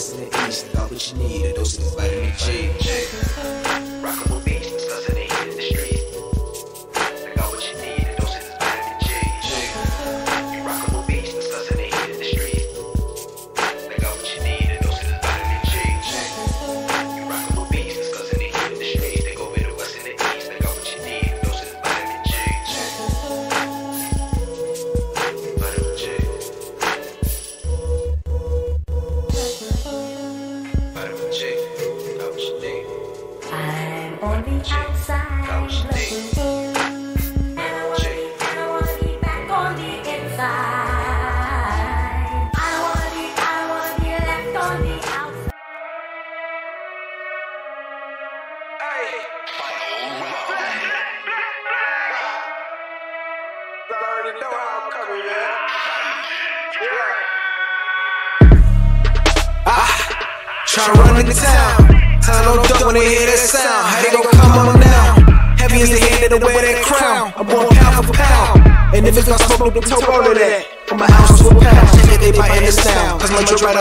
West 0.00 0.16
and 0.16 0.32
the 0.32 0.48
East, 0.48 0.72
got 0.72 0.90
what 0.90 1.12
you 1.12 1.18
need. 1.18 1.44
A 1.44 1.52
dose 1.52 1.76
of 1.76 1.94
vitamin 1.94 2.32
G. 2.38 3.09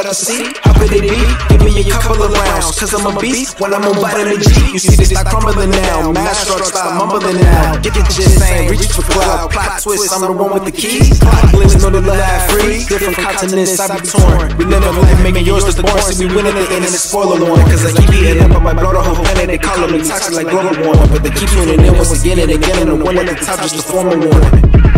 My 0.09 0.13
of 0.13 0.25
sea. 0.25 0.41
How 0.65 0.73
they 0.73 1.05
be? 1.05 1.13
Give 1.53 1.61
me 1.61 1.85
a 1.85 1.93
couple 1.93 2.17
of 2.17 2.33
rounds. 2.33 2.73
Cause 2.81 2.97
I'm 2.97 3.05
a 3.05 3.13
beast. 3.21 3.61
When 3.61 3.77
I'm 3.77 3.85
on 3.85 4.01
bite 4.01 4.17
in 4.25 4.41
G. 4.41 4.73
You 4.73 4.81
see 4.81 4.97
this 4.97 5.13
like 5.13 5.29
crumbling 5.29 5.69
now. 5.69 6.09
Mass 6.11 6.49
truck 6.49 6.65
style 6.65 6.97
mumbling 6.97 7.37
now. 7.37 7.77
Get 7.77 7.93
the 7.93 8.01
gist 8.09 8.41
saying, 8.41 8.73
reach 8.73 8.89
for 8.89 9.05
cloud. 9.05 9.53
Plot 9.53 9.77
twist, 9.77 10.09
I'm 10.09 10.25
the 10.25 10.33
one 10.33 10.57
with 10.57 10.65
the 10.65 10.73
keys. 10.73 11.21
Clock 11.21 11.53
blitz, 11.53 11.77
know 11.77 11.93
the 11.93 12.01
life 12.01 12.49
free. 12.49 12.89
Different 12.89 13.21
continents, 13.21 13.77
I 13.77 14.01
be 14.01 14.07
torn. 14.09 14.57
We 14.57 14.65
live 14.65 14.81
a 14.81 14.97
life 14.97 15.21
making 15.21 15.45
yours 15.45 15.63
was 15.69 15.77
born. 15.77 16.01
See, 16.01 16.25
we 16.25 16.33
winning 16.33 16.57
it 16.57 16.73
and 16.73 16.81
it's 16.89 17.05
spoiler 17.05 17.37
one. 17.45 17.61
Cause 17.69 17.85
I 17.85 17.93
keep 17.93 18.09
eating 18.09 18.41
up, 18.41 18.57
I 18.57 18.59
might 18.65 18.81
blow 18.81 18.97
the 18.97 19.05
whole 19.05 19.13
planet. 19.13 19.45
They 19.45 19.61
call 19.61 19.77
me 19.93 20.01
toxic 20.01 20.33
like 20.33 20.49
global 20.49 20.73
warming. 20.89 21.13
But 21.13 21.21
they 21.21 21.29
keep 21.37 21.53
tuning 21.53 21.85
in 21.85 21.93
once 21.93 22.17
again 22.17 22.41
and 22.41 22.49
again. 22.49 22.81
And 22.81 22.97
the 22.97 22.97
one 22.97 23.13
at 23.13 23.29
the 23.29 23.37
top 23.45 23.61
just 23.61 23.85
a 23.85 23.93
warning. 23.93 24.88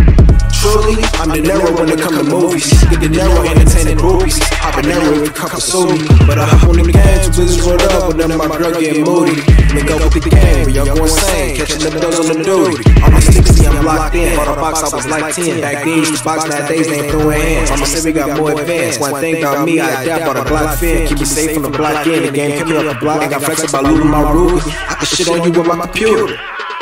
Truly, 0.61 0.93
I'm 1.17 1.33
the 1.33 1.41
Niro 1.41 1.73
when 1.73 1.89
it 1.89 1.97
come 1.97 2.13
to 2.13 2.23
movies. 2.23 2.69
Get 2.85 3.01
De 3.01 3.09
Niro 3.09 3.41
entertaining 3.49 3.97
groupies. 3.97 4.37
Hop 4.61 4.77
in 4.77 4.93
Niro 4.93 5.17
if 5.17 5.25
you 5.25 5.33
come 5.33 5.49
pursue 5.49 5.89
me. 5.89 6.05
But 6.29 6.37
I 6.37 6.45
hop 6.45 6.69
on 6.69 6.77
the 6.77 6.85
game, 6.85 7.17
too 7.25 7.33
busy 7.33 7.57
rolled 7.65 7.81
up, 7.89 8.13
but 8.13 8.21
then 8.21 8.37
my 8.37 8.45
girl 8.45 8.69
getting 8.77 9.01
moody. 9.01 9.41
Me 9.73 9.81
go 9.81 9.97
with 9.97 10.13
the 10.13 10.29
game, 10.29 10.69
but 10.69 10.73
y'all 10.77 10.85
go 10.85 11.01
insane. 11.01 11.57
Catching 11.57 11.81
the 11.81 11.89
bills 11.89 12.21
on 12.21 12.37
the 12.37 12.45
duty. 12.45 12.77
I'm 13.01 13.09
a 13.09 13.21
60, 13.25 13.41
I'm 13.65 13.81
locked 13.81 14.13
in. 14.13 14.37
Bought 14.37 14.53
a 14.53 14.61
box, 14.61 14.85
I 14.85 14.93
was 14.93 15.09
like 15.09 15.33
10. 15.33 15.65
Back 15.65 15.81
then, 15.81 15.97
used 15.97 16.21
box, 16.21 16.45
nowadays 16.45 16.85
they 16.85 16.93
ain't 16.93 17.09
throwing 17.09 17.41
hands. 17.41 17.71
I'ma 17.73 17.85
say 17.89 18.05
we 18.05 18.13
got 18.13 18.37
more 18.37 18.53
advanced. 18.53 19.01
One 19.01 19.17
thing 19.17 19.41
about 19.41 19.65
me, 19.65 19.81
I 19.81 20.05
adapt 20.05 20.29
on 20.29 20.37
a 20.37 20.45
black 20.45 20.77
fin. 20.77 21.09
Keep 21.09 21.17
me 21.17 21.25
safe 21.25 21.57
from 21.57 21.65
the 21.65 21.73
black 21.73 22.05
end. 22.05 22.29
The 22.29 22.31
game 22.37 22.53
me 22.69 22.77
up 22.77 22.85
the 22.85 23.01
block. 23.01 23.25
Ain't 23.25 23.33
got 23.33 23.41
flex 23.41 23.65
about 23.65 23.89
looting 23.89 24.13
my 24.13 24.29
rules. 24.29 24.61
I 24.61 24.93
can 24.93 25.09
shit 25.09 25.25
on 25.25 25.41
you 25.41 25.49
with 25.57 25.65
my 25.65 25.89
computer. 25.89 26.37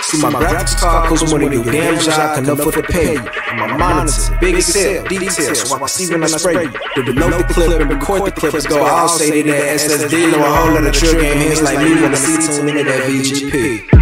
See 0.10 0.20
my 0.24 0.32
graphics 0.32 0.76
card 0.76 1.08
goes 1.08 1.32
when 1.32 1.44
they 1.44 1.50
do 1.50 1.64
damn 1.64 2.00
job, 2.00 2.34
can 2.34 2.50
afford 2.50 2.74
to 2.74 2.82
pay. 2.82 3.16
My 3.56 3.78
monitor, 3.78 4.36
big 4.42 4.60
sale, 4.64 5.04
details, 5.04 5.70
so 5.70 5.76
I 5.76 5.78
can 5.78 5.88
see 5.88 6.12
when 6.12 6.24
I 6.24 6.28
spray 6.28 6.64
you. 6.64 6.72
To 6.72 7.02
deload 7.04 7.48
the 7.48 7.54
clip 7.54 7.80
and 7.80 7.92
record 7.92 8.26
the 8.26 8.32
clip, 8.32 8.54
go. 8.68 8.82
I'll 8.82 9.08
say 9.08 9.44
that 9.44 9.80
SSD 9.80 10.32
know 10.32 10.44
a 10.44 10.50
whole 10.50 10.74
lot 10.74 10.88
of 10.88 10.94
game 11.00 11.38
hits 11.38 11.62
like 11.62 11.78
me 11.78 12.02
when 12.02 12.12
I 12.12 12.18
see 12.18 12.58
tune 12.58 12.70
into 12.70 12.86
that 12.86 13.08
VGP. 13.08 13.99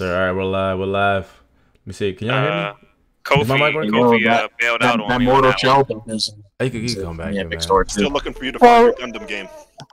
Sir, 0.00 0.18
all 0.18 0.26
right, 0.28 0.32
we're 0.32 0.44
live. 0.50 0.78
We're 0.78 0.86
live. 0.86 1.42
Let 1.74 1.86
me 1.86 1.92
see. 1.92 2.14
Can 2.14 2.28
y'all 2.28 2.40
hear 2.40 2.50
uh, 2.50 2.72
me? 2.72 2.88
Kofi, 3.22 3.42
Is 3.42 3.48
my 3.48 3.58
mic 3.58 3.74
working? 3.74 3.92
Kofi 3.92 4.24
No, 4.24 4.32
uh, 4.32 4.48
bailed 4.58 4.80
that, 4.80 4.94
out 4.94 5.00
on 5.02 5.08
that 5.10 5.20
me 5.20 5.26
on 5.26 5.32
Mortal 5.42 5.52
that 5.60 5.86
one. 5.86 5.98
Shell 5.98 6.14
is 6.16 6.34
Oh, 6.58 6.64
you 6.64 6.70
can, 6.70 6.82
you 6.82 6.94
can 6.94 7.02
come 7.02 7.16
back 7.18 7.26
yeah, 7.26 7.40
here, 7.40 7.44
big 7.44 7.58
man. 7.58 7.60
story 7.60 7.84
too. 7.84 7.90
Still 7.90 8.10
looking 8.10 8.32
for 8.32 8.46
you 8.46 8.52
to 8.52 8.58
find 8.58 8.84
your 8.84 8.94
Gundam 8.94 9.28
game. 9.28 9.46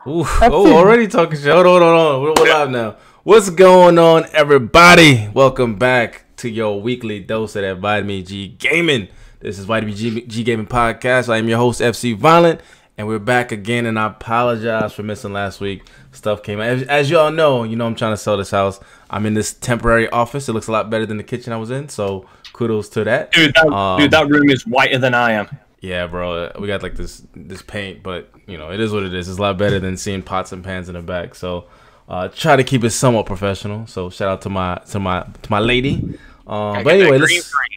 Ooh, 0.07 0.23
oh, 0.43 0.73
already 0.77 1.09
talking 1.09 1.37
shit. 1.37 1.51
Hold 1.51 1.67
on, 1.67 1.81
hold 1.81 1.83
on, 1.83 1.97
hold 1.97 2.15
on. 2.15 2.21
We're, 2.21 2.41
we're 2.41 2.53
live 2.53 2.69
now. 2.69 2.95
What's 3.23 3.49
going 3.49 3.99
on, 3.99 4.27
everybody? 4.31 5.27
Welcome 5.33 5.75
back 5.75 6.23
to 6.37 6.49
your 6.49 6.79
weekly 6.79 7.19
dose 7.19 7.57
of 7.57 7.63
that 7.63 7.79
Vitamin 7.79 8.23
G 8.23 8.47
Gaming. 8.47 9.09
This 9.41 9.59
is 9.59 9.65
Vitamin 9.65 9.93
G, 9.93 10.21
G 10.21 10.43
Gaming 10.45 10.67
Podcast. 10.67 11.27
I 11.27 11.35
am 11.35 11.49
your 11.49 11.57
host, 11.57 11.81
FC 11.81 12.15
Violent, 12.15 12.61
and 12.97 13.07
we're 13.07 13.19
back 13.19 13.51
again. 13.51 13.85
And 13.85 13.97
I 13.99 14.07
apologize 14.07 14.93
for 14.93 15.03
missing 15.03 15.33
last 15.33 15.59
week. 15.61 15.83
Stuff 16.11 16.43
came 16.43 16.59
out. 16.59 16.67
As, 16.67 16.83
as 16.83 17.09
you 17.09 17.17
all 17.19 17.31
know, 17.31 17.63
you 17.63 17.75
know 17.75 17.85
I'm 17.85 17.95
trying 17.95 18.13
to 18.13 18.17
sell 18.17 18.37
this 18.37 18.51
house. 18.51 18.79
I'm 19.09 19.25
in 19.25 19.33
this 19.33 19.53
temporary 19.53 20.09
office. 20.09 20.49
It 20.49 20.53
looks 20.53 20.67
a 20.67 20.71
lot 20.71 20.89
better 20.89 21.05
than 21.05 21.17
the 21.17 21.23
kitchen 21.23 21.53
I 21.53 21.57
was 21.57 21.69
in. 21.71 21.89
So 21.89 22.25
kudos 22.53 22.89
to 22.89 23.03
that. 23.03 23.31
Dude, 23.31 23.53
that, 23.55 23.67
Um, 23.67 23.99
dude, 23.99 24.11
that 24.11 24.27
room 24.27 24.49
is 24.49 24.65
whiter 24.65 24.97
than 24.97 25.13
I 25.13 25.33
am. 25.33 25.47
Yeah, 25.79 26.07
bro. 26.07 26.51
We 26.59 26.67
got 26.67 26.81
like 26.81 26.95
this 26.95 27.21
this 27.35 27.61
paint, 27.61 28.01
but 28.01 28.31
you 28.47 28.57
know 28.57 28.71
it 28.71 28.79
is 28.79 28.91
what 28.91 29.03
it 29.03 29.13
is. 29.13 29.29
It's 29.29 29.37
a 29.37 29.41
lot 29.41 29.59
better 29.59 29.79
than 29.79 29.95
seeing 29.95 30.23
pots 30.23 30.51
and 30.51 30.63
pans 30.63 30.89
in 30.89 30.95
the 30.95 31.01
back. 31.03 31.35
So 31.35 31.65
uh, 32.09 32.29
try 32.29 32.55
to 32.55 32.63
keep 32.63 32.83
it 32.83 32.89
somewhat 32.89 33.27
professional. 33.27 33.85
So 33.85 34.09
shout 34.09 34.27
out 34.27 34.41
to 34.41 34.49
my 34.49 34.81
to 34.89 34.99
my 34.99 35.21
to 35.43 35.51
my 35.51 35.59
lady. 35.59 36.17
Um, 36.47 36.83
but 36.83 36.83
Gotta 36.83 36.83
get 36.83 36.83
that 36.83 36.93
anyway, 36.93 37.17
green 37.19 37.19
let's. 37.37 37.45
screen. 37.45 37.76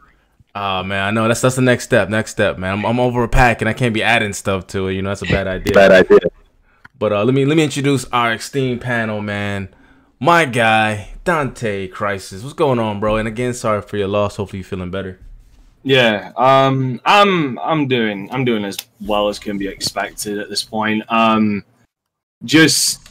Oh 0.54 0.82
man, 0.82 1.04
I 1.04 1.10
know 1.10 1.28
that's 1.28 1.40
that's 1.40 1.56
the 1.56 1.62
next 1.62 1.84
step. 1.84 2.08
Next 2.08 2.32
step, 2.32 2.58
man. 2.58 2.78
I'm, 2.78 2.86
I'm 2.86 3.00
over 3.00 3.22
a 3.22 3.28
pack 3.28 3.62
and 3.62 3.68
I 3.68 3.72
can't 3.72 3.94
be 3.94 4.02
adding 4.02 4.32
stuff 4.32 4.66
to 4.68 4.88
it. 4.88 4.94
You 4.94 5.02
know 5.02 5.10
that's 5.10 5.22
a 5.22 5.26
bad 5.26 5.46
idea. 5.46 5.72
bad 5.72 5.92
idea. 5.92 6.18
But 6.98 7.12
uh, 7.12 7.24
let 7.24 7.34
me 7.34 7.44
let 7.44 7.56
me 7.56 7.64
introduce 7.64 8.04
our 8.06 8.34
esteemed 8.34 8.80
panel, 8.80 9.22
man. 9.22 9.68
My 10.18 10.44
guy 10.44 11.14
Dante 11.24 11.86
Crisis. 11.88 12.42
What's 12.42 12.54
going 12.54 12.78
on, 12.78 12.98
bro? 13.00 13.16
And 13.16 13.28
again, 13.28 13.54
sorry 13.54 13.80
for 13.82 13.96
your 13.96 14.08
loss. 14.08 14.36
Hopefully 14.36 14.58
you're 14.58 14.68
feeling 14.68 14.90
better. 14.90 15.20
Yeah, 15.82 16.32
um, 16.36 17.00
I'm 17.04 17.58
I'm 17.60 17.88
doing 17.88 18.28
I'm 18.32 18.44
doing 18.44 18.64
as 18.64 18.76
well 19.00 19.28
as 19.28 19.38
can 19.38 19.56
be 19.56 19.68
expected 19.68 20.38
at 20.38 20.50
this 20.50 20.62
point. 20.62 21.04
Um, 21.08 21.64
just 22.44 23.08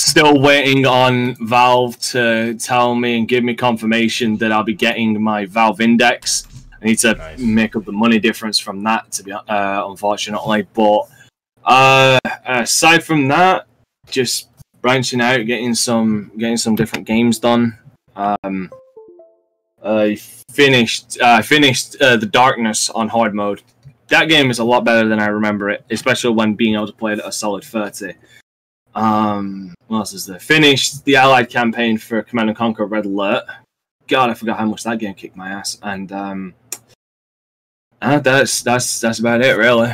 still 0.00 0.40
waiting 0.40 0.84
on 0.84 1.36
Valve 1.46 1.98
to 2.00 2.54
tell 2.54 2.94
me 2.94 3.18
and 3.18 3.28
give 3.28 3.44
me 3.44 3.54
confirmation 3.54 4.36
that 4.38 4.50
I'll 4.50 4.64
be 4.64 4.74
getting 4.74 5.22
my 5.22 5.46
Valve 5.46 5.80
Index. 5.80 6.46
I 6.82 6.86
need 6.86 6.98
to 7.00 7.14
Nice. 7.14 7.38
make 7.38 7.76
up 7.76 7.84
the 7.84 7.92
money 7.92 8.18
difference 8.18 8.58
from 8.58 8.82
that, 8.84 9.10
to 9.12 9.22
be 9.22 9.32
uh, 9.32 9.42
unfortunately. 9.88 10.66
But 10.74 11.02
uh, 11.64 12.18
aside 12.44 13.04
from 13.04 13.28
that, 13.28 13.66
just 14.10 14.48
branching 14.80 15.20
out, 15.20 15.46
getting 15.46 15.74
some 15.74 16.32
getting 16.36 16.56
some 16.56 16.74
different 16.74 17.06
games 17.06 17.38
done. 17.38 17.78
Um, 18.16 18.70
I 19.84 20.16
finished. 20.50 21.18
Uh, 21.20 21.36
I 21.38 21.42
finished 21.42 22.00
uh, 22.00 22.16
the 22.16 22.26
Darkness 22.26 22.90
on 22.90 23.08
hard 23.08 23.34
mode. 23.34 23.62
That 24.08 24.28
game 24.28 24.50
is 24.50 24.58
a 24.58 24.64
lot 24.64 24.84
better 24.84 25.08
than 25.08 25.20
I 25.20 25.26
remember 25.26 25.70
it, 25.70 25.84
especially 25.90 26.34
when 26.34 26.54
being 26.54 26.74
able 26.74 26.88
to 26.88 26.92
play 26.92 27.12
it 27.12 27.20
at 27.20 27.26
a 27.26 27.32
solid 27.32 27.64
thirty. 27.64 28.14
Um, 28.94 29.74
what 29.86 29.98
else 29.98 30.12
is 30.12 30.26
there? 30.26 30.38
Finished 30.38 31.04
the 31.04 31.16
Allied 31.16 31.48
campaign 31.48 31.96
for 31.96 32.22
Command 32.22 32.50
and 32.50 32.58
Conquer 32.58 32.84
Red 32.84 33.06
Alert. 33.06 33.44
God, 34.08 34.28
I 34.30 34.34
forgot 34.34 34.58
how 34.58 34.66
much 34.66 34.82
that 34.84 34.98
game 34.98 35.14
kicked 35.14 35.36
my 35.36 35.48
ass. 35.48 35.78
And 35.82 36.12
um, 36.12 36.54
uh, 38.02 38.18
that's 38.18 38.62
that's 38.62 39.00
that's 39.00 39.20
about 39.20 39.42
it, 39.42 39.56
really. 39.56 39.92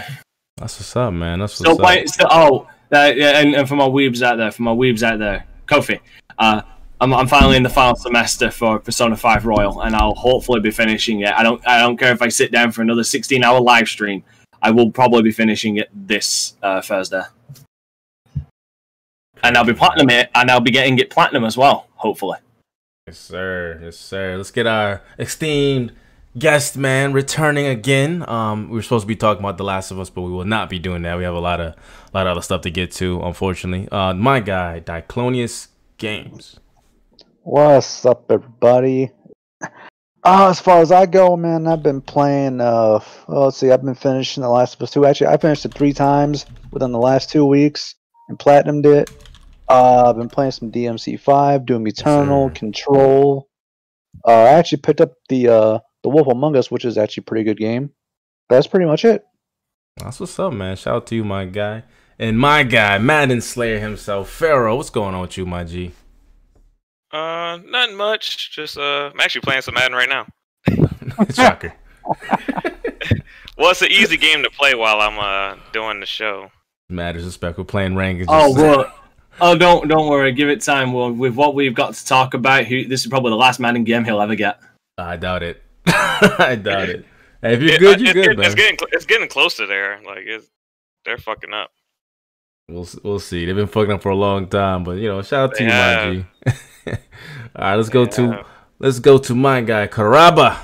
That's 0.57 0.79
what's 0.79 0.97
up, 0.97 1.13
man. 1.13 1.39
That's 1.39 1.53
what's 1.53 1.61
Still 1.61 1.73
up. 1.73 1.79
playing. 1.79 2.09
Still, 2.09 2.27
oh, 2.31 2.69
uh, 2.93 3.13
yeah, 3.15 3.39
and, 3.39 3.55
and 3.55 3.69
for 3.69 3.77
my 3.77 3.87
weebs 3.87 4.23
out 4.23 4.37
there, 4.37 4.51
for 4.51 4.63
my 4.63 4.73
weebs 4.73 5.03
out 5.03 5.19
there, 5.19 5.47
Kofi. 5.67 6.01
Uh, 6.39 6.63
I'm, 7.01 7.15
I'm 7.15 7.29
finally 7.29 7.57
in 7.57 7.63
the 7.63 7.69
final 7.69 7.95
semester 7.95 8.51
for 8.51 8.79
Persona 8.81 9.17
5 9.17 9.47
Royal, 9.47 9.83
and 9.83 9.95
I'll 9.95 10.15
hopefully 10.15 10.59
be 10.61 10.71
finishing 10.71 11.21
it. 11.21 11.33
I 11.33 11.43
don't 11.43 11.65
I 11.67 11.81
don't 11.81 11.97
care 11.97 12.13
if 12.13 12.23
I 12.23 12.29
sit 12.29 12.51
down 12.51 12.73
for 12.73 12.83
another 12.83 13.05
16 13.05 13.45
hour 13.45 13.61
live 13.61 13.89
stream. 13.89 14.25
I 14.61 14.73
will 14.73 14.91
probably 14.91 15.23
be 15.23 15.31
finishing 15.31 15.77
it 15.77 15.89
this 15.93 16.57
uh, 16.63 16.81
Thursday, 16.81 17.23
and 19.45 19.57
I'll 19.57 19.65
be 19.65 19.75
platinum 19.75 20.11
it, 20.11 20.31
and 20.35 20.51
I'll 20.51 20.61
be 20.61 20.73
getting 20.73 20.99
it 20.99 21.11
platinum 21.11 21.45
as 21.45 21.57
well. 21.57 21.87
Hopefully. 21.95 22.39
Yes, 23.07 23.19
sir. 23.19 23.81
Yes, 23.83 23.97
sir. 23.97 24.37
Let's 24.37 24.51
get 24.51 24.67
our 24.67 25.03
esteemed 25.19 25.93
guest 26.37 26.77
man 26.77 27.13
returning 27.13 27.67
again. 27.67 28.29
Um, 28.29 28.69
we 28.69 28.77
were 28.77 28.83
supposed 28.83 29.05
to 29.05 29.09
be 29.09 29.17
talking 29.17 29.43
about 29.43 29.57
The 29.57 29.65
Last 29.65 29.91
of 29.91 29.99
Us, 29.99 30.11
but 30.11 30.23
we 30.23 30.31
will 30.31 30.45
not 30.45 30.69
be 30.69 30.79
doing 30.79 31.03
that. 31.03 31.17
We 31.17 31.25
have 31.25 31.35
a 31.35 31.41
lot 31.41 31.61
of 31.61 31.75
a 31.75 32.11
lot 32.15 32.27
of 32.27 32.33
other 32.33 32.43
stuff 32.43 32.63
to 32.63 32.71
get 32.71 32.91
to, 32.93 33.21
unfortunately. 33.23 33.89
Uh, 33.91 34.15
my 34.15 34.41
guy, 34.41 34.81
Diclonius 34.85 35.69
Games. 35.97 36.59
What's 37.43 38.05
up, 38.05 38.31
everybody? 38.31 39.11
Uh, 40.25 40.49
as 40.51 40.61
far 40.61 40.81
as 40.81 40.93
I 40.93 41.07
go, 41.07 41.37
man, 41.37 41.67
I've 41.67 41.83
been 41.83 42.03
playing. 42.03 42.61
Uh, 42.61 43.01
well, 43.27 43.45
let's 43.45 43.57
see, 43.57 43.71
I've 43.71 43.83
been 43.83 43.95
finishing 43.95 44.43
The 44.43 44.49
Last 44.49 44.75
of 44.75 44.83
Us 44.83 44.91
2. 44.91 45.07
Actually, 45.07 45.29
I 45.29 45.37
finished 45.37 45.65
it 45.65 45.73
three 45.73 45.93
times 45.93 46.45
within 46.73 46.93
the 46.93 46.99
last 46.99 47.31
two 47.31 47.47
weeks 47.47 47.95
and 48.29 48.39
platinumed 48.39 48.85
it. 48.85 49.11
Uh, 49.69 50.11
I've 50.11 50.17
been 50.17 50.29
playing 50.29 50.51
some 50.51 50.73
DMC5, 50.73 51.67
Doom 51.67 51.87
Eternal, 51.87 52.49
Sir. 52.49 52.55
Control. 52.55 53.49
Uh, 54.27 54.43
I 54.43 54.49
actually 54.51 54.79
picked 54.79 55.01
up 55.01 55.13
the 55.29 55.49
uh, 55.49 55.79
the 56.03 56.09
Wolf 56.09 56.27
Among 56.29 56.57
Us, 56.57 56.71
which 56.71 56.85
is 56.85 56.97
actually 56.99 57.23
a 57.23 57.29
pretty 57.31 57.45
good 57.45 57.59
game. 57.59 57.91
That's 58.49 58.67
pretty 58.67 58.87
much 58.87 59.05
it. 59.05 59.25
That's 59.97 60.21
what's 60.21 60.39
up, 60.39 60.53
man. 60.53 60.77
Shout 60.77 60.95
out 60.95 61.07
to 61.09 61.15
you, 61.17 61.25
my 61.25 61.45
guy. 61.45 61.83
And 62.19 62.39
my 62.39 62.63
guy, 62.63 62.99
Madden 62.99 63.41
Slayer 63.41 63.79
himself, 63.79 64.31
Pharaoh. 64.31 64.77
What's 64.77 64.91
going 64.91 65.15
on 65.15 65.21
with 65.23 65.37
you, 65.39 65.47
my 65.47 65.65
G? 65.65 65.93
Uh, 67.13 67.59
nothing 67.67 67.97
much. 67.97 68.51
Just 68.55 68.77
uh, 68.79 69.11
I'm 69.13 69.21
actually 69.21 69.41
playing 69.43 69.63
some 69.63 69.75
Madden 69.75 69.95
right 69.97 70.09
now. 70.09 70.27
Shocker. 71.35 71.75
Well, 73.57 73.73
it's 73.73 73.83
an 73.83 73.91
easy 73.91 74.17
game 74.17 74.45
to 74.45 74.51
play 74.51 74.77
while 74.77 75.01
I'm 75.01 75.19
uh 75.19 75.61
doing 75.73 75.99
the 75.99 76.07
show. 76.07 76.53
Mad 76.89 77.17
disrespect. 77.17 77.59
We're 77.59 77.65
playing 77.65 77.97
rank. 77.97 78.21
and 78.21 78.29
Oh 78.31 78.49
just- 78.55 78.57
well. 78.59 78.95
Oh, 79.41 79.57
don't 79.59 79.89
don't 79.89 80.09
worry. 80.09 80.31
Give 80.33 80.49
it 80.49 80.61
time. 80.61 80.93
Well, 80.93 81.11
with 81.11 81.35
what 81.35 81.57
we've 81.57 81.75
got 81.75 81.95
to 81.95 82.07
talk 82.07 82.35
about, 82.35 82.67
who 82.67 82.87
this 82.87 83.01
is 83.01 83.09
probably 83.09 83.31
the 83.31 83.37
last 83.37 83.59
Madden 83.59 83.83
game 83.83 84.05
he'll 84.05 84.21
ever 84.21 84.37
get. 84.37 84.61
I 84.97 85.17
doubt 85.17 85.43
it. 85.43 85.61
I 86.39 86.57
doubt 86.63 86.89
it. 86.89 87.05
Hey, 87.43 87.55
if 87.55 87.63
you're 87.63 87.75
It- 87.75 87.81
good, 87.81 88.01
you're 88.01 88.09
it's, 88.09 88.15
good, 88.15 88.23
getting, 88.25 88.39
man. 88.39 88.47
it's 88.47 88.55
getting 88.55 88.79
cl- 88.79 88.89
it's 88.93 89.07
getting 89.07 89.29
close 89.29 89.55
to 89.57 89.67
there. 89.67 90.01
Like 90.05 90.25
it's 90.27 90.49
they're 91.05 91.19
fucking 91.19 91.53
up. 91.53 91.71
We'll 92.69 92.89
we'll 93.03 93.19
see. 93.21 93.45
They've 93.47 93.55
been 93.57 93.67
fucking 93.67 93.93
up 93.93 94.03
for 94.03 94.11
a 94.11 94.17
long 94.17 94.47
time, 94.49 94.85
but 94.85 94.99
you 94.99 95.09
know, 95.09 95.23
shout 95.23 95.51
out 95.51 95.57
to 95.57 95.63
you, 95.65 95.69
my 95.71 96.05
G. 96.13 96.25
All 97.57 97.65
right, 97.65 97.75
let's 97.77 97.89
go 97.89 98.05
to 98.07 98.45
let's 98.79 98.99
go 99.01 99.19
to 99.19 99.35
my 99.35 99.61
guy 99.63 99.87
Karaba. 99.87 100.57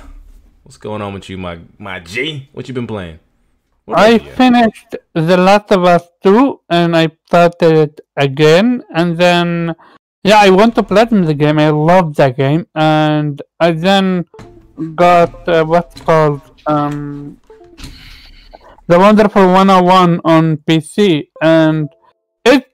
What's 0.63 0.77
going 0.77 1.01
on 1.01 1.13
with 1.13 1.29
you, 1.29 1.37
my 1.37 1.59
my 1.79 1.99
G? 1.99 2.49
What 2.51 2.67
you 2.67 2.73
been 2.73 2.87
playing? 2.87 3.19
What 3.85 3.99
I 3.99 4.17
finished 4.17 4.95
The 5.13 5.37
Last 5.37 5.71
of 5.71 5.83
Us 5.83 6.01
2 6.23 6.59
and 6.71 6.97
I 6.97 7.09
started 7.27 7.71
it 7.77 8.01
again 8.17 8.83
and 8.95 9.15
then 9.15 9.75
yeah 10.23 10.39
I 10.39 10.49
want 10.49 10.73
to 10.75 10.81
platinum 10.81 11.25
the 11.25 11.35
game 11.35 11.59
I 11.59 11.69
love 11.69 12.15
that 12.15 12.35
game 12.35 12.65
and 12.73 13.39
I 13.59 13.71
then 13.73 14.25
got 14.95 15.47
uh, 15.47 15.63
what's 15.63 15.99
called 16.01 16.41
um 16.67 17.39
The 18.87 18.99
Wonderful 18.99 19.45
101 19.51 20.21
on 20.23 20.57
PC 20.57 21.29
and 21.41 21.89
it 22.45 22.67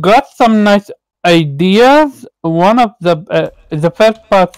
got 0.00 0.26
some 0.28 0.64
nice 0.64 0.90
ideas 1.24 2.26
one 2.40 2.78
of 2.78 2.94
the 3.00 3.16
uh, 3.30 3.50
the 3.70 3.90
first 3.90 4.22
part 4.30 4.56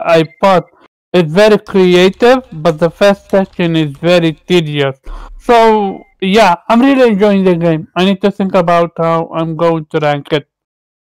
I 0.00 0.24
thought 0.40 0.66
it's 1.14 1.32
very 1.32 1.58
creative, 1.58 2.42
but 2.52 2.80
the 2.80 2.90
first 2.90 3.30
section 3.30 3.76
is 3.76 3.96
very 3.96 4.32
tedious. 4.32 4.98
So 5.38 6.02
yeah, 6.20 6.56
I'm 6.68 6.80
really 6.82 7.12
enjoying 7.12 7.44
the 7.44 7.54
game. 7.54 7.86
I 7.94 8.04
need 8.04 8.20
to 8.22 8.32
think 8.32 8.54
about 8.54 8.92
how 8.98 9.30
I'm 9.32 9.56
going 9.56 9.86
to 9.86 9.98
rank 10.00 10.32
it. 10.32 10.48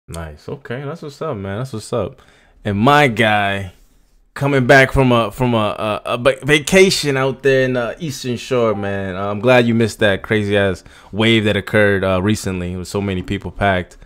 Nice. 0.09 0.49
Okay, 0.49 0.83
that's 0.83 1.01
what's 1.01 1.21
up, 1.21 1.37
man. 1.37 1.59
That's 1.59 1.71
what's 1.71 1.93
up. 1.93 2.21
And 2.65 2.77
my 2.77 3.07
guy 3.07 3.71
coming 4.33 4.65
back 4.65 4.91
from 4.91 5.11
a 5.11 5.31
from 5.31 5.53
a 5.53 6.01
a, 6.05 6.13
a 6.13 6.45
vacation 6.45 7.17
out 7.17 7.43
there 7.43 7.63
in 7.63 7.73
the 7.73 7.95
Eastern 7.99 8.37
Shore, 8.37 8.75
man. 8.75 9.15
I'm 9.15 9.39
glad 9.39 9.67
you 9.67 9.73
missed 9.73 9.99
that 9.99 10.21
crazy 10.23 10.57
ass 10.57 10.83
wave 11.11 11.45
that 11.45 11.57
occurred 11.57 12.03
uh, 12.03 12.21
recently 12.21 12.75
with 12.75 12.87
so 12.87 13.01
many 13.01 13.21
people 13.21 13.51
packed. 13.51 13.97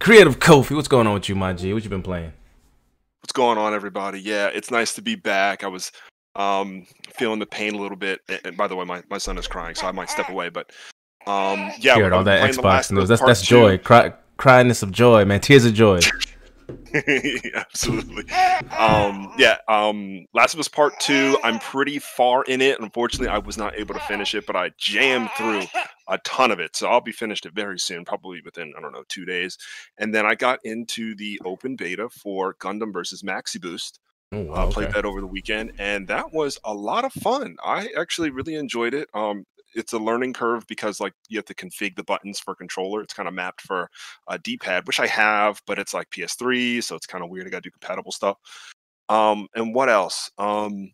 Creative 0.00 0.38
Kofi, 0.38 0.74
what's 0.74 0.88
going 0.88 1.06
on 1.06 1.14
with 1.14 1.28
you, 1.28 1.34
my 1.34 1.52
G? 1.52 1.72
What 1.72 1.84
you 1.84 1.90
been 1.90 2.02
playing? 2.02 2.32
What's 3.20 3.32
going 3.32 3.56
on, 3.56 3.72
everybody? 3.72 4.20
Yeah, 4.20 4.48
it's 4.48 4.70
nice 4.70 4.94
to 4.94 5.02
be 5.02 5.14
back. 5.14 5.62
I 5.62 5.68
was 5.68 5.92
um, 6.34 6.86
feeling 7.14 7.38
the 7.38 7.46
pain 7.46 7.74
a 7.74 7.78
little 7.78 7.96
bit. 7.96 8.20
And, 8.28 8.40
and 8.44 8.56
by 8.56 8.66
the 8.66 8.74
way, 8.74 8.84
my, 8.84 9.02
my 9.10 9.18
son 9.18 9.38
is 9.38 9.46
crying, 9.46 9.76
so 9.76 9.86
I 9.86 9.92
might 9.92 10.10
step 10.10 10.28
away. 10.28 10.48
But 10.48 10.72
um, 11.26 11.70
yeah, 11.78 11.94
Heard 11.94 12.12
all 12.12 12.24
that 12.24 12.50
Xbox 12.50 12.90
news. 12.90 13.04
Us 13.04 13.20
That's 13.20 13.22
that's 13.22 13.42
joy. 13.42 13.78
Cry, 13.78 14.12
cryiness 14.38 14.82
of 14.82 14.90
joy, 14.90 15.24
man. 15.24 15.40
Tears 15.40 15.64
of 15.64 15.74
joy. 15.74 16.00
Absolutely. 17.54 18.30
Um, 18.70 19.32
yeah. 19.38 19.58
Um, 19.68 20.26
Last 20.34 20.54
of 20.54 20.60
Us 20.60 20.68
Part 20.68 20.98
Two. 21.00 21.38
I'm 21.42 21.58
pretty 21.58 21.98
far 21.98 22.44
in 22.44 22.60
it. 22.60 22.80
Unfortunately, 22.80 23.28
I 23.28 23.38
was 23.38 23.56
not 23.56 23.78
able 23.78 23.94
to 23.94 24.00
finish 24.00 24.34
it, 24.34 24.46
but 24.46 24.56
I 24.56 24.70
jammed 24.78 25.30
through 25.36 25.62
a 26.08 26.18
ton 26.18 26.50
of 26.50 26.60
it. 26.60 26.76
So 26.76 26.88
I'll 26.88 27.00
be 27.00 27.12
finished 27.12 27.46
it 27.46 27.54
very 27.54 27.78
soon, 27.78 28.04
probably 28.04 28.40
within 28.44 28.72
I 28.76 28.80
don't 28.80 28.92
know 28.92 29.04
two 29.08 29.24
days. 29.24 29.58
And 29.98 30.14
then 30.14 30.26
I 30.26 30.34
got 30.34 30.60
into 30.64 31.14
the 31.14 31.40
open 31.44 31.76
beta 31.76 32.08
for 32.10 32.54
Gundam 32.54 32.92
versus 32.92 33.22
Maxi 33.22 33.60
Boost. 33.60 33.98
Oh, 34.32 34.46
I 34.46 34.64
wow, 34.64 34.70
played 34.70 34.88
okay. 34.88 34.94
that 34.94 35.04
over 35.04 35.20
the 35.20 35.26
weekend, 35.26 35.72
and 35.78 36.08
that 36.08 36.32
was 36.32 36.58
a 36.64 36.72
lot 36.72 37.04
of 37.04 37.12
fun. 37.12 37.56
I 37.62 37.88
actually 37.98 38.30
really 38.30 38.54
enjoyed 38.54 38.94
it. 38.94 39.10
Um, 39.12 39.44
it's 39.74 39.92
a 39.92 39.98
learning 39.98 40.32
curve 40.32 40.66
because 40.66 41.00
like 41.00 41.14
you 41.28 41.38
have 41.38 41.44
to 41.46 41.54
config 41.54 41.96
the 41.96 42.04
buttons 42.04 42.38
for 42.38 42.54
controller. 42.54 43.00
It's 43.02 43.14
kind 43.14 43.28
of 43.28 43.34
mapped 43.34 43.62
for 43.62 43.88
a 44.28 44.38
D-pad, 44.38 44.86
which 44.86 45.00
I 45.00 45.06
have, 45.06 45.60
but 45.66 45.78
it's 45.78 45.94
like 45.94 46.10
PS3, 46.10 46.82
so 46.82 46.96
it's 46.96 47.06
kind 47.06 47.24
of 47.24 47.30
weird. 47.30 47.46
I 47.46 47.50
got 47.50 47.62
to 47.62 47.68
do 47.68 47.70
compatible 47.70 48.12
stuff. 48.12 48.36
Um, 49.08 49.48
and 49.54 49.74
what 49.74 49.88
else? 49.88 50.30
Um, 50.38 50.92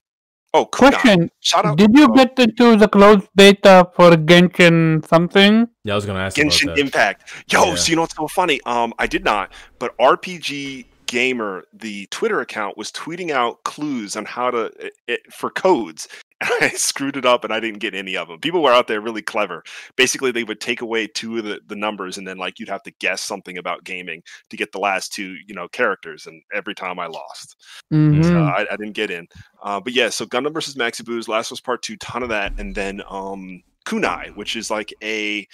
oh, 0.54 0.66
Kunai. 0.66 0.92
Question: 1.00 1.30
Shout 1.40 1.66
out. 1.66 1.78
Did 1.78 1.90
you 1.94 2.04
uh, 2.04 2.08
get 2.08 2.38
into 2.38 2.76
the 2.76 2.88
closed 2.88 3.28
beta 3.34 3.88
for 3.94 4.10
Genshin 4.12 5.06
something? 5.06 5.68
Yeah, 5.84 5.92
I 5.92 5.96
was 5.96 6.06
gonna 6.06 6.20
ask 6.20 6.36
you 6.36 6.44
about 6.44 6.52
Genshin 6.52 6.66
that. 6.66 6.78
Impact. 6.78 7.32
Yo, 7.52 7.64
Yeah. 7.66 7.74
so 7.76 7.90
you 7.90 7.96
know 7.96 8.02
what's 8.02 8.16
so 8.16 8.28
funny? 8.28 8.60
Um, 8.66 8.92
I 8.98 9.06
did 9.06 9.24
not, 9.24 9.52
but 9.78 9.96
RPG 9.98 10.86
Gamer, 11.08 11.64
the 11.72 12.06
Twitter 12.10 12.40
account, 12.40 12.76
was 12.76 12.92
tweeting 12.92 13.30
out 13.30 13.64
clues 13.64 14.14
on 14.14 14.24
how 14.24 14.50
to 14.50 14.66
it, 14.78 14.92
it, 15.08 15.32
for 15.32 15.50
codes. 15.50 16.06
And 16.40 16.52
I 16.60 16.68
screwed 16.68 17.16
it 17.16 17.26
up, 17.26 17.42
and 17.42 17.52
I 17.52 17.58
didn't 17.58 17.80
get 17.80 17.96
any 17.96 18.16
of 18.16 18.28
them. 18.28 18.38
People 18.38 18.62
were 18.62 18.72
out 18.72 18.86
there 18.86 19.00
really 19.00 19.22
clever. 19.22 19.64
Basically, 19.96 20.30
they 20.30 20.44
would 20.44 20.60
take 20.60 20.82
away 20.82 21.08
two 21.08 21.38
of 21.38 21.42
the, 21.42 21.60
the 21.66 21.74
numbers, 21.74 22.16
and 22.16 22.28
then 22.28 22.38
like 22.38 22.60
you'd 22.60 22.68
have 22.68 22.84
to 22.84 22.92
guess 23.00 23.22
something 23.24 23.58
about 23.58 23.82
gaming 23.82 24.22
to 24.50 24.56
get 24.56 24.70
the 24.70 24.78
last 24.78 25.12
two, 25.12 25.34
you 25.48 25.54
know, 25.56 25.66
characters. 25.66 26.28
And 26.28 26.40
every 26.54 26.76
time 26.76 27.00
I 27.00 27.08
lost. 27.08 27.56
Mhm. 27.92 28.22
So 28.22 28.38
I, 28.38 28.72
I 28.72 28.76
didn't 28.76 28.92
get 28.92 29.10
in. 29.10 29.26
Uh, 29.64 29.80
but 29.80 29.92
yeah, 29.94 30.10
so 30.10 30.26
Gundam 30.26 30.54
versus 30.54 30.76
Maxi 30.76 31.04
Boost, 31.04 31.28
Last 31.28 31.50
was 31.50 31.60
Part 31.60 31.82
Two, 31.82 31.96
ton 31.96 32.22
of 32.22 32.28
that, 32.28 32.52
and 32.60 32.72
then 32.72 33.02
um, 33.08 33.60
Kunai, 33.88 34.36
which 34.36 34.54
is 34.54 34.70
like 34.70 34.92
a 35.02 35.46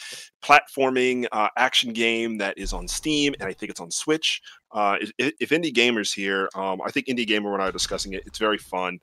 platforming 0.43 1.27
uh, 1.31 1.49
action 1.57 1.93
game 1.93 2.39
that 2.39 2.59
is 2.59 2.73
on 2.73 2.89
Steam, 2.89 3.35
and 3.39 3.49
I 3.49 3.53
think 3.53 3.71
it's 3.71 3.81
on 3.81 3.93
Switch. 3.93 4.43
Uh, 4.73 4.97
if, 5.19 5.33
if 5.39 5.51
indie 5.51 5.73
gamers 5.73 6.13
here, 6.13 6.49
um, 6.57 6.81
I 6.85 6.91
think 6.91 7.07
indie 7.07 7.27
gamer 7.27 7.53
when 7.53 7.61
I 7.61 7.67
was 7.67 7.75
discussing 7.75 8.13
it, 8.15 8.25
it's 8.27 8.39
very 8.39 8.59
fun. 8.59 8.99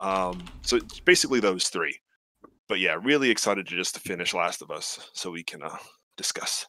Um, 0.00 0.44
so 0.62 0.76
it's 0.76 1.00
basically 1.00 1.40
those 1.40 1.68
three. 1.68 1.98
But 2.68 2.78
yeah, 2.78 2.98
really 3.02 3.30
excited 3.30 3.66
to 3.68 3.76
just 3.76 3.94
to 3.94 4.00
finish 4.00 4.34
Last 4.34 4.60
of 4.60 4.70
Us 4.70 5.10
so 5.14 5.30
we 5.30 5.42
can 5.42 5.62
uh, 5.62 5.76
discuss. 6.18 6.66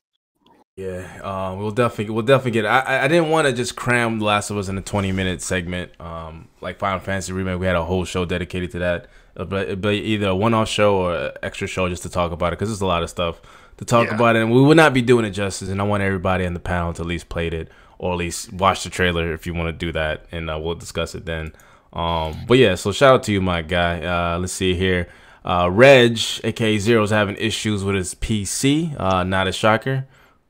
Yeah, 0.78 1.08
um, 1.24 1.60
we'll 1.60 1.72
definitely 1.72 2.14
we'll 2.14 2.24
definitely 2.24 2.52
get. 2.52 2.66
It. 2.66 2.70
I 2.70 3.06
I- 3.06 3.08
didn't 3.08 3.30
want 3.30 3.48
to 3.48 3.54
just 3.54 3.76
cram 3.76 4.20
Last 4.20 4.50
of 4.50 4.58
Us 4.58 4.68
in 4.68 4.78
a 4.78 4.82
twenty 4.82 5.12
minute 5.12 5.42
segment. 5.42 6.00
Um, 6.02 6.50
like 6.62 6.80
Final 6.80 7.00
Fantasy 7.00 7.32
remake, 7.32 7.60
we 7.60 7.66
had 7.66 7.78
a 7.78 7.86
whole 7.86 8.04
show 8.06 8.26
dedicated 8.26 8.72
to 8.72 8.80
that. 8.80 9.08
Uh, 9.38 9.44
But 9.76 9.94
either 9.94 10.28
a 10.28 10.36
one 10.36 10.54
off 10.54 10.70
show 10.70 10.96
or 10.96 11.16
an 11.16 11.32
extra 11.44 11.68
show 11.68 11.90
just 11.90 12.04
to 12.04 12.10
talk 12.10 12.32
about 12.32 12.54
it 12.54 12.58
because 12.60 12.70
there's 12.70 12.82
a 12.82 12.86
lot 12.86 13.04
of 13.04 13.10
stuff 13.10 13.42
to 13.78 13.86
talk 13.86 14.08
Yeah. 14.08 14.16
about 14.16 14.36
it, 14.36 14.42
and 14.42 14.52
we 14.52 14.62
would 14.62 14.78
not 14.78 14.94
be 14.94 15.02
doing 15.02 15.26
it 15.26 15.32
justice. 15.32 15.70
And 15.70 15.82
I 15.82 15.84
want 15.84 16.04
everybody 16.04 16.46
on 16.46 16.54
the 16.54 16.60
panel 16.60 16.94
to 16.94 17.02
at 17.02 17.08
least 17.08 17.28
played 17.30 17.54
it 17.54 17.70
or 17.98 18.12
at 18.14 18.18
least 18.18 18.52
watch 18.54 18.84
the 18.84 18.90
trailer 18.90 19.34
if 19.34 19.46
you 19.48 19.54
want 19.54 19.68
to 19.68 19.86
do 19.86 19.92
that, 19.92 20.26
and 20.32 20.50
uh, 20.50 20.58
we'll 20.62 20.76
discuss 20.76 21.16
it 21.16 21.26
then. 21.26 21.54
Um, 21.94 22.36
but 22.48 22.58
yeah, 22.58 22.76
so 22.76 22.92
shout 22.92 23.14
out 23.16 23.24
to 23.24 23.32
you, 23.32 23.42
my 23.42 23.62
guy. 23.62 24.04
Uh, 24.06 24.38
let's 24.40 24.52
see 24.54 24.74
here. 24.76 25.08
Uh, 25.46 25.70
Reg, 25.72 26.20
aka 26.44 26.78
Zero, 26.78 27.04
is 27.04 27.12
having 27.12 27.36
issues 27.38 27.84
with 27.84 27.96
his 27.96 28.14
PC. 28.16 28.96
Uh, 29.00 29.24
not 29.24 29.48
a 29.48 29.52
shocker. 29.54 30.06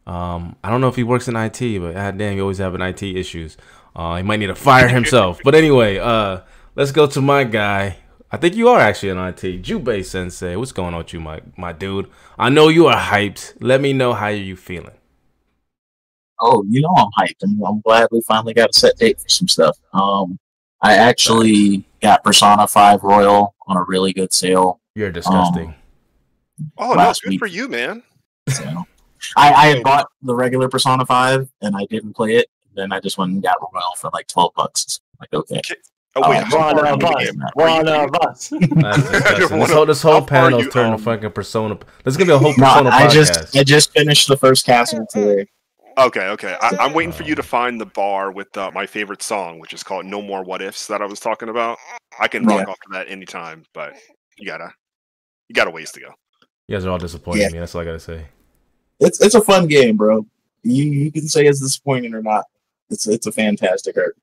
Um, 0.08 0.56
I 0.64 0.70
don't 0.70 0.82
know 0.82 0.88
if 0.88 0.96
he 0.96 1.04
works 1.04 1.28
in 1.28 1.36
IT, 1.36 1.80
but 1.80 1.94
god 1.94 2.18
damn, 2.18 2.34
he 2.34 2.42
always 2.42 2.58
having 2.60 2.82
IT 2.82 3.04
issues. 3.04 3.58
Uh, 3.96 4.16
he 4.18 4.24
might 4.24 4.38
need 4.38 4.48
to 4.48 4.56
fire 4.56 4.88
himself. 4.88 5.40
but 5.44 5.54
anyway, 5.56 5.98
uh, 6.00 6.40
let's 6.76 6.92
go 6.92 7.08
to 7.08 7.22
my 7.22 7.44
guy. 7.44 7.98
I 8.32 8.38
think 8.38 8.56
you 8.56 8.68
are 8.70 8.80
actually 8.80 9.10
an 9.10 9.18
IT. 9.20 9.64
Jubei 9.64 10.04
Sensei. 10.04 10.56
What's 10.56 10.72
going 10.72 10.94
on 10.94 11.00
with 11.00 11.14
you, 11.14 11.20
my 11.20 11.42
my 11.58 11.72
dude? 11.72 12.10
I 12.38 12.50
know 12.50 12.70
you 12.70 12.88
are 12.88 13.00
hyped. 13.00 13.56
Let 13.60 13.82
me 13.82 13.94
know 13.94 14.14
how 14.14 14.28
you 14.28 14.56
feeling. 14.56 14.96
Oh, 16.42 16.66
you 16.68 16.82
know 16.82 16.94
I'm 16.98 17.10
hyped. 17.18 17.44
I'm, 17.44 17.64
I'm 17.64 17.82
glad 17.82 18.10
we 18.12 18.22
finally 18.22 18.54
got 18.54 18.72
a 18.72 18.74
set 18.74 18.98
date 18.98 19.22
for 19.22 19.30
some 19.30 19.48
stuff. 19.48 19.78
Um, 19.94 20.38
I 20.82 20.96
actually 20.96 21.86
got 22.02 22.24
Persona 22.24 22.68
5 22.68 23.04
Royal 23.04 23.56
on 23.68 23.78
a 23.78 23.84
really 23.84 24.14
good 24.14 24.34
sale. 24.34 24.82
You're 24.96 25.12
disgusting. 25.12 25.74
Oh, 26.78 26.90
no, 26.90 26.96
Last 26.96 27.24
good 27.24 27.32
week. 27.32 27.40
for 27.40 27.48
you, 27.48 27.68
man. 27.68 28.04
So 28.50 28.86
I, 29.36 29.54
I 29.54 29.66
had 29.68 29.84
bought 29.84 30.08
the 30.22 30.36
regular 30.36 30.70
Persona 30.70 31.06
5 31.06 31.50
and 31.62 31.76
I 31.76 31.86
didn't 31.90 32.14
play 32.14 32.36
it. 32.36 32.48
Then 32.76 32.92
I 32.92 33.00
just 33.00 33.18
went 33.18 33.32
and 33.32 33.42
got 33.42 33.58
Royal 33.62 33.96
for 33.98 34.10
like 34.14 34.28
12 34.28 34.52
bucks. 34.56 35.00
Like, 35.20 35.34
okay. 35.34 35.62
Oh 36.18 36.30
wait, 36.30 36.44
Oh, 36.52 36.58
how 36.58 36.74
One 36.74 36.76
far 36.78 36.86
are 36.86 36.88
of 36.88 36.88
you 36.88 36.94
in 36.94 37.00
the 37.00 37.08
us. 37.08 37.26
game? 37.32 37.42
Are 37.44 37.52
One 37.56 37.88
you- 37.88 37.94
of 37.94 38.16
us. 38.28 38.50
That's 38.62 39.12
disgusting. 39.12 39.60
What 39.60 39.68
this 39.68 39.72
whole, 39.76 39.86
this 39.86 40.02
whole 40.02 40.22
panel 40.22 40.60
is 40.62 40.70
turning 40.74 40.94
um, 40.94 41.00
fucking 41.00 41.32
Persona. 41.32 41.78
There's 42.04 42.16
gonna 42.18 42.28
be 42.30 42.34
a 42.34 42.38
whole 42.38 42.54
persona. 42.54 42.84
No, 42.90 42.90
Persona 42.92 42.96
I 42.96 43.08
podcast. 43.08 43.12
just 43.12 43.58
I 43.58 43.64
just 43.64 43.92
finished 43.92 44.28
the 44.28 44.38
first 44.38 44.66
castle 44.66 45.06
today. 45.10 45.48
Okay, 45.98 46.28
okay. 46.28 46.58
I, 46.62 46.76
I'm 46.80 46.94
waiting 46.94 47.14
for 47.14 47.24
you 47.24 47.36
to 47.36 47.44
find 47.44 47.80
the 47.80 47.86
bar 47.86 48.32
with 48.32 48.56
uh, 48.58 48.70
my 48.74 48.86
favorite 48.86 49.22
song, 49.24 49.60
which 49.60 49.74
is 49.74 49.82
called 49.84 50.06
"No 50.06 50.22
More 50.22 50.44
What 50.44 50.62
Ifs" 50.62 50.88
that 50.88 51.02
I 51.02 51.06
was 51.06 51.20
talking 51.20 51.50
about. 51.50 51.78
I 52.20 52.28
can 52.28 52.46
rock 52.46 52.62
Yeah. 52.66 52.72
off 52.72 52.80
to 52.80 52.88
that 52.94 53.10
anytime, 53.10 53.64
but 53.74 53.94
you 54.38 54.46
gotta, 54.48 54.72
you 55.50 55.54
got 55.56 55.68
a 55.68 55.72
ways 55.72 55.92
to 55.94 56.00
go. 56.02 56.14
you 56.68 56.76
guys 56.78 56.86
are 56.86 56.90
all 56.92 56.98
disappointing 56.98 57.44
Yeah. 57.44 57.50
me. 57.50 57.60
That's 57.60 57.76
all 57.76 57.82
I 57.82 57.86
gotta 57.86 58.00
say. 58.00 58.26
It's 59.02 59.20
it's 59.22 59.36
a 59.36 59.42
fun 59.42 59.68
game, 59.68 59.98
bro. 59.98 60.26
You 60.64 60.84
you 60.86 61.12
can 61.12 61.28
say 61.28 61.46
it's 61.46 61.60
disappointing 61.62 62.14
or 62.14 62.22
not. 62.22 62.46
It's 62.90 63.08
it's 63.08 63.28
a 63.28 63.32
fantastic 63.32 63.98
art. 63.98 64.18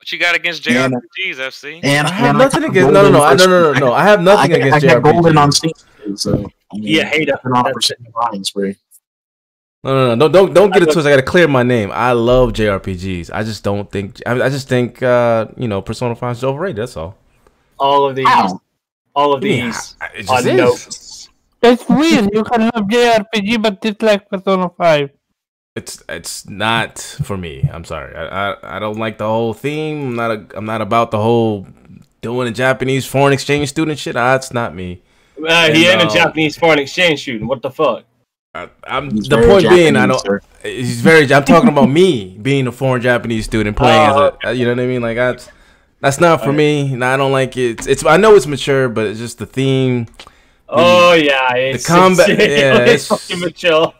What 0.00 0.10
you 0.12 0.18
got 0.18 0.34
against 0.34 0.66
Yeah, 0.66 0.86
no. 0.86 0.98
JRPGs, 1.18 1.36
FC? 1.36 1.80
And 1.82 2.06
I 2.08 2.10
have 2.12 2.28
and 2.30 2.38
nothing 2.38 2.60
got 2.62 2.70
against. 2.70 2.92
No, 2.92 3.02
no, 3.10 3.12
golden 3.12 3.12
no, 3.12 3.22
I, 3.22 3.34
no, 3.34 3.46
no, 3.46 3.72
no, 3.74 3.78
no. 3.86 3.92
I 3.92 4.02
have 4.04 4.22
nothing 4.22 4.52
I, 4.54 4.58
got- 4.58 4.66
against 4.68 4.86
I 4.86 4.88
got 4.94 5.02
golden 5.02 5.36
on 5.38 5.50
JRPGs. 5.50 5.54
Steam, 6.00 6.16
so 6.16 6.32
I 6.72 6.76
mean, 6.76 6.82
Yeah, 6.84 7.04
hater. 7.04 7.38
been 7.44 7.52
on 7.52 7.58
a 7.58 7.62
That's- 7.64 7.74
percent 7.74 8.00
buying 8.14 8.44
spree. 8.44 8.76
No, 9.84 9.94
no, 9.94 10.14
no, 10.14 10.28
don't, 10.28 10.32
don't, 10.32 10.54
don't 10.54 10.72
get 10.72 10.82
it 10.82 10.86
twisted. 10.92 11.06
I 11.06 11.10
gotta 11.10 11.22
clear 11.22 11.48
my 11.48 11.62
name. 11.62 11.90
I 11.92 12.12
love 12.12 12.52
JRPGs. 12.52 13.30
I 13.32 13.42
just 13.44 13.62
don't 13.64 13.90
think. 13.90 14.20
I, 14.26 14.32
I 14.42 14.48
just 14.50 14.68
think, 14.68 15.02
uh, 15.02 15.46
you 15.56 15.68
know, 15.68 15.80
Persona 15.82 16.14
Five 16.14 16.36
is 16.36 16.44
overrated. 16.44 16.76
That's 16.76 16.96
all. 16.98 17.16
All 17.78 18.06
of 18.08 18.14
these. 18.16 18.28
How? 18.28 18.60
All 19.14 19.32
of 19.34 19.42
Yeah, 19.44 19.66
these 19.66 19.96
it 20.14 20.28
are 20.30 20.36
just 20.42 20.46
is. 20.46 20.56
notes. 20.56 21.28
It's 21.62 21.88
weird. 21.88 22.28
You 22.32 22.44
can 22.44 22.62
love 22.62 22.84
JRPG, 22.88 23.62
but 23.62 23.80
dislike 23.80 24.28
Persona 24.30 24.70
5. 24.76 25.10
It's 25.80 26.02
it's 26.08 26.46
not 26.48 26.98
for 27.22 27.36
me. 27.36 27.68
I'm 27.72 27.84
sorry. 27.84 28.14
I, 28.14 28.50
I 28.52 28.76
I 28.76 28.78
don't 28.78 28.98
like 28.98 29.16
the 29.18 29.26
whole 29.26 29.54
theme. 29.54 30.08
I'm 30.08 30.16
not 30.16 30.30
a, 30.30 30.46
I'm 30.58 30.66
not 30.66 30.80
about 30.82 31.10
the 31.10 31.18
whole 31.18 31.66
doing 32.20 32.48
a 32.48 32.50
Japanese 32.52 33.06
foreign 33.06 33.32
exchange 33.32 33.68
student 33.70 33.98
shit. 33.98 34.14
That's 34.14 34.52
not 34.52 34.74
me. 34.74 35.00
Uh, 35.38 35.72
he 35.72 35.86
And, 35.88 36.02
ain't 36.02 36.02
a 36.02 36.06
uh, 36.12 36.14
Japanese 36.14 36.56
foreign 36.58 36.78
exchange 36.78 37.22
student. 37.22 37.48
What 37.48 37.62
the 37.62 37.70
fuck? 37.70 38.04
I, 38.54 38.68
I'm 38.84 39.10
He's 39.10 39.28
the 39.28 39.36
very 39.36 39.48
point 39.48 39.68
being 39.70 39.96
I 39.96 40.06
Japanese, 40.06 40.22
don't. 40.22 40.42
sir. 40.42 40.68
He's 40.68 41.00
very. 41.00 41.32
I'm 41.32 41.44
talking 41.44 41.70
about 41.70 41.88
me 41.88 42.36
being 42.42 42.66
a 42.66 42.72
foreign 42.72 43.00
Japanese 43.00 43.46
student 43.46 43.76
playing 43.76 44.10
Oh, 44.10 44.36
as 44.42 44.50
a. 44.50 44.54
You 44.54 44.64
know 44.66 44.72
what 44.74 44.80
I 44.82 44.86
mean? 44.86 45.00
Like 45.02 45.16
that's 45.16 45.48
that's 46.00 46.20
not 46.20 46.42
for 46.44 46.52
me. 46.52 46.92
And 46.92 47.04
I 47.04 47.16
don't 47.16 47.32
like 47.32 47.56
it. 47.56 47.70
It's, 47.78 47.86
it's. 47.86 48.04
I 48.04 48.16
know 48.18 48.34
it's 48.34 48.46
mature, 48.46 48.88
but 48.88 49.06
it's 49.06 49.18
just 49.18 49.38
the 49.38 49.46
theme. 49.46 50.08
Oh 50.68 51.14
yeah, 51.14 51.54
it's, 51.54 51.86
combat- 51.86 52.28
It's, 52.30 52.40
yeah, 52.40 52.78
it's, 52.82 53.04
it's- 53.04 53.06
fucking 53.08 53.40
mature. 53.40 53.94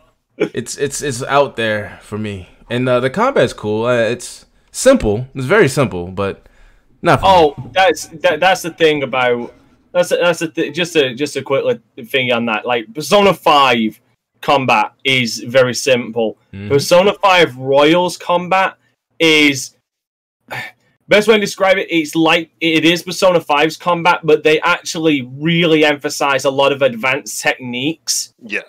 It's 0.53 0.77
it's 0.77 1.01
it's 1.01 1.23
out 1.23 1.55
there 1.55 1.99
for 2.01 2.17
me. 2.17 2.49
And 2.69 2.87
uh, 2.87 2.99
the 2.99 3.09
combat's 3.09 3.53
cool. 3.53 3.85
Uh, 3.85 3.95
it's 3.95 4.45
simple. 4.71 5.27
It's 5.35 5.45
very 5.45 5.67
simple, 5.67 6.07
but 6.07 6.47
not. 7.01 7.19
For 7.19 7.25
me. 7.25 7.31
Oh, 7.31 7.69
that's 7.73 8.07
that, 8.07 8.39
that's 8.39 8.61
the 8.61 8.71
thing 8.71 9.03
about 9.03 9.53
that's 9.91 10.11
a, 10.11 10.17
that's 10.17 10.41
a 10.41 10.47
th- 10.47 10.73
just 10.75 10.95
a 10.95 11.13
just 11.13 11.35
a 11.35 11.41
quick 11.41 11.79
thing 12.05 12.31
on 12.31 12.45
that. 12.45 12.65
Like 12.65 12.93
Persona 12.93 13.33
Five 13.33 13.99
combat 14.41 14.93
is 15.03 15.39
very 15.39 15.73
simple. 15.73 16.37
Mhm. 16.53 16.69
Persona 16.69 17.13
Five 17.13 17.57
Royals 17.57 18.17
combat 18.17 18.77
is 19.19 19.75
best 21.07 21.27
way 21.27 21.35
to 21.35 21.41
describe 21.41 21.77
it. 21.77 21.87
It's 21.89 22.15
like 22.15 22.51
it 22.59 22.85
is 22.85 23.03
Persona 23.03 23.39
5's 23.39 23.77
combat, 23.77 24.21
but 24.23 24.43
they 24.43 24.59
actually 24.61 25.21
really 25.37 25.83
emphasize 25.83 26.45
a 26.45 26.49
lot 26.49 26.71
of 26.71 26.81
advanced 26.81 27.41
techniques 27.41 28.33
Yeah, 28.41 28.61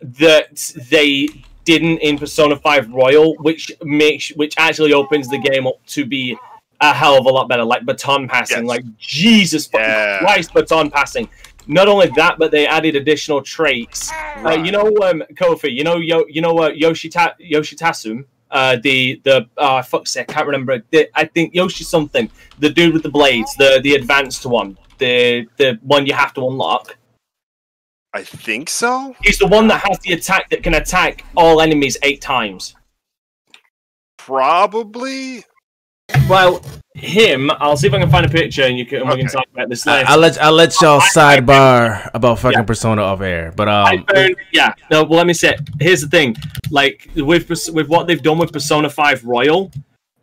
that 0.00 0.72
they 0.90 1.28
didn't 1.64 1.98
in 1.98 2.18
Persona 2.18 2.56
5 2.56 2.90
Royal, 2.92 3.34
which 3.36 3.72
makes 3.82 4.28
which 4.30 4.54
actually 4.56 4.92
opens 4.92 5.28
the 5.28 5.38
game 5.38 5.66
up 5.66 5.84
to 5.86 6.04
be 6.04 6.36
a 6.80 6.92
hell 6.92 7.18
of 7.18 7.26
a 7.26 7.28
lot 7.30 7.48
better. 7.48 7.64
Like 7.64 7.84
baton 7.84 8.28
passing, 8.28 8.58
Yes. 8.58 8.68
like 8.68 8.84
Jesus 8.98 9.68
Yeah. 9.72 10.18
Christ, 10.18 10.52
baton 10.54 10.90
passing. 10.90 11.28
Not 11.66 11.88
only 11.88 12.06
that, 12.14 12.38
but 12.38 12.52
they 12.52 12.66
added 12.66 12.94
additional 12.94 13.42
traits. 13.42 14.12
Uh, 14.44 14.50
you 14.50 14.70
know, 14.70 14.86
um, 15.02 15.24
Kofi. 15.34 15.72
You 15.72 15.82
know, 15.82 15.96
Yo, 15.96 16.24
you 16.28 16.40
know, 16.40 16.56
uh, 16.58 16.70
Yoshita 16.70 17.32
Yoshitasum. 17.40 18.24
Uh, 18.48 18.76
the 18.80 19.20
the 19.24 19.48
uh, 19.58 19.82
fuck's 19.82 20.12
sake, 20.12 20.30
I 20.30 20.32
can't 20.34 20.46
remember. 20.46 20.80
The, 20.92 21.08
I 21.18 21.24
think 21.24 21.52
Yoshi 21.52 21.82
something. 21.82 22.30
The 22.60 22.70
dude 22.70 22.92
with 22.94 23.02
the 23.02 23.08
blades, 23.08 23.56
the 23.56 23.80
the 23.82 23.96
advanced 23.96 24.46
one, 24.46 24.78
the 24.98 25.46
the 25.56 25.80
one 25.82 26.06
you 26.06 26.14
have 26.14 26.32
to 26.34 26.46
unlock. 26.46 26.96
I 28.16 28.24
think 28.24 28.70
so. 28.70 29.14
He's 29.22 29.38
the 29.38 29.46
one 29.46 29.68
that 29.68 29.86
has 29.86 29.98
the 29.98 30.14
attack 30.14 30.48
that 30.48 30.62
can 30.62 30.72
attack 30.72 31.22
all 31.36 31.60
enemies 31.60 31.98
eight 32.02 32.22
times. 32.22 32.74
Probably. 34.16 35.44
Well, 36.26 36.62
him. 36.94 37.50
I'll 37.58 37.76
see 37.76 37.88
if 37.88 37.92
I 37.92 37.98
can 37.98 38.08
find 38.10 38.24
a 38.24 38.28
picture 38.30 38.62
and 38.62 38.78
you 38.78 38.86
can 38.86 39.06
we 39.06 39.18
can 39.18 39.26
talk 39.26 39.44
about 39.52 39.68
this 39.68 39.86
I, 39.86 39.98
later. 39.98 40.08
I'll 40.08 40.18
let 40.18 40.42
I'll 40.42 40.52
let 40.52 40.80
y'all 40.80 40.98
I- 40.98 41.04
I- 41.04 41.40
sidebar 41.40 42.10
about 42.14 42.38
fucking 42.38 42.60
Yeah. 42.60 42.64
Persona 42.64 43.02
off 43.02 43.20
air. 43.20 43.52
But 43.54 43.68
I 43.68 43.96
um, 43.96 44.06
found, 44.06 44.36
yeah. 44.50 44.72
No, 44.90 45.04
well, 45.04 45.18
let 45.18 45.26
me 45.26 45.34
say. 45.34 45.54
Here's 45.78 46.00
the 46.00 46.08
thing. 46.08 46.36
Like 46.70 47.10
with 47.16 47.50
with 47.50 47.88
what 47.88 48.06
they've 48.06 48.22
done 48.22 48.38
with 48.38 48.50
Persona 48.50 48.88
Five 48.88 49.26
Royal, 49.26 49.70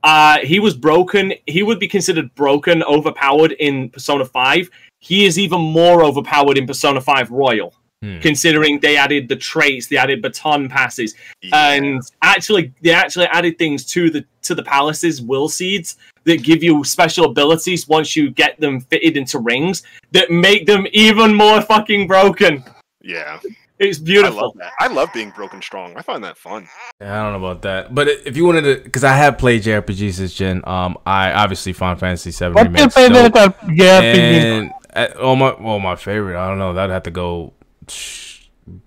uh, 0.01 0.39
he 0.39 0.59
was 0.59 0.75
broken. 0.75 1.31
He 1.45 1.61
would 1.61 1.77
be 1.79 1.87
considered 1.87 2.33
broken, 2.33 2.81
overpowered 2.81 3.51
in 3.51 3.89
Persona 3.89 4.25
Five. 4.25 4.67
He 4.97 5.25
is 5.25 5.37
even 5.37 5.61
more 5.61 6.03
overpowered 6.03 6.57
in 6.57 6.65
Persona 6.65 7.01
Five 7.01 7.29
Royal, 7.29 7.71
Hmm. 8.03 8.19
considering 8.19 8.81
they 8.81 8.97
added 8.97 9.29
the 9.29 9.35
traits, 9.37 9.87
they 9.87 9.95
added 9.95 10.21
baton 10.21 10.67
passes, 10.67 11.15
Yeah. 11.41 11.69
and 11.71 12.01
actually 12.21 12.73
they 12.81 12.91
actually 12.91 13.27
added 13.27 13.57
things 13.57 13.85
to 13.93 14.09
the 14.09 14.25
to 14.41 14.53
the 14.53 14.63
palaces 14.63 15.21
will 15.21 15.47
seeds 15.47 15.95
that 16.25 16.43
give 16.43 16.61
you 16.61 16.83
special 16.83 17.23
abilities 17.25 17.87
once 17.87 18.13
you 18.17 18.29
get 18.31 18.59
them 18.59 18.81
fitted 18.81 19.15
into 19.15 19.39
rings 19.39 19.83
that 20.11 20.29
make 20.29 20.65
them 20.65 20.85
even 20.91 21.33
more 21.33 21.61
fucking 21.61 22.05
broken. 22.07 22.61
yeah. 23.01 23.39
It's 23.79 23.97
beautiful. 23.97 24.37
I 24.37 24.41
love 24.43 24.53
beautiful. 24.53 24.71
that. 24.79 24.89
I 24.91 24.93
love 24.93 25.09
being 25.13 25.31
broken 25.31 25.61
strong. 25.61 25.97
I 25.97 26.01
find 26.03 26.23
that 26.23 26.37
fun. 26.37 26.67
I 27.01 27.05
don't 27.05 27.33
know 27.33 27.45
about 27.49 27.63
that. 27.63 27.93
But 27.93 28.07
if 28.07 28.37
you 28.37 28.45
wanted 28.45 28.61
to, 28.61 28.75
because 28.83 29.03
I 29.03 29.13
have 29.15 29.37
played 29.37 29.63
JRPGs 29.63 30.17
this 30.17 30.33
gen, 30.35 30.61
um, 30.65 30.97
I 31.05 31.31
obviously 31.33 31.73
Final 31.73 31.97
Fantasy 31.97 32.31
Seven 32.31 32.53
What's 32.53 32.79
your 32.79 32.89
favorite 32.91 33.33
JRPG? 33.33 33.81
And 33.81 34.71
uh, 34.93 35.07
oh 35.17 35.35
my, 35.35 35.55
well, 35.59 35.79
my 35.79 35.95
favorite. 35.95 36.37
I 36.39 36.47
don't 36.47 36.59
know. 36.59 36.73
That'd 36.73 36.93
have 36.93 37.03
to 37.03 37.11
go 37.11 37.53
sh- 37.61 37.62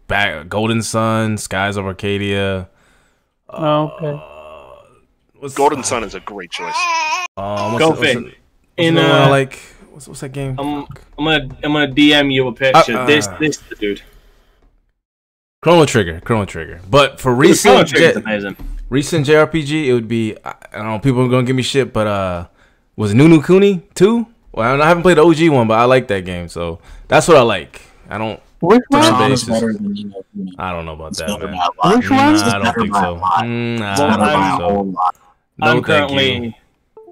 back. 0.07 0.49
Golden 0.49 0.83
Sun, 0.83 1.39
Skies 1.39 1.77
of 1.77 1.87
Arcadia. 1.87 2.69
Oh, 3.49 3.89
okay. 4.01 4.23
What's, 5.39 5.55
Golden 5.55 5.83
Sun 5.85 6.05
is 6.05 6.15
a 6.15 6.21
great 6.21 6.51
choice. 6.51 6.75
Um, 7.37 7.75
what's 7.75 7.79
Go 7.79 7.87
the- 7.87 7.91
what's 7.91 8.01
Fig. 8.01 8.17
the- 8.19 8.23
what's 8.25 8.37
In, 8.79 8.95
the 8.95 9.01
I 9.03 9.25
uh, 9.27 9.31
like, 9.31 9.59
what's, 9.91 10.09
what's 10.09 10.21
that 10.21 10.33
game? 10.33 10.59
Um, 10.59 10.87
I'm 11.19 11.25
gonna 11.25 11.49
I'm 11.63 11.73
gonna 11.73 11.89
DM 11.93 12.33
you 12.33 12.49
a 12.49 12.53
picture. 12.53 12.97
Uh, 12.97 13.03
uh. 13.03 13.07
this 13.07 13.27
this 13.39 13.59
the 13.59 13.75
dude. 13.77 14.03
Chrono 15.63 15.85
Trigger, 15.85 16.21
Chrono 16.21 16.45
Trigger. 16.45 16.81
But 16.89 17.19
for 17.21 17.33
Chrono 17.35 17.39
recent, 17.41 17.89
Trigger's 17.89 18.15
J- 18.15 18.21
amazing. 18.21 18.57
recent 18.89 19.27
JRPG, 19.27 19.87
it 19.87 19.93
would 19.95 20.09
be 20.09 20.37
I, 20.45 20.55
I 20.73 20.77
don't 20.79 20.87
know. 20.87 20.99
People 20.99 21.23
are 21.23 21.29
gonna 21.29 21.47
give 21.47 21.57
me 21.57 21.63
shit, 21.63 21.93
but 21.93 22.07
uh, 22.07 22.47
was 22.97 23.15
Ni 23.15 23.27
no 23.27 23.41
Kuni 23.43 23.83
two? 23.95 24.27
Well, 24.53 24.81
I, 24.81 24.85
I 24.85 24.89
haven't 24.89 25.03
played 25.03 25.19
the 25.19 25.25
OG 25.25 25.49
one, 25.51 25.67
but 25.69 25.79
I 25.79 25.85
like 25.85 26.09
that 26.09 26.25
game, 26.25 26.49
so 26.49 26.81
that's 27.09 27.29
what 27.29 27.37
I 27.37 27.43
like. 27.43 27.83
I 28.09 28.17
don't, 28.19 28.41
Which 28.67 28.83
one? 28.89 29.03
Turn 29.03 29.13
Persona's 29.15 29.45
basis. 29.45 29.49
better 29.49 29.73
than 29.73 29.97
you 29.97 30.05
know. 30.09 30.53
I 30.59 30.73
don't 30.73 30.85
know 30.87 30.93
about 30.95 31.09
It's 31.09 31.19
that, 31.19 31.29
man. 31.29 31.41
by 31.41 31.47
a 31.47 31.87
lot. 31.89 31.97
Which 31.99 32.11
one? 32.11 32.35
It's 32.35 32.43
I 32.43 32.59
don't 32.59 32.75
think 32.75 32.95
so. 32.95 33.17
Mm, 33.17 33.79
nah, 33.79 33.93
It's 33.93 34.01
Well, 34.01 34.11
I 34.11 34.17
better 34.17 34.19
don't 34.19 34.19
by 34.19 34.33
I'm- 34.33 34.59
think 34.59 34.97
so. 34.97 35.03
No, 35.59 35.67
I'm 35.71 35.83
currently 35.83 36.57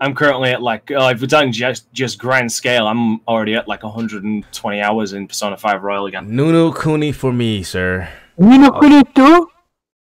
I'm 0.00 0.14
currently 0.14 0.50
at 0.50 0.61
like 0.61 0.90
uh, 0.90 1.11
if 1.14 1.20
we're 1.20 1.26
talking 1.28 1.52
just 1.52 1.90
just 1.92 2.18
grand 2.18 2.52
scale, 2.52 2.87
I'm 2.87 3.20
already 3.26 3.54
at 3.54 3.68
like 3.68 3.82
120 3.82 4.80
hours 4.80 5.12
in 5.14 5.26
Persona 5.26 5.56
5 5.56 5.82
Royal 5.82 6.06
again. 6.06 6.26
Ni 6.34 6.52
no 6.52 6.73
Kuni 6.73 7.12
for 7.12 7.32
me, 7.32 7.62
sir. 7.62 8.08
Ni 8.37 8.58
no 8.58 8.70
Kuni 8.73 9.02
2? 9.14 9.49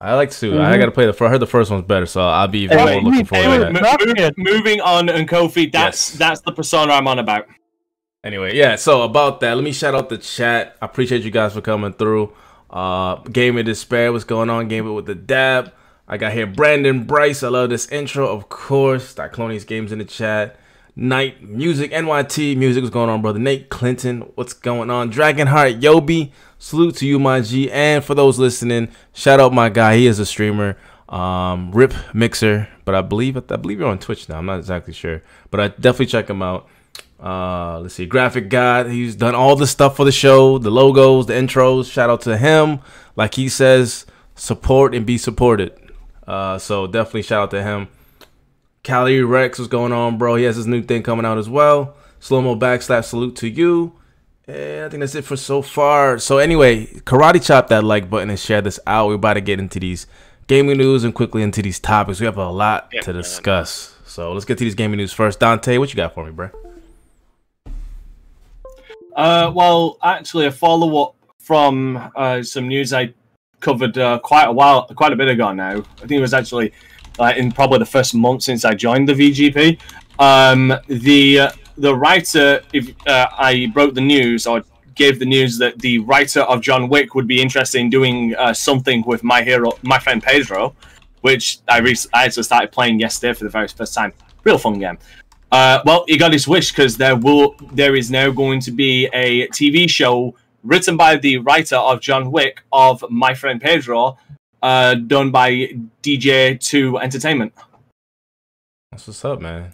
I 0.01 0.15
like 0.17 0.31
two. 0.31 0.61
I 0.61 0.75
Mhm. 0.75 0.79
got 0.81 0.85
to 0.87 0.91
play 0.91 1.07
the. 1.07 1.13
fir- 1.13 1.27
I 1.27 1.31
heard 1.31 1.41
the 1.41 1.47
first 1.47 1.71
one's 1.71 1.85
better, 1.87 2.05
so 2.07 2.21
I'll 2.23 2.49
be 2.49 2.61
even 2.61 2.79
Anyway, 2.79 3.01
more 3.01 3.13
looking 3.13 3.25
forward 3.25 3.45
anyway, 3.45 3.73
to 3.81 4.15
that. 4.15 4.35
Mo- 4.37 4.53
moving 4.53 4.81
on, 4.83 5.09
and 5.09 5.27
Kofi, 5.29 5.71
that's 5.73 6.11
Yes. 6.11 6.19
that's 6.19 6.41
the 6.43 6.53
persona 6.53 6.93
I'm 6.93 7.07
on 7.09 7.19
about. 7.21 7.47
Anyway, 8.25 8.57
yeah. 8.57 8.75
So 8.77 9.03
about 9.03 9.41
that, 9.41 9.55
let 9.55 9.63
me 9.63 9.73
shout 9.73 9.95
out 9.95 10.09
the 10.09 10.17
chat. 10.17 10.77
I 10.81 10.87
appreciate 10.87 11.23
you 11.23 11.31
guys 11.31 11.53
for 11.53 11.61
coming 11.61 11.93
through. 11.93 12.33
Uh, 12.71 13.17
Game 13.17 13.59
of 13.59 13.67
Despair, 13.67 14.11
what's 14.13 14.25
going 14.25 14.49
on? 14.49 14.67
Game 14.67 14.89
it 14.89 14.93
with 14.93 15.05
the 15.05 15.15
dab. 15.15 15.73
I 16.09 16.17
got 16.17 16.33
here 16.33 16.47
Brandon 16.47 17.05
Bryce. 17.05 17.43
I 17.43 17.49
love 17.49 17.69
this 17.69 17.87
intro, 17.93 18.27
of 18.27 18.49
course. 18.49 19.15
Diclonius 19.15 19.67
Games 19.67 19.93
in 19.93 19.99
the 19.99 20.07
chat. 20.07 20.59
Night 20.97 21.43
Music 21.43 21.91
NYT 21.91 22.57
Music, 22.57 22.83
what's 22.83 22.93
going 22.93 23.11
on, 23.11 23.21
brother? 23.21 23.39
Nate 23.39 23.69
Clinton, 23.69 24.21
what's 24.37 24.53
going 24.53 24.91
on? 24.91 25.13
Dragonheart 25.13 25.81
Yobi, 25.81 26.31
salute 26.59 26.95
to 26.97 27.07
you, 27.07 27.19
my 27.19 27.41
G. 27.41 27.71
And 27.71 28.03
for 28.03 28.15
those 28.15 28.39
listening, 28.39 28.89
shout 29.13 29.41
out 29.41 29.53
my 29.53 29.69
guy. 29.69 29.97
He 29.97 30.07
is 30.07 30.19
a 30.19 30.27
streamer. 30.27 30.79
Um, 31.09 31.73
Rip 31.73 31.93
Mixer, 32.15 32.69
but 32.85 32.95
I 32.95 33.03
believe 33.03 33.37
I 33.37 33.57
believe 33.57 33.81
you're 33.81 33.89
on 33.89 33.99
Twitch 33.99 34.29
now. 34.29 34.39
I'm 34.39 34.47
not 34.47 34.59
exactly 34.59 34.95
sure, 34.95 35.23
but 35.51 35.61
I 35.61 35.69
definitely 35.69 36.07
check 36.07 36.31
him 36.31 36.43
out. 36.43 36.69
Uh, 37.23 37.81
let's 37.81 37.95
see, 37.95 38.07
Graphic 38.07 38.49
guy. 38.51 38.89
He's 38.89 39.17
done 39.17 39.35
all 39.35 39.57
the 39.57 39.67
stuff 39.67 39.97
for 39.97 40.05
the 40.05 40.13
show, 40.13 40.59
the 40.59 40.71
logos, 40.71 41.27
the 41.27 41.33
intros. 41.33 41.91
Shout 41.91 42.11
out 42.11 42.21
to 42.23 42.37
him. 42.37 42.81
Like 43.17 43.35
he 43.35 43.49
says, 43.49 44.05
support 44.35 44.95
and 44.95 45.07
be 45.07 45.17
supported. 45.17 45.73
Uh, 46.27 46.59
so 46.59 46.87
definitely 46.87 47.23
shout 47.23 47.45
out 47.45 47.51
to 47.53 47.63
him. 47.63 47.89
Cali 48.83 49.23
Rex, 49.23 49.59
what's 49.59 49.69
going 49.71 49.93
on, 49.93 50.19
bro? 50.19 50.35
He 50.37 50.45
has 50.45 50.57
his 50.57 50.67
new 50.67 50.83
thing 50.83 51.03
coming 51.03 51.25
out 51.25 51.39
as 51.39 51.49
well. 51.49 51.97
Slow 52.21 52.43
mo 52.43 52.55
backslap 52.57 53.05
salute 53.05 53.37
to 53.37 53.49
you. 53.49 53.95
And 54.47 54.85
I 54.85 54.89
think 54.91 55.01
that's 55.01 55.15
it 55.15 55.25
for 55.25 55.37
so 55.37 55.63
far. 55.63 56.19
So 56.19 56.37
anyway, 56.37 56.85
karate 56.87 57.43
chop 57.43 57.69
that 57.69 57.83
like 57.85 58.11
button 58.11 58.29
and 58.29 58.39
share 58.39 58.61
this 58.61 58.79
out. 58.87 59.09
We're 59.09 59.15
about 59.15 59.35
to 59.35 59.41
get 59.41 59.59
into 59.59 59.81
these 59.81 60.07
gaming 60.47 60.77
news 60.77 61.05
and 61.05 61.15
quickly 61.15 61.43
into 61.43 61.63
these 61.63 61.81
topics. 61.81 62.21
We 62.21 62.27
have 62.27 62.37
a 62.37 62.51
lot 62.51 62.91
Yeah, 62.93 63.01
to 63.03 63.15
man. 63.15 63.23
discuss. 63.23 63.95
So 64.05 64.33
let's 64.35 64.45
get 64.45 64.59
to 64.59 64.65
these 64.65 64.75
gaming 64.75 64.99
news 64.99 65.15
first. 65.15 65.41
Dante, 65.41 65.79
what 65.79 65.89
you 65.89 65.97
got 65.97 66.13
for 66.13 66.27
me, 66.27 66.33
bro? 66.33 66.51
Uh, 69.15 69.53
well, 69.55 69.99
actually, 70.03 70.47
a 70.47 70.51
follow 70.51 71.03
up 71.03 71.17
from 71.39 72.11
uh, 72.17 72.43
some 72.43 72.69
news 72.69 72.93
I 72.93 73.15
covered 73.61 73.97
uh, 73.97 74.19
quite 74.19 74.45
a 74.45 74.53
while, 74.53 74.87
quite 74.87 75.13
a 75.13 75.17
bit 75.17 75.29
ago 75.29 75.53
now. 75.53 75.79
I 75.79 76.01
think 76.01 76.13
it 76.13 76.21
was 76.21 76.35
actually 76.35 76.73
in 77.37 77.53
probably 77.53 77.79
the 77.79 77.87
first 77.87 78.15
month 78.15 78.43
since 78.43 78.65
I 78.65 78.75
joined 78.75 79.09
the 79.09 79.15
VGP. 79.15 79.79
Um, 80.19 80.73
the 80.89 81.41
uh, 81.41 81.51
the 81.77 81.95
writer, 81.95 82.61
if 82.73 82.91
uh, 83.07 83.27
I 83.37 83.71
broke 83.73 83.95
the 83.95 84.01
news 84.01 84.47
or 84.47 84.63
gave 84.95 85.19
the 85.19 85.25
news 85.25 85.59
that 85.59 85.79
the 85.81 85.99
writer 85.99 86.43
of 86.43 86.61
John 86.61 86.89
Wick 86.89 87.15
would 87.15 87.27
be 87.27 87.43
interested 87.43 87.81
in 87.81 87.91
doing 87.91 88.35
uh, 88.37 88.55
something 88.55 89.03
with 89.07 89.25
my 89.25 89.43
hero, 89.43 89.73
my 89.83 89.99
friend 89.99 90.23
Pedro, 90.23 90.75
which 91.23 91.59
I, 91.69 91.79
re- 91.79 91.97
I 92.13 92.27
actually 92.27 92.45
started 92.45 92.71
playing 92.71 93.01
yesterday 93.01 93.33
for 93.33 93.45
the 93.45 93.51
very 93.51 93.67
first 93.67 93.93
time. 93.93 94.13
Real 94.45 94.59
fun 94.59 94.79
game. 94.79 94.99
Uh, 95.55 95.81
well, 95.87 96.05
he 96.09 96.17
got 96.17 96.33
his 96.33 96.49
wish 96.49 96.73
because 96.73 96.97
there 96.97 97.15
will 97.15 97.55
there 97.73 97.95
is 97.95 98.11
now 98.11 98.29
going 98.29 98.59
to 98.59 98.73
be 98.73 99.07
a 99.13 99.47
TV 99.51 99.89
show 99.89 100.35
written 100.65 100.97
by 100.97 101.15
the 101.15 101.39
writer 101.39 101.77
of 101.77 102.01
John 102.01 102.33
Wick 102.33 102.61
of 102.73 103.05
My 103.09 103.35
Friend 103.35 103.61
Pedro, 103.61 104.19
uh, 104.65 104.97
done 104.97 105.31
by 105.31 105.79
DJ 106.03 106.59
Two 106.59 106.99
Entertainment. 106.99 107.53
That's 108.91 109.07
what's 109.07 109.25
up, 109.25 109.41
man. 109.41 109.73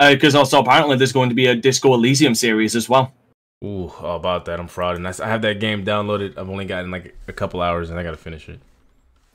Because 0.00 0.34
also 0.34 0.58
apparently 0.58 0.96
there's 0.96 1.12
going 1.12 1.28
to 1.28 1.36
be 1.36 1.46
a 1.46 1.54
Disco 1.54 1.94
Elysium 1.94 2.34
series 2.34 2.74
as 2.74 2.88
well. 2.88 3.12
Ooh, 3.64 3.92
all 4.00 4.16
about 4.16 4.44
that. 4.46 4.58
I'm 4.58 4.66
frauding. 4.66 5.06
I 5.20 5.28
have 5.28 5.42
that 5.42 5.60
game 5.60 5.84
downloaded. 5.84 6.36
I've 6.36 6.50
only 6.50 6.64
gotten 6.64 6.90
like 6.90 7.14
a 7.28 7.32
couple 7.32 7.62
hours 7.62 7.90
and 7.90 7.98
I 8.00 8.02
gotta 8.02 8.16
finish 8.16 8.48
it. 8.48 8.58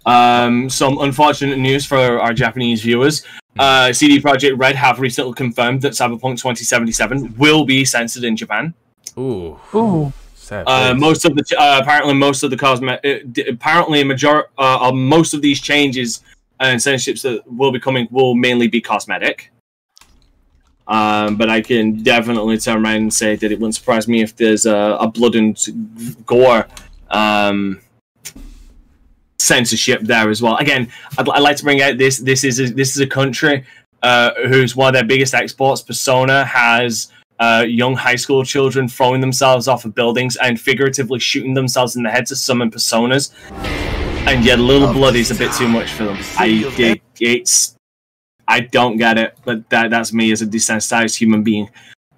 Um, 0.05 0.69
some 0.69 0.99
unfortunate 0.99 1.59
news 1.59 1.85
for 1.85 2.19
our 2.19 2.33
Japanese 2.33 2.81
viewers. 2.81 3.25
Uh, 3.59 3.91
CD 3.93 4.19
Projekt 4.19 4.57
Red 4.57 4.75
have 4.75 4.99
recently 4.99 5.33
confirmed 5.33 5.81
that 5.81 5.93
Cyberpunk 5.93 6.37
2077 6.37 7.35
will 7.37 7.65
be 7.65 7.85
censored 7.85 8.23
in 8.23 8.35
Japan. 8.35 8.73
Ooh, 9.17 9.59
Ooh. 9.75 10.13
Uh, 10.51 10.93
most 10.97 11.23
of 11.23 11.33
the 11.33 11.55
uh, 11.57 11.79
apparently 11.81 12.13
most 12.13 12.43
of 12.43 12.49
the 12.49 12.57
cosmetic 12.57 13.05
uh, 13.05 13.25
d- 13.31 13.47
apparently 13.47 14.01
a 14.01 14.05
major 14.05 14.49
uh, 14.57 14.79
of 14.81 14.93
most 14.93 15.33
of 15.33 15.41
these 15.41 15.61
changes 15.61 16.23
and 16.59 16.81
censorships 16.81 17.21
that 17.21 17.41
will 17.49 17.71
be 17.71 17.79
coming 17.79 18.05
will 18.11 18.35
mainly 18.35 18.67
be 18.67 18.81
cosmetic. 18.81 19.51
Um, 20.87 21.37
but 21.37 21.49
I 21.49 21.61
can 21.61 22.03
definitely 22.03 22.57
turn 22.57 22.85
around 22.85 22.95
and 22.95 23.13
say 23.13 23.37
that 23.37 23.51
it 23.51 23.59
wouldn't 23.59 23.75
surprise 23.75 24.09
me 24.09 24.21
if 24.21 24.35
there's 24.35 24.65
a, 24.65 24.97
a 24.99 25.07
blood 25.07 25.35
and 25.35 25.57
gore 26.25 26.67
um, 27.11 27.79
censorship 29.41 30.01
there 30.01 30.29
as 30.29 30.41
well. 30.41 30.57
Again, 30.57 30.89
I'd, 31.17 31.27
I'd 31.29 31.41
like 31.41 31.57
to 31.57 31.63
bring 31.63 31.81
out 31.81 31.97
this. 31.97 32.17
This 32.17 32.43
is 32.43 32.59
a, 32.59 32.65
this 32.73 32.95
is 32.95 33.01
a 33.01 33.07
country 33.07 33.65
uh, 34.01 34.31
whose 34.47 34.75
one 34.75 34.89
of 34.89 34.93
their 34.93 35.03
biggest 35.03 35.33
exports, 35.33 35.81
Persona, 35.81 36.45
has 36.45 37.11
uh, 37.39 37.65
young 37.67 37.95
high 37.95 38.15
school 38.15 38.43
children 38.43 38.87
throwing 38.87 39.21
themselves 39.21 39.67
off 39.67 39.85
of 39.85 39.95
buildings 39.95 40.35
and 40.37 40.59
figuratively 40.59 41.19
shooting 41.19 41.53
themselves 41.53 41.95
in 41.95 42.03
the 42.03 42.09
head 42.09 42.25
to 42.27 42.35
summon 42.35 42.69
personas. 42.69 43.31
And 44.27 44.45
yet, 44.45 44.59
a 44.59 44.61
little 44.61 44.93
blood 44.93 45.15
is 45.15 45.31
a 45.31 45.35
bit 45.35 45.51
too 45.53 45.67
much 45.67 45.91
for 45.91 46.03
them. 46.03 46.17
I 46.37 46.63
it, 46.77 47.01
it's 47.19 47.75
I 48.47 48.59
don't 48.59 48.97
get 48.97 49.17
it, 49.17 49.37
but 49.43 49.67
that 49.69 49.89
that's 49.89 50.13
me 50.13 50.31
as 50.31 50.41
a 50.41 50.45
desensitized 50.45 51.17
human 51.17 51.41
being. 51.41 51.69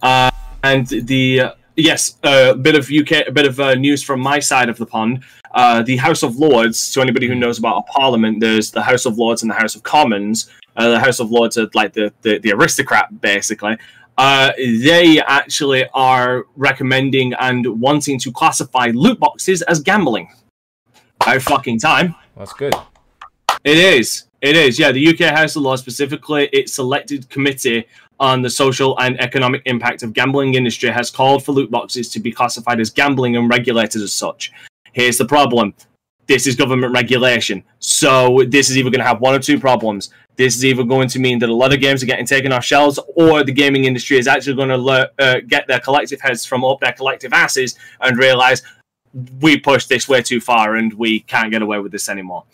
Uh, 0.02 0.30
and 0.64 0.88
the 0.88 1.40
uh, 1.40 1.52
yes, 1.76 2.18
a 2.24 2.56
bit 2.56 2.76
of 2.76 2.90
UK, 2.92 3.28
a 3.28 3.32
bit 3.32 3.46
of 3.46 3.60
uh, 3.60 3.76
news 3.76 4.04
from 4.04 4.20
my 4.20 4.40
side 4.40 4.70
of 4.70 4.78
the 4.78 4.86
pond. 4.86 5.24
Uh, 5.54 5.84
the 5.84 5.98
House 5.98 6.24
of 6.24 6.38
Lords. 6.38 6.92
To 6.94 7.02
anybody 7.02 7.28
who 7.28 7.36
knows 7.36 7.60
about 7.60 7.78
a 7.78 7.82
Parliament, 7.84 8.40
there's 8.40 8.72
the 8.72 8.82
House 8.82 9.06
of 9.06 9.18
Lords 9.18 9.44
and 9.44 9.52
the 9.52 9.56
House 9.56 9.76
of 9.76 9.84
Commons. 9.84 10.50
Uh, 10.76 10.90
the 10.90 11.00
House 11.00 11.20
of 11.20 11.30
Lords 11.30 11.58
are 11.58 11.70
like 11.74 11.94
the 11.94 12.12
the, 12.22 12.40
the 12.40 12.52
aristocrat, 12.52 13.22
basically. 13.22 13.78
Uh, 14.18 14.52
they 14.58 15.20
actually 15.22 15.88
are 15.94 16.46
recommending 16.56 17.34
and 17.34 17.66
wanting 17.82 18.20
to 18.20 18.32
classify 18.32 18.92
loot 18.94 19.20
boxes 19.20 19.62
as 19.64 19.80
gambling. 19.80 20.30
About 21.22 21.42
fucking 21.42 21.80
time. 21.80 22.16
That's 22.38 22.54
good. 22.54 22.76
It 23.64 23.78
is. 23.78 24.26
It 24.42 24.56
is. 24.56 24.78
Yeah, 24.78 24.92
the 24.92 25.08
UK 25.08 25.36
House 25.36 25.56
of 25.56 25.62
Lords, 25.62 25.82
specifically 25.82 26.48
its 26.52 26.74
selected 26.74 27.30
committee 27.30 27.88
on 28.20 28.42
the 28.42 28.50
social 28.50 29.00
and 29.00 29.20
economic 29.22 29.62
impact 29.66 30.04
of 30.04 30.14
gambling 30.14 30.56
industry, 30.56 30.90
has 30.90 31.10
called 31.10 31.46
for 31.46 31.54
loot 31.54 31.72
boxes 31.72 32.10
to 32.10 32.20
be 32.20 32.32
classified 32.32 32.80
as 32.80 32.90
gambling 32.90 33.38
and 33.38 33.50
regulated 33.50 34.02
as 34.02 34.12
such. 34.12 34.52
Here's 34.94 35.18
the 35.18 35.26
problem. 35.26 35.74
This 36.28 36.48
is 36.48 36.56
government 36.56 36.94
regulation. 36.94 37.64
So 37.80 38.44
this 38.48 38.70
is 38.70 38.78
either 38.78 38.90
going 38.90 39.02
to 39.02 39.06
have 39.06 39.20
one 39.20 39.36
or 39.36 39.40
two 39.40 39.60
problems. 39.60 40.10
This 40.36 40.56
is 40.56 40.64
either 40.64 40.84
going 40.84 41.10
to 41.10 41.20
mean 41.20 41.40
that 41.40 41.50
a 41.50 41.54
lot 41.54 41.74
of 41.74 41.82
games 41.82 42.02
are 42.02 42.06
getting 42.06 42.26
taken 42.26 42.52
off 42.54 42.64
shelves, 42.64 43.00
or 43.16 43.44
the 43.44 43.52
gaming 43.52 43.86
industry 43.86 44.18
is 44.18 44.28
actually 44.28 44.56
going 44.56 44.70
to 44.70 44.78
le- 44.78 45.10
uh, 45.20 45.42
get 45.48 45.68
their 45.68 45.80
collective 45.80 46.22
heads 46.22 46.46
from 46.46 46.64
up 46.64 46.80
their 46.80 46.94
collective 46.94 47.34
asses 47.34 47.78
and 48.00 48.18
realize 48.18 48.64
we 49.42 49.60
pushed 49.60 49.90
this 49.90 50.08
way 50.08 50.22
too 50.22 50.40
far 50.40 50.76
and 50.76 50.94
we 50.94 51.20
can't 51.20 51.52
get 51.52 51.62
away 51.62 51.80
with 51.80 51.92
this 51.92 52.10
anymore. 52.10 52.46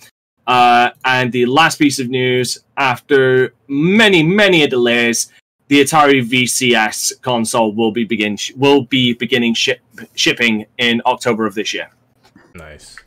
Uh, 0.46 0.90
and 1.06 1.32
the 1.32 1.46
last 1.46 1.78
piece 1.78 2.00
of 2.00 2.10
news, 2.10 2.58
after 2.76 3.54
many 3.68 4.24
many 4.24 4.66
delays, 4.66 5.32
the 5.68 5.80
Atari 5.80 6.28
VCS 6.28 7.22
console 7.22 7.72
will 7.74 7.92
be 7.92 8.04
begin 8.04 8.36
will 8.58 8.84
be 8.86 9.14
beginning 9.14 9.54
ship, 9.54 9.80
shipping 10.16 10.66
in 10.80 11.02
October 11.06 11.46
of 11.46 11.54
this 11.54 11.74
year. 11.74 11.90
Nice. 12.56 12.98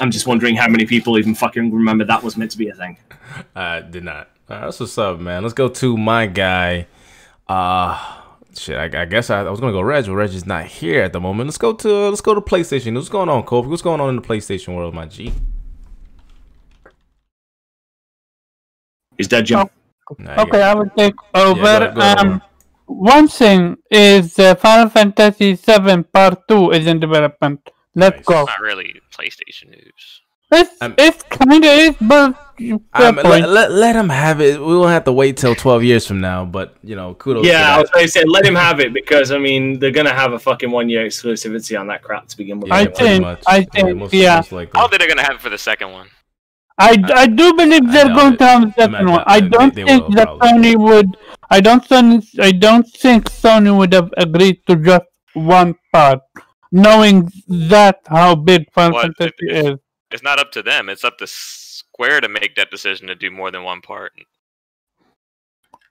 I'm 0.00 0.10
just 0.10 0.26
wondering 0.26 0.56
how 0.56 0.68
many 0.68 0.86
people 0.86 1.18
even 1.18 1.34
fucking 1.34 1.72
remember 1.72 2.04
that 2.04 2.22
was 2.22 2.36
meant 2.36 2.50
to 2.52 2.58
be 2.58 2.68
a 2.68 2.74
thing. 2.74 2.96
I 3.56 3.80
did 3.80 4.04
not. 4.04 4.28
All 4.48 4.56
right, 4.56 4.64
that's 4.66 4.80
what's 4.80 4.96
up, 4.98 5.18
man. 5.20 5.42
Let's 5.42 5.54
go 5.54 5.68
to 5.68 5.96
my 5.96 6.26
guy. 6.26 6.86
Uh 7.48 8.18
shit. 8.56 8.76
I, 8.76 9.02
I 9.02 9.04
guess 9.06 9.30
I, 9.30 9.40
I 9.40 9.50
was 9.50 9.60
gonna 9.60 9.72
go 9.72 9.80
Reg, 9.80 10.06
but 10.06 10.14
Reg 10.14 10.30
is 10.34 10.46
not 10.46 10.66
here 10.66 11.02
at 11.02 11.12
the 11.12 11.20
moment. 11.20 11.46
Let's 11.48 11.58
go 11.58 11.72
to 11.72 12.08
let's 12.08 12.20
go 12.20 12.34
to 12.34 12.40
PlayStation. 12.40 12.94
What's 12.94 13.08
going 13.08 13.28
on, 13.28 13.42
Kobe? 13.44 13.68
What's 13.68 13.82
going 13.82 14.00
on 14.00 14.08
in 14.10 14.16
the 14.16 14.22
PlayStation 14.22 14.74
world, 14.76 14.94
my 14.94 15.06
G? 15.06 15.32
He's 19.16 19.28
dead, 19.28 19.46
Jim. 19.46 19.68
Nah, 20.18 20.34
you 20.34 20.40
Okay, 20.42 20.50
got- 20.58 20.62
I 20.62 20.74
will 20.74 20.90
take 20.96 21.14
over. 21.34 21.54
go 21.60 21.66
ahead, 21.66 21.94
go 21.94 22.00
ahead, 22.00 22.18
um, 22.18 22.42
one 22.86 23.28
thing 23.28 23.76
is 23.90 24.38
uh, 24.38 24.54
Final 24.56 24.88
Fantasy 24.90 25.54
VII 25.54 26.02
Part 26.04 26.46
Two 26.48 26.70
is 26.72 26.86
in 26.86 27.00
development. 27.00 27.60
Let's 27.94 28.16
Nice. 28.16 28.24
go. 28.24 28.44
Not 28.44 28.60
really 28.60 28.94
PlayStation 29.16 29.70
news. 29.70 30.20
It's 30.54 30.70
Um, 30.82 30.94
it's 30.98 31.22
kind 31.24 31.64
of 31.64 31.70
is, 31.70 31.94
but 32.00 32.34
Um, 32.92 33.16
let, 33.16 33.48
let, 33.48 33.72
let 33.72 33.96
him 33.96 34.10
have 34.10 34.40
it. 34.42 34.60
We 34.60 34.76
won't 34.76 34.90
have 34.90 35.04
to 35.04 35.12
wait 35.12 35.38
till 35.38 35.54
12 35.54 35.82
years 35.82 36.06
from 36.06 36.20
now, 36.20 36.44
but 36.44 36.76
you 36.82 36.94
know, 36.94 37.14
kudos. 37.14 37.46
Yeah, 37.46 37.74
I 37.76 37.80
was 37.80 37.88
going 37.90 38.04
to 38.04 38.10
say 38.10 38.22
let 38.24 38.44
him 38.44 38.54
have 38.54 38.78
it 38.80 38.92
because 38.92 39.32
I 39.32 39.38
mean 39.38 39.78
they're 39.78 39.90
gonna 39.90 40.12
have 40.12 40.32
a 40.34 40.38
fucking 40.38 40.70
one 40.70 40.88
year 40.90 41.06
exclusivity 41.06 41.78
on 41.80 41.86
that 41.86 42.02
crap 42.02 42.28
to 42.28 42.36
begin 42.36 42.60
with. 42.60 42.68
Yeah, 42.68 42.74
I 42.76 42.84
think- 42.86 43.22
much. 43.22 43.42
I 43.46 43.62
think, 43.64 43.96
most, 43.96 44.12
yeah. 44.12 44.36
most 44.36 44.52
likely. 44.52 44.72
I 44.78 44.80
don't 44.80 44.90
think 44.90 45.00
they're 45.00 45.08
gonna 45.08 45.22
have 45.26 45.36
it 45.36 45.40
for 45.40 45.48
the 45.50 45.58
second 45.58 45.90
one. 45.92 46.08
I, 46.78 46.96
I 47.14 47.26
do 47.26 47.54
believe 47.54 47.84
I 47.88 47.92
they're 47.92 48.14
going 48.14 48.34
it. 48.34 48.38
to 48.38 48.46
have 48.46 48.60
the 48.62 48.68
I 48.82 48.84
second 48.86 49.08
one. 49.10 49.20
I 49.20 49.24
I 49.36 49.40
don't 49.40 49.74
they- 49.74 49.82
they 49.82 49.88
think 49.88 50.08
will, 50.08 50.14
that 50.16 50.26
probably. 50.26 50.48
Sony 50.48 50.76
would. 50.76 51.16
I 51.50 51.60
don't. 51.60 51.84
Son, 51.86 52.22
I 52.40 52.52
don't 52.52 52.86
think 52.86 53.24
Sony 53.30 53.76
would 53.76 53.92
have 53.94 54.10
agreed 54.16 54.60
to 54.66 54.76
just 54.76 55.04
one 55.34 55.74
part, 55.92 56.20
knowing 56.72 57.30
that 57.48 58.00
how 58.08 58.34
big 58.34 58.64
Final 58.72 58.94
What, 58.94 59.16
Fantasy 59.16 59.34
if- 59.42 59.66
is. 59.66 59.78
It's 60.10 60.22
not 60.22 60.38
up 60.38 60.52
to 60.52 60.62
them. 60.62 60.88
It's 60.90 61.04
up 61.04 61.16
to 61.18 61.26
Square 61.26 62.20
to 62.22 62.28
make 62.28 62.54
that 62.56 62.70
decision 62.70 63.06
to 63.06 63.14
do 63.14 63.30
more 63.30 63.50
than 63.50 63.62
one 63.62 63.80
part. 63.80 64.12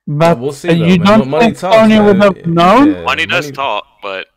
But 0.07 0.39
we'll 0.39 0.51
see, 0.51 0.67
though, 0.67 0.73
you 0.73 0.97
man. 0.99 1.19
don't 1.19 1.27
Money 1.29 1.45
think 1.45 1.57
talks, 1.59 1.75
Sony 1.77 2.05
would 2.05 2.21
have 2.21 2.45
known? 2.45 2.91
Yeah, 2.93 3.03
money 3.03 3.25
does 3.25 3.45
money- 3.45 3.55
talk, 3.55 3.85
but 4.01 4.27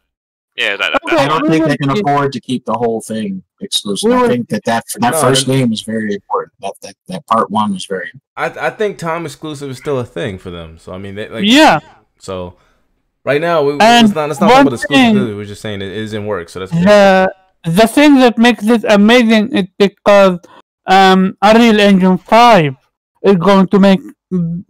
yeah, 0.57 0.77
that, 0.77 1.01
Okay. 1.05 1.17
I 1.17 1.27
don't 1.27 1.49
think 1.51 1.67
they 1.67 1.77
can 1.77 1.93
we- 1.93 2.01
afford 2.01 2.33
to 2.33 2.41
keep 2.41 2.65
the 2.65 2.75
whole 2.75 3.01
thing 3.01 3.43
exclusive. 3.61 4.11
We 4.11 4.17
I 4.17 4.29
think 4.29 4.49
that 4.51 4.63
that, 4.65 4.85
that 5.01 5.13
No, 5.15 5.21
first 5.21 5.45
it- 5.49 5.51
game 5.53 5.73
is 5.73 5.83
very 5.83 6.15
important. 6.15 6.53
That, 6.61 6.75
that 6.83 6.95
that 7.09 7.27
part 7.27 7.51
one 7.51 7.73
was 7.73 7.87
very. 7.87 8.11
I 8.37 8.47
I 8.47 8.71
think 8.71 8.99
time 8.99 9.25
exclusive 9.27 9.71
is 9.71 9.79
still 9.79 9.99
a 9.99 10.05
thing 10.05 10.39
for 10.39 10.51
them. 10.51 10.79
So 10.79 10.93
I 10.93 10.99
mean, 10.99 11.15
they, 11.15 11.29
like 11.29 11.45
Yeah. 11.45 11.81
So 12.19 12.57
right 13.25 13.41
now, 13.41 13.63
we, 13.63 13.73
And 13.81 14.07
it's 14.07 14.15
not 14.15 14.31
it's 14.31 14.41
not 14.41 14.51
about 14.67 14.79
thing- 14.81 15.15
exclusivity. 15.15 15.37
We're 15.37 15.45
just 15.45 15.63
saying 15.63 15.83
it 15.83 15.93
isn't 15.93 16.27
work. 16.27 16.49
So 16.49 16.61
that's 16.61 16.73
cool. 16.73 16.83
The 16.83 17.33
the 17.65 17.87
thing 17.87 18.17
that 18.17 18.37
makes 18.39 18.63
this 18.65 18.85
amazing 18.85 19.57
is 19.57 19.67
because 19.79 20.39
um 20.87 21.37
Unreal 21.43 21.81
Engine 21.81 22.19
Five 22.19 22.75
is 23.23 23.37
going 23.37 23.67
to 23.69 23.79
make 23.79 24.01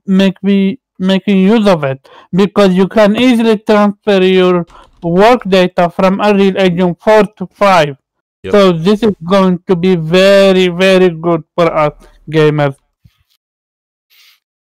make 0.06 0.42
me 0.42 0.78
making 0.98 1.38
use 1.38 1.66
of 1.66 1.82
it 1.84 2.08
because 2.32 2.72
you 2.74 2.86
can 2.86 3.16
easily 3.16 3.58
transfer 3.58 4.22
your 4.22 4.64
work 5.02 5.42
data 5.48 5.90
from 5.90 6.20
Unreal 6.20 6.56
Engine 6.56 6.94
Four 6.94 7.24
to 7.36 7.46
Five. 7.52 7.96
Yep. 8.44 8.52
So 8.52 8.72
this 8.72 9.02
is 9.02 9.14
going 9.24 9.58
to 9.66 9.74
be 9.74 9.96
very 9.96 10.68
very 10.68 11.10
good 11.10 11.42
for 11.56 11.66
us 11.84 11.92
gamers. 12.30 12.76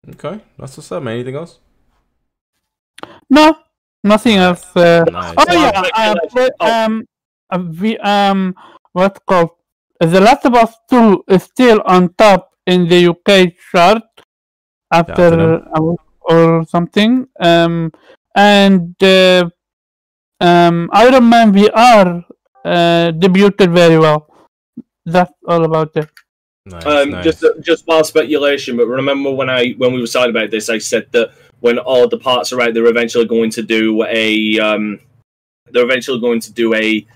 Okay, 0.08 0.40
that's 0.58 0.76
what's 0.76 0.90
up, 0.92 1.02
man. 1.02 1.14
Anything 1.14 1.36
else? 1.36 1.58
No, 3.28 3.54
nothing 4.04 4.36
else. 4.36 4.64
Uh, 4.74 5.04
Nice. 5.10 5.34
Oh 5.38 5.52
yeah, 5.52 5.82
uh, 5.94 6.14
but, 6.34 6.52
um, 6.60 7.04
uh, 7.50 7.62
we 7.80 7.98
um, 7.98 8.54
what's 8.92 9.18
called 9.26 9.50
The 10.00 10.20
Last 10.20 10.44
of 10.46 10.54
Us 10.54 10.74
Two 10.88 11.24
is 11.28 11.44
still 11.44 11.82
on 11.86 12.14
top 12.14 12.50
in 12.66 12.88
the 12.88 13.08
UK 13.10 13.54
chart 13.70 14.02
Shout 14.92 15.10
out 15.10 15.16
to 15.16 15.22
after 15.22 15.64
uh, 15.74 15.94
or 16.22 16.64
something. 16.66 17.26
Um, 17.38 17.92
and 18.34 18.94
uh, 19.02 19.48
um, 20.40 20.88
Iron 20.92 21.28
Man 21.28 21.52
VR 21.52 22.24
uh, 22.64 23.12
debuted 23.12 23.72
very 23.72 23.98
well. 23.98 24.26
That's 25.04 25.32
all 25.46 25.64
about 25.64 25.96
it. 25.96 26.08
Nice, 26.66 26.86
Um, 26.86 27.10
nice. 27.10 27.24
just 27.24 27.44
just 27.62 27.86
wild 27.86 28.06
speculation, 28.06 28.76
but 28.76 28.86
remember 28.86 29.30
when 29.32 29.48
I 29.48 29.72
when 29.78 29.92
we 29.92 30.00
were 30.00 30.06
talking 30.06 30.30
about 30.30 30.50
this, 30.50 30.68
I 30.68 30.78
said 30.78 31.06
that 31.12 31.32
when 31.60 31.78
all 31.78 32.08
the 32.08 32.18
parts 32.18 32.52
are 32.52 32.60
out, 32.60 32.74
they're 32.74 32.86
eventually 32.86 33.26
going 33.26 33.50
to 33.50 33.62
do 33.62 34.04
a 34.04 34.58
um, 34.58 35.00
they're 35.70 35.84
eventually 35.84 36.20
going 36.20 36.40
to 36.40 36.52
do 36.52 36.74
a 36.74 37.06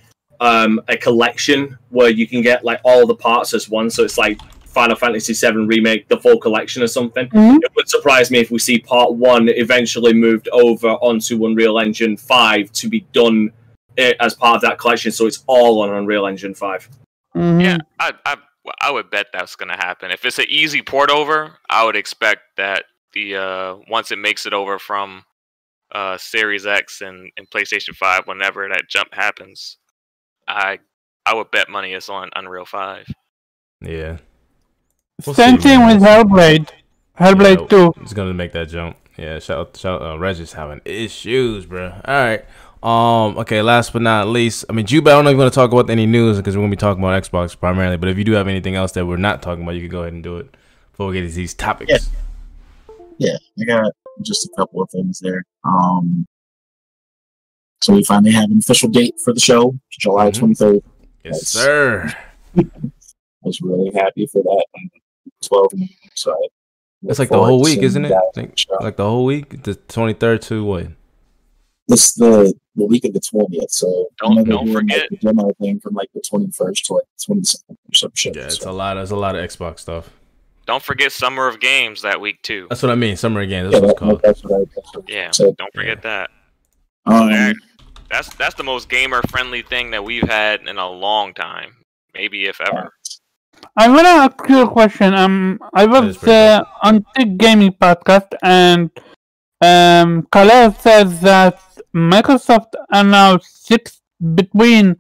um, 0.41 0.81
a 0.89 0.97
collection 0.97 1.79
where 1.91 2.11
you 2.11 2.27
can 2.27 2.43
get 2.43 2.65
like 2.65 2.81
all 2.85 3.07
the 3.07 3.15
parts 3.15 3.55
as 3.55 3.69
one. 3.69 3.91
So 3.91 4.05
it's 4.05 4.19
like 4.19 4.39
Final 4.67 4.97
Fantasy 4.97 5.33
VII 5.33 5.67
remake, 5.67 6.09
the 6.09 6.19
full 6.19 6.39
collection 6.39 6.83
or 6.83 6.89
something. 6.89 7.29
Mhm. 7.29 7.59
It 7.63 7.71
would 7.77 7.89
surprise 7.89 8.31
me 8.31 8.39
if 8.39 8.51
we 8.51 8.59
see 8.59 8.79
part 8.79 9.15
one 9.15 9.49
eventually 9.49 10.13
moved 10.13 10.49
over 10.49 10.89
onto 10.89 11.47
Unreal 11.47 11.79
Engine 11.79 12.17
Five 12.17 12.73
to 12.73 12.89
be 12.89 13.07
done 13.13 13.51
eh, 13.97 14.13
as 14.21 14.35
part 14.35 14.57
of 14.57 14.63
that 14.63 14.79
collection. 14.79 15.13
So 15.13 15.27
it's 15.27 15.45
all 15.47 15.83
on 15.83 15.91
Unreal 15.95 16.27
Engine 16.27 16.55
Five. 16.55 16.89
Mhm. 17.37 17.63
Yeah, 17.63 17.79
I, 18.01 18.13
I 18.27 18.37
I 18.81 18.91
would 18.91 19.11
bet 19.11 19.27
that's 19.33 19.57
gonna 19.57 19.77
happen. 19.77 20.11
If 20.11 20.25
it's 20.25 20.39
an 20.39 20.47
easy 20.49 20.83
port 20.83 21.11
over, 21.11 21.59
I 21.71 21.85
would 21.85 21.97
expect 21.97 22.57
that 22.57 22.85
the 23.15 23.37
uh, 23.37 23.77
once 23.89 24.11
it 24.11 24.19
makes 24.19 24.47
it 24.47 24.53
over 24.53 24.79
from 24.79 25.25
uh, 25.93 26.19
Series 26.19 26.67
X 26.67 27.01
and, 27.01 27.31
and 27.37 27.49
PlayStation 27.51 27.95
Five, 27.95 28.27
whenever 28.27 28.69
that 28.69 28.89
jump 28.89 29.15
happens, 29.15 29.79
I 30.49 30.79
I 31.27 31.35
would 31.35 31.51
bet 31.51 31.69
money 31.71 31.93
it's 31.95 32.09
on 32.09 32.31
Unreal 32.37 32.65
Five. 32.67 33.07
yeah. 33.81 34.19
We'll 35.25 35.35
Same 35.35 35.57
see, 35.57 35.63
thing 35.63 35.79
man. 35.81 36.01
with 36.01 36.03
Hellblade. 36.03 36.71
Hellblade 37.19 37.61
Yeah, 37.63 37.67
Two. 37.69 37.95
It's 38.03 38.13
gonna 38.13 38.35
make 38.35 38.53
that 38.53 38.69
jump. 38.69 38.97
Yeah, 39.17 39.39
shout 39.39 39.59
out, 39.59 39.77
shout 39.77 40.03
out, 40.03 40.13
uh, 40.15 40.19
Regis 40.19 40.53
having 40.55 40.81
issues, 40.85 41.67
bro. 41.67 41.93
All 42.05 42.15
right. 42.15 42.45
Um. 42.83 43.39
Okay. 43.39 43.63
Last 43.63 43.93
but 43.93 44.03
not 44.03 44.29
least, 44.29 44.65
I 44.69 44.73
mean, 44.73 44.85
Juba, 44.87 45.11
I 45.11 45.15
don't 45.15 45.25
know 45.25 45.31
if 45.31 45.35
you 45.35 45.39
want 45.39 45.53
to 45.53 45.55
talk 45.55 45.73
about 45.73 45.89
any 45.89 46.05
news 46.07 46.37
because 46.37 46.57
we're 46.57 46.63
gonna 46.63 46.71
be 46.73 46.77
talking 46.77 47.03
about 47.03 47.23
Xbox 47.23 47.59
primarily. 47.59 47.97
But 47.97 48.09
if 48.11 48.19
you 48.19 48.25
do 48.25 48.33
have 48.33 48.49
anything 48.49 48.75
else 48.75 48.93
that 48.93 49.07
we're 49.07 49.17
not 49.17 49.41
talking 49.41 49.63
about, 49.63 49.77
you 49.77 49.83
can 49.83 49.91
go 49.91 50.01
ahead 50.03 50.13
and 50.13 50.23
do 50.23 50.37
it 50.39 50.55
before 50.91 51.07
we 51.07 51.15
get 51.15 51.25
into 51.25 51.37
these 51.37 51.55
topics. 51.55 51.91
Yeah. 51.91 51.99
Yeah, 53.19 53.37
I 53.61 53.65
got 53.65 53.93
just 54.23 54.47
a 54.47 54.51
couple 54.57 54.83
of 54.83 54.91
things 54.91 55.21
there. 55.21 55.45
Um, 55.65 56.27
so 57.83 57.93
we 57.95 58.03
finally 58.05 58.33
have 58.33 58.51
an 58.51 58.59
official 58.59 58.89
date 58.89 59.15
for 59.23 59.33
the 59.33 59.41
show, 59.41 59.75
July 59.91 60.31
twenty 60.31 60.55
third. 60.55 60.81
Yes, 61.25 61.35
Yes. 61.35 61.49
sir. 61.49 62.13
I 62.59 62.63
was 63.43 63.61
really 63.61 63.91
happy 63.95 64.27
for 64.27 64.43
that. 64.43 64.65
Twelve, 65.43 65.73
so 66.15 66.33
I 66.33 66.47
It's 67.05 67.19
like 67.19 67.29
the 67.29 67.43
whole 67.43 67.61
week, 67.63 67.81
isn't 67.83 68.05
it? 68.05 68.09
guys 68.11 68.19
I 68.19 68.27
on 68.27 68.33
think 68.35 68.59
like 68.81 68.97
the 68.97 69.05
whole 69.05 69.25
week, 69.25 69.63
the 69.65 69.75
twenty 69.75 70.15
third 70.15 70.41
to 70.43 70.65
what? 70.65 70.87
This 71.89 72.15
the 72.15 72.55
the 72.77 72.87
week 72.87 73.05
of 73.05 73.13
the 73.13 73.21
twentieth. 73.21 73.71
So 73.71 74.09
Don't- 74.19 74.37
know 74.37 74.43
they're 74.45 74.53
don't 74.55 74.73
forget- 74.73 75.01
like, 75.11 75.21
the 75.21 75.27
demo 75.29 75.53
thing 75.61 75.81
from 75.81 75.95
like 75.95 76.09
the 76.15 76.23
twenty 76.27 76.51
first 76.53 76.87
to 76.87 76.95
like 76.95 77.05
twenty 77.23 77.43
second 77.45 77.77
or 77.91 77.95
some 77.95 78.13
shit. 78.15 78.37
Yeah, 78.37 78.45
it's 78.47 78.61
so. 78.61 78.71
a 78.71 78.73
lot. 78.73 78.95
There's 78.95 79.11
a 79.11 79.17
lot 79.17 79.37
of 79.37 79.45
Xbox 79.49 79.81
stuff. 79.81 80.11
Don't 80.67 80.83
forget 80.83 81.13
Summer 81.13 81.47
of 81.47 81.61
Games 81.61 82.03
that 82.03 82.21
week 82.21 82.41
too. 82.43 82.67
That's 82.71 82.83
what 82.83 82.91
I 82.91 82.95
mean. 82.95 83.17
Summer 83.17 83.41
again. 83.41 83.65
Yeah, 83.65 83.71
That's 83.71 83.81
what 83.83 83.91
it's 83.91 83.99
called. 83.99 84.21
that's 84.23 84.45
what 84.45 84.53
I. 84.61 84.65
That's 84.75 84.95
what 84.97 85.05
Yeah, 85.09 85.31
said. 85.31 85.57
don't 85.57 85.75
forget 85.75 86.03
that. 86.03 86.31
Um, 87.07 87.15
Alright. 87.15 87.57
That's 88.11 88.33
that's 88.37 88.55
the 88.55 88.63
most 88.65 88.89
gamer 88.89 89.21
friendly 89.29 89.63
thing 89.63 89.91
that 89.91 90.03
we've 90.05 90.29
had 90.29 90.61
in 90.69 90.79
a 90.79 90.89
long 90.89 91.35
time, 91.35 91.75
maybe 92.15 92.47
if 92.47 92.61
ever. 92.61 92.93
I 93.77 93.89
wanna 93.89 94.09
ask 94.09 94.37
you 94.49 94.63
a 94.63 94.71
question. 94.71 95.15
Um, 95.15 95.59
I 95.75 95.85
is 95.85 95.89
was 95.89 96.17
pretty 96.19 96.33
uh, 96.33 96.65
on 96.83 97.05
Tech 97.17 97.37
Gaming 97.37 97.73
podcast, 97.73 98.29
and 98.43 98.91
um, 99.61 100.27
Khaled 100.31 100.77
says 100.81 101.21
that 101.21 101.61
Microsoft 101.95 102.73
announced 102.91 103.67
six 103.67 104.01
between 104.35 104.97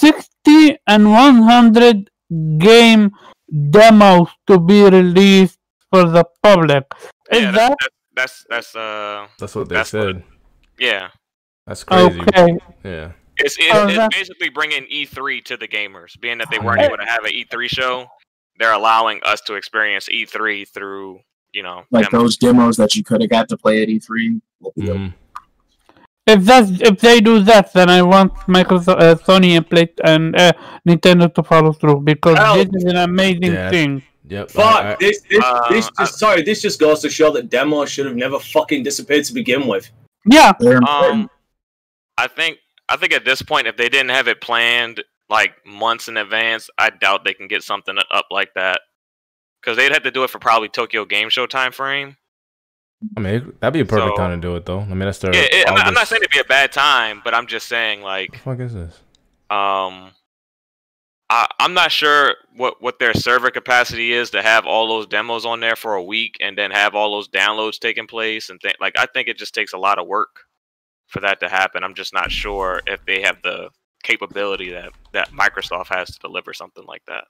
sixty 0.00 0.76
and 0.86 1.10
one 1.10 1.42
hundred 1.42 2.10
game 2.58 3.12
demos 3.50 4.28
to 4.46 4.58
be 4.58 4.82
released 4.84 5.58
for 5.90 6.04
the 6.04 6.24
public. 6.42 6.84
Is 7.30 7.42
Yeah, 7.42 7.50
that 7.52 7.76
that, 7.80 7.90
that's 8.14 8.44
that's 8.48 8.74
uh 8.76 9.26
That's 9.38 9.54
what 9.54 9.68
they 9.68 9.74
That's 9.76 9.92
what- 9.92 10.02
said. 10.16 10.22
yeah. 10.78 11.08
That's 11.66 11.82
crazy. 11.84 12.20
okay? 12.20 12.56
Yeah. 12.84 13.12
It's, 13.38 13.58
it, 13.58 13.66
Oh, 13.74 13.88
it's 13.88 14.16
basically 14.16 14.48
bringing 14.50 14.84
E3 14.86 15.44
to 15.46 15.56
the 15.56 15.66
gamers, 15.68 16.18
being 16.20 16.38
that 16.38 16.48
they 16.50 16.58
Oh, 16.58 16.62
weren't 16.62 16.80
able 16.80 16.96
to 16.96 17.04
have 17.04 17.24
an 17.24 17.32
E3 17.32 17.68
show. 17.68 18.06
They're 18.58 18.72
allowing 18.72 19.20
us 19.24 19.40
to 19.42 19.54
experience 19.54 20.08
E3 20.08 20.66
through, 20.68 21.20
you 21.52 21.62
know, 21.62 21.82
like 21.90 22.08
demos. 22.10 22.22
those 22.22 22.36
demos 22.38 22.76
that 22.78 22.94
you 22.94 23.02
could 23.04 23.20
have 23.20 23.28
got 23.30 23.48
to 23.50 23.56
play 23.58 23.82
at 23.82 23.88
E3. 23.88 24.40
will 24.60 24.72
be 24.76 24.82
Mhm. 24.84 25.12
If 26.26 26.42
that's 26.44 26.70
if 26.80 26.98
they 27.00 27.20
do 27.20 27.40
that, 27.44 27.72
then 27.72 27.88
I 27.88 28.02
want 28.02 28.34
Microsoft, 28.48 29.00
uh, 29.00 29.14
Sony, 29.14 29.56
and 29.56 29.68
Play 29.68 29.88
and 30.04 30.34
uh, 30.34 30.52
Nintendo 30.86 31.32
to 31.32 31.42
follow 31.42 31.72
through 31.72 32.00
because 32.00 32.36
Hell. 32.36 32.56
this 32.56 32.68
is 32.74 32.84
an 32.84 32.96
amazing 32.96 33.52
Yeah. 33.54 33.70
thing. 33.70 34.02
Yep. 34.28 34.50
Fuck 34.50 34.64
I- 34.84 34.92
I- 34.92 34.96
this! 34.98 35.20
This, 35.30 35.40
Uh, 35.44 35.68
this 35.70 35.88
just 35.96 36.18
sorry. 36.18 36.42
This 36.42 36.60
just 36.60 36.80
goes 36.80 37.00
to 37.02 37.10
show 37.10 37.30
that 37.32 37.48
demos 37.48 37.90
should 37.92 38.06
have 38.06 38.16
never 38.16 38.40
fucking 38.40 38.82
disappeared 38.82 39.24
to 39.26 39.32
begin 39.34 39.68
with. 39.68 39.88
Yeah, 40.28 40.52
They're 40.58 40.78
important. 40.78 41.12
Um, 41.12 41.30
I 42.18 42.26
think 42.26 42.58
I 42.88 42.96
think 42.96 43.12
at 43.12 43.24
this 43.24 43.40
point, 43.42 43.68
if 43.68 43.76
they 43.76 43.88
didn't 43.88 44.10
have 44.10 44.26
it 44.26 44.40
planned 44.40 45.04
like 45.28 45.54
months 45.64 46.08
in 46.08 46.16
advance, 46.16 46.68
I 46.76 46.90
doubt 46.90 47.24
they 47.24 47.34
can 47.34 47.46
get 47.46 47.62
something 47.62 47.96
up 48.10 48.26
like 48.32 48.52
that. 48.54 48.80
Because 49.62 49.76
they'd 49.76 49.92
have 49.92 50.02
to 50.04 50.10
do 50.10 50.24
it 50.24 50.30
for 50.30 50.38
probably 50.40 50.68
Tokyo 50.68 51.04
Game 51.04 51.28
Show 51.28 51.46
time 51.46 51.70
frame. 51.72 52.16
I 53.16 53.20
mean, 53.20 53.52
that'd 53.60 53.74
be 53.74 53.80
a 53.80 53.84
perfect 53.84 54.16
So- 54.16 54.22
time 54.22 54.40
to 54.40 54.46
do 54.48 54.56
it, 54.56 54.64
though. 54.66 54.80
I 54.80 54.86
mean, 54.86 55.00
that's 55.00 55.18
their. 55.18 55.34
Yeah, 55.34 55.42
it, 55.42 55.68
I'm, 55.68 55.74
not, 55.74 55.86
I'm 55.86 55.94
not 55.94 56.08
saying 56.08 56.22
it'd 56.22 56.32
be 56.32 56.38
a 56.40 56.44
bad 56.44 56.72
time, 56.72 57.20
but 57.24 57.34
I'm 57.34 57.46
just 57.46 57.66
saying 57.68 58.00
like 58.02 58.30
What 58.30 58.38
the 58.38 58.44
fuck 58.44 58.60
is 58.60 58.74
this? 58.74 59.00
um 59.50 60.10
I, 61.28 61.48
I'm 61.58 61.74
not 61.74 61.90
sure 61.90 62.34
what, 62.54 62.80
what 62.80 63.00
their 63.00 63.12
server 63.12 63.50
capacity 63.50 64.12
is 64.12 64.30
to 64.30 64.42
have 64.42 64.64
all 64.64 64.86
those 64.86 65.08
demos 65.08 65.44
on 65.44 65.58
there 65.58 65.74
for 65.74 65.94
a 65.94 66.02
week 66.02 66.36
and 66.40 66.56
then 66.56 66.70
have 66.70 66.94
all 66.94 67.10
those 67.10 67.28
downloads 67.28 67.80
taking 67.80 68.06
place 68.06 68.48
and 68.48 68.60
th- 68.60 68.76
like 68.80 68.94
I 68.96 69.06
think 69.06 69.26
it 69.26 69.36
just 69.36 69.52
takes 69.52 69.72
a 69.72 69.78
lot 69.78 69.98
of 69.98 70.06
work 70.06 70.42
for 71.08 71.18
that 71.20 71.40
to 71.40 71.48
happen. 71.48 71.82
I'm 71.82 71.94
just 71.94 72.14
not 72.14 72.30
sure 72.30 72.80
if 72.86 73.04
they 73.06 73.22
have 73.22 73.42
the 73.42 73.70
capability 74.04 74.70
that, 74.70 74.90
that 75.12 75.30
Microsoft 75.32 75.88
has 75.88 76.08
to 76.10 76.18
deliver 76.20 76.52
something 76.54 76.84
like 76.86 77.02
that. 77.08 77.24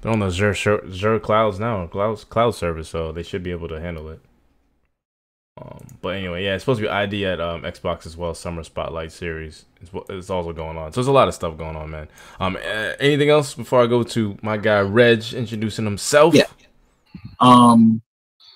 They're 0.00 0.10
on 0.12 0.18
the 0.18 0.26
Azure, 0.26 0.84
Azure 0.84 1.20
clouds 1.20 1.58
now, 1.60 1.86
cloud 1.86 2.28
cloud 2.28 2.50
service, 2.56 2.88
so 2.88 3.12
they 3.12 3.22
should 3.22 3.44
be 3.44 3.52
able 3.52 3.68
to 3.68 3.80
handle 3.80 4.08
it. 4.08 4.20
Um, 5.60 5.86
but 6.00 6.10
anyway, 6.10 6.44
yeah, 6.44 6.54
it's 6.54 6.62
supposed 6.62 6.78
to 6.78 6.86
be 6.86 6.88
ID 6.88 7.26
at 7.26 7.40
um, 7.40 7.62
Xbox 7.62 8.06
as 8.06 8.16
well. 8.16 8.34
Summer 8.34 8.62
Spotlight 8.62 9.10
Series 9.10 9.64
is 9.80 9.92
what 9.92 10.08
is 10.08 10.30
also 10.30 10.52
going 10.52 10.76
on. 10.76 10.92
So 10.92 11.00
there's 11.00 11.08
a 11.08 11.12
lot 11.12 11.26
of 11.26 11.34
stuff 11.34 11.56
going 11.56 11.74
on, 11.74 11.90
man. 11.90 12.08
Um, 12.38 12.56
uh, 12.56 12.92
anything 13.00 13.30
else 13.30 13.54
before 13.54 13.82
I 13.82 13.86
go 13.86 14.02
to 14.04 14.38
my 14.42 14.56
guy 14.56 14.80
Reg 14.80 15.32
introducing 15.32 15.84
himself? 15.84 16.34
Yeah. 16.34 16.44
Um, 17.40 18.02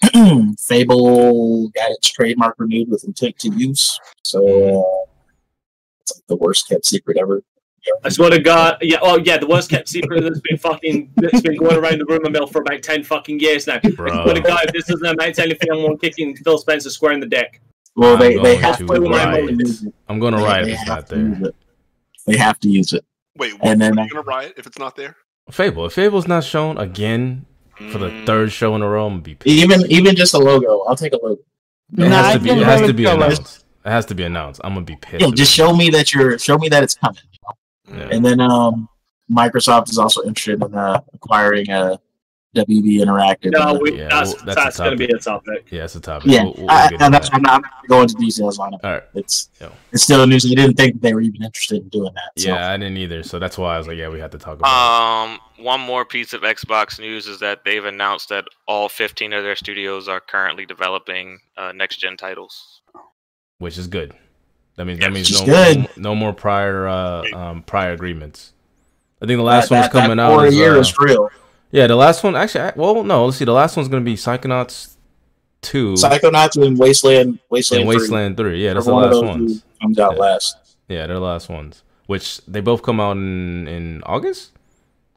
Fable 0.58 1.68
got 1.70 1.90
its 1.90 2.10
trademark 2.10 2.56
renewed 2.58 2.88
with 2.88 3.04
intent 3.04 3.38
to 3.40 3.50
use. 3.50 3.98
So 4.22 4.40
uh, 4.40 5.06
it's 6.02 6.16
like 6.16 6.26
the 6.28 6.36
worst 6.36 6.68
kept 6.68 6.86
secret 6.86 7.16
ever. 7.18 7.42
I 8.04 8.08
swear 8.10 8.30
to 8.30 8.38
God, 8.40 8.78
yeah, 8.80 8.98
oh 9.02 9.18
yeah, 9.18 9.38
the 9.38 9.46
worst 9.46 9.70
kept 9.70 9.88
secret 9.88 10.22
that's 10.22 10.40
been 10.40 10.56
fucking 10.58 11.10
that's 11.16 11.40
been 11.40 11.56
going 11.56 11.76
around 11.76 11.98
the 11.98 12.04
rumor 12.04 12.30
mill 12.30 12.46
for 12.46 12.60
about 12.62 12.82
ten 12.82 13.02
fucking 13.02 13.40
years 13.40 13.66
now. 13.66 13.80
I 13.82 13.90
swear 13.90 14.34
to 14.34 14.40
God, 14.40 14.64
if 14.66 14.72
this 14.72 14.86
doesn't 14.86 15.04
amount 15.04 15.34
to 15.36 15.42
anything, 15.42 15.68
I'm 15.70 15.98
kicking 15.98 16.36
Phil 16.36 16.58
Spencer 16.58 16.90
square 16.90 17.12
in 17.12 17.20
the 17.20 17.26
dick. 17.26 17.60
Well, 17.96 18.14
I'm 18.14 18.20
they, 18.20 18.28
they 18.36 18.42
going 18.42 18.58
have 18.60 18.78
to 18.78 18.86
to 18.86 19.00
riot. 19.00 19.50
use 19.58 19.82
it. 19.82 19.94
I'm 20.08 20.18
gonna 20.20 20.36
They- 20.38 20.42
riot 20.44 20.68
if 20.68 20.74
it's 20.74 20.78
have 20.80 20.88
not 20.88 21.06
to 21.08 21.14
there. 21.16 21.24
use 21.26 21.42
it. 21.48 21.54
They 22.26 22.36
have 22.36 22.60
to 22.60 22.68
use 22.68 22.92
it. 22.92 23.04
Wait, 23.36 23.52
what, 23.54 23.64
And 23.68 23.80
then, 23.82 23.96
what 23.96 24.02
are 24.02 24.04
you 24.04 24.10
gonna 24.10 24.22
riot 24.22 24.54
if 24.56 24.66
it's 24.66 24.78
not 24.78 24.94
there? 24.96 25.16
Fable. 25.50 25.86
If 25.86 25.94
Fable's 25.94 26.28
not 26.28 26.44
shown 26.44 26.78
again 26.78 27.46
for 27.90 27.98
the 27.98 28.08
Mm. 28.10 28.26
third 28.26 28.52
show 28.52 28.76
in 28.76 28.82
a 28.82 28.88
row, 28.88 29.06
I'm 29.06 29.14
gonna 29.14 29.22
be 29.22 29.34
pissed. 29.34 29.54
Even 29.56 29.90
even 29.90 30.14
just 30.14 30.34
a 30.34 30.38
logo, 30.38 30.80
I'll 30.82 30.94
take 30.96 31.12
a 31.14 31.18
logo. 31.22 31.40
It 31.98 31.98
Nah, 31.98 32.06
has 32.22 32.34
to 32.34 32.40
be. 32.40 32.50
It 32.50 32.58
has 32.58 32.80
to 32.82 32.94
be 32.94 33.04
announced. 33.06 33.64
It 33.84 33.90
has 33.90 34.06
to 34.06 34.14
be 34.14 34.22
announced. 34.22 34.60
I'm 34.62 34.74
gonna 34.74 34.86
be 34.86 34.96
pissed. 34.96 35.20
Yeah, 35.20 35.28
if 35.28 35.34
just 35.34 35.52
show 35.52 35.74
me 35.74 35.90
that 35.90 36.14
you're 36.14 36.38
show 36.38 36.56
me 36.58 36.68
that 36.68 36.82
it's 36.84 36.94
coming. 36.94 37.18
Yeah. 37.92 38.08
And 38.10 38.24
then 38.24 38.40
um, 38.40 38.88
Microsoft 39.30 39.88
is 39.90 39.98
also 39.98 40.22
interested 40.24 40.62
in 40.62 40.74
uh, 40.74 41.00
acquiring 41.14 41.70
a 41.70 41.98
WB 42.54 43.00
Interactive. 43.00 43.52
No, 43.52 43.78
we, 43.80 43.96
Yeah, 43.98 44.08
that's 44.10 44.34
well, 44.34 44.44
that's 44.44 44.56
that's, 44.56 44.76
going 44.78 44.90
to 44.90 44.96
be 44.96 45.12
a 45.12 45.18
topic. 45.18 45.68
Yeah, 45.70 45.84
it's 45.84 45.94
a 45.94 46.00
topic. 46.00 46.30
yeah, 46.30 46.44
We'll- 46.44 46.54
we'll 46.58 46.70
I, 46.70 46.90
get 46.90 47.00
I, 47.00 47.06
into 47.06 47.10
that's 47.18 47.30
that. 47.30 47.36
I'm 47.36 47.42
not, 47.42 47.62
not 47.62 47.70
gonna 47.70 47.88
go 47.88 48.02
into 48.02 48.14
details 48.16 48.58
on 48.58 48.74
it. 48.74 48.80
All 48.84 48.90
right. 48.92 49.02
It's 49.14 49.48
Yeah. 49.58 49.70
it's 49.90 50.02
still 50.02 50.26
news. 50.26 50.44
I 50.44 50.54
didn't 50.54 50.76
think 50.76 51.00
they 51.00 51.14
were 51.14 51.22
even 51.22 51.42
interested 51.42 51.82
in 51.82 51.88
doing 51.88 52.12
that. 52.14 52.38
So. 52.42 52.48
Yeah, 52.50 52.70
I 52.72 52.76
didn't 52.76 52.98
either. 52.98 53.22
So 53.22 53.38
that's 53.38 53.56
why 53.56 53.76
I 53.76 53.78
was 53.78 53.86
like, 53.86 53.96
yeah, 53.96 54.10
we 54.10 54.20
have 54.20 54.32
to 54.32 54.38
talk 54.38 54.58
about. 54.58 54.68
It. 54.68 55.30
Um, 55.32 55.64
one 55.64 55.80
more 55.80 56.04
piece 56.04 56.34
of 56.34 56.42
Xbox 56.42 56.98
news 57.00 57.26
is 57.26 57.40
that 57.40 57.64
they've 57.64 57.84
announced 57.84 58.28
that 58.28 58.44
all 58.68 58.88
15 58.90 59.32
of 59.32 59.42
their 59.44 59.56
studios 59.56 60.06
are 60.08 60.20
currently 60.20 60.66
developing 60.66 61.38
uh, 61.56 61.72
next 61.72 61.96
gen 61.98 62.16
titles. 62.18 62.82
which 63.58 63.78
is 63.78 63.86
good. 63.86 64.12
That 64.76 64.86
means 64.86 65.00
Yeah, 65.00 65.08
that 65.08 65.12
means 65.12 65.30
which 65.30 65.46
no, 65.46 65.54
is 65.62 65.76
good. 65.76 65.88
no 65.96 66.14
more 66.14 66.32
prior 66.32 66.88
uh, 66.88 67.24
um, 67.34 67.62
prior 67.62 67.92
agreements. 67.92 68.52
I 69.20 69.26
think 69.26 69.38
the 69.38 69.42
last 69.44 69.68
that, 69.68 69.74
one's 69.76 69.86
that- 69.86 69.92
that 69.92 70.02
coming 70.02 70.18
out. 70.18 70.34
For 70.38 70.44
a 70.44 70.48
is, 70.48 70.54
year 70.54 70.76
uh, 70.76 70.80
is 70.80 70.94
real. 70.98 71.28
yeah, 71.70 71.86
the 71.86 71.96
last 71.96 72.24
one 72.24 72.34
actually. 72.36 72.62
I- 72.62 72.72
Well, 72.76 73.04
no, 73.04 73.26
let's 73.26 73.36
see. 73.36 73.44
The 73.44 73.52
last 73.52 73.76
one's 73.76 73.88
gonna 73.88 74.02
be 74.04 74.14
Psychonauts 74.14 74.96
two 75.60 75.92
Psychonauts 75.94 76.60
and 76.60 76.76
Wasteland, 76.78 77.38
Wasteland, 77.50 77.82
and 77.82 77.90
3. 77.90 77.96
Wasteland 78.00 78.36
three. 78.36 78.64
Yeah, 78.64 78.74
that's 78.74 78.86
the 78.86 78.94
Whichever 78.94 79.14
one 79.20 79.30
last 79.30 79.32
of 79.36 79.38
those 79.40 79.50
ones. 79.52 79.64
Comes 79.80 79.98
out 79.98 80.14
Yeah. 80.14 80.18
last. 80.20 80.56
Yeah, 80.88 81.06
they're 81.06 81.16
the 81.16 81.20
last 81.20 81.48
ones. 81.48 81.82
Which 82.06 82.40
they 82.48 82.60
both 82.60 82.82
come 82.82 82.98
out 83.00 83.16
in 83.16 83.68
in 83.68 84.02
August. 84.04 84.50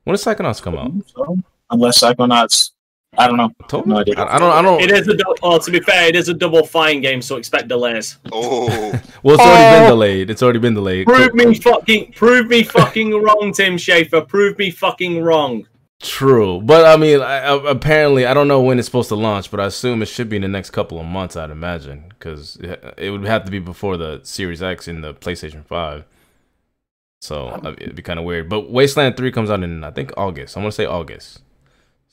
When 0.03 0.13
does 0.13 0.23
Psychonauts 0.23 0.61
come 0.61 0.77
out? 0.77 0.91
So, 1.15 1.37
unless 1.71 1.99
Psychonauts, 2.03 2.71
I 3.17 3.27
don't 3.27 3.37
know. 3.37 3.51
October? 3.61 3.87
No 3.89 3.97
idea. 3.99 4.15
I, 4.19 4.35
I 4.35 4.39
don't. 4.39 4.51
I 4.51 4.61
don't. 4.61 4.81
It 4.81 4.91
is 4.91 5.07
a 5.07 5.15
dou- 5.15 5.35
well, 5.41 5.59
to 5.59 5.71
be 5.71 5.79
fair, 5.79 6.07
it 6.07 6.15
is 6.15 6.29
a 6.29 6.33
double 6.33 6.65
fine 6.65 7.01
game, 7.01 7.21
so 7.21 7.37
expect 7.37 7.67
delays. 7.67 8.17
Oh, 8.31 8.67
Well, 9.23 9.35
it's 9.35 9.43
already 9.43 9.75
been 9.79 9.85
Oh. 9.87 9.89
delayed. 9.89 10.29
It's 10.29 10.43
already 10.43 10.59
been 10.59 10.73
delayed. 10.73 11.07
Prove 11.07 11.33
me 11.33 11.53
fucking, 11.55 12.11
prove 12.13 12.47
me 12.47 12.63
fucking 12.63 13.11
wrong, 13.21 13.53
Tim 13.53 13.77
Schafer. 13.77 14.27
Prove 14.27 14.57
me 14.57 14.69
fucking 14.71 15.21
wrong. 15.21 15.67
True, 16.01 16.61
but 16.61 16.85
I 16.85 16.97
mean, 16.97 17.21
I, 17.21 17.37
I- 17.39 17.71
apparently, 17.71 18.25
I 18.25 18.33
don't 18.33 18.47
know 18.49 18.61
when 18.61 18.77
it's 18.79 18.87
supposed 18.87 19.09
to 19.09 19.15
launch, 19.15 19.49
but 19.49 19.59
I 19.61 19.65
assume 19.65 20.01
it 20.01 20.07
should 20.07 20.27
be 20.29 20.35
in 20.35 20.41
the 20.41 20.47
next 20.49 20.71
couple 20.71 20.99
of 20.99 21.05
months. 21.05 21.35
I'd 21.37 21.49
imagine 21.51 22.05
because 22.09 22.57
it, 22.57 22.93
it 22.97 23.09
would 23.11 23.23
have 23.25 23.45
to 23.45 23.51
be 23.51 23.59
before 23.59 23.95
the 23.97 24.19
Series 24.23 24.61
X 24.61 24.87
and 24.89 25.03
the 25.03 25.13
PlayStation 25.13 25.65
Five. 25.65 26.05
So 27.21 27.59
it'd 27.79 27.95
be 27.95 28.01
kind 28.03 28.19
of 28.19 28.25
weird. 28.25 28.49
But 28.49 28.69
Wasteland 28.69 29.17
Three 29.17 29.31
comes 29.31 29.49
out 29.49 29.63
in 29.63 29.83
I 29.83 29.91
think 29.91 30.11
August. 30.17 30.55
I'm 30.57 30.63
gonna 30.63 30.71
say 30.73 30.85
August, 30.85 31.41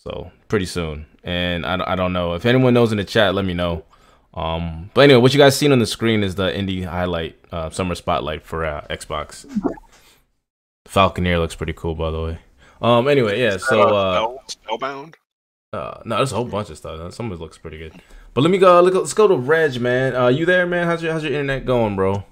so 0.02 0.30
pretty 0.48 0.66
soon. 0.66 1.06
And 1.24 1.64
I, 1.66 1.76
don't- 1.76 1.88
I 1.88 1.94
don't 1.96 2.12
know 2.12 2.34
if 2.34 2.44
anyone 2.46 2.74
knows 2.74 2.92
in 2.92 2.98
the 2.98 3.04
chat. 3.04 3.34
Let 3.34 3.44
me 3.44 3.54
know. 3.54 3.84
Um, 4.34 4.90
but 4.94 5.02
anyway, 5.02 5.20
what 5.20 5.34
you 5.34 5.38
guys 5.38 5.56
seen 5.56 5.72
on 5.72 5.78
the 5.78 5.86
screen 5.86 6.22
is 6.22 6.34
the 6.36 6.50
indie 6.50 6.84
highlight, 6.84 7.38
uh, 7.52 7.68
summer 7.70 7.94
spotlight 7.94 8.42
for 8.44 8.64
uh, 8.64 8.86
Xbox. 8.88 9.44
Falconeer 10.88 11.38
looks 11.38 11.54
pretty 11.54 11.72
cool, 11.74 11.94
by 11.94 12.10
the 12.10 12.20
way. 12.20 12.38
Um. 12.80 13.06
Anyway, 13.08 13.40
yeah. 13.40 13.58
So 13.58 13.82
uh, 13.94 14.14
Spell- 14.14 14.42
Spellbound. 14.48 15.16
uh, 15.72 16.00
no, 16.04 16.16
there's 16.16 16.32
a 16.32 16.34
whole 16.36 16.44
bunch 16.46 16.70
of 16.70 16.78
stuff. 16.78 17.12
Some 17.14 17.30
of 17.30 17.38
it 17.38 17.42
looks 17.42 17.58
pretty 17.58 17.78
good. 17.78 17.92
But 18.34 18.40
let 18.40 18.50
me 18.50 18.58
go. 18.58 18.80
Look, 18.80 18.94
let's 18.94 19.12
go 19.14 19.28
to 19.28 19.36
Reg, 19.36 19.80
man. 19.80 20.16
Uh, 20.16 20.28
you 20.28 20.44
there, 20.46 20.66
man? 20.66 20.86
How's 20.86 21.02
your 21.02 21.12
How's 21.12 21.22
your 21.22 21.32
internet 21.32 21.64
going, 21.66 21.94
bro? 21.94 22.24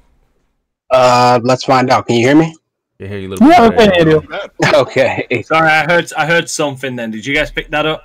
Uh, 0.90 1.38
let's 1.44 1.64
find 1.64 1.88
out. 1.90 2.06
Can 2.06 2.16
you 2.16 2.26
hear 2.26 2.34
me? 2.34 2.56
Yeah, 3.00 3.06
hear 3.08 3.18
you 3.18 3.28
a 3.28 3.30
little 3.30 3.48
bit. 3.48 3.56
Yeah, 3.58 3.68
better. 3.70 3.80
okay, 3.80 3.96
hear 3.98 4.08
you. 4.10 4.76
Okay. 4.80 5.42
Sorry, 5.42 5.68
I 5.70 5.84
heard, 5.90 6.12
I 6.16 6.26
heard 6.26 6.50
something. 6.50 6.96
Then 6.96 7.10
did 7.10 7.24
you 7.24 7.34
guys 7.34 7.50
pick 7.50 7.70
that 7.70 7.86
up? 7.86 8.04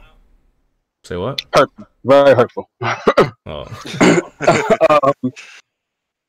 Say 1.03 1.17
what? 1.17 1.41
Hurtful. 1.53 1.85
Very 2.05 2.33
hurtful. 2.35 2.69
Oh, 3.47 3.65
um, 5.23 5.31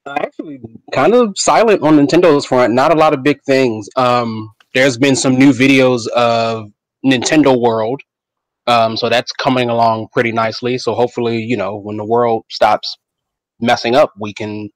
actually, 0.06 0.60
kind 0.92 1.14
of 1.14 1.32
silent 1.38 1.82
on 1.82 1.96
Nintendo's 1.96 2.44
front. 2.44 2.74
Not 2.74 2.92
a 2.92 2.94
lot 2.98 3.14
of 3.14 3.22
big 3.22 3.40
things. 3.46 3.88
Um, 3.96 4.50
there's 4.74 4.98
been 4.98 5.16
some 5.16 5.38
new 5.38 5.50
videos 5.52 6.06
of 6.08 6.70
Nintendo 7.04 7.58
World. 7.58 8.02
Um, 8.66 8.98
so 8.98 9.08
that's 9.08 9.32
coming 9.32 9.70
along 9.70 10.08
pretty 10.12 10.30
nicely. 10.32 10.76
So 10.76 10.92
hopefully, 10.92 11.38
you 11.38 11.56
know, 11.56 11.76
when 11.76 11.96
the 11.96 12.04
world 12.04 12.44
stops 12.50 12.98
messing 13.60 13.94
up, 13.94 14.12
we 14.20 14.34
can 14.34 14.68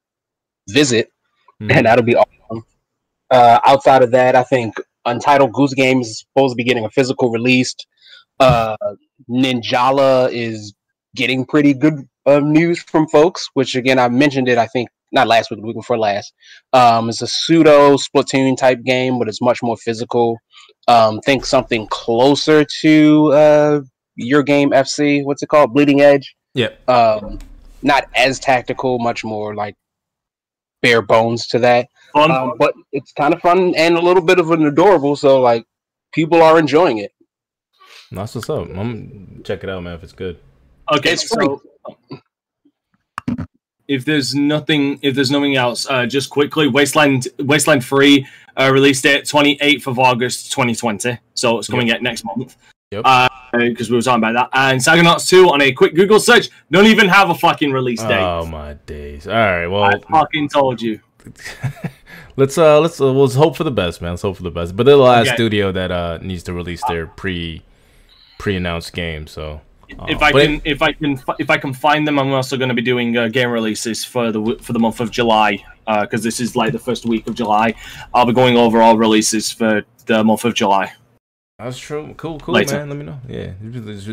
visit, 0.70 1.11
Mhm. 1.61 1.72
and 1.76 1.87
that'll 1.87 2.05
be 2.05 2.16
awesome. 2.16 2.64
Uh, 3.31 3.61
outside 3.64 4.03
of 4.03 4.11
that, 4.11 4.35
I 4.35 4.43
think 4.43 4.75
Untitled 5.05 5.53
Goose 5.53 5.75
Game 5.75 6.01
is 6.01 6.21
supposed 6.21 6.53
to 6.53 6.57
be 6.57 6.64
getting 6.64 6.85
a 6.85 6.90
physical 6.90 7.31
release. 7.31 7.75
Uh, 8.38 8.77
Ninjala 9.29 10.33
is 10.33 10.75
getting 11.14 11.45
pretty 11.45 11.75
good 11.75 12.07
uh, 12.27 12.40
news 12.40 12.83
from 12.83 13.09
folks, 13.09 13.49
which 13.55 13.75
again 13.75 13.99
I 13.99 14.09
mentioned 14.09 14.49
it. 14.49 14.59
I 14.59 14.66
think 14.66 14.88
not 15.12 15.27
last 15.27 15.51
week, 15.51 15.61
the 15.61 15.66
week 15.66 15.77
before 15.77 15.99
last. 15.99 16.33
Um, 16.73 17.09
it's 17.09 17.23
a 17.23 17.27
pseudo 17.27 17.97
Splatoon 17.97 18.57
type 18.57 18.83
game, 18.85 19.19
but 19.19 19.29
it's 19.29 19.40
much 19.40 19.62
more 19.62 19.77
physical. 19.77 20.38
Um, 20.88 21.21
think 21.21 21.45
something 21.45 21.87
closer 21.88 22.64
to 22.83 23.33
uh, 23.33 23.81
your 24.16 24.43
game 24.43 24.71
FC. 24.71 25.25
What's 25.25 25.43
it 25.43 25.49
called? 25.49 25.75
Bleeding 25.75 26.01
Edge. 26.01 26.35
Yep. 26.55 26.88
Um, 26.88 27.38
not 27.83 28.09
as 28.14 28.38
tactical, 28.38 28.99
much 28.99 29.25
more 29.25 29.55
like 29.55 29.75
bare 30.83 31.03
bones 31.03 31.47
to 31.49 31.59
that. 31.61 31.88
Fun. 32.12 32.31
Um, 32.31 32.55
but 32.59 32.75
it's 32.92 33.12
kind 33.12 33.33
of 33.35 33.40
fun 33.40 33.75
and 33.77 33.96
a 33.96 34.01
little 34.01 34.23
bit 34.23 34.38
of 34.38 34.51
an 34.51 34.64
adorable. 34.66 35.16
So 35.16 35.40
like 35.40 35.64
people 36.12 36.42
are 36.42 36.59
enjoying 36.59 36.99
it. 36.99 37.12
that's 38.11 38.35
what's 38.35 38.51
up. 38.51 38.68
I'm 38.77 39.42
check 39.44 39.62
it 39.64 39.70
out, 39.70 39.83
man. 39.83 39.94
If 39.94 40.03
it's 40.03 40.12
good. 40.12 40.38
Okay, 40.92 41.12
It's 41.12 41.23
free. 41.33 41.46
so 41.46 41.62
if 43.87 44.05
there's 44.05 44.35
nothing, 44.35 44.99
if 45.03 45.14
there's 45.14 45.31
nothing 45.31 45.57
else, 45.57 45.88
uh, 45.90 46.07
just 46.07 46.31
quickly, 46.31 46.68
Wasteland, 46.68 47.27
Wasteland 47.40 47.85
Three, 47.85 48.27
uh, 48.57 48.70
release 48.73 49.01
date 49.03 49.25
28th 49.25 49.87
of 49.88 49.99
August 49.99 50.53
2020, 50.53 51.18
so 51.35 51.59
it's 51.59 51.68
coming 51.68 51.90
out 51.92 52.01
next 52.03 52.25
month. 52.25 52.57
Yep. 52.92 53.05
Because 53.53 53.90
we 53.90 53.96
were 53.96 54.03
talking 54.03 54.23
about 54.23 54.35
that, 54.35 54.49
and 54.53 54.81
Psychonauts 54.81 55.29
2 55.29 55.49
on 55.49 55.61
a 55.62 55.73
quick 55.73 55.94
Google 55.94 56.20
search 56.20 56.51
don't 56.70 56.87
even 56.87 57.09
have 57.09 57.31
a 57.31 57.35
fucking 57.35 57.73
release 57.73 58.01
date. 58.01 58.20
Oh 58.20 58.46
my 58.46 58.75
days. 58.87 59.27
All 59.27 59.35
right. 59.35 59.66
Well, 59.66 59.85
I 59.85 59.99
fucking 59.99 60.49
told 60.49 60.81
you. 60.81 61.01
let's 62.37 62.57
uh 62.59 62.81
let's 62.81 63.01
uh, 63.01 63.11
let's 63.12 63.35
hope 63.35 63.57
for 63.57 63.64
the 63.64 63.71
best, 63.71 64.01
man. 64.03 64.12
Let's 64.12 64.23
hope 64.23 64.37
for 64.37 64.43
the 64.43 64.51
best. 64.51 64.77
But 64.77 64.85
they're 64.87 64.97
the 64.97 65.03
last 65.03 65.29
Okay. 65.29 65.37
studio 65.37 65.73
that 65.73 65.90
uh 65.90 66.19
needs 66.23 66.43
to 66.45 66.53
release 66.53 66.83
their 66.88 67.07
pre 67.07 67.62
pre 68.38 68.57
announced 68.57 68.93
game. 68.93 69.27
So 69.27 69.61
uh, 69.99 70.07
if 70.09 70.23
I 70.23 70.31
it- 70.31 70.33
can, 70.33 70.62
if 70.64 70.83
I 70.83 70.93
can, 70.93 71.21
if 71.38 71.51
I 71.51 71.59
can 71.59 71.73
find 71.75 72.07
them, 72.07 72.19
I'm 72.19 72.33
also 72.33 72.57
going 72.57 72.69
to 72.69 72.75
be 72.75 72.83
doing 72.83 73.16
uh, 73.16 73.29
game 73.29 73.51
releases 73.51 74.05
for 74.05 74.33
the 74.33 74.57
for 74.62 74.73
the 74.73 74.79
month 74.79 75.01
of 75.01 75.11
July 75.11 75.59
because 76.03 76.23
this 76.23 76.38
is 76.40 76.55
like 76.55 76.73
the 76.73 76.79
first 76.79 77.05
week 77.07 77.27
of 77.27 77.35
July. 77.35 77.75
I'll 78.14 78.27
be 78.27 78.33
going 78.33 78.57
over 78.57 78.81
all 78.81 78.97
releases 78.97 79.51
for 79.51 79.83
the 80.07 80.23
month 80.23 80.45
of 80.45 80.55
July. 80.55 80.93
That's 81.59 81.77
true. 81.77 82.14
Cool, 82.16 82.38
cool, 82.38 82.55
Later. 82.55 82.79
man. 82.79 82.88
Let 82.88 82.97
me 82.99 83.05
know. 83.05 83.21
Yeah, 83.29 83.53
it's, 83.62 84.07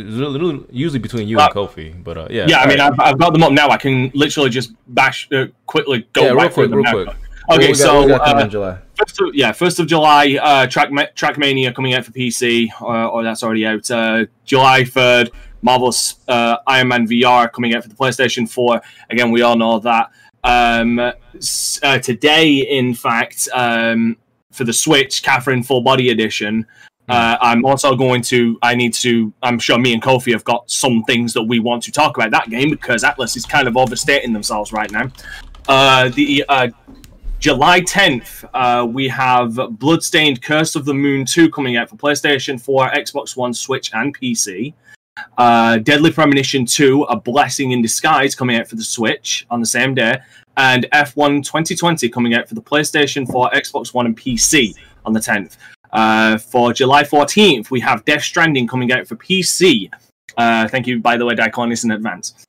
usually 0.74 1.00
between 1.00 1.30
you 1.30 1.40
Uh, 1.40 1.46
and 1.46 1.54
Kofi, 1.54 2.04
but 2.04 2.18
uh, 2.18 2.28
yeah. 2.30 2.46
Yeah, 2.46 2.60
I 2.60 2.68
mean, 2.68 2.80
right. 2.80 2.92
I've, 2.92 3.00
I've 3.00 3.18
got 3.18 3.32
them 3.32 3.42
up 3.44 3.54
now. 3.54 3.70
I 3.70 3.78
can 3.78 4.12
literally 4.14 4.50
just 4.50 4.72
bash 4.90 5.30
uh, 5.32 5.46
quickly 5.66 6.06
go 6.12 6.24
yeah, 6.24 6.30
right 6.32 6.42
real 6.44 6.50
quick, 6.50 6.70
them 6.72 6.80
real 6.84 6.92
quick. 7.06 7.16
Okay, 7.50 7.74
so 7.74 8.02
we 8.02 8.08
got 8.08 8.26
coming 8.26 8.56
uh. 8.56 8.78
First 8.96 9.22
of, 9.22 9.36
yeah, 9.36 9.52
first 9.52 9.80
of 9.80 9.88
July, 9.88 10.38
uh, 10.42 10.68
Track 10.68 10.90
Trackmania 11.16 11.74
coming 11.74 11.94
out 11.94 12.04
for 12.04 12.12
PC, 12.12 12.70
uh, 12.82 13.08
or 13.08 13.24
that's 13.24 13.44
already 13.44 13.66
out. 13.66 13.90
Uh, 13.90 14.26
July 14.44 14.84
third, 14.84 15.32
Marvel's 15.62 16.16
uh, 16.28 16.58
Iron 16.68 16.90
Man 16.90 17.08
VR 17.08 17.52
coming 17.52 17.74
out 17.74 17.84
for 17.84 17.90
the 17.90 17.96
PlayStation 17.96 18.50
Four. 18.50 18.82
Again, 19.10 19.32
we 19.32 19.44
all 19.44 19.56
know 19.56 19.80
that. 19.80 20.12
Um, 20.44 21.00
uh, 21.00 22.00
today, 22.00 22.54
in 22.70 22.94
fact, 22.94 23.48
um, 23.54 24.18
for 24.52 24.64
the 24.64 24.74
Switch, 24.74 25.24
Catherine 25.24 25.64
Full 25.64 25.82
Body 25.82 26.10
Edition. 26.10 26.66
Uh, 27.10 27.38
I'm 27.40 27.64
also 27.66 27.96
going 27.96 28.22
to. 28.24 28.60
I 28.62 28.76
need 28.76 28.94
to. 28.96 29.32
I'm 29.42 29.60
sure 29.60 29.78
me 29.78 29.94
and 29.94 30.04
Kofi 30.04 30.34
have 30.34 30.44
got 30.44 30.70
some 30.70 31.04
things 31.04 31.34
that 31.34 31.44
we 31.44 31.60
want 31.60 31.84
to 31.84 31.92
talk 31.92 32.18
about 32.18 32.32
that 32.32 32.50
game 32.50 32.70
because 32.70 33.04
Atlus 33.04 33.38
is 33.38 33.46
kind 33.46 33.70
of 33.70 33.78
overstating 33.78 34.34
themselves 34.34 34.74
right 34.74 34.92
now. 34.92 35.10
Uh, 35.70 36.10
the 36.10 36.44
uh, 36.50 36.68
July 37.40 37.82
10th, 37.82 38.50
uh, 38.56 38.84
we 38.86 39.08
have 39.08 39.60
Bloodstained 39.78 40.42
Curse 40.42 40.76
of 40.76 40.86
the 40.86 40.94
Moon 40.94 41.24
2 41.24 41.52
coming 41.52 41.78
out 41.78 41.88
for 41.88 41.96
PlayStation 41.96 42.60
4, 42.60 42.90
Xbox 42.90 43.38
One, 43.38 43.54
Switch, 43.54 43.94
and 43.94 44.18
PC. 44.18 44.74
Uh, 45.38 45.78
Deadly 45.78 46.12
Premonition 46.12 46.66
2, 46.66 47.04
A 47.04 47.16
Blessing 47.16 47.72
in 47.72 47.82
Disguise, 47.82 48.34
coming 48.34 48.56
out 48.56 48.68
for 48.68 48.76
the 48.76 48.84
Switch 48.84 49.46
on 49.52 49.60
the 49.60 49.68
same 49.68 49.94
day. 49.94 50.18
and 50.58 50.88
F1 50.92 51.46
2020 51.46 52.10
coming 52.10 52.34
out 52.34 52.50
for 52.50 52.56
the 52.56 52.62
PlayStation 52.62 53.32
4, 53.32 53.52
Xbox 53.52 53.94
One, 53.94 54.08
and 54.08 54.18
PC 54.18 54.74
on 55.06 55.14
the 55.14 55.20
10th. 55.20 55.58
Uh, 55.94 56.40
for 56.40 56.74
July 56.74 57.04
14th, 57.04 57.70
we 57.70 57.80
have 57.80 58.04
Death 58.06 58.24
Stranding 58.24 58.68
coming 58.68 58.92
out 58.92 59.08
for 59.08 59.16
PC. 59.16 59.92
Uh, 60.36 60.68
thank 60.68 60.88
you, 60.88 61.00
by 61.00 61.16
the 61.16 61.26
way, 61.26 61.36
Diclonius 61.36 61.84
in 61.84 61.92
advance. 61.92 62.47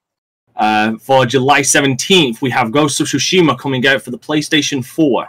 Uh, 0.59 0.99
for 0.99 1.25
July 1.25 1.61
17th, 1.61 2.43
we 2.43 2.51
have 2.51 2.73
Ghost 2.73 3.01
of 3.01 3.07
Tsushima 3.07 3.57
coming 3.59 3.87
out 3.87 4.03
for 4.03 4.11
the 4.11 4.19
PlayStation 4.19 4.85
4. 4.85 5.29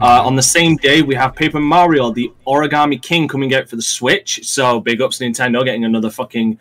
Uh, 0.00 0.22
on 0.24 0.34
the 0.34 0.42
same 0.42 0.76
day, 0.76 1.02
we 1.02 1.14
have 1.14 1.34
Paper 1.34 1.60
Mario, 1.60 2.10
the 2.10 2.32
Origami 2.46 3.02
King, 3.02 3.28
coming 3.28 3.52
out 3.54 3.68
for 3.68 3.76
the 3.76 3.82
Switch. 3.82 4.40
So 4.46 4.80
big 4.80 5.02
ups 5.02 5.18
to 5.18 5.24
Nintendo 5.24 5.64
getting 5.64 5.84
another 5.84 6.08
fucking 6.08 6.58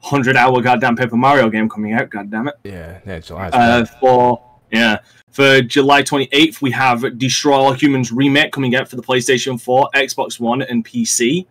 100 0.00 0.36
hour 0.36 0.60
goddamn 0.60 0.96
Paper 0.96 1.16
Mario 1.16 1.48
game 1.48 1.68
coming 1.68 1.94
out, 1.94 2.10
god 2.10 2.30
damn 2.30 2.48
it. 2.48 2.54
Yeah, 2.64 2.98
yeah, 3.06 3.20
July. 3.20 3.48
Uh, 3.48 3.84
for 3.84 4.42
yeah, 4.72 4.98
for 5.30 5.62
July 5.62 6.02
28th, 6.02 6.60
we 6.60 6.70
have 6.72 7.18
Destroy 7.18 7.54
All 7.54 7.72
Humans 7.72 8.12
remake 8.12 8.52
coming 8.52 8.74
out 8.74 8.88
for 8.88 8.96
the 8.96 9.02
PlayStation 9.02 9.60
4, 9.60 9.88
Xbox 9.94 10.40
One, 10.40 10.62
and 10.62 10.84
PC. 10.84 11.46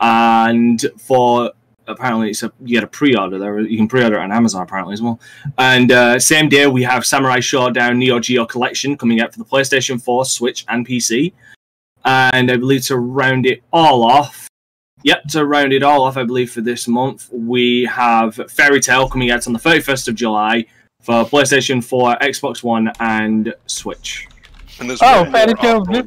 And 0.00 0.84
for 0.98 1.52
apparently 1.88 2.30
it's 2.30 2.42
a 2.42 2.52
you 2.60 2.76
get 2.76 2.84
a 2.84 2.86
pre-order 2.86 3.38
there. 3.38 3.58
You 3.60 3.76
can 3.76 3.88
pre-order 3.88 4.16
it 4.16 4.22
on 4.22 4.30
Amazon 4.32 4.62
apparently 4.62 4.92
as 4.92 5.02
well. 5.02 5.18
And 5.56 5.90
uh, 5.90 6.18
same 6.20 6.48
day 6.48 6.66
we 6.66 6.82
have 6.84 7.04
Samurai 7.04 7.38
Shodown 7.38 7.96
Neo 7.96 8.20
Geo 8.20 8.46
Collection 8.46 8.96
coming 8.96 9.20
out 9.20 9.32
for 9.32 9.38
the 9.38 9.44
PlayStation 9.44 10.00
4, 10.00 10.24
Switch, 10.24 10.64
and 10.68 10.86
PC. 10.86 11.32
And 12.04 12.50
I 12.50 12.56
believe 12.56 12.84
to 12.86 12.96
round 12.96 13.44
it 13.46 13.62
all 13.72 14.04
off, 14.04 14.48
yep, 15.02 15.24
to 15.30 15.44
round 15.44 15.72
it 15.72 15.82
all 15.82 16.04
off, 16.04 16.16
I 16.16 16.24
believe 16.24 16.52
for 16.52 16.60
this 16.60 16.86
month 16.86 17.28
we 17.32 17.84
have 17.84 18.36
Fairy 18.50 18.80
Tail 18.80 19.08
coming 19.08 19.30
out 19.30 19.46
on 19.46 19.52
the 19.52 19.58
31st 19.58 20.08
of 20.08 20.14
July 20.14 20.64
for 21.02 21.24
PlayStation 21.24 21.82
4, 21.82 22.16
Xbox 22.16 22.62
One, 22.62 22.90
and 23.00 23.54
Switch. 23.66 24.26
And 24.80 24.88
there's 24.88 25.00
Oh, 25.02 25.22
one 25.22 25.32
Fairy 25.32 25.54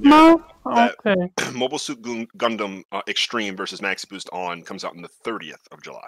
more, 0.03 0.35
uh, 0.35 0.50
Tail 0.63 0.73
thrown 0.73 0.85
this 0.87 0.95
there. 1.03 1.15
month? 1.15 1.35
that- 1.35 1.41
Okay. 1.43 1.51
Mobile 1.57 1.79
Suit 1.79 2.01
Gun- 2.01 2.27
Gundam 2.37 2.83
uh, 2.91 3.01
Extreme 3.07 3.55
versus 3.55 3.81
Maxiboost 3.81 4.27
on 4.33 4.61
comes 4.63 4.83
out 4.83 4.95
on 4.95 5.01
the 5.01 5.09
30th 5.25 5.67
of 5.71 5.81
July. 5.81 5.99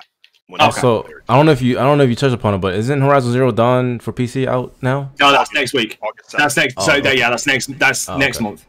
Okay. 0.49 0.57
that's 0.65 0.77
Also, 0.77 1.03
aired. 1.03 1.23
I 1.29 1.35
don't 1.37 1.45
know 1.45 1.51
if 1.53 1.61
you 1.61 1.79
I 1.79 1.83
don't 1.83 1.97
know 1.97 2.03
if 2.03 2.09
you 2.09 2.15
touched 2.17 2.33
upon 2.35 2.53
it, 2.53 2.57
but 2.59 2.75
isn't 2.75 3.01
Horizon 3.01 3.31
Zero 3.31 3.51
Dawn 3.51 3.99
for 3.99 4.11
PC 4.11 4.45
out 4.45 4.75
now? 4.81 5.11
No, 5.19 5.31
that's 5.31 5.53
next 5.53 5.73
week. 5.73 5.97
That's 6.37 6.57
next. 6.57 6.75
Oh, 6.77 6.85
so 6.85 6.93
okay. 6.95 7.17
yeah, 7.17 7.29
that's 7.29 7.47
next. 7.47 7.67
That's 7.79 8.07
Oh, 8.09 8.17
next 8.17 8.37
okay. 8.37 8.43
month. 8.43 8.65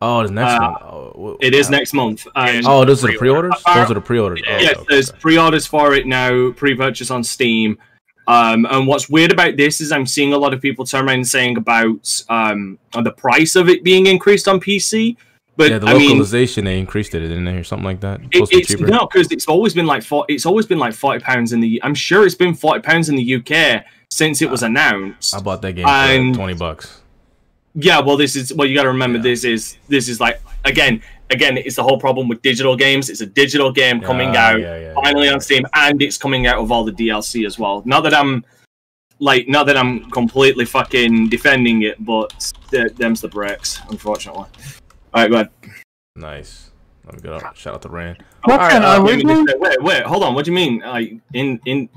Oh, 0.00 0.20
it's 0.20 0.30
next 0.30 0.52
Uh, 0.54 0.58
one. 0.60 0.74
Oh, 0.82 1.38
It 1.40 1.54
is 1.54 1.70
next 1.70 1.92
month. 1.94 2.26
And 2.34 2.66
Oh, 2.66 2.84
those 2.84 3.04
are 3.04 3.12
the 3.12 3.16
pre-orders. 3.18 3.52
Uh, 3.64 3.74
Those 3.80 3.90
are 3.90 3.94
the 3.94 4.00
pre-orders. 4.00 4.42
Oh, 4.46 4.50
yes, 4.50 4.70
okay, 4.72 4.80
okay, 4.80 4.86
there's 4.88 5.10
okay. 5.10 5.18
pre-orders 5.20 5.66
for 5.66 5.94
it 5.94 6.06
now, 6.06 6.50
pre-purchase 6.52 7.10
on 7.10 7.22
Steam. 7.22 7.78
Um, 8.26 8.66
and 8.70 8.86
what's 8.86 9.08
weird 9.10 9.32
about 9.32 9.56
this 9.56 9.80
is 9.80 9.92
I'm 9.92 10.06
seeing 10.06 10.32
a 10.32 10.38
lot 10.38 10.54
of 10.54 10.60
people 10.60 10.84
turn 10.84 11.06
around 11.06 11.16
and 11.16 11.28
saying 11.28 11.56
about 11.56 12.22
um, 12.28 12.78
the 12.92 13.12
price 13.12 13.54
of 13.56 13.68
it 13.68 13.84
being 13.84 14.06
increased 14.06 14.48
on 14.48 14.60
PC. 14.60 15.16
But 15.56 15.70
yeah, 15.70 15.78
the 15.78 15.86
I 15.86 15.94
mean, 15.98 16.08
localization 16.10 16.64
they 16.64 16.78
increased 16.80 17.14
it, 17.14 17.20
didn't 17.20 17.44
they, 17.44 17.52
or 17.56 17.62
something 17.62 17.84
like 17.84 18.00
that? 18.00 18.20
it, 18.32 18.46
Supposed 18.46 18.50
to 18.52 18.56
be 18.56 18.62
it's 18.62 18.80
no, 18.90 19.06
because 19.06 19.30
it's 19.30 19.46
always 19.46 19.72
been 19.72 19.86
like 19.86 20.02
for, 20.02 20.24
it's 20.28 20.46
always 20.46 20.66
been 20.66 20.78
like 20.80 20.94
forty 20.94 21.20
pounds 21.22 21.52
in 21.52 21.60
the. 21.60 21.80
I'm 21.84 21.94
sure 21.94 22.26
it's 22.26 22.34
been 22.34 22.54
forty 22.54 22.80
pounds 22.80 23.08
in 23.08 23.14
the 23.14 23.34
UK 23.36 23.84
since 24.10 24.42
it 24.42 24.50
was 24.50 24.62
announced. 24.64 25.34
I 25.34 25.40
bought 25.40 25.62
that 25.62 25.74
game 25.74 25.84
for 25.84 25.90
like 25.92 26.34
twenty 26.34 26.54
bucks. 26.54 27.02
Yeah, 27.76 28.00
well, 28.00 28.16
this 28.16 28.34
is 28.36 28.52
well. 28.52 28.66
You 28.66 28.74
got 28.74 28.82
to 28.84 28.88
remember, 28.88 29.18
Yeah. 29.18 29.22
this 29.24 29.44
is 29.44 29.76
this 29.88 30.08
is 30.08 30.18
like 30.18 30.40
again, 30.64 31.02
again. 31.34 31.58
It's 31.58 31.76
the 31.76 31.82
whole 31.82 31.98
problem 31.98 32.28
with 32.28 32.40
digital 32.42 32.74
games. 32.76 33.10
It's 33.10 33.20
a 33.20 33.26
digital 33.26 33.70
game 33.70 34.00
coming 34.00 34.32
Yeah, 34.32 34.46
out 34.48 34.60
yeah, 34.60 34.78
yeah, 34.78 34.94
finally 34.94 35.26
yeah. 35.26 35.34
on 35.34 35.40
Steam, 35.40 35.64
and 35.74 36.00
it's 36.00 36.16
coming 36.16 36.46
out 36.46 36.60
with 36.62 36.70
all 36.70 36.84
the 36.84 36.92
DLC 36.92 37.46
as 37.46 37.58
well. 37.58 37.82
Not 37.84 38.02
that 38.04 38.14
I'm 38.14 38.44
like, 39.18 39.48
not 39.48 39.66
that 39.66 39.76
I'm 39.76 40.10
completely 40.10 40.64
fucking 40.64 41.28
defending 41.28 41.82
it, 41.82 42.02
but 42.04 42.52
th- 42.70 42.94
them's 42.94 43.20
the 43.20 43.28
breaks, 43.28 43.80
unfortunately. 43.90 44.46
All 45.12 45.22
right, 45.22 45.30
go 45.30 45.34
ahead. 45.36 45.50
Nice. 46.16 46.70
Let 47.06 47.14
me 47.16 47.20
go. 47.20 47.38
Shout 47.54 47.74
out 47.74 47.82
to 47.82 47.88
Rand. 47.88 48.16
What's 48.44 48.62
All 48.62 48.68
right, 48.68 48.76
an 48.76 48.82
uh, 48.82 49.02
Wait, 49.02 49.24
wait, 49.24 49.36
wait, 49.46 49.60
wait, 49.60 49.82
wait, 49.82 50.02
hold 50.04 50.22
on. 50.22 50.34
What 50.34 50.44
do 50.44 50.50
you 50.50 50.54
mean? 50.54 50.78
Like 50.80 51.14
in 51.34 51.60
in. 51.66 51.88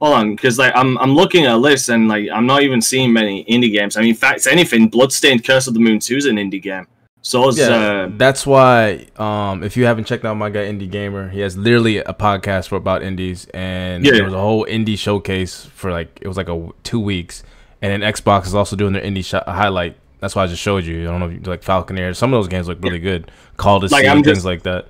Hold 0.00 0.14
on, 0.14 0.36
because 0.36 0.58
like 0.58 0.72
I'm 0.76 0.96
I'm 0.98 1.12
looking 1.14 1.44
at 1.46 1.54
a 1.54 1.56
list 1.56 1.88
and 1.88 2.06
like 2.08 2.28
I'm 2.32 2.46
not 2.46 2.62
even 2.62 2.80
seeing 2.80 3.12
many 3.12 3.44
indie 3.46 3.72
games. 3.72 3.96
I 3.96 4.00
mean, 4.00 4.10
in 4.10 4.14
fact, 4.16 4.46
anything, 4.46 4.88
Bloodstained 4.88 5.44
Curse 5.44 5.66
of 5.66 5.74
the 5.74 5.80
Moon 5.80 5.98
Two 5.98 6.16
is 6.16 6.26
an 6.26 6.36
indie 6.36 6.62
game. 6.62 6.86
So 7.22 7.48
is 7.48 7.58
Yeah, 7.58 7.66
uh, 7.66 8.08
that's 8.16 8.46
why. 8.46 9.06
Um, 9.16 9.62
if 9.62 9.76
you 9.76 9.84
haven't 9.86 10.04
checked 10.04 10.24
out 10.24 10.34
my 10.36 10.50
guy 10.50 10.60
Indie 10.66 10.90
Gamer, 10.90 11.28
he 11.28 11.40
has 11.40 11.56
literally 11.56 11.98
a 11.98 12.14
podcast 12.14 12.68
for 12.68 12.76
about 12.76 13.02
indies, 13.02 13.46
and 13.52 14.04
Yeah. 14.04 14.12
there 14.12 14.24
was 14.24 14.34
a 14.34 14.38
whole 14.38 14.64
indie 14.66 14.98
showcase 14.98 15.66
for 15.74 15.90
like 15.90 16.18
it 16.22 16.28
was 16.28 16.36
like 16.36 16.48
a 16.48 16.68
two 16.84 17.00
weeks, 17.00 17.42
and 17.82 17.90
then 18.02 18.12
Xbox 18.12 18.46
is 18.46 18.54
also 18.54 18.76
doing 18.76 18.92
their 18.92 19.02
indie 19.02 19.24
sh- 19.24 19.44
highlight. 19.50 19.96
That's 20.20 20.34
why 20.34 20.44
I 20.44 20.46
just 20.46 20.62
showed 20.62 20.84
you. 20.84 21.02
I 21.02 21.10
don't 21.10 21.20
know 21.20 21.26
if 21.26 21.32
you 21.32 21.40
like 21.40 21.62
Falconeer. 21.62 22.14
Some 22.16 22.32
of 22.32 22.38
those 22.38 22.48
games 22.48 22.66
look 22.68 22.82
really 22.82 22.98
good. 22.98 23.30
Call 23.56 23.80
to 23.80 23.86
Like, 23.88 24.02
see 24.02 24.08
I'm 24.08 24.22
things 24.22 24.38
just- 24.38 24.46
like 24.46 24.62
that. 24.62 24.88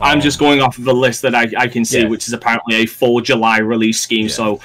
I'm 0.00 0.16
Um, 0.16 0.20
just 0.20 0.40
going 0.40 0.60
off 0.60 0.78
of 0.78 0.86
a 0.88 0.92
list 0.92 1.22
that 1.22 1.34
I, 1.34 1.48
I 1.56 1.68
can 1.68 1.84
see, 1.84 2.00
Yeah. 2.00 2.08
which 2.08 2.26
is 2.26 2.32
apparently 2.32 2.76
a 2.76 2.86
full 2.86 3.20
July 3.20 3.58
release 3.58 4.00
scheme. 4.00 4.26
Yeah. 4.26 4.32
So, 4.32 4.60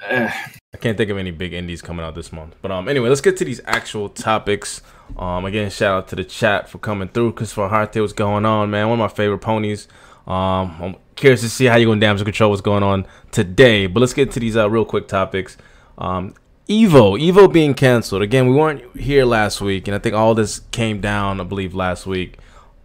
I 0.00 0.76
can't 0.80 0.96
think 0.96 1.10
of 1.10 1.18
any 1.18 1.30
big 1.30 1.52
indies 1.52 1.82
coming 1.82 2.04
out 2.04 2.14
this 2.14 2.32
month. 2.32 2.54
But 2.60 2.70
um, 2.70 2.88
anyway, 2.88 3.08
let's 3.08 3.20
get 3.20 3.36
to 3.38 3.44
these 3.44 3.60
actual 3.64 4.08
topics. 4.08 4.82
Um, 5.16 5.44
again, 5.44 5.70
shout 5.70 5.96
out 5.96 6.08
to 6.08 6.16
the 6.16 6.24
chat 6.24 6.68
for 6.68 6.78
coming 6.78 7.08
through. 7.08 7.32
Christopher 7.32 7.68
Harte, 7.68 7.96
what's 7.96 8.12
going 8.12 8.44
on, 8.44 8.70
man? 8.70 8.88
One 8.88 9.00
of 9.00 9.10
my 9.10 9.14
favorite 9.14 9.38
ponies. 9.38 9.88
Um, 10.26 10.76
I'm 10.80 10.96
curious 11.14 11.40
to 11.42 11.48
see 11.48 11.66
how 11.66 11.76
you're 11.76 11.86
going 11.86 12.00
to 12.00 12.06
damage 12.06 12.22
control 12.24 12.50
what's 12.50 12.62
going 12.62 12.82
on 12.82 13.06
today. 13.30 13.86
But 13.86 14.00
let's 14.00 14.12
get 14.12 14.32
to 14.32 14.40
these 14.40 14.56
uh, 14.56 14.68
real 14.68 14.84
quick 14.84 15.08
topics. 15.08 15.56
Um, 15.98 16.34
Evo, 16.68 17.18
Evo 17.18 17.50
being 17.50 17.74
canceled 17.74 18.22
again. 18.22 18.48
We 18.48 18.54
weren't 18.54 18.96
here 18.96 19.24
last 19.24 19.60
week, 19.60 19.86
and 19.86 19.94
I 19.94 19.98
think 19.98 20.16
all 20.16 20.34
this 20.34 20.60
came 20.72 21.00
down, 21.00 21.40
I 21.40 21.44
believe, 21.44 21.74
last 21.74 22.06
week. 22.06 22.38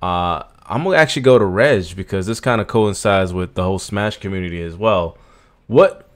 Uh, 0.04 0.44
I'm 0.68 0.84
gonna 0.84 0.98
actually 0.98 1.24
go 1.24 1.40
to 1.40 1.46
Reg 1.46 1.96
because 1.96 2.28
this 2.28 2.40
kind 2.40 2.62
of 2.62 2.68
coincides 2.68 3.34
with 3.34 3.56
the 3.56 3.64
whole 3.64 3.80
Smash 3.80 4.18
community 4.18 4.62
as 4.62 4.76
well. 4.78 5.18
What 5.66 6.08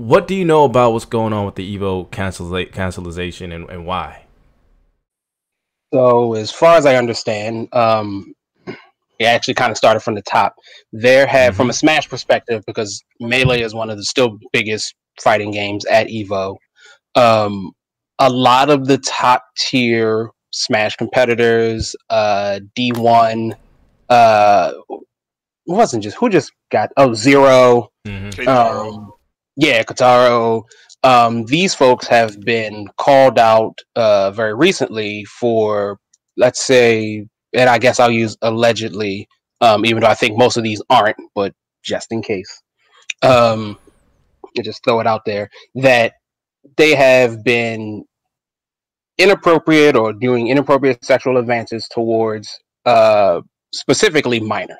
what 0.00 0.26
do 0.26 0.34
you 0.34 0.46
know 0.46 0.64
about 0.64 0.94
what's 0.94 1.04
going 1.04 1.34
on 1.34 1.44
with 1.44 1.56
the 1.56 1.76
Evo 1.76 2.08
cancela- 2.08 2.72
cancelization 2.72 3.54
and, 3.54 3.68
and 3.68 3.84
why? 3.84 4.24
So, 5.92 6.32
as 6.34 6.50
far 6.50 6.78
as 6.78 6.86
I 6.86 6.96
understand, 6.96 7.68
um, 7.74 8.32
it 8.66 9.26
actually 9.26 9.54
kind 9.54 9.70
of 9.70 9.76
started 9.76 10.00
from 10.00 10.14
the 10.14 10.22
top. 10.22 10.54
There 10.90 11.26
have, 11.26 11.54
from 11.54 11.68
a 11.68 11.74
Smash 11.74 12.08
perspective, 12.08 12.64
because 12.66 13.02
Melee 13.20 13.60
is 13.60 13.74
one 13.74 13.90
of 13.90 13.98
the 13.98 14.04
still 14.04 14.38
biggest 14.54 14.94
fighting 15.20 15.50
games 15.50 15.84
at 15.84 16.06
Evo. 16.06 16.56
Um, 17.14 17.72
a 18.18 18.30
lot 18.30 18.70
of 18.70 18.86
the 18.86 18.96
top 18.96 19.44
tier 19.58 20.30
Smash 20.50 20.96
competitors, 20.96 21.94
uh, 22.08 22.60
D1, 22.74 23.54
uh, 24.08 24.72
it 24.88 25.00
wasn't 25.66 26.02
just 26.02 26.16
who 26.16 26.30
just 26.30 26.52
got 26.70 26.90
oh 26.96 27.12
zero 27.12 27.90
Mm-hmm. 28.06 28.48
Um, 28.48 29.09
yeah, 29.56 29.82
Keitaro. 29.82 30.62
Um, 31.02 31.44
these 31.46 31.74
folks 31.74 32.06
have 32.08 32.40
been 32.40 32.88
called 32.98 33.38
out 33.38 33.74
uh, 33.96 34.30
very 34.32 34.54
recently 34.54 35.24
for, 35.24 35.98
let's 36.36 36.62
say, 36.62 37.26
and 37.54 37.70
I 37.70 37.78
guess 37.78 37.98
I'll 37.98 38.10
use 38.10 38.36
allegedly, 38.42 39.26
um, 39.60 39.84
even 39.86 40.02
though 40.02 40.08
I 40.08 40.14
think 40.14 40.36
most 40.36 40.56
of 40.56 40.62
these 40.62 40.82
aren't, 40.90 41.16
but 41.34 41.54
just 41.82 42.12
in 42.12 42.22
case, 42.22 42.62
um, 43.22 43.78
just 44.62 44.84
throw 44.84 45.00
it 45.00 45.06
out 45.06 45.24
there 45.24 45.48
that 45.76 46.12
they 46.76 46.94
have 46.94 47.42
been 47.44 48.04
inappropriate 49.18 49.96
or 49.96 50.12
doing 50.12 50.48
inappropriate 50.48 51.04
sexual 51.04 51.36
advances 51.38 51.88
towards 51.90 52.58
uh, 52.86 53.40
specifically 53.72 54.40
minors. 54.40 54.76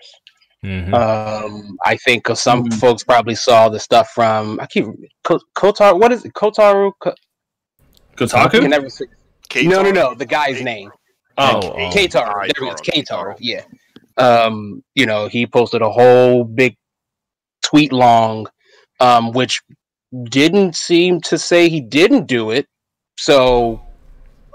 Mhm. 0.65 0.93
Um, 0.95 1.77
I 1.85 1.97
think 1.97 2.25
'cause 2.25 2.41
some 2.41 2.65
Mhm. 2.65 2.75
folks 2.79 3.03
probably 3.03 3.35
saw 3.35 3.69
the 3.69 3.81
stuff 3.81 4.11
from 4.11 4.61
I 4.61 4.67
keep 4.67 4.87
Ko- 5.25 5.41
Kotar. 5.57 5.99
What 5.99 6.13
is 6.13 6.25
it? 6.25 6.35
Kotaru? 6.35 6.93
Ko- 7.01 7.15
I 7.15 8.15
can 8.17 8.29
Kotaku? 8.29 8.69
never 8.69 8.91
say- 8.91 9.07
No, 9.63 9.83
no, 9.83 9.91
no. 9.91 10.15
The 10.15 10.27
guy's 10.27 10.61
name. 10.63 10.91
Oh, 11.39 11.61
Oh, 11.63 11.73
oh. 11.73 11.91
Katar. 11.91 12.47
There 12.55 12.69
it 12.69 12.75
is. 12.75 12.81
Katar. 13.09 13.35
Yeah. 13.41 13.63
Um, 14.19 14.85
you 14.95 15.07
know, 15.07 15.29
he 15.29 15.47
posted 15.47 15.81
a 15.81 15.91
whole 15.91 16.45
big 16.45 16.77
tweet 17.63 17.93
long, 17.93 18.47
um, 19.01 19.33
which 19.33 19.63
didn't 20.25 20.77
seem 20.77 21.21
to 21.23 21.39
say 21.39 21.69
he 21.71 21.81
didn't 21.81 22.27
do 22.27 22.51
it. 22.51 22.67
So, 23.19 23.81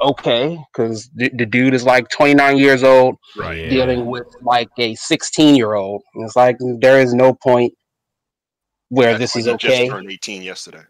okay, 0.01 0.57
because 0.71 1.09
the, 1.15 1.29
the 1.33 1.45
dude 1.45 1.73
is 1.73 1.83
like 1.85 2.09
29 2.09 2.57
years 2.57 2.83
old 2.83 3.15
Right. 3.37 3.57
Yeah. 3.57 3.69
dealing 3.69 4.05
with 4.05 4.27
like 4.41 4.69
a 4.77 4.95
16 4.95 5.55
year 5.55 5.73
old. 5.73 6.01
It's 6.15 6.35
like 6.35 6.57
there 6.79 6.99
is 6.99 7.13
no 7.13 7.33
point 7.33 7.73
where 8.89 9.17
That's 9.17 9.33
this 9.33 9.35
is 9.35 9.47
okay. 9.47 9.87
Just 9.87 9.91
turned 9.91 10.11
18 10.11 10.41
yesterday. 10.41 10.83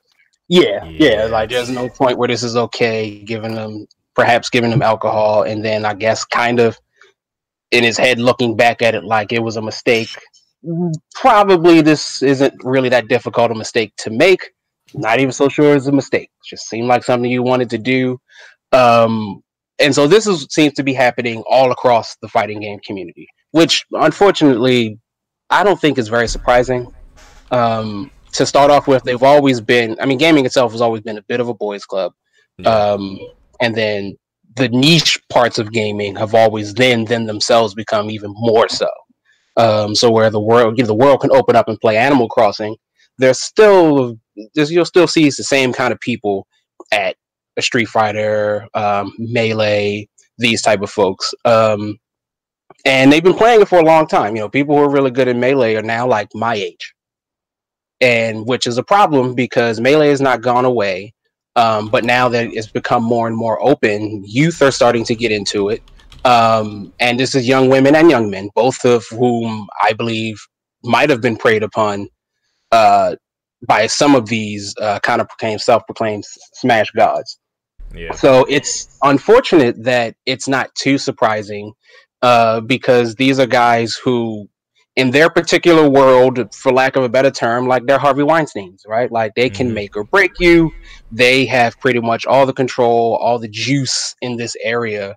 Yeah, 0.47 0.85
yeah, 0.85 1.25
like 1.25 1.49
there's 1.49 1.71
no 1.71 1.89
point 1.89 2.19
where 2.19 2.27
this 2.27 2.43
is 2.43 2.55
okay, 2.55 3.23
giving 3.23 3.55
them 3.55 3.87
perhaps 4.13 4.49
giving 4.49 4.69
them 4.69 4.83
alcohol, 4.83 5.41
and 5.41 5.65
then 5.65 5.85
I 5.85 5.95
guess 5.95 6.23
kind 6.23 6.59
of 6.59 6.77
in 7.71 7.83
his 7.83 7.97
head 7.97 8.19
looking 8.19 8.55
back 8.55 8.83
at 8.83 8.93
it 8.93 9.03
like 9.03 9.33
it 9.33 9.41
was 9.41 9.57
a 9.57 9.61
mistake. 9.61 10.09
Probably 11.15 11.81
this 11.81 12.21
isn't 12.21 12.53
really 12.63 12.89
that 12.89 13.07
difficult 13.07 13.51
a 13.51 13.55
mistake 13.55 13.93
to 13.97 14.11
make, 14.11 14.51
not 14.93 15.19
even 15.19 15.31
so 15.31 15.49
sure 15.49 15.75
it's 15.75 15.87
a 15.87 15.91
mistake. 15.91 16.29
It 16.43 16.47
just 16.47 16.69
seemed 16.69 16.87
like 16.87 17.03
something 17.03 17.29
you 17.29 17.41
wanted 17.41 17.71
to 17.71 17.79
do. 17.79 18.19
Um, 18.75 19.41
and 19.79 19.93
so 19.93 20.07
this 20.07 20.27
is 20.27 20.47
seems 20.49 20.73
to 20.73 20.83
be 20.83 20.93
happening 20.93 21.43
all 21.49 21.71
across 21.71 22.15
the 22.21 22.27
fighting 22.27 22.61
game 22.61 22.79
community, 22.85 23.27
which 23.51 23.85
unfortunately 23.93 24.99
I 25.49 25.63
don't 25.63 25.79
think 25.79 25.97
is 25.97 26.07
very 26.07 26.27
surprising. 26.27 26.93
Um, 27.51 28.11
to 28.33 28.45
start 28.45 28.69
off 28.69 28.87
with, 28.87 29.03
they've 29.03 29.23
always 29.23 29.61
been. 29.61 29.95
I 30.01 30.05
mean, 30.05 30.17
gaming 30.17 30.45
itself 30.45 30.71
has 30.73 30.81
always 30.81 31.01
been 31.01 31.17
a 31.17 31.23
bit 31.23 31.39
of 31.39 31.47
a 31.47 31.53
boys' 31.53 31.85
club, 31.85 32.11
um, 32.65 33.17
and 33.61 33.75
then 33.75 34.17
the 34.55 34.69
niche 34.69 35.17
parts 35.29 35.57
of 35.57 35.71
gaming 35.71 36.15
have 36.15 36.33
always 36.33 36.73
then 36.73 37.05
then 37.05 37.25
themselves 37.25 37.73
become 37.73 38.09
even 38.09 38.33
more 38.35 38.67
so. 38.69 38.89
Um, 39.57 39.95
so 39.95 40.11
where 40.11 40.29
the 40.29 40.41
world, 40.41 40.77
you 40.77 40.83
know, 40.83 40.87
the 40.87 40.93
world 40.93 41.21
can 41.21 41.31
open 41.31 41.55
up 41.55 41.69
and 41.69 41.79
play 41.79 41.97
Animal 41.97 42.27
Crossing, 42.27 42.75
there's 43.17 43.41
still 43.41 44.17
there's, 44.53 44.71
you'll 44.71 44.85
still 44.85 45.07
see 45.07 45.25
the 45.25 45.31
same 45.31 45.71
kind 45.71 45.93
of 45.93 45.99
people 45.99 46.45
at 46.91 47.15
a 47.57 47.61
Street 47.61 47.87
Fighter, 47.87 48.67
um, 48.73 49.13
Melee, 49.17 50.07
these 50.37 50.61
type 50.61 50.81
of 50.81 50.89
folks. 50.89 51.33
Um, 51.45 51.97
and 52.83 53.11
they've 53.11 53.23
been 53.23 53.33
playing 53.33 53.61
it 53.61 53.67
for 53.67 53.79
a 53.79 53.85
long 53.85 54.07
time. 54.07 54.35
You 54.35 54.41
know, 54.41 54.49
people 54.49 54.75
who 54.75 54.83
are 54.83 54.91
really 54.91 55.11
good 55.11 55.27
at 55.27 55.35
Melee 55.35 55.75
are 55.75 55.81
now 55.81 56.07
like 56.07 56.29
my 56.33 56.55
age, 56.55 56.93
and 58.01 58.45
which 58.45 58.67
is 58.67 58.77
a 58.77 58.83
problem 58.83 59.33
because 59.33 59.79
Melee 59.79 60.09
has 60.09 60.21
not 60.21 60.41
gone 60.41 60.65
away. 60.65 61.13
Um, 61.57 61.87
but 61.87 62.03
now 62.03 62.27
that 62.29 62.47
it's 62.51 62.67
become 62.67 63.01
more 63.01 63.27
and 63.27 63.37
more 63.37 63.61
open, 63.65 64.23
youth 64.25 64.61
are 64.61 64.71
starting 64.71 65.05
to 65.05 65.15
get 65.15 65.31
into 65.31 65.69
it. 65.69 65.81
Um, 66.25 66.91
and 66.99 67.17
this 67.17 67.33
is 67.33 67.47
young 67.47 67.69
women 67.69 67.95
and 67.95 68.09
young 68.09 68.29
men, 68.29 68.49
both 68.55 68.83
of 68.83 69.05
whom 69.11 69.67
I 69.81 69.93
believe 69.93 70.37
might 70.83 71.09
have 71.09 71.21
been 71.21 71.37
preyed 71.37 71.63
upon 71.63 72.09
uh, 72.71 73.15
by 73.67 73.87
some 73.87 74.15
of 74.15 74.25
these 74.27 74.75
uh, 74.81 74.99
kind 74.99 75.21
of 75.21 75.29
proclaimed, 75.29 75.61
self-proclaimed 75.61 76.25
smash 76.55 76.91
gods. 76.91 77.39
Yeah. 77.97 78.13
So 78.13 78.45
it's 78.49 78.97
unfortunate 79.03 79.83
that 79.83 80.15
it's 80.25 80.47
not 80.47 80.73
too 80.75 80.97
surprising 80.97 81.73
uh, 82.21 82.61
because 82.61 83.15
these 83.15 83.39
are 83.39 83.45
guys 83.45 83.95
who, 83.95 84.47
in 84.95 85.11
their 85.11 85.29
particular 85.29 85.89
world, 85.89 86.53
for 86.53 86.71
lack 86.71 86.95
of 86.95 87.03
a 87.03 87.09
better 87.09 87.31
term, 87.31 87.67
like 87.67 87.85
they're 87.85 87.99
Harvey 87.99 88.23
Weinstein's, 88.23 88.83
right? 88.87 89.11
Like 89.11 89.33
they 89.35 89.49
can 89.49 89.73
make 89.73 89.95
or 89.95 90.05
break 90.05 90.39
you. 90.39 90.71
They 91.11 91.45
have 91.45 91.79
pretty 91.79 91.99
much 91.99 92.25
all 92.25 92.45
the 92.45 92.53
control, 92.53 93.15
all 93.17 93.39
the 93.39 93.49
juice 93.49 94.15
in 94.21 94.37
this 94.37 94.55
area. 94.63 95.15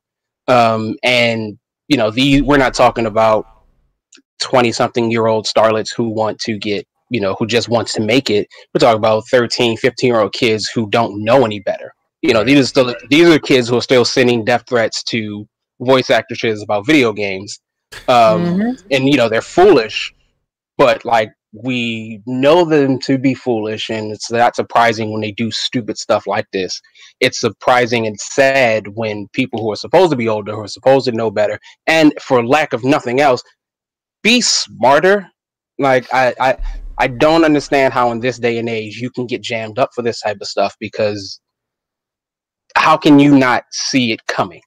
Um, 0.48 0.96
and 1.02 1.58
you 1.88 1.96
know, 1.96 2.10
these 2.10 2.42
we're 2.42 2.58
not 2.58 2.74
talking 2.74 3.06
about 3.06 3.46
twenty 4.40 4.72
something 4.72 5.10
year 5.10 5.26
old 5.26 5.46
starlets 5.46 5.94
who 5.94 6.08
want 6.08 6.38
to 6.40 6.58
get 6.58 6.86
you 7.10 7.20
know 7.20 7.34
who 7.38 7.46
just 7.46 7.68
wants 7.68 7.92
to 7.94 8.02
make 8.02 8.30
it 8.30 8.46
we're 8.74 8.80
talking 8.80 8.98
about 8.98 9.26
13 9.30 9.76
15 9.76 10.08
year 10.08 10.20
old 10.20 10.32
kids 10.32 10.68
who 10.68 10.88
don't 10.90 11.22
know 11.22 11.44
any 11.44 11.60
better 11.60 11.92
you 12.22 12.32
know 12.34 12.44
these 12.44 12.58
are 12.60 12.66
still 12.66 12.94
these 13.10 13.28
are 13.28 13.38
kids 13.38 13.68
who 13.68 13.76
are 13.76 13.82
still 13.82 14.04
sending 14.04 14.44
death 14.44 14.64
threats 14.68 15.02
to 15.04 15.46
voice 15.80 16.10
actresses 16.10 16.62
about 16.62 16.86
video 16.86 17.12
games. 17.12 17.60
Um 18.08 18.42
Mhm. 18.58 18.76
and 18.90 19.08
you 19.08 19.16
know 19.16 19.28
they're 19.28 19.42
foolish 19.42 20.12
but 20.76 21.04
like 21.04 21.30
we 21.52 22.20
know 22.26 22.64
them 22.64 22.98
to 23.00 23.16
be 23.18 23.32
foolish 23.34 23.88
and 23.88 24.12
it's 24.12 24.30
not 24.30 24.54
surprising 24.54 25.10
when 25.12 25.22
they 25.22 25.32
do 25.32 25.50
stupid 25.50 25.96
stuff 25.98 26.26
like 26.26 26.46
this. 26.52 26.80
It's 27.20 27.40
surprising 27.40 28.06
and 28.06 28.20
sad 28.20 28.88
when 28.94 29.28
people 29.32 29.60
who 29.62 29.72
are 29.72 29.76
supposed 29.76 30.10
to 30.10 30.16
be 30.16 30.28
older 30.28 30.52
who 30.54 30.62
are 30.62 30.68
supposed 30.68 31.06
to 31.06 31.12
know 31.12 31.30
better 31.30 31.58
and 31.86 32.12
for 32.20 32.44
lack 32.46 32.72
of 32.74 32.84
nothing 32.84 33.20
else 33.20 33.42
be 34.22 34.40
smarter. 34.40 35.28
Like 35.78 36.06
i 36.12 36.34
i 36.40 36.56
i 36.98 37.06
don't 37.06 37.44
understand 37.44 37.94
how 37.94 38.10
in 38.12 38.20
this 38.20 38.38
day 38.38 38.58
and 38.58 38.68
age 38.68 38.96
you 38.96 39.10
can 39.10 39.26
get 39.26 39.42
jammed 39.42 39.78
up 39.78 39.90
for 39.94 40.02
this 40.02 40.20
type 40.20 40.38
of 40.40 40.48
stuff 40.48 40.76
because 40.80 41.40
how 42.78 42.96
can 42.96 43.18
you 43.18 43.36
not 43.36 43.64
see 43.70 44.12
it 44.12 44.20
coming 44.26 44.60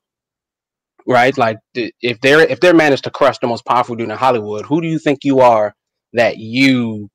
right 1.07 1.37
like 1.37 1.57
if 1.73 2.19
they're 2.21 2.41
if 2.41 2.59
they're 2.59 2.73
managed 2.85 3.03
to 3.03 3.09
crush 3.09 3.37
the 3.39 3.47
most 3.47 3.65
powerful 3.65 3.95
dude 3.95 4.09
in 4.09 4.15
hollywood 4.25 4.65
who 4.65 4.81
do 4.81 4.87
you 4.87 4.99
think 4.99 5.19
you 5.23 5.39
are 5.39 5.73
that 6.13 6.37
you 6.37 7.09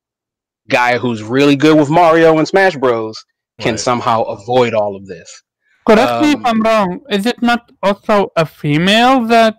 guy 0.69 0.99
who's 0.99 1.23
really 1.23 1.55
good 1.57 1.77
with 1.79 1.91
mario 1.91 2.39
and 2.39 2.49
smash 2.49 2.77
bros 2.77 3.17
can 3.61 3.73
Right. 3.75 3.81
somehow 3.81 4.23
avoid 4.23 4.75
all 4.75 4.97
of 4.97 5.07
this 5.07 5.31
Correct 5.87 6.21
me 6.21 6.31
if 6.33 6.37
Um, 6.39 6.47
I'm 6.47 6.61
wrong. 6.63 7.01
Is 7.17 7.27
it 7.27 7.41
not 7.51 7.71
also 7.81 8.33
a 8.35 8.45
female 8.45 9.21
that 9.35 9.55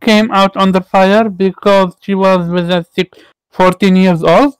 came 0.00 0.28
out 0.32 0.56
on 0.56 0.72
the 0.72 0.80
fire 0.80 1.28
because 1.28 1.94
she 2.02 2.14
was 2.16 2.48
with 2.48 2.68
a 2.78 2.84
six, 2.96 3.16
14 3.52 3.94
years 3.94 4.24
old? 4.24 4.54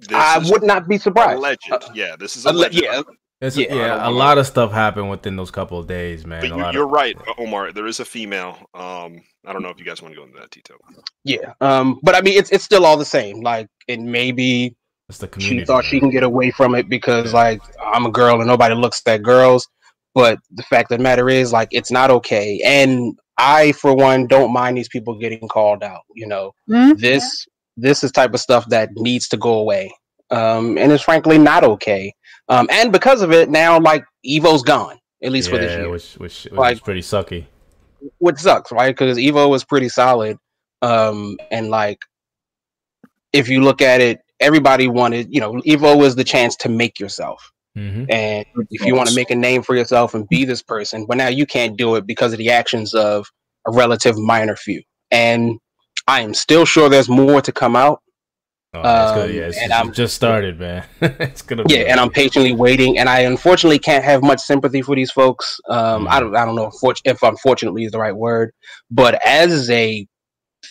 This 0.00 0.12
i 0.12 0.38
would 0.50 0.62
not 0.62 0.88
be 0.88 0.96
surprised 0.96 1.36
alleged. 1.40 1.70
yeah, 1.94 2.16
this 2.22 2.36
is 2.38 2.46
a 2.46 2.52
legend. 2.52 2.84
yeah 2.84 3.02
It's, 3.40 3.56
Yeah, 3.56 3.74
yeah, 3.74 3.94
a 3.96 3.98
wanna- 4.04 4.10
lot 4.16 4.38
of 4.38 4.46
stuff 4.46 4.72
happened 4.72 5.10
within 5.10 5.36
those 5.36 5.50
couple 5.50 5.78
of 5.78 5.86
days, 5.86 6.24
man. 6.24 6.40
But 6.40 6.52
a 6.52 6.56
you, 6.56 6.62
lot 6.62 6.74
you're 6.74 6.84
of, 6.84 6.90
right, 6.90 7.16
Omar. 7.38 7.72
There 7.72 7.86
is 7.86 8.00
a 8.00 8.04
female. 8.04 8.56
Um, 8.74 9.20
I 9.46 9.52
don't 9.52 9.62
know 9.62 9.68
if 9.68 9.78
you 9.78 9.84
guys 9.84 10.00
want 10.02 10.14
to 10.14 10.18
go 10.18 10.24
into 10.24 10.38
that 10.40 10.50
detail. 10.50 10.76
yeah 11.24 11.52
um 11.60 12.00
but 12.02 12.16
i 12.16 12.20
mean 12.20 12.36
it's 12.36 12.50
it's 12.50 12.64
still 12.64 12.84
all 12.84 12.96
the 12.96 13.04
same 13.04 13.40
like 13.42 13.68
it 13.86 14.00
maybe 14.00 14.74
It's 15.08 15.18
the 15.18 15.26
she 15.26 15.30
community. 15.30 15.64
thought 15.66 15.84
she 15.84 16.00
can 16.00 16.10
get 16.10 16.24
away 16.24 16.50
from 16.50 16.74
it 16.74 16.88
because 16.88 17.32
Yeah. 17.32 17.38
like 17.42 17.60
I'm 17.94 18.06
a 18.06 18.10
girl 18.10 18.36
and 18.38 18.46
nobody 18.48 18.74
looks 18.74 19.00
at 19.06 19.22
girls. 19.22 19.68
But 20.14 20.38
the 20.50 20.62
fact 20.64 20.90
of 20.90 20.96
the 20.98 21.02
matter 21.04 21.28
is, 21.28 21.52
like, 21.52 21.68
it's 21.72 21.90
not 21.90 22.10
okay. 22.10 22.58
And 22.64 23.18
I, 23.36 23.72
for 23.72 23.94
one, 23.94 24.26
don't 24.26 24.50
mind 24.50 24.78
these 24.78 24.88
people 24.88 25.14
getting 25.18 25.46
called 25.46 25.82
out. 25.84 26.00
You 26.14 26.26
know, 26.26 26.52
Hmm? 26.68 26.92
this 26.96 27.46
this 27.76 28.02
is 28.02 28.10
type 28.10 28.32
of 28.32 28.40
stuff 28.40 28.66
that 28.70 28.88
needs 28.96 29.28
to 29.28 29.36
go 29.36 29.52
away. 29.58 29.92
Um, 30.30 30.78
and 30.78 30.90
it's 30.90 31.04
frankly 31.04 31.36
not 31.38 31.62
okay. 31.64 32.12
Um, 32.48 32.68
and 32.70 32.92
because 32.92 33.22
of 33.22 33.32
it, 33.32 33.48
now 33.50 33.78
like 33.80 34.04
Evo's 34.26 34.62
gone 34.62 34.98
at 35.22 35.32
least 35.32 35.50
for 35.50 35.58
this 35.58 35.72
Yeah, 35.72 35.78
year 35.82 35.90
which 35.90 36.14
which, 36.14 36.44
which 36.44 36.52
Like- 36.52 36.74
is 36.74 36.80
pretty 36.80 37.00
sucky. 37.00 37.46
which 38.18 38.38
sucks, 38.38 38.70
right? 38.70 38.94
Because 38.96 39.16
Evo 39.18 39.48
was 39.48 39.64
pretty 39.64 39.88
solid. 39.88 40.36
Um, 40.82 41.38
and 41.50 41.70
like, 41.70 41.98
if 43.32 43.48
you 43.48 43.62
look 43.62 43.82
at 43.82 44.00
it, 44.00 44.20
everybody 44.40 44.86
wanted, 44.88 45.28
you 45.34 45.40
know, 45.40 45.54
Evo 45.66 45.98
was 45.98 46.14
the 46.14 46.24
chance 46.24 46.54
to 46.56 46.68
make 46.68 47.00
yourself. 47.00 47.50
hmm 47.74 48.04
And 48.08 48.44
if 48.70 48.84
you 48.86 48.94
want 48.94 49.08
to 49.08 49.14
make 49.16 49.30
a 49.30 49.34
name 49.34 49.62
for 49.62 49.74
yourself 49.74 50.14
and 50.14 50.28
be 50.28 50.44
this 50.44 50.62
person, 50.62 51.06
but 51.06 51.16
now 51.16 51.28
you 51.28 51.46
can't 51.46 51.76
do 51.76 51.96
it 51.96 52.06
because 52.06 52.32
of 52.32 52.38
the 52.38 52.50
actions 52.50 52.94
of 52.94 53.26
a 53.66 53.72
relative 53.72 54.16
minor 54.18 54.54
few. 54.56 54.82
And 55.10 55.58
I 56.06 56.20
am 56.20 56.34
still 56.34 56.64
sure 56.64 56.88
there's 56.88 57.08
more 57.08 57.40
to 57.42 57.52
come 57.52 57.74
out. 57.76 58.00
Oh, 58.74 58.82
that's 58.82 59.12
good. 59.12 59.30
Um, 59.30 59.36
Yeah, 59.36 59.42
it's 59.42 59.58
and 59.58 59.70
just, 59.70 59.84
I'm- 59.84 59.92
just 59.92 60.14
started, 60.14 60.58
man. 60.58 60.84
it's 61.00 61.42
gonna. 61.42 61.64
Be 61.64 61.74
Yeah, 61.74 61.80
and 61.82 61.98
I'm 62.00 62.10
patiently 62.10 62.52
waiting. 62.52 62.98
And 62.98 63.08
I 63.08 63.20
unfortunately 63.20 63.78
can't 63.78 64.04
have 64.04 64.22
much 64.22 64.40
sympathy 64.40 64.82
for 64.82 64.94
these 64.94 65.10
folks. 65.10 65.58
Um, 65.68 66.06
I 66.08 66.20
don't, 66.20 66.36
I 66.36 66.44
don't 66.44 66.56
know 66.56 66.70
if, 66.82 67.00
if 67.04 67.22
unfortunately 67.22 67.84
is 67.84 67.92
the 67.92 67.98
right 67.98 68.14
word, 68.16 68.52
but 68.90 69.18
as 69.26 69.70
a 69.70 70.06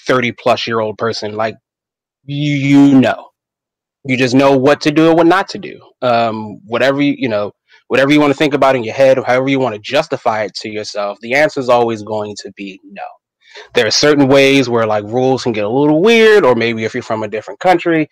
30 0.07 0.33
plus 0.33 0.67
year 0.67 0.79
old 0.79 0.97
person, 0.97 1.35
like 1.35 1.55
you, 2.25 2.53
you 2.53 2.99
know, 2.99 3.29
you 4.05 4.17
just 4.17 4.35
know 4.35 4.55
what 4.57 4.81
to 4.81 4.91
do 4.91 5.07
and 5.09 5.17
what 5.17 5.27
not 5.27 5.47
to 5.49 5.57
do. 5.57 5.79
Um, 6.01 6.59
whatever 6.65 7.01
you, 7.01 7.15
you 7.17 7.29
know, 7.29 7.51
whatever 7.87 8.11
you 8.11 8.19
want 8.19 8.31
to 8.31 8.37
think 8.37 8.53
about 8.53 8.75
in 8.75 8.83
your 8.83 8.93
head, 8.93 9.17
or 9.17 9.25
however 9.25 9.49
you 9.49 9.59
want 9.59 9.73
to 9.75 9.81
justify 9.81 10.43
it 10.43 10.53
to 10.55 10.69
yourself, 10.69 11.17
the 11.21 11.33
answer 11.33 11.59
is 11.59 11.69
always 11.69 12.03
going 12.03 12.35
to 12.39 12.51
be 12.55 12.79
no. 12.83 13.01
There 13.73 13.87
are 13.87 13.91
certain 13.91 14.27
ways 14.27 14.69
where 14.69 14.85
like 14.85 15.03
rules 15.05 15.43
can 15.43 15.51
get 15.53 15.63
a 15.63 15.69
little 15.69 16.01
weird, 16.01 16.45
or 16.45 16.55
maybe 16.55 16.83
if 16.83 16.93
you're 16.93 17.03
from 17.03 17.23
a 17.23 17.27
different 17.27 17.59
country. 17.59 18.07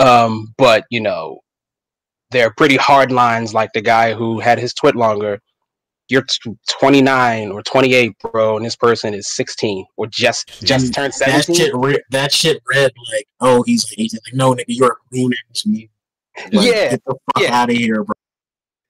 Um, 0.00 0.54
but 0.58 0.84
you 0.90 1.00
know, 1.00 1.40
there 2.30 2.46
are 2.46 2.54
pretty 2.56 2.76
hard 2.76 3.10
lines, 3.10 3.54
like 3.54 3.70
the 3.72 3.80
guy 3.80 4.14
who 4.14 4.38
had 4.40 4.58
his 4.58 4.74
twit 4.74 4.94
longer. 4.96 5.40
You're 6.10 6.22
t- 6.22 6.56
29 6.70 7.50
or 7.52 7.62
28, 7.62 8.12
bro, 8.32 8.56
and 8.56 8.64
this 8.64 8.76
person 8.76 9.12
is 9.12 9.34
16 9.34 9.84
or 9.98 10.06
just 10.06 10.48
just 10.64 10.94
turned 10.94 11.12
17. 11.12 11.54
That 11.54 11.54
shit, 11.54 11.74
re- 11.74 12.02
that 12.10 12.32
shit 12.32 12.62
read 12.72 12.92
like, 13.12 13.28
oh, 13.40 13.62
he's 13.64 13.86
he's 13.90 14.14
like, 14.14 14.32
no, 14.34 14.54
nigga, 14.54 14.64
you're 14.68 14.92
a 14.92 15.14
grown 15.14 15.32
ass 15.50 15.66
man. 15.66 15.86
Like, 16.50 16.66
Yeah, 16.66 16.90
get 16.90 17.04
the 17.04 17.12
fuck 17.12 17.42
yeah. 17.42 17.60
out 17.60 17.68
of 17.70 17.76
here, 17.76 18.04
bro. 18.04 18.14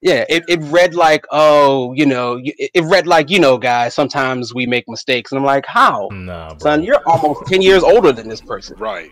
Yeah, 0.01 0.25
it, 0.29 0.45
it 0.49 0.61
read 0.63 0.95
like, 0.95 1.25
oh, 1.33 1.93
you 1.93 2.07
know, 2.07 2.39
it, 2.43 2.71
it 2.75 2.85
read 2.85 3.07
like, 3.09 3.31
you 3.31 3.41
know, 3.41 3.59
guys, 3.59 3.95
sometimes 3.95 4.55
we 4.55 4.65
make 4.65 4.85
mistakes. 4.89 5.33
And 5.33 5.39
I'm 5.41 5.45
like, 5.45 5.67
how? 5.67 6.09
Nah. 6.13 6.57
Son, 6.59 6.85
you're 6.85 7.03
almost 7.09 7.47
10 7.47 7.63
years 7.63 7.83
older 7.83 8.13
than 8.13 8.29
this 8.29 8.41
person. 8.41 8.79
Right. 8.79 9.11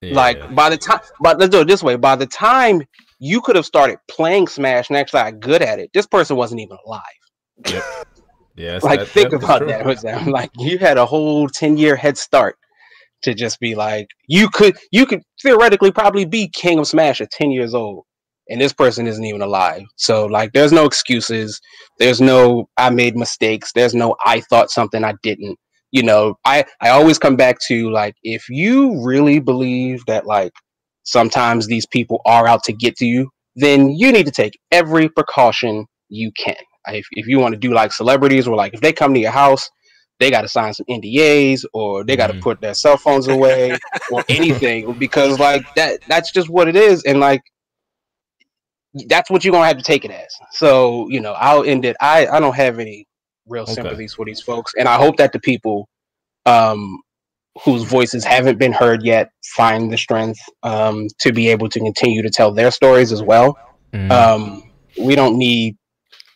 Yeah. 0.00 0.14
Like, 0.14 0.54
by 0.54 0.70
the 0.70 0.76
time, 0.76 1.00
but 1.20 1.38
let's 1.40 1.50
do 1.50 1.60
it 1.62 1.66
this 1.66 1.82
way 1.82 1.96
by 1.96 2.14
the 2.16 2.26
time 2.26 2.82
you 3.18 3.40
could 3.40 3.56
have 3.56 3.66
started 3.66 3.98
playing 4.08 4.46
Smash 4.48 4.90
and 4.90 4.96
actually 4.96 5.22
got 5.22 5.40
good 5.40 5.62
at 5.62 5.78
it, 5.80 5.90
this 5.92 6.06
person 6.06 6.36
wasn't 6.36 6.60
even 6.60 6.76
alive. 6.86 7.00
yeah, 7.66 7.80
that's- 8.56 8.82
like, 8.84 9.00
that- 9.00 9.08
think 9.08 9.30
that- 9.30 9.42
about 9.42 9.58
true. 9.58 9.68
that. 9.68 9.84
with 9.86 10.02
them. 10.02 10.26
Like, 10.26 10.50
you 10.58 10.78
had 10.78 10.98
a 10.98 11.06
whole 11.06 11.48
10 11.48 11.76
year 11.76 11.96
head 11.96 12.16
start 12.16 12.56
to 13.22 13.34
just 13.34 13.58
be 13.60 13.74
like, 13.74 14.06
you 14.28 14.48
could, 14.48 14.76
you 14.92 15.06
could 15.06 15.22
theoretically 15.42 15.90
probably 15.90 16.24
be 16.24 16.48
King 16.48 16.78
of 16.78 16.86
Smash 16.86 17.20
at 17.20 17.30
10 17.30 17.50
years 17.50 17.74
old. 17.74 18.04
And 18.48 18.60
this 18.60 18.72
person 18.72 19.06
isn't 19.06 19.24
even 19.24 19.42
alive. 19.42 19.82
So, 19.96 20.26
like, 20.26 20.52
there's 20.52 20.72
no 20.72 20.84
excuses. 20.84 21.60
There's 21.98 22.20
no, 22.20 22.68
I 22.76 22.90
made 22.90 23.16
mistakes. 23.16 23.72
There's 23.72 23.94
no, 23.94 24.16
I 24.24 24.40
thought 24.40 24.70
something 24.70 25.04
I 25.04 25.14
didn't. 25.22 25.58
You 25.92 26.02
know, 26.02 26.34
I, 26.44 26.64
I 26.80 26.90
always 26.90 27.18
come 27.18 27.36
back 27.36 27.58
to, 27.68 27.90
like, 27.90 28.14
if 28.22 28.48
you 28.48 29.02
really 29.04 29.38
believe 29.38 30.04
that, 30.06 30.26
like, 30.26 30.52
sometimes 31.04 31.66
these 31.66 31.86
people 31.86 32.20
are 32.26 32.46
out 32.46 32.64
to 32.64 32.72
get 32.72 32.96
to 32.96 33.06
you, 33.06 33.30
then 33.56 33.90
you 33.90 34.12
need 34.12 34.26
to 34.26 34.32
take 34.32 34.58
every 34.70 35.08
precaution 35.08 35.86
you 36.08 36.32
can. 36.36 36.56
If, 36.88 37.06
if 37.12 37.26
you 37.26 37.38
want 37.38 37.52
to 37.54 37.58
do 37.58 37.72
like 37.72 37.92
celebrities 37.92 38.48
or 38.48 38.56
like 38.56 38.74
if 38.74 38.80
they 38.80 38.92
come 38.92 39.14
to 39.14 39.20
your 39.20 39.30
house, 39.30 39.68
they 40.18 40.30
got 40.30 40.42
to 40.42 40.48
sign 40.48 40.72
some 40.74 40.86
NDAs 40.88 41.64
or 41.74 42.04
they 42.04 42.16
got 42.16 42.28
to 42.28 42.34
Mhm. 42.34 42.40
put 42.42 42.60
their 42.60 42.74
cell 42.74 42.96
phones 42.96 43.28
away 43.28 43.76
or 44.10 44.24
anything 44.28 44.94
because 44.98 45.38
like 45.38 45.62
that 45.76 46.00
that's 46.08 46.32
just 46.32 46.48
what 46.48 46.68
it 46.68 46.76
is 46.76 47.02
and 47.04 47.20
like 47.20 47.42
that's 49.08 49.30
what 49.30 49.44
you're 49.44 49.52
gonna 49.52 49.66
have 49.66 49.78
to 49.78 49.82
take 49.82 50.04
it 50.04 50.10
as. 50.10 50.32
So 50.52 51.08
you 51.08 51.20
know, 51.20 51.32
I'll 51.32 51.64
end 51.64 51.84
it. 51.84 51.96
I 52.00 52.26
I 52.26 52.40
don't 52.40 52.54
have 52.56 52.78
any 52.78 53.06
real 53.46 53.62
Okay. 53.64 53.74
sympathies 53.74 54.14
for 54.14 54.24
these 54.24 54.40
folks, 54.40 54.72
and 54.78 54.88
I 54.88 54.96
hope 54.96 55.16
that 55.16 55.32
the 55.32 55.40
people 55.40 55.88
um 56.46 56.98
whose 57.64 57.82
voices 57.82 58.24
haven't 58.24 58.58
been 58.58 58.72
heard 58.72 59.04
yet 59.04 59.28
find 59.54 59.92
the 59.92 59.96
strength 59.98 60.40
um 60.62 61.06
to 61.20 61.32
be 61.32 61.48
able 61.48 61.68
to 61.68 61.78
continue 61.78 62.22
to 62.22 62.30
tell 62.30 62.52
their 62.52 62.70
stories 62.70 63.12
as 63.12 63.22
well. 63.22 63.56
Mhm. 63.94 64.10
Um, 64.10 64.72
we 64.98 65.14
don't 65.14 65.36
need 65.36 65.76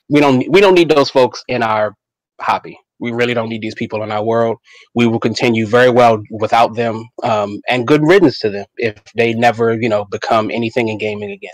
we 0.09 0.21
don't 0.21 0.45
we 0.51 0.61
don't 0.61 0.75
need 0.75 0.89
those 0.89 1.11
folks 1.11 1.43
in 1.49 1.63
our 1.63 1.95
hobby. 2.41 2.79
We 2.99 3.13
really 3.13 3.35
don't 3.35 3.49
need 3.51 3.61
these 3.61 3.75
people 3.75 4.03
in 4.03 4.11
our 4.11 4.25
world. 4.25 4.57
We 4.95 5.07
will 5.07 5.19
continue 5.21 5.67
very 5.67 5.91
well 5.91 6.23
without 6.31 6.75
them, 6.75 7.05
um, 7.23 7.61
and 7.69 7.87
good 7.87 8.03
riddance 8.03 8.39
to 8.41 8.49
them 8.51 8.65
if 8.79 8.95
they 9.15 9.35
never, 9.35 9.75
you 9.75 9.89
know, 9.89 10.07
become 10.07 10.51
anything 10.51 10.89
in 10.89 10.97
gaming 10.97 11.31
again. 11.31 11.51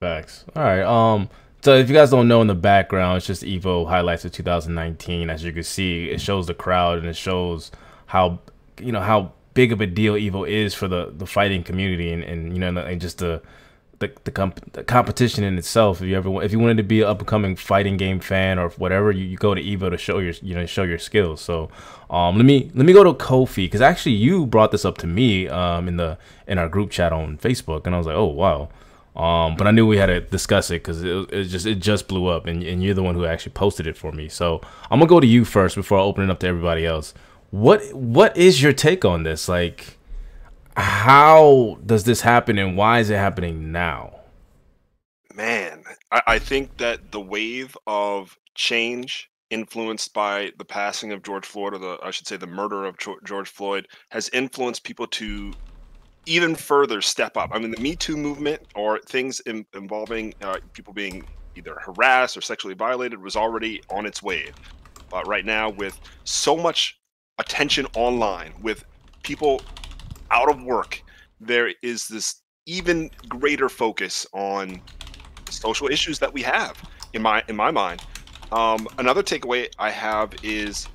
Facts. 0.00 0.44
All 0.54 0.62
right. 0.62 0.82
Um. 0.82 1.30
So 1.62 1.74
if 1.74 1.88
you 1.88 1.94
guys 1.94 2.10
don't 2.10 2.28
know 2.28 2.42
in 2.42 2.48
the 2.48 2.54
background, 2.54 3.16
it's 3.16 3.26
just 3.26 3.42
Evo 3.42 3.88
highlights 3.88 4.26
of 4.26 4.32
2019. 4.32 5.30
As 5.30 5.42
you 5.42 5.52
can 5.52 5.62
see, 5.62 6.10
it 6.10 6.20
shows 6.20 6.46
the 6.46 6.52
crowd 6.52 6.98
and 6.98 7.06
it 7.06 7.16
shows 7.16 7.72
how 8.04 8.38
you 8.78 8.92
know 8.92 9.00
how 9.00 9.32
big 9.54 9.72
of 9.72 9.80
a 9.80 9.86
deal 9.86 10.12
Evo 10.12 10.46
is 10.46 10.74
for 10.74 10.86
the 10.86 11.14
the 11.16 11.24
fighting 11.24 11.64
community 11.64 12.12
and 12.12 12.22
and 12.24 12.52
you 12.52 12.58
know 12.58 12.76
and 12.76 13.00
just 13.00 13.18
the 13.18 13.40
the 14.00 14.12
the, 14.24 14.30
comp- 14.30 14.70
the 14.74 14.84
competition 14.84 15.44
in 15.44 15.56
itself. 15.56 16.02
If 16.02 16.08
you 16.08 16.16
ever 16.18 16.42
if 16.42 16.52
you 16.52 16.58
wanted 16.58 16.76
to 16.76 16.82
be 16.82 17.00
an 17.00 17.08
up 17.08 17.20
and 17.20 17.26
coming 17.26 17.56
fighting 17.56 17.96
game 17.96 18.20
fan 18.20 18.58
or 18.58 18.68
whatever, 18.72 19.10
you, 19.10 19.24
you 19.24 19.38
go 19.38 19.54
to 19.54 19.62
Evo 19.62 19.88
to 19.88 19.96
show 19.96 20.18
your 20.18 20.34
you 20.42 20.54
know 20.54 20.66
show 20.66 20.82
your 20.82 20.98
skills. 20.98 21.40
So 21.40 21.70
um 22.10 22.36
let 22.36 22.44
me 22.44 22.70
let 22.74 22.84
me 22.84 22.92
go 22.92 23.02
to 23.02 23.14
Kofi 23.14 23.64
because 23.64 23.80
actually 23.80 24.16
you 24.16 24.44
brought 24.44 24.72
this 24.72 24.84
up 24.84 24.98
to 24.98 25.06
me 25.06 25.48
um 25.48 25.88
in 25.88 25.96
the 25.96 26.18
in 26.46 26.58
our 26.58 26.68
group 26.68 26.90
chat 26.90 27.14
on 27.14 27.38
Facebook 27.38 27.86
and 27.86 27.94
I 27.94 27.98
was 27.98 28.06
like 28.06 28.16
oh 28.16 28.26
wow. 28.26 28.68
Um, 29.16 29.56
but 29.56 29.66
I 29.66 29.70
knew 29.70 29.86
we 29.86 29.96
had 29.96 30.06
to 30.06 30.20
discuss 30.20 30.70
it 30.70 30.82
because 30.82 31.02
it, 31.02 31.32
it 31.32 31.44
just 31.44 31.64
it 31.64 31.76
just 31.76 32.06
blew 32.06 32.26
up, 32.26 32.46
and, 32.46 32.62
and 32.62 32.82
you're 32.82 32.94
the 32.94 33.02
one 33.02 33.14
who 33.14 33.24
actually 33.24 33.52
posted 33.52 33.86
it 33.86 33.96
for 33.96 34.12
me. 34.12 34.28
So 34.28 34.60
I'm 34.90 34.98
gonna 34.98 35.08
go 35.08 35.20
to 35.20 35.26
you 35.26 35.44
first 35.46 35.74
before 35.74 35.98
I 35.98 36.02
open 36.02 36.24
it 36.24 36.30
up 36.30 36.40
to 36.40 36.46
everybody 36.46 36.84
else. 36.84 37.14
What 37.50 37.82
what 37.94 38.36
is 38.36 38.62
your 38.62 38.74
take 38.74 39.06
on 39.06 39.22
this? 39.22 39.48
Like, 39.48 39.96
how 40.76 41.78
does 41.86 42.04
this 42.04 42.20
happen, 42.20 42.58
and 42.58 42.76
why 42.76 43.00
is 43.00 43.08
it 43.08 43.16
happening 43.16 43.72
now? 43.72 44.20
Man, 45.34 45.82
I, 46.12 46.22
I 46.26 46.38
think 46.38 46.76
that 46.76 47.12
the 47.12 47.20
wave 47.20 47.74
of 47.86 48.36
change 48.54 49.30
influenced 49.48 50.12
by 50.12 50.52
the 50.58 50.64
passing 50.64 51.12
of 51.12 51.22
George 51.22 51.46
Floyd, 51.46 51.72
or 51.72 51.78
the 51.78 51.98
I 52.02 52.10
should 52.10 52.26
say 52.26 52.36
the 52.36 52.46
murder 52.46 52.84
of 52.84 52.96
George 53.24 53.48
Floyd, 53.48 53.88
has 54.10 54.28
influenced 54.30 54.84
people 54.84 55.06
to 55.06 55.54
even 56.26 56.54
further 56.54 57.00
step 57.00 57.36
up. 57.36 57.50
I 57.52 57.58
mean, 57.58 57.70
the 57.70 57.80
Me 57.80 57.96
Too 57.96 58.16
movement 58.16 58.60
or 58.74 58.98
things 59.00 59.40
in, 59.40 59.64
involving 59.74 60.34
uh, 60.42 60.58
people 60.72 60.92
being 60.92 61.24
either 61.54 61.76
harassed 61.80 62.36
or 62.36 62.40
sexually 62.40 62.74
violated 62.74 63.20
was 63.22 63.36
already 63.36 63.80
on 63.90 64.04
its 64.04 64.22
way. 64.22 64.50
But 65.08 65.26
right 65.26 65.44
now, 65.44 65.70
with 65.70 65.98
so 66.24 66.56
much 66.56 66.98
attention 67.38 67.86
online, 67.94 68.52
with 68.60 68.84
people 69.22 69.62
out 70.30 70.50
of 70.50 70.62
work, 70.62 71.02
there 71.40 71.72
is 71.82 72.08
this 72.08 72.42
even 72.66 73.10
greater 73.28 73.68
focus 73.68 74.26
on 74.32 74.80
social 75.50 75.88
issues 75.88 76.18
that 76.18 76.32
we 76.32 76.42
have 76.42 76.76
in 77.12 77.22
my 77.22 77.42
in 77.48 77.56
my 77.56 77.70
mind. 77.70 78.02
Um, 78.50 78.88
another 78.98 79.22
takeaway 79.22 79.68
I 79.78 79.90
have 79.90 80.34
is 80.42 80.88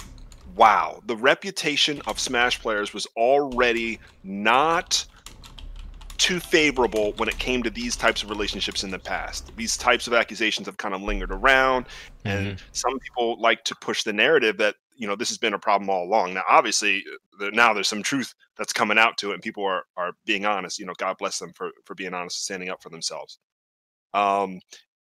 wow, 0.55 1.01
the 1.05 1.15
reputation 1.15 2.01
of 2.07 2.19
Smash 2.19 2.61
players 2.61 2.93
was 2.93 3.07
already 3.15 3.99
not 4.23 5.05
too 6.21 6.39
favorable 6.39 7.13
when 7.17 7.27
it 7.27 7.39
came 7.39 7.63
to 7.63 7.71
these 7.71 7.95
types 7.95 8.21
of 8.21 8.29
relationships 8.29 8.83
in 8.83 8.91
the 8.91 8.99
past. 8.99 9.51
These 9.57 9.75
types 9.75 10.05
of 10.05 10.13
accusations 10.13 10.67
have 10.67 10.77
kind 10.77 10.93
of 10.93 11.01
lingered 11.01 11.31
around, 11.31 11.87
and 12.25 12.61
some 12.73 12.99
people 12.99 13.41
like 13.41 13.63
to 13.63 13.75
push 13.81 14.03
the 14.03 14.13
narrative 14.13 14.57
that 14.57 14.75
you 14.95 15.07
know 15.07 15.15
this 15.15 15.29
has 15.29 15.39
been 15.39 15.55
a 15.55 15.59
problem 15.59 15.89
all 15.89 16.03
along. 16.03 16.35
Now, 16.35 16.43
obviously, 16.47 17.03
now 17.39 17.73
there's 17.73 17.87
some 17.87 18.03
truth 18.03 18.35
that's 18.55 18.71
coming 18.71 18.99
out 18.99 19.17
to 19.17 19.31
it, 19.31 19.33
and 19.33 19.41
people 19.41 19.65
are 19.65 19.83
are 19.97 20.11
being 20.25 20.45
honest. 20.45 20.77
You 20.77 20.85
know, 20.85 20.93
God 20.99 21.17
bless 21.17 21.39
them 21.39 21.53
for 21.55 21.71
for 21.85 21.95
being 21.95 22.13
honest, 22.13 22.37
and 22.37 22.43
standing 22.43 22.69
up 22.69 22.83
for 22.83 22.89
themselves. 22.89 23.39
Um, 24.13 24.59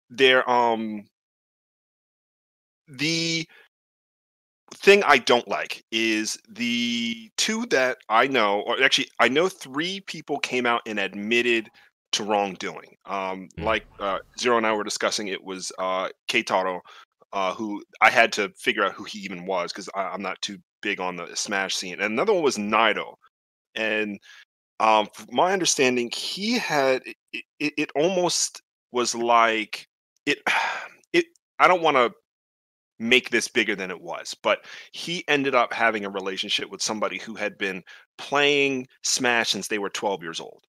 there, 0.08 0.48
um, 0.48 1.04
the 2.86 3.44
thing 4.74 5.02
I 5.04 5.18
don't 5.18 5.48
like 5.48 5.84
is 5.90 6.38
the 6.48 7.30
two 7.36 7.66
that 7.66 7.98
I 8.08 8.26
know, 8.26 8.62
or 8.66 8.82
actually, 8.82 9.08
I 9.20 9.28
know 9.28 9.48
three 9.48 10.00
people 10.00 10.38
came 10.38 10.66
out 10.66 10.82
and 10.86 10.98
admitted 10.98 11.68
to 12.12 12.24
wrongdoing. 12.24 12.96
Um, 13.06 13.48
like 13.58 13.86
uh, 14.00 14.18
Zero 14.38 14.56
and 14.56 14.66
I 14.66 14.72
were 14.72 14.84
discussing, 14.84 15.28
it 15.28 15.42
was 15.42 15.72
uh, 15.78 16.08
Keitaro, 16.28 16.80
uh, 17.32 17.54
who 17.54 17.82
I 18.00 18.10
had 18.10 18.32
to 18.34 18.50
figure 18.58 18.84
out 18.84 18.92
who 18.92 19.04
he 19.04 19.18
even 19.20 19.46
was 19.46 19.72
because 19.72 19.88
I'm 19.94 20.22
not 20.22 20.40
too 20.42 20.58
big 20.80 21.00
on 21.00 21.16
the 21.16 21.34
Smash 21.34 21.74
scene. 21.74 21.94
And 21.94 22.02
another 22.02 22.32
one 22.32 22.42
was 22.42 22.56
Nairo, 22.56 23.14
and 23.74 24.18
um, 24.80 25.08
from 25.12 25.26
my 25.32 25.52
understanding, 25.52 26.10
he 26.14 26.58
had 26.58 27.02
it, 27.32 27.44
it, 27.58 27.72
it 27.76 27.90
almost 27.94 28.62
was 28.92 29.14
like 29.14 29.86
it. 30.26 30.38
It 31.14 31.24
I 31.58 31.68
don't 31.68 31.80
want 31.80 31.96
to 31.96 32.12
make 32.98 33.30
this 33.30 33.48
bigger 33.48 33.76
than 33.76 33.90
it 33.90 34.00
was, 34.00 34.34
but 34.42 34.64
he 34.92 35.24
ended 35.28 35.54
up 35.54 35.72
having 35.72 36.04
a 36.04 36.10
relationship 36.10 36.70
with 36.70 36.82
somebody 36.82 37.18
who 37.18 37.34
had 37.34 37.56
been 37.58 37.82
playing 38.16 38.86
Smash 39.02 39.50
since 39.50 39.68
they 39.68 39.78
were 39.78 39.90
12 39.90 40.22
years 40.22 40.40
old. 40.40 40.62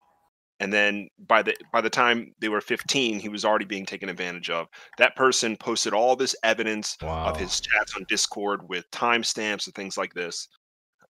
And 0.60 0.70
then 0.72 1.08
by 1.26 1.42
the 1.42 1.54
by 1.72 1.80
the 1.80 1.88
time 1.90 2.34
they 2.38 2.50
were 2.50 2.60
15, 2.60 3.18
he 3.18 3.28
was 3.30 3.44
already 3.46 3.64
being 3.64 3.86
taken 3.86 4.10
advantage 4.10 4.50
of. 4.50 4.66
That 4.98 5.16
person 5.16 5.56
posted 5.56 5.94
all 5.94 6.14
this 6.16 6.36
evidence 6.44 6.96
Wow. 7.02 7.28
of 7.28 7.38
his 7.38 7.60
chats 7.60 7.96
on 7.96 8.04
Discord 8.08 8.68
with 8.68 8.90
timestamps 8.90 9.66
and 9.66 9.74
things 9.74 9.96
like 9.96 10.12
this. 10.12 10.46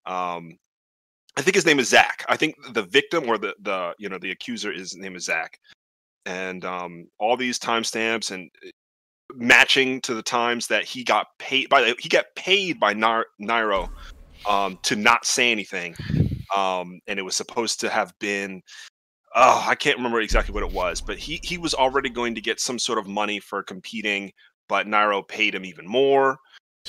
Um, 0.07 0.57
I 1.37 1.43
think 1.43 1.57
his 1.57 1.67
name 1.67 1.81
is 1.81 1.89
Zach. 1.89 2.25
I 2.29 2.37
think 2.37 2.55
the 2.75 2.83
victim 2.85 3.29
or 3.29 3.39
the 3.39 3.55
the 3.63 3.93
you 3.99 4.09
know 4.09 4.19
the 4.19 4.31
accuser 4.31 4.71
is 4.73 4.93
his 4.93 4.97
name 4.97 5.17
is 5.17 5.25
Zach, 5.25 5.59
and 6.27 6.65
um, 6.65 7.07
all 7.19 7.37
these 7.37 7.59
timestamps 7.59 8.31
and 8.31 8.49
matching 9.37 10.01
to 10.03 10.15
the 10.15 10.23
times 10.23 10.67
that 10.69 10.85
he 10.85 11.05
got 11.05 11.27
paid 11.39 11.69
by 11.69 11.81
the- 11.83 11.97
he 11.99 12.09
got 12.09 12.27
paid 12.37 12.79
by 12.81 12.95
Nairo 12.95 13.89
um, 14.49 14.79
to 14.83 14.97
not 14.97 15.25
say 15.27 15.53
anything, 15.53 15.95
um, 16.57 17.01
and 17.07 17.19
it 17.19 17.23
was 17.23 17.37
supposed 17.37 17.81
to 17.81 17.91
have 17.91 18.13
been. 18.19 18.63
Oh, 19.35 19.65
I 19.67 19.77
can't 19.77 19.97
remember 19.97 20.21
exactly 20.21 20.53
what 20.53 20.65
it 20.65 20.73
was, 20.73 21.01
but 21.01 21.19
he 21.19 21.41
he 21.43 21.59
was 21.59 21.75
already 21.75 22.11
going 22.11 22.35
to 22.35 22.41
get 22.41 22.61
some 22.61 22.79
sort 22.79 22.99
of 22.99 23.07
money 23.07 23.39
for 23.39 23.63
competing, 23.63 24.33
but 24.69 24.87
Nairo 24.87 25.27
paid 25.27 25.55
him 25.55 25.65
even 25.65 25.87
more. 25.87 26.39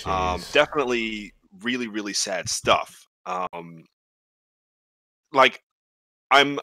Um, 0.05 0.41
definitely, 0.53 1.33
really, 1.61 1.87
really 1.87 2.13
sad 2.13 2.49
stuff. 2.49 3.05
Um, 3.25 3.85
like, 5.33 5.61
I'm, 6.31 6.59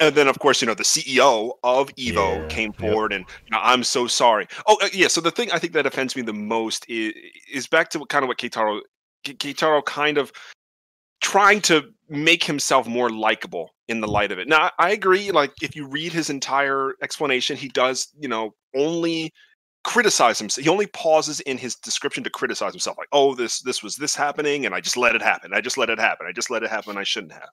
and 0.00 0.14
then 0.14 0.28
of 0.28 0.38
course, 0.38 0.60
you 0.62 0.66
know, 0.66 0.74
the 0.74 0.84
CEO 0.84 1.52
of 1.62 1.88
Evo 1.96 2.40
Yeah, 2.42 2.46
came 2.48 2.70
yep. 2.70 2.80
forward 2.80 3.12
and 3.12 3.24
you 3.46 3.50
know, 3.50 3.60
I'm 3.62 3.84
so 3.84 4.06
sorry. 4.06 4.46
Oh, 4.66 4.78
uh, 4.82 4.88
yeah. 4.92 5.08
So 5.08 5.20
the 5.20 5.30
thing 5.30 5.50
I 5.52 5.58
think 5.58 5.72
that 5.72 5.86
offends 5.86 6.16
me 6.16 6.22
the 6.22 6.32
most 6.32 6.84
is 6.88 7.12
is 7.52 7.66
back 7.66 7.90
to 7.90 7.98
what, 7.98 8.08
kind 8.08 8.24
of 8.24 8.28
what 8.28 8.38
Keitaro, 8.38 8.80
K- 9.24 9.34
Keitaro 9.34 9.84
kind 9.84 10.18
of 10.18 10.32
trying 11.20 11.60
to 11.62 11.84
make 12.08 12.44
himself 12.44 12.86
more 12.86 13.10
likable 13.10 13.70
in 13.88 14.00
the 14.00 14.08
light 14.08 14.32
of 14.32 14.38
it. 14.38 14.48
Now, 14.48 14.70
I 14.78 14.90
agree. 14.90 15.30
Like, 15.30 15.52
if 15.62 15.74
you 15.76 15.86
read 15.86 16.12
his 16.12 16.30
entire 16.30 16.94
explanation, 17.02 17.56
he 17.56 17.68
does, 17.68 18.08
you 18.18 18.28
know, 18.28 18.54
only 18.74 19.32
criticize 19.84 20.38
himself. 20.38 20.64
He 20.64 20.70
only 20.70 20.86
pauses 20.86 21.40
in 21.40 21.58
his 21.58 21.74
description 21.76 22.22
to 22.24 22.30
criticize 22.30 22.72
himself, 22.72 22.98
like, 22.98 23.08
"Oh, 23.12 23.34
this 23.34 23.60
this 23.62 23.82
was 23.82 23.96
this 23.96 24.14
happening, 24.14 24.66
and 24.66 24.74
I 24.74 24.80
just 24.80 24.96
let 24.96 25.14
it 25.16 25.22
happen. 25.22 25.52
I 25.54 25.60
just 25.60 25.78
let 25.78 25.90
it 25.90 25.98
happen. 25.98 26.26
I 26.28 26.32
just 26.32 26.50
let 26.50 26.62
it 26.62 26.70
happen. 26.70 26.96
I 26.98 27.04
shouldn't 27.04 27.32
have." 27.32 27.48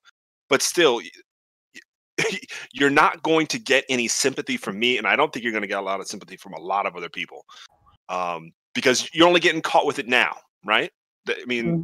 But 0.50 0.62
still, 0.62 1.02
you're 2.74 2.90
not 2.90 3.24
going 3.24 3.48
to 3.48 3.60
get 3.60 3.86
any 3.90 4.08
sympathy 4.08 4.58
from 4.58 4.80
me, 4.80 4.98
and 4.98 5.08
I 5.08 5.16
don't 5.16 5.32
think 5.32 5.44
you're 5.44 5.52
going 5.52 5.64
to 5.64 5.68
get 5.68 5.80
a 5.80 5.82
lot 5.82 6.00
of 6.00 6.08
sympathy 6.08 6.38
from 6.38 6.54
a 6.54 6.60
lot 6.60 6.86
of 6.86 6.96
other 6.96 7.10
people, 7.10 7.46
um, 8.10 8.52
because 8.74 9.10
you're 9.14 9.28
only 9.28 9.40
getting 9.40 9.62
caught 9.62 9.86
with 9.86 10.00
it 10.00 10.08
now, 10.08 10.36
right? 10.66 10.92
I 11.28 11.46
mean, 11.46 11.84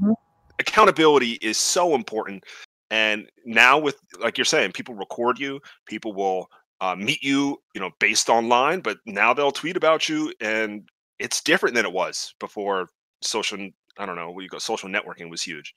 accountability 0.59 1.33
is 1.41 1.57
so 1.57 1.95
important 1.95 2.43
and 2.91 3.27
now 3.45 3.77
with 3.77 3.97
like 4.19 4.37
you're 4.37 4.45
saying 4.45 4.71
people 4.71 4.95
record 4.95 5.39
you 5.39 5.59
people 5.85 6.13
will 6.13 6.47
uh, 6.81 6.95
meet 6.95 7.21
you 7.23 7.57
you 7.73 7.81
know 7.81 7.89
based 7.99 8.29
online 8.29 8.79
but 8.79 8.97
now 9.05 9.33
they'll 9.33 9.51
tweet 9.51 9.77
about 9.77 10.07
you 10.07 10.33
and 10.39 10.87
it's 11.19 11.41
different 11.41 11.73
than 11.75 11.85
it 11.85 11.91
was 11.91 12.33
before 12.39 12.89
social 13.21 13.57
i 13.97 14.05
don't 14.05 14.15
know 14.15 14.31
what 14.31 14.43
you 14.43 14.49
go 14.49 14.59
social 14.59 14.89
networking 14.89 15.29
was 15.29 15.41
huge 15.41 15.73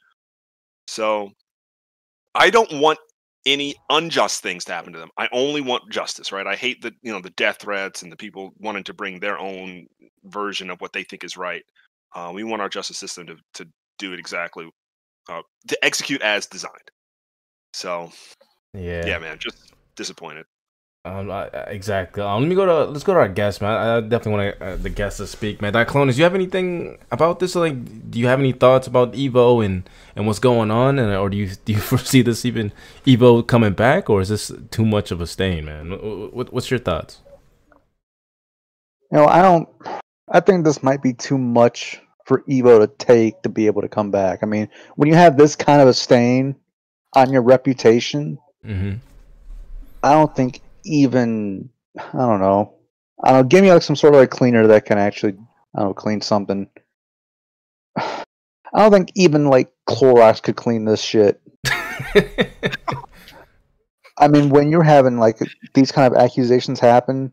so 0.86 1.30
i 2.34 2.50
don't 2.50 2.72
want 2.80 2.98
any 3.52 3.74
unjust 3.90 4.42
things 4.42 4.64
to 4.64 4.72
happen 4.72 4.92
to 4.92 4.98
them. 4.98 5.10
I 5.18 5.28
only 5.32 5.60
want 5.60 5.90
justice, 5.90 6.32
right? 6.32 6.46
I 6.46 6.54
hate 6.54 6.82
the 6.82 6.92
you 7.02 7.12
know 7.12 7.20
the 7.20 7.30
death 7.30 7.58
threats 7.60 8.02
and 8.02 8.12
the 8.12 8.16
people 8.16 8.52
wanting 8.58 8.84
to 8.84 8.94
bring 8.94 9.18
their 9.18 9.38
own 9.38 9.86
version 10.24 10.70
of 10.70 10.80
what 10.80 10.92
they 10.92 11.02
think 11.02 11.24
is 11.24 11.36
right. 11.36 11.64
Uh, 12.14 12.30
we 12.34 12.44
want 12.44 12.62
our 12.62 12.68
justice 12.68 12.98
system 12.98 13.26
to 13.26 13.36
to 13.54 13.68
do 13.98 14.12
it 14.12 14.18
exactly 14.18 14.68
uh, 15.28 15.42
to 15.68 15.84
execute 15.84 16.22
as 16.22 16.46
designed. 16.46 16.90
So 17.72 18.10
Yeah. 18.74 19.06
yeah, 19.06 19.18
man, 19.18 19.38
just 19.38 19.72
disappointed. 19.96 20.46
Um, 21.08 21.30
I, 21.30 21.44
exactly. 21.68 22.22
Um, 22.22 22.42
let 22.42 22.48
me 22.48 22.54
go 22.54 22.66
to 22.66 22.90
let's 22.90 23.04
go 23.04 23.14
to 23.14 23.20
our 23.20 23.28
guest, 23.28 23.60
man. 23.60 23.70
I 23.70 24.00
definitely 24.00 24.32
want 24.32 24.62
uh, 24.62 24.76
the 24.76 24.90
guest 24.90 25.18
to 25.18 25.26
speak, 25.26 25.62
man. 25.62 25.72
Diclonius, 25.72 26.12
do 26.12 26.18
you 26.18 26.24
have 26.24 26.34
anything 26.34 26.98
about 27.10 27.40
this? 27.40 27.54
Like, 27.54 28.10
do 28.10 28.18
you 28.18 28.26
have 28.26 28.38
any 28.38 28.52
thoughts 28.52 28.86
about 28.86 29.12
Evo 29.12 29.64
and 29.64 29.88
and 30.16 30.26
what's 30.26 30.38
going 30.38 30.70
on, 30.70 30.98
and 30.98 31.14
or 31.14 31.30
do 31.30 31.36
you 31.36 31.50
do 31.64 31.72
you 31.72 31.78
foresee 31.92 32.22
this 32.22 32.44
even 32.44 32.72
Evo 33.06 33.46
coming 33.46 33.72
back, 33.72 34.10
or 34.10 34.20
is 34.20 34.28
this 34.28 34.52
too 34.70 34.84
much 34.84 35.10
of 35.10 35.20
a 35.20 35.26
stain, 35.26 35.64
man? 35.64 35.90
What, 35.90 36.34
what, 36.34 36.52
what's 36.52 36.70
your 36.70 36.80
thoughts? 36.80 37.20
You 39.10 39.18
know, 39.18 39.26
I 39.26 39.42
don't. 39.42 39.68
I 40.30 40.40
think 40.40 40.64
this 40.64 40.82
might 40.82 41.02
be 41.02 41.14
too 41.14 41.38
much 41.38 42.00
for 42.26 42.42
Evo 42.42 42.80
to 42.80 42.86
take 42.86 43.40
to 43.42 43.48
be 43.48 43.66
able 43.66 43.80
to 43.80 43.88
come 43.88 44.10
back. 44.10 44.40
I 44.42 44.46
mean, 44.46 44.68
when 44.96 45.08
you 45.08 45.14
have 45.14 45.38
this 45.38 45.56
kind 45.56 45.80
of 45.80 45.88
a 45.88 45.94
stain 45.94 46.54
on 47.14 47.32
your 47.32 47.40
reputation, 47.40 48.38
Mm-hmm. 48.64 48.96
I 50.02 50.12
don't 50.12 50.34
think 50.34 50.60
even 50.84 51.68
I 51.96 52.12
don't 52.12 52.40
know. 52.40 52.74
I 53.24 53.32
don't 53.32 53.42
know, 53.42 53.48
give 53.48 53.62
me 53.62 53.72
like 53.72 53.82
some 53.82 53.96
sort 53.96 54.14
of 54.14 54.20
like 54.20 54.30
cleaner 54.30 54.66
that 54.68 54.84
can 54.86 54.98
actually 54.98 55.36
I 55.74 55.80
don't 55.80 55.88
know, 55.88 55.94
clean 55.94 56.20
something. 56.20 56.68
I 57.96 58.24
don't 58.74 58.92
think 58.92 59.10
even 59.14 59.46
like 59.46 59.72
Clorox 59.88 60.42
could 60.42 60.56
clean 60.56 60.84
this 60.84 61.00
shit. 61.02 61.40
I 64.18 64.28
mean, 64.28 64.50
when 64.50 64.70
you're 64.70 64.82
having 64.82 65.18
like 65.18 65.38
these 65.74 65.90
kind 65.92 66.12
of 66.12 66.18
accusations 66.20 66.80
happen, 66.80 67.32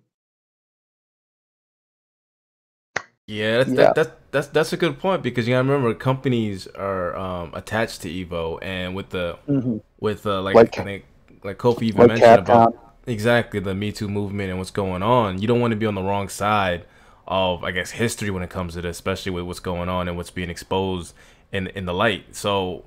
Yeah, 3.28 3.58
that's, 3.58 3.70
Yeah. 3.70 3.76
That, 3.76 3.96
that's 3.96 4.10
that's 4.32 4.48
that's 4.48 4.74
a 4.74 4.78
good 4.78 5.00
point 5.00 5.24
because 5.24 5.48
you 5.48 5.54
gotta 5.56 5.68
remember 5.68 5.94
companies 5.96 6.68
are 6.68 7.16
um, 7.16 7.54
attached 7.56 8.02
to 8.04 8.10
Evo, 8.10 8.60
and 8.62 8.96
with 8.96 9.10
the 9.10 9.38
Mhm. 9.48 9.82
with 10.00 10.26
uh, 10.28 10.42
like 10.42 10.56
Like- 10.56 10.78
I 10.78 10.84
think 10.84 11.06
like 11.44 11.58
Kofi 11.58 11.84
even 11.84 12.02
like 12.02 12.08
mentioned 12.10 12.40
about 12.40 12.74
Capcom. 12.74 12.80
Exactly 13.08 13.60
the 13.60 13.76
Me 13.76 13.92
Too 13.92 14.08
movement 14.08 14.50
and 14.50 14.58
what's 14.60 14.72
going 14.72 15.04
on. 15.04 15.42
You 15.42 15.48
don't 15.48 15.60
want 15.60 15.72
to 15.72 15.78
be 15.78 15.86
on 15.86 15.96
the 15.96 16.02
wrong 16.04 16.30
side 16.30 16.86
of 17.28 17.64
I 17.64 17.72
guess 17.72 17.92
history 17.92 18.30
when 18.30 18.44
it 18.44 18.50
comes 18.50 18.74
to 18.76 18.82
this, 18.82 18.98
especially 18.98 19.32
with 19.32 19.46
what's 19.46 19.60
going 19.60 19.90
on 19.90 20.08
and 20.08 20.16
what's 20.18 20.32
being 20.32 20.50
exposed 20.50 21.14
in 21.52 21.68
in 21.68 21.86
the 21.86 21.94
light. 21.94 22.36
So 22.36 22.86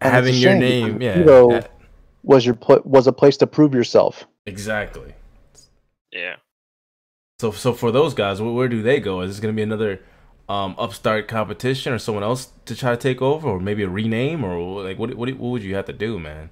And 0.00 0.12
having 0.12 0.34
your 0.34 0.54
name, 0.54 0.98
because 0.98 1.16
yeah, 1.16 1.22
Evo 1.24 1.50
that- 1.50 1.70
was 2.22 2.46
your 2.46 2.54
pl- 2.54 2.82
was 2.84 3.06
a 3.06 3.12
place 3.12 3.36
to 3.38 3.46
prove 3.46 3.74
yourself. 3.74 4.26
exactly. 4.46 5.14
Yeah. 6.12 6.36
So 7.40 7.50
so 7.50 7.72
for 7.72 7.90
those 7.90 8.14
guys, 8.14 8.40
where, 8.40 8.52
where 8.52 8.68
do 8.68 8.82
they 8.82 9.00
go? 9.00 9.20
Is 9.22 9.30
this 9.32 9.40
gonna 9.40 9.52
be 9.52 9.62
another 9.62 10.00
um, 10.48 10.74
upstart 10.78 11.26
competition 11.28 11.92
or 11.92 11.98
someone 11.98 12.22
else 12.22 12.48
to 12.66 12.76
try 12.76 12.90
to 12.90 12.96
take 12.96 13.22
over, 13.22 13.48
or 13.48 13.58
maybe 13.60 13.82
a 13.82 13.88
rename, 13.88 14.44
or 14.44 14.82
like 14.84 14.98
what 14.98 15.14
what 15.14 15.28
what 15.30 15.50
would 15.50 15.62
you 15.62 15.74
have 15.74 15.86
to 15.86 15.92
do, 15.92 16.18
man? 16.20 16.50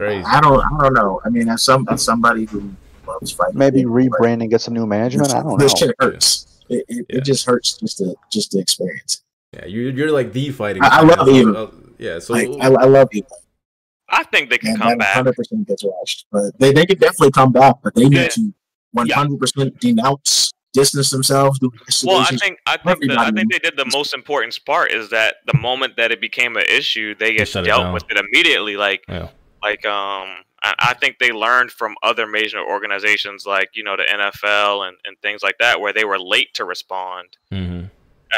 It's 0.00 0.24
crazy. 0.24 0.24
I 0.24 0.40
don't. 0.40 0.60
I 0.64 0.82
don't 0.82 0.94
know. 0.94 1.20
I 1.24 1.28
mean, 1.28 1.48
as 1.48 1.62
some 1.62 1.86
as 1.90 2.02
somebody 2.02 2.44
who 2.46 2.72
loves 3.06 3.32
fighting, 3.32 3.58
Maybe 3.58 3.82
games, 3.82 3.90
rebrand 3.92 4.40
and 4.42 4.50
get 4.50 4.60
some 4.60 4.74
new 4.74 4.86
management. 4.86 5.30
I 5.34 5.42
don't 5.42 5.52
know. 5.52 5.56
This 5.58 5.72
shit 5.78 5.94
hurts. 5.98 6.46
It, 6.68 6.84
it, 6.88 7.06
Yeah. 7.08 7.18
it 7.18 7.24
just 7.24 7.44
hurts 7.46 7.76
just 7.78 7.98
to 7.98 8.14
just 8.32 8.52
to 8.52 8.58
experience. 8.58 9.22
Yeah, 9.52 9.66
you're 9.66 9.90
you're 9.90 10.12
like 10.12 10.32
the 10.32 10.50
fighting. 10.50 10.82
I- 10.82 10.86
I 10.86 10.98
fan, 11.00 11.08
love 11.08 11.26
so, 11.28 11.54
uh, 11.54 11.70
yeah, 11.98 12.18
so 12.20 12.32
Like, 12.34 12.48
I, 12.60 12.66
I 12.68 12.84
love 12.86 13.08
you, 13.12 13.22
I 14.08 14.22
think 14.24 14.48
they 14.50 14.58
can 14.58 14.70
and 14.70 14.78
come 14.78 14.88
that 14.90 14.98
back. 14.98 15.16
100 15.16 15.34
percent 15.36 15.66
gets 15.68 15.82
watched. 15.84 16.26
But 16.30 16.58
they 16.58 16.72
they 16.72 16.86
can 16.86 16.98
definitely 16.98 17.32
come 17.32 17.52
back, 17.52 17.76
but 17.82 17.94
they 17.94 18.04
need 18.08 18.14
Yeah. 18.16 18.28
to 18.28 18.54
100 18.92 19.38
percent 19.40 19.80
denounce, 19.80 20.52
distance 20.72 21.10
themselves, 21.10 21.58
do 21.58 21.70
Well, 22.04 22.18
I 22.20 22.36
think 22.36 22.58
I 22.66 22.76
think 22.76 23.00
the, 23.00 23.16
I 23.18 23.30
think 23.32 23.50
they 23.52 23.58
did 23.58 23.76
the 23.76 23.90
most 23.92 24.14
important 24.14 24.56
part 24.64 24.92
is 24.92 25.10
that 25.10 25.36
the 25.46 25.58
moment 25.58 25.96
that 25.96 26.12
it 26.12 26.20
became 26.20 26.56
an 26.56 26.64
issue, 26.68 27.14
they 27.16 27.34
get 27.34 27.48
shut 27.48 27.64
it 27.64 27.66
dealt 27.66 27.92
with 27.92 28.04
it 28.08 28.16
immediately. 28.16 28.76
Like 28.76 29.02
Yeah. 29.08 29.28
Like 29.62 29.84
um, 29.86 30.28
I, 30.62 30.74
I 30.78 30.94
think 30.94 31.18
they 31.18 31.32
learned 31.32 31.70
from 31.70 31.94
other 32.02 32.26
major 32.26 32.60
organizations 32.60 33.46
like 33.46 33.70
you 33.74 33.84
know 33.84 33.96
the 33.96 34.04
NFL 34.04 34.88
and, 34.88 34.96
and 35.04 35.16
things 35.20 35.42
like 35.42 35.58
that 35.58 35.80
where 35.80 35.92
they 35.92 36.04
were 36.04 36.18
late 36.18 36.54
to 36.54 36.64
respond 36.64 37.36
hmm 37.50 37.84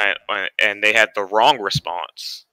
and 0.00 0.50
and 0.58 0.82
they 0.82 0.92
had 0.92 1.10
the 1.14 1.24
wrong 1.24 1.60
response. 1.60 2.46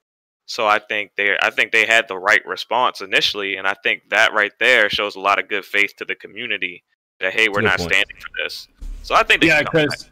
So 0.45 0.65
I 0.67 0.79
think 0.79 1.11
they 1.15 1.37
I 1.41 1.51
think 1.51 1.71
they 1.71 1.85
had 1.85 2.07
the 2.07 2.17
right 2.17 2.45
response 2.45 3.01
initially, 3.01 3.55
and 3.55 3.67
I 3.67 3.75
think 3.83 4.09
that 4.09 4.33
right 4.33 4.53
there 4.59 4.89
shows 4.89 5.15
a 5.15 5.19
lot 5.19 5.39
of 5.39 5.47
good 5.47 5.65
faith 5.65 5.95
to 5.97 6.05
the 6.05 6.15
community 6.15 6.83
that 7.19 7.33
hey, 7.33 7.49
we're 7.49 7.61
not 7.61 7.79
point. 7.79 7.93
standing 7.93 8.15
for 8.19 8.43
this. 8.43 8.67
So 9.03 9.15
I 9.15 9.23
think 9.23 9.41
they 9.41 9.47
Yeah, 9.47 9.59
can 9.61 9.61
come 9.63 9.73
back. 9.87 9.99
because 10.01 10.09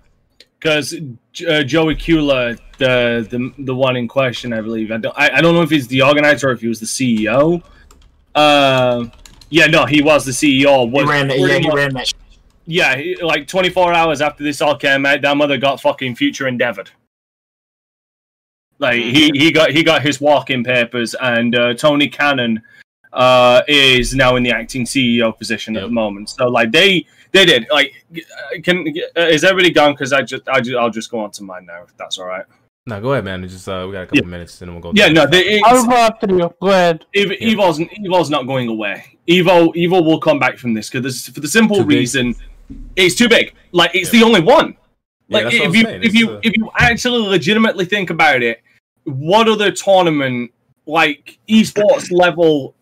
because 0.60 0.93
uh, 1.47 1.64
Joey 1.64 1.95
Cuellar, 1.95 2.60
the, 2.78 3.28
the 3.30 3.64
the 3.64 3.76
one 3.76 3.95
in 3.95 4.08
question, 4.08 4.53
I 4.53 4.62
believe. 4.62 4.91
I 4.91 4.97
don't 4.97 5.18
I, 5.18 5.38
I 5.38 5.41
don't 5.41 5.53
know 5.55 5.62
if 5.64 5.70
he's 5.70 5.88
the 5.88 6.01
organizer 6.03 6.49
or 6.49 6.51
if 6.51 6.62
he 6.62 6.68
was 6.68 6.80
the 6.80 6.86
CEO. 6.86 7.64
Uh, 8.38 9.09
yeah, 9.49 9.65
no, 9.65 9.85
he 9.85 10.01
was 10.01 10.25
the 10.25 10.31
CEO. 10.31 10.91
he 10.91 11.03
ran. 11.03 11.27
pretty 11.27 11.41
Yeah, 11.41 11.57
he 11.57 11.71
ran 11.71 11.93
that. 11.95 12.13
yeah, 12.67 12.95
he, 12.95 13.15
like 13.15 13.47
24 13.47 13.93
hours 13.93 14.21
after 14.21 14.43
this 14.43 14.61
all 14.61 14.77
came 14.77 15.07
out, 15.07 15.21
that 15.21 15.35
mother 15.35 15.57
got 15.57 15.81
fucking 15.81 16.15
future 16.15 16.47
endeavored. 16.47 16.91
Like 18.77 19.01
he, 19.01 19.31
he 19.33 19.51
got 19.51 19.71
he 19.71 19.83
got 19.83 20.03
his 20.03 20.21
walk-in 20.21 20.63
papers, 20.63 21.15
and 21.19 21.55
uh, 21.55 21.73
Tony 21.73 22.07
Cannon 22.07 22.61
uh, 23.11 23.63
is 23.67 24.13
now 24.13 24.35
in 24.35 24.43
the 24.43 24.51
acting 24.51 24.85
CEO 24.85 25.35
position 25.35 25.75
at 25.75 25.81
the 25.81 25.89
moment. 25.89 26.29
So 26.29 26.47
like 26.47 26.71
they 26.71 27.07
they 27.31 27.43
did 27.43 27.65
like 27.71 28.05
uh, 28.15 28.61
can 28.61 28.85
uh, 29.17 29.21
is 29.21 29.43
everybody 29.43 29.73
gone? 29.73 29.93
Because 29.93 30.13
I 30.13 30.21
just 30.21 30.47
I 30.47 30.61
just 30.61 30.77
I'll 30.77 30.91
just 30.91 31.09
go 31.09 31.21
on 31.21 31.31
to 31.31 31.43
mine 31.43 31.65
now 31.65 31.81
if 31.81 31.97
that's 31.97 32.19
all 32.19 32.27
right. 32.27 32.45
No, 32.88 33.01
go 33.01 33.11
ahead, 33.11 33.25
man. 33.25 33.43
It's 33.43 33.51
Just 33.53 33.67
uh, 33.67 33.83
we 33.85 33.91
got 33.93 34.03
a 34.03 34.07
couple 34.07 34.25
minutes, 34.27 34.61
and 34.61 34.69
then 34.69 34.75
we'll 34.75 34.81
go. 34.81 34.93
Yeah, 34.95 35.09
to- 35.09 35.13
no, 35.13 35.27
they, 35.27 35.61
I'll 35.61 35.85
go 35.85 35.91
after 35.93 36.27
you. 36.29 36.53
Go 36.61 36.69
ahead. 36.69 37.05
Ev- 37.13 37.31
Yeah. 37.39 37.49
Evo's 37.49 37.79
Evo's 37.79 38.29
not 38.29 38.47
going 38.47 38.69
away. 38.69 39.03
Evo 39.27 39.73
Evo 39.75 40.03
will 40.05 40.19
come 40.21 40.39
back 40.39 40.57
from 40.57 40.73
this 40.73 40.89
because 40.89 41.27
for 41.27 41.41
the 41.41 41.47
simple 41.49 41.77
Too 41.77 41.83
big. 41.85 41.97
reason 41.97 42.33
it's 42.95 43.13
too 43.15 43.27
big. 43.27 43.53
Like 43.73 43.91
it's 43.93 44.09
the 44.09 44.23
only 44.23 44.39
one. 44.39 44.77
Like 45.29 45.43
that's 45.43 45.55
if 45.55 45.75
you 45.75 45.83
saying. 45.83 46.01
if 46.01 46.05
It's, 46.07 46.15
you 46.15 46.39
if 46.43 46.55
you 46.55 46.69
actually 46.79 47.27
legitimately 47.27 47.83
think 47.85 48.09
about 48.09 48.41
it, 48.41 48.61
what 49.03 49.49
other 49.49 49.69
tournament 49.71 50.51
like 50.85 51.38
esports 51.49 52.09
level 52.09 52.73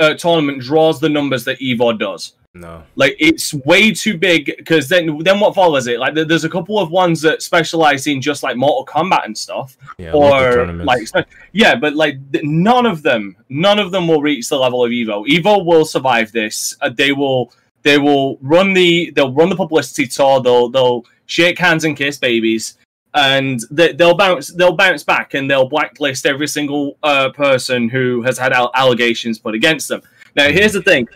uh, 0.00 0.14
tournament 0.14 0.60
draws 0.60 0.98
the 0.98 1.08
numbers 1.08 1.44
that 1.44 1.60
Evo 1.60 1.96
does? 1.96 2.32
No, 2.52 2.82
Like 2.96 3.14
it's 3.20 3.54
way 3.54 3.92
too 3.92 4.18
big 4.18 4.46
because 4.58 4.88
then 4.88 5.18
then 5.18 5.38
what 5.38 5.54
follows 5.54 5.86
it? 5.86 6.00
Like 6.00 6.14
there's 6.14 6.42
a 6.42 6.48
couple 6.48 6.80
of 6.80 6.90
ones 6.90 7.20
that 7.20 7.42
specialize 7.42 8.08
in 8.08 8.20
just 8.20 8.42
like 8.42 8.56
Mortal 8.56 8.84
Kombat 8.84 9.24
and 9.24 9.38
stuff. 9.38 9.76
Yeah, 9.98 10.10
or 10.12 10.66
like 10.72 11.06
yeah 11.52 11.76
but 11.76 11.94
like 11.94 12.16
none 12.42 12.86
of 12.86 13.02
them 13.02 13.36
none 13.48 13.78
of 13.78 13.92
them 13.92 14.08
will 14.08 14.20
reach 14.20 14.48
the 14.48 14.58
level 14.58 14.84
of 14.84 14.90
evo. 14.90 15.24
Evo 15.28 15.64
will 15.64 15.84
survive 15.84 16.32
this. 16.32 16.76
Uh, 16.80 16.88
they 16.88 17.12
will 17.12 17.52
they 17.82 17.98
will 17.98 18.36
run 18.40 18.72
the 18.72 19.12
they'll 19.12 19.32
run 19.32 19.48
the 19.48 19.54
publicity 19.54 20.08
tour. 20.08 20.42
They'll 20.42 20.68
they'll 20.68 21.06
shake 21.26 21.56
hands 21.56 21.84
and 21.84 21.96
kiss 21.96 22.18
babies. 22.18 22.78
And 23.14 23.60
they, 23.70 23.92
they'll 23.92 24.16
bounce 24.16 24.48
they'll 24.48 24.74
bounce 24.74 25.04
back 25.04 25.34
and 25.34 25.48
they'll 25.48 25.68
blacklist 25.68 26.26
every 26.26 26.48
single 26.48 26.98
uh, 27.04 27.30
person 27.30 27.88
who 27.88 28.22
has 28.22 28.38
had 28.38 28.52
allegations 28.52 29.38
put 29.38 29.54
against 29.54 29.86
them. 29.86 30.02
Now 30.34 30.48
here's 30.50 30.72
the 30.72 30.82
thing 30.82 31.08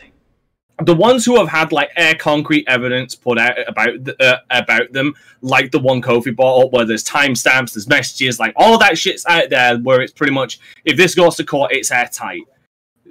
the 0.82 0.94
ones 0.94 1.24
who 1.24 1.36
have 1.36 1.48
had 1.48 1.70
like 1.72 1.90
air 1.96 2.14
concrete 2.14 2.64
evidence 2.66 3.14
put 3.14 3.38
out 3.38 3.56
about 3.68 4.04
th- 4.04 4.16
uh, 4.20 4.38
about 4.50 4.92
them 4.92 5.14
like 5.40 5.70
the 5.70 5.78
one 5.78 6.02
Kofi 6.02 6.34
brought 6.34 6.64
up, 6.64 6.72
where 6.72 6.84
there's 6.84 7.04
timestamps, 7.04 7.74
there's 7.74 7.86
messages, 7.86 8.40
like 8.40 8.52
all 8.56 8.78
that 8.78 8.98
shit's 8.98 9.24
out 9.26 9.50
there, 9.50 9.78
where 9.78 10.00
it's 10.00 10.12
pretty 10.12 10.32
much 10.32 10.58
if 10.84 10.96
this 10.96 11.14
goes 11.14 11.36
to 11.36 11.44
court, 11.44 11.72
it's 11.72 11.92
airtight. 11.92 12.42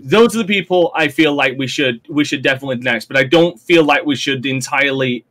Those 0.01 0.35
are 0.35 0.39
the 0.39 0.45
people 0.45 0.91
I 0.95 1.07
feel 1.07 1.33
like 1.33 1.57
we 1.57 1.67
should 1.67 2.01
we 2.09 2.25
should 2.25 2.41
definitely 2.41 2.77
next, 2.77 3.05
but 3.05 3.17
I 3.17 3.23
don't 3.23 3.59
feel 3.59 3.83
like 3.83 4.05
we 4.05 4.15
should 4.15 4.45
entirely. 4.45 5.25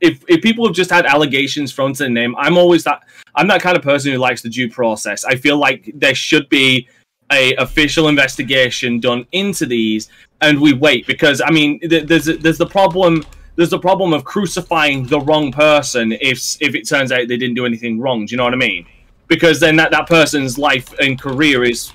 If 0.00 0.22
if 0.28 0.42
people 0.42 0.66
have 0.66 0.74
just 0.74 0.90
had 0.90 1.06
allegations 1.06 1.72
thrown 1.72 1.94
to 1.94 2.04
their 2.04 2.10
name, 2.10 2.36
I'm 2.36 2.56
always 2.56 2.84
that 2.84 3.02
I'm 3.34 3.48
that 3.48 3.62
kind 3.62 3.76
of 3.76 3.82
person 3.82 4.12
who 4.12 4.18
likes 4.18 4.42
the 4.42 4.48
due 4.48 4.70
process. 4.70 5.24
I 5.24 5.34
feel 5.34 5.56
like 5.56 5.90
there 5.94 6.14
should 6.14 6.48
be 6.48 6.88
a 7.32 7.54
official 7.56 8.08
investigation 8.08 9.00
done 9.00 9.26
into 9.32 9.66
these, 9.66 10.08
and 10.40 10.60
we 10.60 10.72
wait 10.72 11.06
because 11.06 11.40
I 11.40 11.50
mean, 11.50 11.80
th- 11.80 12.06
there's 12.06 12.26
there's 12.26 12.58
the 12.58 12.66
problem 12.66 13.24
there's 13.56 13.70
the 13.70 13.78
problem 13.78 14.12
of 14.12 14.24
crucifying 14.24 15.06
the 15.06 15.20
wrong 15.20 15.52
person 15.52 16.12
if 16.12 16.56
if 16.60 16.74
it 16.74 16.88
turns 16.88 17.12
out 17.12 17.28
they 17.28 17.36
didn't 17.36 17.54
do 17.54 17.66
anything 17.66 18.00
wrong. 18.00 18.26
Do 18.26 18.32
you 18.32 18.36
know 18.36 18.44
what 18.44 18.54
I 18.54 18.56
mean? 18.56 18.86
Because 19.28 19.60
then 19.60 19.76
that, 19.76 19.90
that 19.92 20.06
person's 20.06 20.58
life 20.58 20.92
and 21.00 21.20
career 21.20 21.64
is 21.64 21.92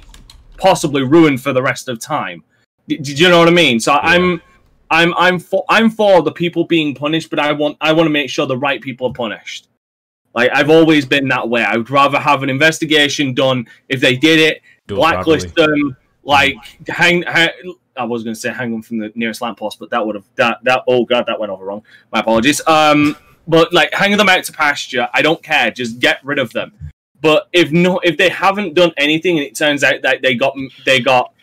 possibly 0.57 1.03
ruined 1.03 1.41
for 1.41 1.53
the 1.53 1.61
rest 1.61 1.88
of 1.88 1.99
time. 1.99 2.43
Do, 2.88 2.97
Did 2.97 3.19
you 3.19 3.29
know 3.29 3.39
what 3.39 3.47
I 3.47 3.51
mean? 3.51 3.79
So 3.79 3.93
I'm 3.93 4.41
I'm 4.89 5.13
I'm 5.15 5.39
for 5.39 5.65
I'm 5.69 5.89
for 5.89 6.21
the 6.21 6.31
people 6.31 6.65
being 6.65 6.95
punished, 6.95 7.29
but 7.29 7.39
I 7.39 7.51
want 7.51 7.77
I 7.81 7.93
want 7.93 8.07
to 8.07 8.11
make 8.11 8.29
sure 8.29 8.45
the 8.45 8.57
right 8.57 8.81
people 8.81 9.07
are 9.07 9.13
punished. 9.13 9.69
Like 10.33 10.51
I've 10.53 10.69
always 10.69 11.05
been 11.05 11.27
that 11.29 11.49
way. 11.49 11.63
I 11.63 11.77
would 11.77 11.89
rather 11.89 12.19
have 12.19 12.43
an 12.43 12.49
investigation 12.49 13.33
done 13.33 13.67
if 13.89 13.99
they 13.99 14.15
did 14.15 14.39
it 14.39 14.61
blacklist 14.88 15.53
properly. 15.55 15.81
them, 15.81 15.97
like 16.23 16.55
hang, 16.88 17.23
hang 17.23 17.49
I 17.95 18.03
was 18.03 18.23
going 18.23 18.33
to 18.33 18.39
say 18.39 18.51
hang 18.51 18.71
them 18.71 18.81
from 18.81 18.99
the 18.99 19.11
nearest 19.15 19.41
lamppost, 19.41 19.79
but 19.79 19.89
that 19.89 20.05
would 20.05 20.15
have 20.15 20.25
that 20.35 20.59
that 20.63 20.83
oh 20.88 21.05
god 21.05 21.25
that 21.27 21.39
went 21.39 21.51
over 21.51 21.65
wrong. 21.65 21.83
My 22.11 22.19
apologies. 22.19 22.61
Um, 22.67 23.17
but 23.47 23.73
like 23.73 23.93
hanging 23.93 24.17
them 24.17 24.29
out 24.29 24.43
to 24.43 24.51
pasture, 24.51 25.07
I 25.13 25.21
don't 25.21 25.41
care. 25.41 25.71
Just 25.71 25.99
get 25.99 26.23
rid 26.23 26.39
of 26.39 26.51
them. 26.53 26.73
But 27.21 27.47
if 27.53 27.71
no, 27.71 27.99
if 27.99 28.17
they 28.17 28.29
haven't 28.29 28.73
done 28.75 28.91
anything, 28.97 29.38
and 29.38 29.47
it 29.47 29.55
turns 29.55 29.83
out 29.83 30.01
that 30.03 30.21
they 30.21 30.35
got 30.35 30.55
they 30.85 30.99
got 30.99 31.33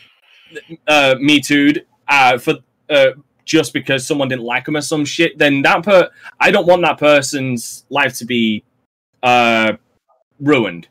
uh, 0.86 1.16
me 1.18 1.40
too'd 1.40 1.86
uh, 2.06 2.38
for 2.38 2.54
uh, 2.88 3.12
just 3.44 3.72
because 3.72 4.06
someone 4.06 4.28
didn't 4.28 4.44
like 4.44 4.66
them 4.66 4.76
or 4.76 4.80
some 4.80 5.04
shit, 5.04 5.36
then 5.38 5.62
that 5.62 5.82
per 5.82 6.10
I 6.38 6.50
don't 6.50 6.66
want 6.66 6.82
that 6.82 6.98
person's 6.98 7.84
life 7.90 8.16
to 8.18 8.24
be 8.24 8.64
uh, 9.22 9.72
ruined. 10.40 10.88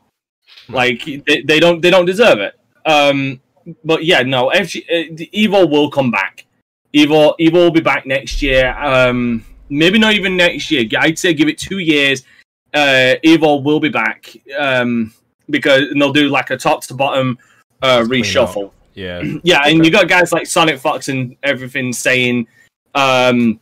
Like 0.68 1.04
they, 1.26 1.42
they 1.42 1.60
don't 1.60 1.80
they 1.80 1.90
don't 1.90 2.06
deserve 2.06 2.38
it. 2.38 2.58
Um, 2.86 3.40
but 3.84 4.04
yeah, 4.04 4.22
no, 4.22 4.50
FG, 4.50 4.82
uh, 4.82 5.14
the 5.14 5.30
Evo 5.32 5.68
will 5.68 5.90
come 5.90 6.10
back. 6.10 6.46
Evo 6.94 7.34
Evo 7.40 7.52
will 7.54 7.70
be 7.70 7.80
back 7.80 8.06
next 8.06 8.42
year. 8.42 8.74
Um, 8.78 9.44
maybe 9.68 9.98
not 9.98 10.14
even 10.14 10.36
next 10.36 10.70
year. 10.70 10.86
I'd 10.98 11.18
say 11.18 11.34
give 11.34 11.48
it 11.48 11.58
two 11.58 11.78
years. 11.78 12.24
Uh, 12.72 13.16
Evo 13.24 13.62
will 13.62 13.80
be 13.80 13.88
back 13.88 14.34
um, 14.58 15.12
because 15.50 15.82
they'll 15.94 16.12
do 16.12 16.28
like 16.28 16.50
a 16.50 16.56
top 16.56 16.82
to 16.86 16.94
bottom 16.94 17.38
uh, 17.82 18.00
reshuffle. 18.00 18.70
Yeah. 18.94 19.22
Yeah, 19.42 19.62
and 19.66 19.84
you 19.84 19.90
got 19.90 20.08
guys 20.08 20.32
like 20.32 20.46
Sonic 20.46 20.78
Fox 20.78 21.08
and 21.08 21.36
everything 21.42 21.92
saying, 21.92 22.46
um, 22.94 23.58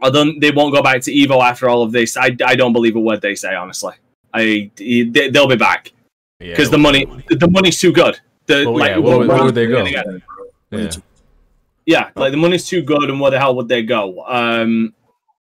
I 0.00 0.08
don't, 0.08 0.38
they 0.38 0.52
won't 0.52 0.72
go 0.72 0.82
back 0.82 1.02
to 1.02 1.12
Evo 1.12 1.42
after 1.42 1.68
all 1.68 1.82
of 1.82 1.90
this. 1.90 2.16
I, 2.16 2.36
I 2.46 2.54
don't 2.54 2.72
believe 2.72 2.94
a 2.94 3.00
word 3.00 3.20
they 3.20 3.34
say, 3.34 3.56
honestly. 3.56 3.94
I 4.32 4.70
they, 4.76 5.28
they'll 5.30 5.48
be 5.48 5.56
back 5.56 5.92
Yeah. 6.42 6.50
because 6.50 6.70
the 6.70 6.78
money 6.78 7.06
the 7.28 7.48
money's 7.48 7.78
too 7.78 7.92
good. 7.92 8.18
The, 8.46 8.64
Well, 8.64 8.78
like, 8.78 8.90
yeah, 8.90 8.98
where 8.98 9.26
where 9.26 9.44
would 9.44 9.54
they 9.54 9.66
go? 9.66 9.84
Yeah. 9.84 10.90
Yeah. 11.86 12.10
Like 12.16 12.32
the 12.32 12.36
money's 12.38 12.66
too 12.66 12.82
good, 12.82 13.10
and 13.10 13.20
where 13.20 13.30
the 13.30 13.38
hell 13.38 13.54
would 13.56 13.68
they 13.68 13.82
go? 13.82 14.24
Um, 14.26 14.94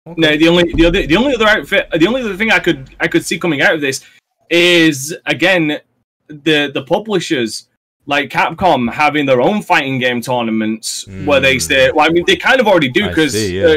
no, 0.05 0.35
the 0.35 0.47
only 0.47 0.71
the 0.73 0.85
other 0.85 1.07
the 1.07 1.15
only 1.15 1.35
other 1.35 1.47
outfit, 1.47 1.89
the 1.97 2.07
only 2.07 2.21
other 2.21 2.35
thing 2.35 2.51
I 2.51 2.59
could 2.59 2.95
I 2.99 3.07
could 3.07 3.25
see 3.25 3.39
coming 3.39 3.61
out 3.61 3.73
of 3.73 3.81
this 3.81 4.03
is 4.49 5.15
again 5.25 5.79
the 6.27 6.71
the 6.73 6.83
publishers 6.83 7.67
like 8.05 8.29
Capcom 8.29 8.91
having 8.91 9.25
their 9.25 9.41
own 9.41 9.61
fighting 9.61 9.97
game 9.97 10.19
tournaments 10.21 11.07
where 11.23 11.39
they 11.39 11.57
say, 11.57 11.89
well, 11.91 12.05
I 12.05 12.09
mean, 12.09 12.25
they 12.27 12.35
kind 12.35 12.59
of 12.59 12.67
already 12.67 12.89
do 12.89 13.03
Hmm. 13.03 13.07
Because 13.09 13.33
yeah. 13.51 13.67
yeah. 13.67 13.73
Uh, 13.73 13.75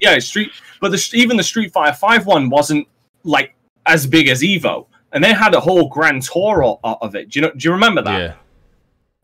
yeah, 0.00 0.18
Street, 0.18 0.50
but 0.80 0.90
the 0.90 1.10
even 1.14 1.36
the 1.36 1.42
Street 1.42 1.72
Fighter 1.72 1.96
Five 1.96 2.26
one 2.26 2.50
wasn't 2.50 2.86
like 3.24 3.54
as 3.86 4.06
big 4.06 4.28
as 4.28 4.42
Evo, 4.42 4.86
and 5.12 5.22
they 5.24 5.32
had 5.32 5.54
a 5.54 5.60
whole 5.60 5.88
grand 5.88 6.22
tour 6.22 6.62
o- 6.64 6.80
of 6.84 7.14
it. 7.14 7.30
Do 7.30 7.38
you 7.38 7.46
know? 7.46 7.52
Do 7.52 7.68
you 7.68 7.72
remember 7.72 8.02
that? 8.02 8.18
Yeah. 8.20 8.34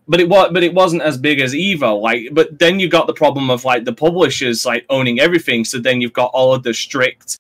but 0.09 0.21
it 0.21 0.29
was 0.29 0.51
but 0.53 0.63
it 0.63 0.75
wasn't 0.75 1.03
as 1.03 1.17
big 1.19 1.41
as 1.41 1.53
Evo. 1.55 2.01
Like, 2.01 2.29
but 2.33 2.59
then 2.59 2.79
you 2.81 2.89
got 2.89 3.07
the 3.07 3.15
problem 3.15 3.51
of 3.51 3.65
like 3.65 3.85
the 3.85 3.93
publishers 3.93 4.67
like 4.67 4.85
owning 4.91 5.19
everything. 5.21 5.65
So 5.65 5.79
then 5.79 6.01
you've 6.01 6.13
got 6.13 6.31
all 6.35 6.53
of 6.55 6.63
the 6.63 6.75
strict 6.75 7.39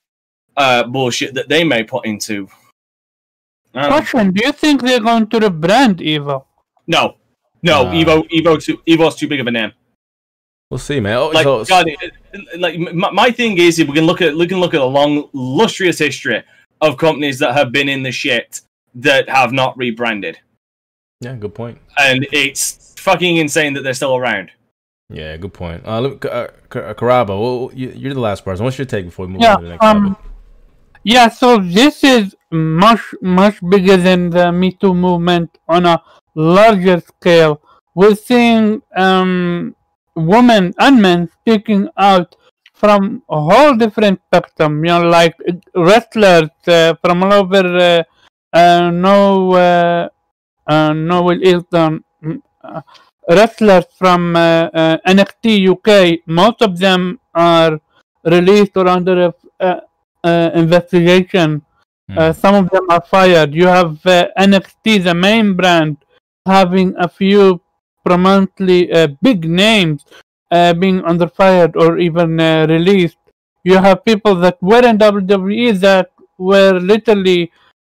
uh 0.56 0.84
bullshit 0.84 1.34
that 1.34 1.48
they 1.48 1.64
may 1.64 1.82
put 1.84 2.06
into. 2.06 2.48
Um, 3.74 3.90
Question: 3.90 4.30
Do 4.32 4.44
you 4.44 4.52
think 4.52 4.82
they're 4.82 5.00
going 5.00 5.26
to 5.28 5.40
rebrand 5.40 5.96
Evo? 6.00 6.44
no, 6.86 7.16
no, 7.62 7.84
Nah. 7.84 7.92
Evo, 7.92 8.28
Evo, 8.30 8.62
too, 8.62 8.78
Evo's 8.86 9.16
too 9.16 9.26
big 9.26 9.40
of 9.40 9.46
a 9.46 9.50
name. 9.50 9.72
We'll 10.70 10.78
see, 10.78 11.00
man. 11.00 11.16
Oh, 11.18 11.28
Like, 11.28 11.44
God, 11.44 11.88
it- 11.88 11.98
it- 12.32 12.60
like 12.60 12.78
my, 12.78 13.10
my 13.10 13.30
thing 13.30 13.58
is, 13.58 13.78
if 13.78 13.88
we 13.88 13.94
can 13.94 14.06
look 14.06 14.22
at 14.22 14.34
we 14.36 14.46
can 14.46 14.58
look 14.60 14.74
at 14.74 14.80
a 14.80 14.84
long, 14.84 15.28
lustrous 15.32 15.98
history 15.98 16.42
of 16.86 16.96
companies 16.98 17.38
that 17.38 17.54
have 17.54 17.72
been 17.72 17.88
in 17.88 18.02
the 18.02 18.12
shit 18.12 18.60
that 18.94 19.28
have 19.28 19.52
not 19.52 19.76
rebranded, 19.76 20.38
yeah, 21.20 21.34
good 21.34 21.54
point. 21.54 21.78
and 21.98 22.26
it's 22.32 22.94
fucking 22.98 23.36
insane 23.36 23.74
that 23.74 23.82
they're 23.82 23.94
still 23.94 24.16
around. 24.16 24.50
Yeah, 25.10 25.36
good 25.36 25.52
point. 25.52 25.86
Uh, 25.86 26.00
look, 26.00 26.24
uh, 26.24 26.48
Ka- 26.70 26.94
Karaba, 26.94 27.28
well, 27.28 27.70
you, 27.74 27.92
you're 27.94 28.14
the 28.14 28.20
last 28.20 28.44
person. 28.44 28.64
What's 28.64 28.78
your 28.78 28.86
take 28.86 29.04
before 29.04 29.26
we 29.26 29.32
move 29.32 29.42
Yeah, 29.42 29.54
on 29.54 29.58
to 29.60 29.64
the 29.64 29.70
next 29.70 29.84
um, 29.84 30.14
topic? 30.14 30.30
Yeah, 31.04 31.28
so 31.28 31.58
this 31.58 32.02
is 32.02 32.34
much 32.50 33.02
much 33.20 33.56
bigger 33.68 33.96
than 33.98 34.30
the 34.30 34.50
Me 34.52 34.72
Too 34.72 34.94
movement 34.94 35.50
on 35.68 35.84
a 35.84 36.02
larger 36.34 37.00
scale. 37.00 37.60
We're 37.94 38.14
seeing 38.16 38.80
um, 38.96 39.76
women 40.16 40.72
and 40.78 41.02
men 41.02 41.28
speaking 41.40 41.88
out 41.98 42.34
from 42.74 43.22
a 43.30 43.40
whole 43.40 43.74
different 43.74 44.20
spectrum. 44.26 44.84
You 44.84 44.90
know, 44.92 45.02
like 45.02 45.34
wrestlers 45.74 46.50
uh, 46.66 46.94
from 47.02 47.22
all 47.22 47.32
over. 47.32 47.64
Uh, 47.76 48.02
uh, 48.56 48.90
no, 48.90 49.52
uh, 49.54 50.08
uh, 50.66 50.92
Hilton. 51.48 52.04
mm, 52.22 52.40
Uh, 52.64 52.80
wrestlers 53.28 53.84
from 53.98 54.34
uh, 54.36 54.40
uh, 54.72 54.96
NXT 55.06 55.68
UK. 55.74 56.20
Most 56.26 56.62
of 56.62 56.78
them 56.78 57.20
are 57.34 57.78
released 58.24 58.76
or 58.76 58.88
under 58.88 59.26
a, 59.26 59.34
uh, 59.60 59.80
uh, 60.24 60.50
investigation. 60.54 61.62
Uh, 62.16 62.32
some 62.32 62.54
of 62.54 62.70
them 62.70 62.86
are 62.90 63.02
fired. 63.02 63.54
You 63.54 63.66
have 63.66 64.04
uh, 64.06 64.28
NXT, 64.38 65.04
the 65.04 65.14
main 65.14 65.54
brand, 65.54 65.96
having 66.46 66.94
a 66.98 67.08
few 67.08 67.60
prominently 68.04 68.92
uh, 68.92 69.08
big 69.22 69.48
names 69.48 70.04
uh, 70.10 70.20
being 70.74 71.02
under 71.04 71.28
fired 71.28 71.76
or 71.76 71.98
even 71.98 72.38
uh, 72.40 72.66
released. 72.68 73.18
You 73.64 73.78
have 73.78 74.04
people 74.04 74.34
that 74.36 74.56
were 74.60 74.84
in 74.84 74.98
WWE 74.98 75.80
that 75.80 76.10
were 76.38 76.78
literally 76.78 77.50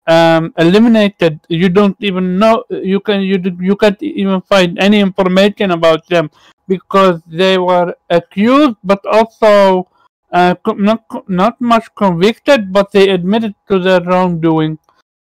um, 0.07 0.53
eliminated. 0.59 1.41
You 1.49 1.69
don't 1.69 1.97
even 2.01 2.39
know. 2.39 2.65
You 2.71 3.01
can 3.01 3.23
you 3.23 3.39
you 3.61 3.77
can't 3.77 4.03
even 4.03 4.41
find 4.43 4.79
any 4.79 5.01
information 5.01 5.71
about 5.71 6.07
them 6.09 6.31
because 6.69 7.23
they 7.27 7.59
were 7.59 7.95
accused, 8.11 8.77
but 8.83 9.01
also 9.07 9.89
uh, 10.33 10.55
not 10.77 11.05
not 11.29 11.61
much 11.61 11.87
convicted, 11.95 12.73
but 12.73 12.93
they 12.93 13.11
admitted 13.11 13.55
to 13.69 13.79
their 13.79 14.03
wrongdoing. 14.03 14.79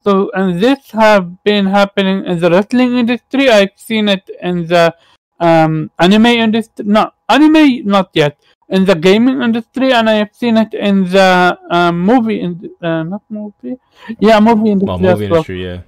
So, 0.02 0.30
and 0.32 0.58
this 0.58 0.90
have 0.92 1.44
been 1.44 1.66
happening 1.66 2.24
in 2.24 2.40
the 2.40 2.50
wrestling 2.50 2.96
industry. 2.96 3.50
I've 3.50 3.76
seen 3.76 4.08
it 4.08 4.24
in 4.40 4.66
the 4.66 4.94
um, 5.40 5.90
anime 5.98 6.26
industry. 6.26 6.84
No, 6.84 7.10
anime 7.28 7.84
not 7.86 8.10
yet. 8.14 8.38
In 8.68 8.84
the 8.84 8.94
gaming 8.94 9.42
industry, 9.42 9.92
and 9.92 10.08
I 10.08 10.14
have 10.14 10.30
seen 10.32 10.56
it 10.56 10.74
in 10.74 11.10
the 11.10 11.58
um, 11.70 12.00
movie 12.00 12.40
in 12.40 12.70
uh, 12.80 13.02
not 13.02 13.22
movie, 13.28 13.76
yeah, 14.20 14.38
movie 14.38 14.70
industry. 14.70 14.86
Well, 14.86 15.16
movie 15.16 15.24
as 15.24 15.30
well. 15.30 15.38
industry, 15.38 15.64
yeah. 15.64 15.80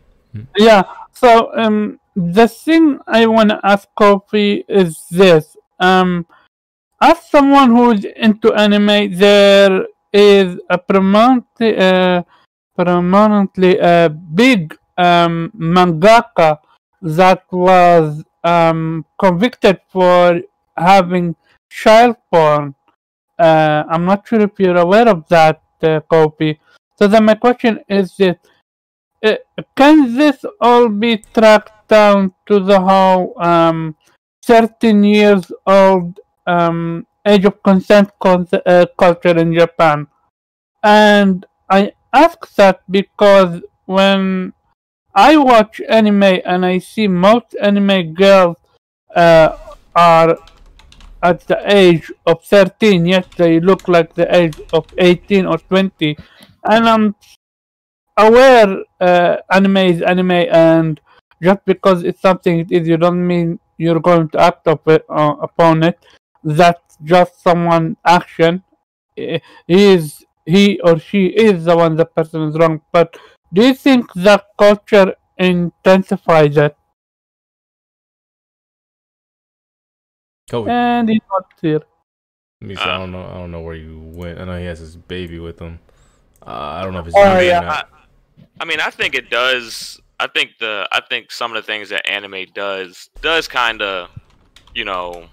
Yeah. 0.57 0.83
So 1.13 1.53
um, 1.55 2.01
the 2.17 2.49
thing 2.49 2.99
I 3.07 3.27
want 3.27 3.51
to 3.51 3.61
ask 3.63 3.87
Kofi 3.97 4.65
is 4.67 4.99
this: 5.11 5.57
um, 5.79 6.27
as 7.01 7.23
someone 7.31 7.71
who's 7.71 8.05
into 8.05 8.53
anime, 8.55 9.15
there 9.17 9.87
is 10.13 10.59
a 10.69 10.79
predominantly, 10.79 11.77
uh, 11.77 12.23
predominantly 12.75 13.79
a 13.79 14.09
big 14.09 14.77
um, 14.99 15.53
mangaka 15.55 16.59
that 17.03 17.45
was 17.53 18.25
um, 18.45 19.05
convicted 19.19 19.81
for 19.91 20.41
having 20.77 21.37
child 21.71 22.17
porn. 22.33 22.75
Uh, 23.39 23.85
I'm 23.89 24.05
not 24.05 24.27
sure 24.27 24.41
if 24.41 24.53
you're 24.59 24.77
aware 24.77 25.09
of 25.09 25.27
that, 25.29 25.63
uh, 25.83 26.01
Kofi. 26.11 26.59
So 26.99 27.09
then 27.09 27.25
my 27.25 27.35
question 27.35 27.81
is 27.89 28.17
this 28.17 28.37
uh, 29.25 29.37
can 29.77 30.15
this 30.17 30.45
all 30.61 30.89
be 30.89 31.19
tracked 31.35 31.89
down 31.89 32.33
to 32.47 32.61
the 32.61 32.81
whole 32.81 33.35
um, 33.43 33.97
13 34.45 35.05
years 35.05 35.51
old 35.67 36.19
um, 36.47 37.07
age 37.27 37.45
of 37.45 37.63
consent 37.63 38.11
con- 38.21 38.49
uh, 38.67 38.87
culture 38.99 39.37
in 39.39 39.55
Japan? 39.55 40.07
And 40.83 41.47
I 41.71 41.93
ask 42.13 42.55
that 42.57 42.83
because 42.91 43.63
when 43.87 44.53
I 45.15 45.37
watch 45.37 45.81
anime 45.89 46.41
and 46.45 46.65
I 46.65 46.79
see 46.79 47.07
most 47.09 47.55
anime 47.61 48.15
girls 48.15 48.57
uh, 49.15 49.57
are 49.95 50.39
at 51.23 51.47
the 51.47 51.61
age 51.73 52.11
of 52.27 52.45
13, 52.45 53.07
yet 53.07 53.31
they 53.37 53.61
look 53.61 53.87
like 53.89 54.15
the 54.15 54.35
age 54.35 54.61
of 54.73 54.87
18 54.99 55.47
or 55.47 55.59
20. 55.59 56.17
And 56.65 56.89
I'm 56.89 57.15
aware 58.17 58.83
uh, 59.01 59.37
anime 59.51 59.77
is 59.79 60.03
anime, 60.03 60.31
and 60.51 61.01
just 61.43 61.65
because 61.65 62.03
it's 62.05 62.21
something 62.21 62.61
it 62.61 62.73
is, 62.73 62.89
you 62.89 62.97
don't 62.97 63.25
mean 63.27 63.59
you're 63.79 64.01
going 64.01 64.29
to 64.31 64.41
act 64.41 64.67
up 64.67 64.87
it, 64.89 65.05
uh, 65.09 65.37
upon 65.41 65.83
it. 65.83 65.99
That's 66.43 66.97
just 67.05 67.43
someone 67.43 67.97
action. 68.05 68.63
Eh, 69.17 69.39
He 69.67 69.85
is 69.95 70.25
he 70.45 70.81
or 70.81 70.99
she 70.99 71.27
is 71.27 71.65
the 71.67 71.77
one 71.77 71.97
the 71.97 72.05
person 72.07 72.43
is 72.43 72.57
wrong. 72.57 72.81
But 72.93 73.17
do 73.53 73.67
you 73.67 73.75
think 73.75 74.13
that 74.15 74.47
culture 74.59 75.15
intensifies 75.37 76.57
it? 76.57 76.77
Kobe. 80.51 80.71
And 80.71 81.09
he's 81.09 81.21
not 81.31 81.47
here. 81.61 81.83
Let 82.61 82.69
me 82.69 82.77
see. 82.77 82.83
I 82.83 82.99
don't 82.99 83.11
know. 83.11 83.27
I 83.27 83.35
don't 83.35 83.51
know 83.51 83.61
where 83.61 83.75
you 83.75 83.99
went. 83.99 84.39
I 84.39 84.45
know 84.45 84.59
he 84.59 84.67
has 84.67 84.79
his 84.79 84.97
baby 84.97 85.39
with 85.39 85.59
him. 85.59 85.81
Uh, 86.47 86.51
I 86.51 86.83
don't 86.83 86.93
know 86.93 87.01
if 87.01 87.07
it's. 87.07 87.17
Oh, 87.17 87.25
muted 87.25 87.39
or 87.39 87.45
yeah. 87.45 87.61
not. 87.61 87.89
I 88.61 88.65
mean, 88.65 88.81
I 88.81 88.91
think 88.91 89.15
it 89.15 89.31
does. 89.31 90.01
I 90.21 90.29
think 90.29 90.59
the 90.61 90.89
I 90.93 91.01
think 91.01 91.33
some 91.33 91.51
of 91.51 91.57
the 91.57 91.67
things 91.67 91.89
that 91.89 92.09
anime 92.09 92.47
does 92.55 93.11
does 93.21 93.49
kind 93.49 93.83
of, 93.83 94.11
you 94.75 94.85
know, 94.85 95.27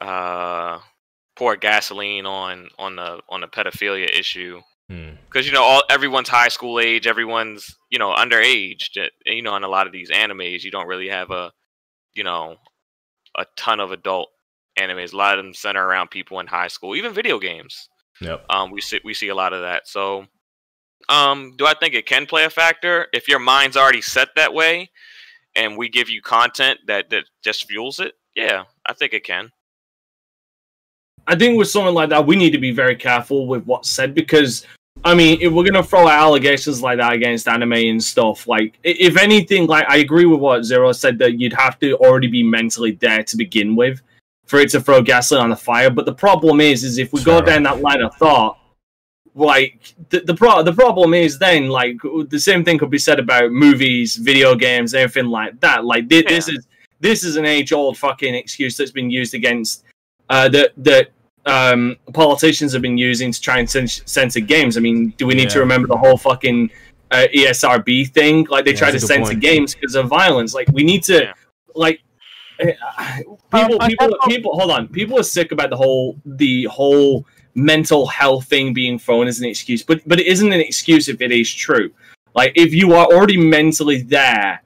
uh, 0.00 0.78
pour 1.36 1.56
gasoline 1.56 2.26
on 2.26 2.68
on 2.78 2.96
the 2.96 3.20
on 3.28 3.42
the 3.42 3.48
pedophilia 3.48 4.08
issue. 4.08 4.60
Because 5.26 5.46
you 5.46 5.52
know 5.52 5.62
all 5.62 5.82
everyone's 5.90 6.28
high 6.28 6.48
school 6.48 6.80
age, 6.80 7.06
everyone's 7.06 7.76
you 7.90 7.98
know 7.98 8.14
underage. 8.14 8.96
You 9.24 9.42
know, 9.42 9.56
in 9.56 9.64
a 9.64 9.68
lot 9.68 9.86
of 9.86 9.92
these 9.92 10.10
animes, 10.10 10.62
you 10.62 10.70
don't 10.70 10.86
really 10.86 11.08
have 11.08 11.30
a 11.30 11.52
you 12.14 12.24
know 12.24 12.56
a 13.36 13.46
ton 13.56 13.80
of 13.80 13.92
adult 13.92 14.30
animes. 14.78 15.12
A 15.12 15.16
lot 15.16 15.38
of 15.38 15.44
them 15.44 15.54
center 15.54 15.84
around 15.84 16.10
people 16.10 16.40
in 16.40 16.46
high 16.46 16.68
school, 16.68 16.96
even 16.96 17.12
video 17.12 17.38
games. 17.38 17.88
Yep. 18.20 18.44
Um, 18.48 18.70
we 18.70 18.80
see 18.80 19.00
we 19.04 19.14
see 19.14 19.28
a 19.28 19.34
lot 19.34 19.52
of 19.52 19.62
that. 19.62 19.88
So, 19.88 20.26
um, 21.08 21.54
do 21.56 21.66
I 21.66 21.74
think 21.74 21.94
it 21.94 22.06
can 22.06 22.26
play 22.26 22.44
a 22.44 22.50
factor 22.50 23.08
if 23.12 23.28
your 23.28 23.40
mind's 23.40 23.76
already 23.76 24.02
set 24.02 24.28
that 24.36 24.54
way, 24.54 24.90
and 25.56 25.76
we 25.76 25.88
give 25.88 26.08
you 26.08 26.22
content 26.22 26.80
that 26.86 27.10
that 27.10 27.24
just 27.42 27.66
fuels 27.66 27.98
it? 27.98 28.14
Yeah, 28.34 28.64
I 28.86 28.92
think 28.92 29.12
it 29.12 29.24
can. 29.24 29.50
I 31.26 31.36
think 31.36 31.58
with 31.58 31.68
something 31.68 31.94
like 31.94 32.10
that, 32.10 32.26
we 32.26 32.36
need 32.36 32.50
to 32.50 32.58
be 32.58 32.70
very 32.70 32.96
careful 32.96 33.46
with 33.46 33.64
what's 33.64 33.88
said 33.88 34.14
because, 34.14 34.66
I 35.04 35.14
mean, 35.14 35.38
if 35.42 35.52
we're 35.52 35.64
gonna 35.64 35.82
throw 35.82 36.08
out 36.08 36.18
allegations 36.18 36.80
like 36.80 36.98
that 36.98 37.12
against 37.12 37.46
anime 37.46 37.74
and 37.74 38.02
stuff, 38.02 38.48
like 38.48 38.78
if 38.82 39.18
anything, 39.18 39.66
like 39.66 39.86
I 39.88 39.98
agree 39.98 40.24
with 40.24 40.40
what 40.40 40.64
Zero 40.64 40.92
said 40.92 41.18
that 41.18 41.38
you'd 41.38 41.52
have 41.52 41.78
to 41.80 41.94
already 41.96 42.26
be 42.26 42.42
mentally 42.42 42.92
there 42.92 43.22
to 43.22 43.36
begin 43.36 43.76
with 43.76 44.00
for 44.46 44.60
it 44.60 44.70
to 44.70 44.80
throw 44.80 45.02
gasoline 45.02 45.44
on 45.44 45.50
the 45.50 45.56
fire. 45.56 45.90
But 45.90 46.06
the 46.06 46.14
problem 46.14 46.60
is, 46.60 46.84
is 46.84 46.98
if 46.98 47.12
we 47.12 47.22
go 47.22 47.42
down 47.42 47.64
that 47.64 47.80
line 47.80 48.00
of 48.00 48.14
thought, 48.14 48.58
like 49.34 49.94
the 50.08 50.20
the, 50.20 50.34
pro- 50.34 50.62
the 50.62 50.72
problem 50.72 51.12
is 51.12 51.38
then 51.38 51.68
like 51.68 51.98
the 52.28 52.38
same 52.38 52.64
thing 52.64 52.78
could 52.78 52.90
be 52.90 52.98
said 52.98 53.18
about 53.18 53.52
movies, 53.52 54.16
video 54.16 54.54
games, 54.54 54.94
everything 54.94 55.30
like 55.30 55.60
that. 55.60 55.84
Like 55.84 56.08
thi- 56.08 56.22
this 56.22 56.48
is 56.48 56.66
this 57.00 57.24
is 57.24 57.36
an 57.36 57.44
age 57.44 57.72
old 57.72 57.98
fucking 57.98 58.34
excuse 58.34 58.76
that's 58.76 58.90
been 58.92 59.10
used 59.10 59.34
against 59.34 59.84
uh, 60.30 60.48
that 60.48 60.72
that 60.78 61.10
um, 61.46 61.96
politicians 62.12 62.72
have 62.72 62.82
been 62.82 62.98
using 62.98 63.32
to 63.32 63.40
try 63.40 63.58
and 63.58 63.68
censor 63.70 64.40
games. 64.40 64.76
I 64.76 64.80
mean, 64.80 65.10
do 65.18 65.26
we 65.26 65.34
need 65.34 65.50
to 65.50 65.58
remember 65.60 65.86
the 65.88 65.96
whole 65.96 66.16
fucking 66.16 66.70
uh, 67.10 67.26
ESRB 67.34 68.08
thing? 68.12 68.46
Like 68.50 68.64
they 68.64 68.72
Yeah, 68.72 68.78
try 68.78 68.88
to 68.88 68.92
that's 68.92 69.04
a 69.04 69.06
good 69.08 69.14
censor 69.14 69.32
point. 69.32 69.40
games 69.42 69.74
because 69.74 69.94
of 69.94 70.08
violence. 70.08 70.54
Like 70.54 70.68
we 70.72 70.84
need 70.84 71.02
to 71.04 71.14
Yeah. 71.24 71.32
like. 71.74 72.00
eh, 72.60 72.72
People, 73.52 73.76
I- 73.80 73.84
I 73.84 73.88
people, 73.88 74.16
people. 74.26 74.58
Hold 74.58 74.70
on. 74.70 74.88
People 74.88 75.18
are 75.18 75.22
sick 75.24 75.52
about 75.52 75.70
the 75.70 75.76
whole, 75.76 76.16
the 76.24 76.64
whole 76.64 77.24
mental 77.54 78.06
health 78.06 78.46
thing 78.46 78.72
being 78.72 78.98
thrown 78.98 79.26
as 79.28 79.38
an 79.38 79.46
excuse, 79.46 79.82
but 79.82 80.00
but 80.06 80.18
it 80.20 80.26
isn't 80.26 80.52
an 80.52 80.60
excuse 80.60 81.08
if 81.08 81.20
it 81.20 81.30
is 81.30 81.52
true. 81.52 81.92
Like 82.34 82.52
if 82.56 82.74
you 82.74 82.94
are 82.94 83.06
already 83.06 83.36
mentally 83.36 84.02
there, 84.02 84.60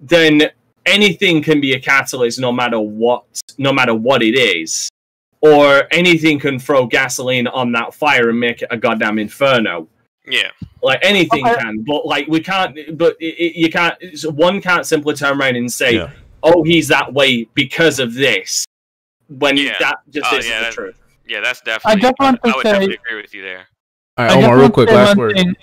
then 0.00 0.50
anything 0.86 1.42
can 1.42 1.60
be 1.60 1.74
a 1.74 1.80
catalyst, 1.80 2.40
no 2.40 2.50
matter 2.50 2.80
what, 2.80 3.24
no 3.58 3.72
matter 3.74 3.94
what 3.94 4.22
it 4.22 4.34
is, 4.38 4.88
or 5.42 5.84
anything 5.90 6.38
can 6.38 6.58
throw 6.58 6.86
gasoline 6.86 7.46
on 7.46 7.72
that 7.72 7.94
fire 7.94 8.28
and 8.28 8.38
make 8.40 8.62
it 8.62 8.68
a 8.70 8.76
goddamn 8.76 9.18
inferno. 9.18 9.88
Yeah, 10.26 10.50
Like 10.82 11.00
anything 11.02 11.46
Okay. 11.46 11.60
can, 11.60 11.82
but 11.82 12.06
like 12.06 12.26
we 12.28 12.40
can't. 12.40 12.76
But 12.96 13.16
it, 13.20 13.34
it, 13.38 13.56
you 13.56 13.70
can't. 13.70 13.96
it's- 14.00 14.24
One 14.24 14.60
can't 14.60 14.86
simply 14.86 15.14
turn 15.14 15.40
around 15.40 15.56
and 15.56 15.72
say, 15.72 15.94
Yeah. 15.96 16.10
"Oh, 16.42 16.62
he's 16.62 16.88
that 16.88 17.12
way 17.12 17.44
because 17.54 17.98
of 17.98 18.14
this," 18.14 18.64
when 19.28 19.56
Yeah. 19.56 19.76
that 19.80 19.96
just 20.10 20.32
Oh, 20.32 20.36
isn't 20.36 20.50
yeah, 20.50 20.58
the 20.60 20.64
that- 20.66 20.72
truth. 20.74 20.96
yeah, 21.26 21.40
that's 21.40 21.60
definitely. 21.62 22.02
just 22.02 22.14
want 22.20 22.42
to 22.44 22.50
I 22.50 22.56
would 22.56 22.62
say- 22.64 22.72
definitely 22.72 22.98
agree 23.04 23.22
with 23.22 23.34
you 23.34 23.42
there. 23.42 23.66
All 24.18 24.24
I 24.24 24.28
right, 24.28 24.44
Omar, 24.44 24.58
real 24.58 24.70
quick, 24.70 24.88
last 24.90 25.08
one 25.08 25.18
word. 25.18 25.36
thing. 25.36 25.56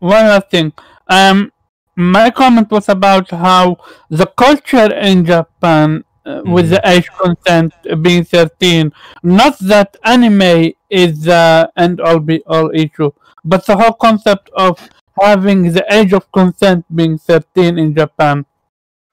One 0.00 0.26
last 0.26 0.50
thing. 0.50 0.72
Um, 1.08 1.50
my 1.96 2.30
comment 2.30 2.70
was 2.70 2.88
about 2.88 3.30
how 3.30 3.78
the 4.10 4.26
culture 4.26 4.92
in 4.94 5.24
Japan, 5.24 6.04
uh, 6.26 6.42
with 6.44 6.70
the 6.70 6.80
age 6.84 7.08
consent 7.18 7.72
being 8.02 8.24
13, 8.24 8.92
not 9.22 9.58
that 9.60 9.96
anime 10.04 10.72
is 10.90 11.22
the 11.24 11.70
end 11.76 12.00
all 12.00 12.18
be 12.20 12.42
all 12.46 12.70
issue, 12.74 13.10
but 13.44 13.64
the 13.66 13.76
whole 13.76 13.92
concept 13.92 14.50
of 14.54 14.78
having 15.20 15.72
the 15.72 15.84
age 15.92 16.12
of 16.12 16.30
consent 16.32 16.84
being 16.94 17.18
13 17.18 17.78
in 17.78 17.94
Japan. 17.94 18.44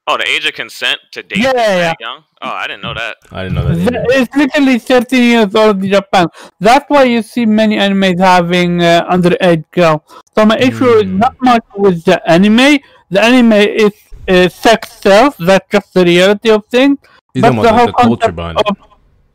Oh, 0.07 0.17
the 0.17 0.27
age 0.27 0.45
of 0.47 0.53
consent 0.53 0.99
to 1.11 1.21
date 1.21 1.39
Yeah, 1.39 1.51
is 1.51 1.55
yeah, 1.57 1.93
young? 1.99 2.23
Oh, 2.41 2.49
I 2.49 2.65
didn't 2.67 2.81
know 2.81 2.93
that. 2.95 3.17
I 3.31 3.43
didn't 3.43 3.55
know 3.55 3.67
that. 3.67 3.75
The- 3.75 3.99
Either. 3.99 4.21
It's 4.21 4.35
literally 4.35 4.79
13 4.79 5.23
years 5.23 5.55
old 5.55 5.83
in 5.83 5.91
Japan. 5.91 6.27
That's 6.59 6.85
why 6.89 7.03
you 7.03 7.21
see 7.21 7.45
many 7.45 7.77
animes 7.77 8.19
having 8.19 8.81
uh, 8.81 9.07
underage 9.09 9.63
girl. 9.71 10.03
So 10.35 10.45
my 10.45 10.57
issue 10.57 10.87
is 10.97 11.03
Hmm. 11.03 11.19
not 11.19 11.35
much 11.41 11.63
with 11.77 12.03
the 12.03 12.19
anime. 12.29 12.79
The 13.11 13.21
anime 13.21 13.53
is 13.53 13.93
uh, 14.31 14.49
sex 14.49 14.93
sells. 15.03 15.35
That's 15.37 15.67
just 15.71 15.93
the 15.93 16.03
reality 16.05 16.49
of 16.49 16.65
things. 16.67 16.97
He's 17.33 17.43
but 17.43 17.51
the 17.51 17.59
about 17.59 17.75
whole 17.77 17.87
the 17.87 17.93
culture 17.93 18.31
concept 18.31 18.35
behind 18.35 18.59
it. 18.59 18.67
of 18.67 18.77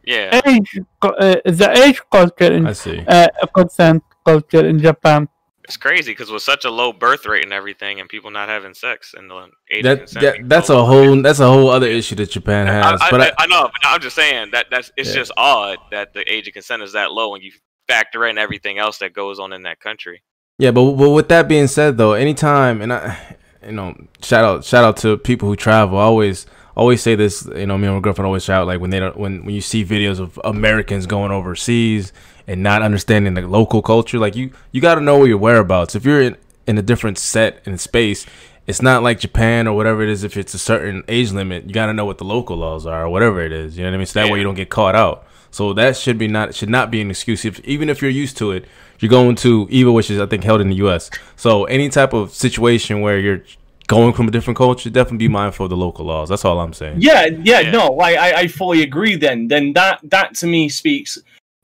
Yeah, 0.05 0.41
age, 0.47 0.71
uh, 1.03 1.37
the 1.45 1.69
age 1.85 2.01
culture 2.11 2.53
in 2.53 2.67
I 2.67 2.73
see. 2.73 2.99
uh, 3.07 3.29
consent 3.55 4.03
culture 4.25 4.65
in 4.67 4.79
Japan. 4.79 5.29
it's 5.65 5.77
crazy 5.77 6.13
because 6.13 6.31
with 6.31 6.43
such 6.43 6.65
a 6.65 6.71
low 6.71 6.93
birth 6.93 7.27
rate 7.27 7.45
and 7.45 7.53
everything, 7.53 7.99
and 8.01 8.09
people 8.09 8.31
not 8.31 8.49
having 8.49 8.75
sex 8.75 9.15
and 9.17 9.29
the 9.31 9.51
age 9.71 9.81
of 9.81 9.85
That, 9.85 9.99
consent. 9.99 10.23
that 10.25 10.33
being 10.35 10.49
that's 10.49 10.69
a 10.71 10.75
low. 10.75 10.85
whole 10.87 11.23
that's 11.23 11.41
a 11.41 11.49
whole 11.49 11.69
other 11.71 11.89
issue 11.89 12.15
that 12.17 12.31
Japan 12.31 12.69
I, 12.69 12.73
has. 12.73 13.01
I, 13.03 13.11
but 13.11 13.21
I, 13.21 13.27
I, 13.27 13.33
I 13.41 13.47
know, 13.47 13.65
but 13.65 13.89
I'm 13.89 14.01
just 14.01 14.15
saying 14.17 14.51
that 14.53 14.67
that's 14.71 14.91
it's 14.97 15.11
Yeah. 15.11 15.17
just 15.23 15.33
odd 15.37 15.79
that 15.91 16.15
the 16.15 16.23
age 16.33 16.47
of 16.49 16.55
consent 16.55 16.83
is 16.83 16.93
that 16.93 17.11
low 17.13 17.31
when 17.33 17.43
you 17.43 17.53
factor 17.89 18.27
in 18.27 18.39
everything 18.39 18.79
else 18.79 18.99
that 18.99 19.13
goes 19.13 19.39
on 19.39 19.53
in 19.53 19.63
that 19.63 19.81
country. 19.81 20.23
Yeah, 20.59 20.71
but 20.71 20.93
but 20.93 21.11
with 21.11 21.29
that 21.29 21.49
being 21.49 21.67
said, 21.67 21.99
though, 21.99 22.13
anytime 22.15 22.81
and 22.81 22.93
I, 22.93 23.36
you 23.67 23.73
know, 23.73 23.97
shout 24.23 24.45
out 24.45 24.65
shout 24.65 24.85
out 24.85 24.97
to 24.99 25.19
people 25.19 25.49
who 25.49 25.57
travel. 25.57 25.99
I 25.99 26.03
always 26.03 26.47
always 26.77 27.03
say 27.03 27.15
this. 27.15 27.47
You 27.55 27.67
know, 27.67 27.77
me 27.77 27.87
and 27.87 27.97
my 27.97 28.01
girlfriend 28.01 28.27
always 28.27 28.45
shout 28.45 28.67
like 28.67 28.81
when 28.81 28.91
they 28.91 29.01
don't 29.01 29.17
when 29.17 29.45
when 29.45 29.55
you 29.55 29.61
see 29.61 29.85
videos 29.85 30.21
of 30.21 30.41
Americans 30.45 31.07
going 31.07 31.33
overseas 31.33 32.13
and 32.47 32.63
not 32.63 32.83
understanding 32.83 33.35
the 33.35 33.43
local 33.43 33.83
culture. 33.83 34.19
Like 34.19 34.37
you 34.37 34.53
you 34.73 34.81
got 34.81 34.95
to 34.95 35.01
know 35.01 35.19
where 35.19 35.29
your 35.29 35.39
whereabouts. 35.39 35.95
If 35.95 36.05
you're 36.05 36.23
in 36.23 36.37
in 36.67 36.79
a 36.79 36.83
different 36.83 37.19
set 37.19 37.63
and 37.67 37.81
space. 37.81 38.27
It's 38.67 38.83
not 38.83 39.05
like 39.05 39.21
Japan 39.21 39.69
or 39.69 39.77
whatever 39.77 40.03
it 40.03 40.09
is. 40.09 40.25
If 40.25 40.37
it's 40.37 40.53
a 40.53 40.59
certain 40.59 41.05
age 41.07 41.31
limit, 41.31 41.67
you 41.67 41.73
got 41.73 41.87
to 41.87 41.95
know 41.95 42.05
what 42.05 42.19
the 42.19 42.25
local 42.25 42.57
laws 42.57 42.85
are 42.85 43.05
or 43.05 43.09
whatever 43.09 43.41
it 43.41 43.53
is. 43.53 43.77
You 43.77 43.85
know 43.85 43.91
what 43.91 43.95
I 43.95 43.99
mean? 43.99 44.07
So 44.07 44.21
that 44.21 44.31
way 44.31 44.39
you 44.39 44.45
don't 44.45 44.57
get 44.57 44.71
caught 44.71 44.97
out. 44.97 45.26
So 45.51 45.73
that 45.75 45.97
should 45.97 46.19
be 46.19 46.29
not 46.29 46.55
should 46.55 46.71
not 46.71 46.91
be 46.91 47.01
an 47.01 47.11
excuse. 47.11 47.45
If, 47.45 47.61
even 47.61 47.89
if 47.89 48.03
you're 48.03 48.11
used 48.11 48.37
to 48.39 48.53
it, 48.53 48.67
you're 48.99 49.11
going 49.11 49.37
to 49.37 49.67
Evo, 49.67 49.93
which 49.95 50.11
is 50.11 50.21
I 50.21 50.27
think 50.27 50.45
held 50.45 50.61
in 50.61 50.69
the 50.69 50.77
U.S. 50.77 51.11
So 51.37 51.65
any 51.65 51.89
type 51.89 52.13
of 52.13 52.33
situation 52.33 53.01
where 53.01 53.19
you're 53.19 53.43
going 53.87 54.13
from 54.13 54.29
a 54.29 54.31
different 54.31 54.57
culture, 54.57 54.91
definitely 54.91 55.19
be 55.19 55.29
mindful 55.29 55.65
of 55.65 55.71
the 55.71 55.77
local 55.77 56.05
laws. 56.07 56.29
That's 56.29 56.45
all 56.45 56.59
I'm 56.61 56.73
saying. 56.73 56.97
Yeah, 57.01 57.27
yeah, 57.27 57.61
Yeah. 57.61 57.71
no, 57.71 57.99
I, 58.01 58.13
I, 58.15 58.39
I 58.41 58.47
fully 58.49 58.83
agree. 58.83 59.17
Then, 59.17 59.49
then 59.49 59.73
that 59.75 60.01
that 60.05 60.35
to 60.37 60.47
me 60.47 60.69
speaks 60.69 61.19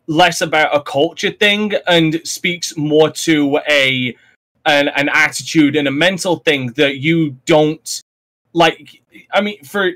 less 0.07 0.41
about 0.41 0.75
a 0.75 0.81
culture 0.83 1.31
thing 1.31 1.73
and 1.87 2.21
speaks 2.25 2.77
more 2.77 3.11
to 3.11 3.59
a 3.69 4.17
an, 4.67 4.89
an 4.89 5.09
attitude 5.13 5.75
and 5.75 5.89
a 5.89 5.91
mental 5.91 6.37
thing 6.37 6.69
that 6.73 6.99
you 6.99 7.31
don't 7.47 8.03
like. 8.53 9.03
I 9.33 9.41
mean, 9.41 9.63
for 9.65 9.91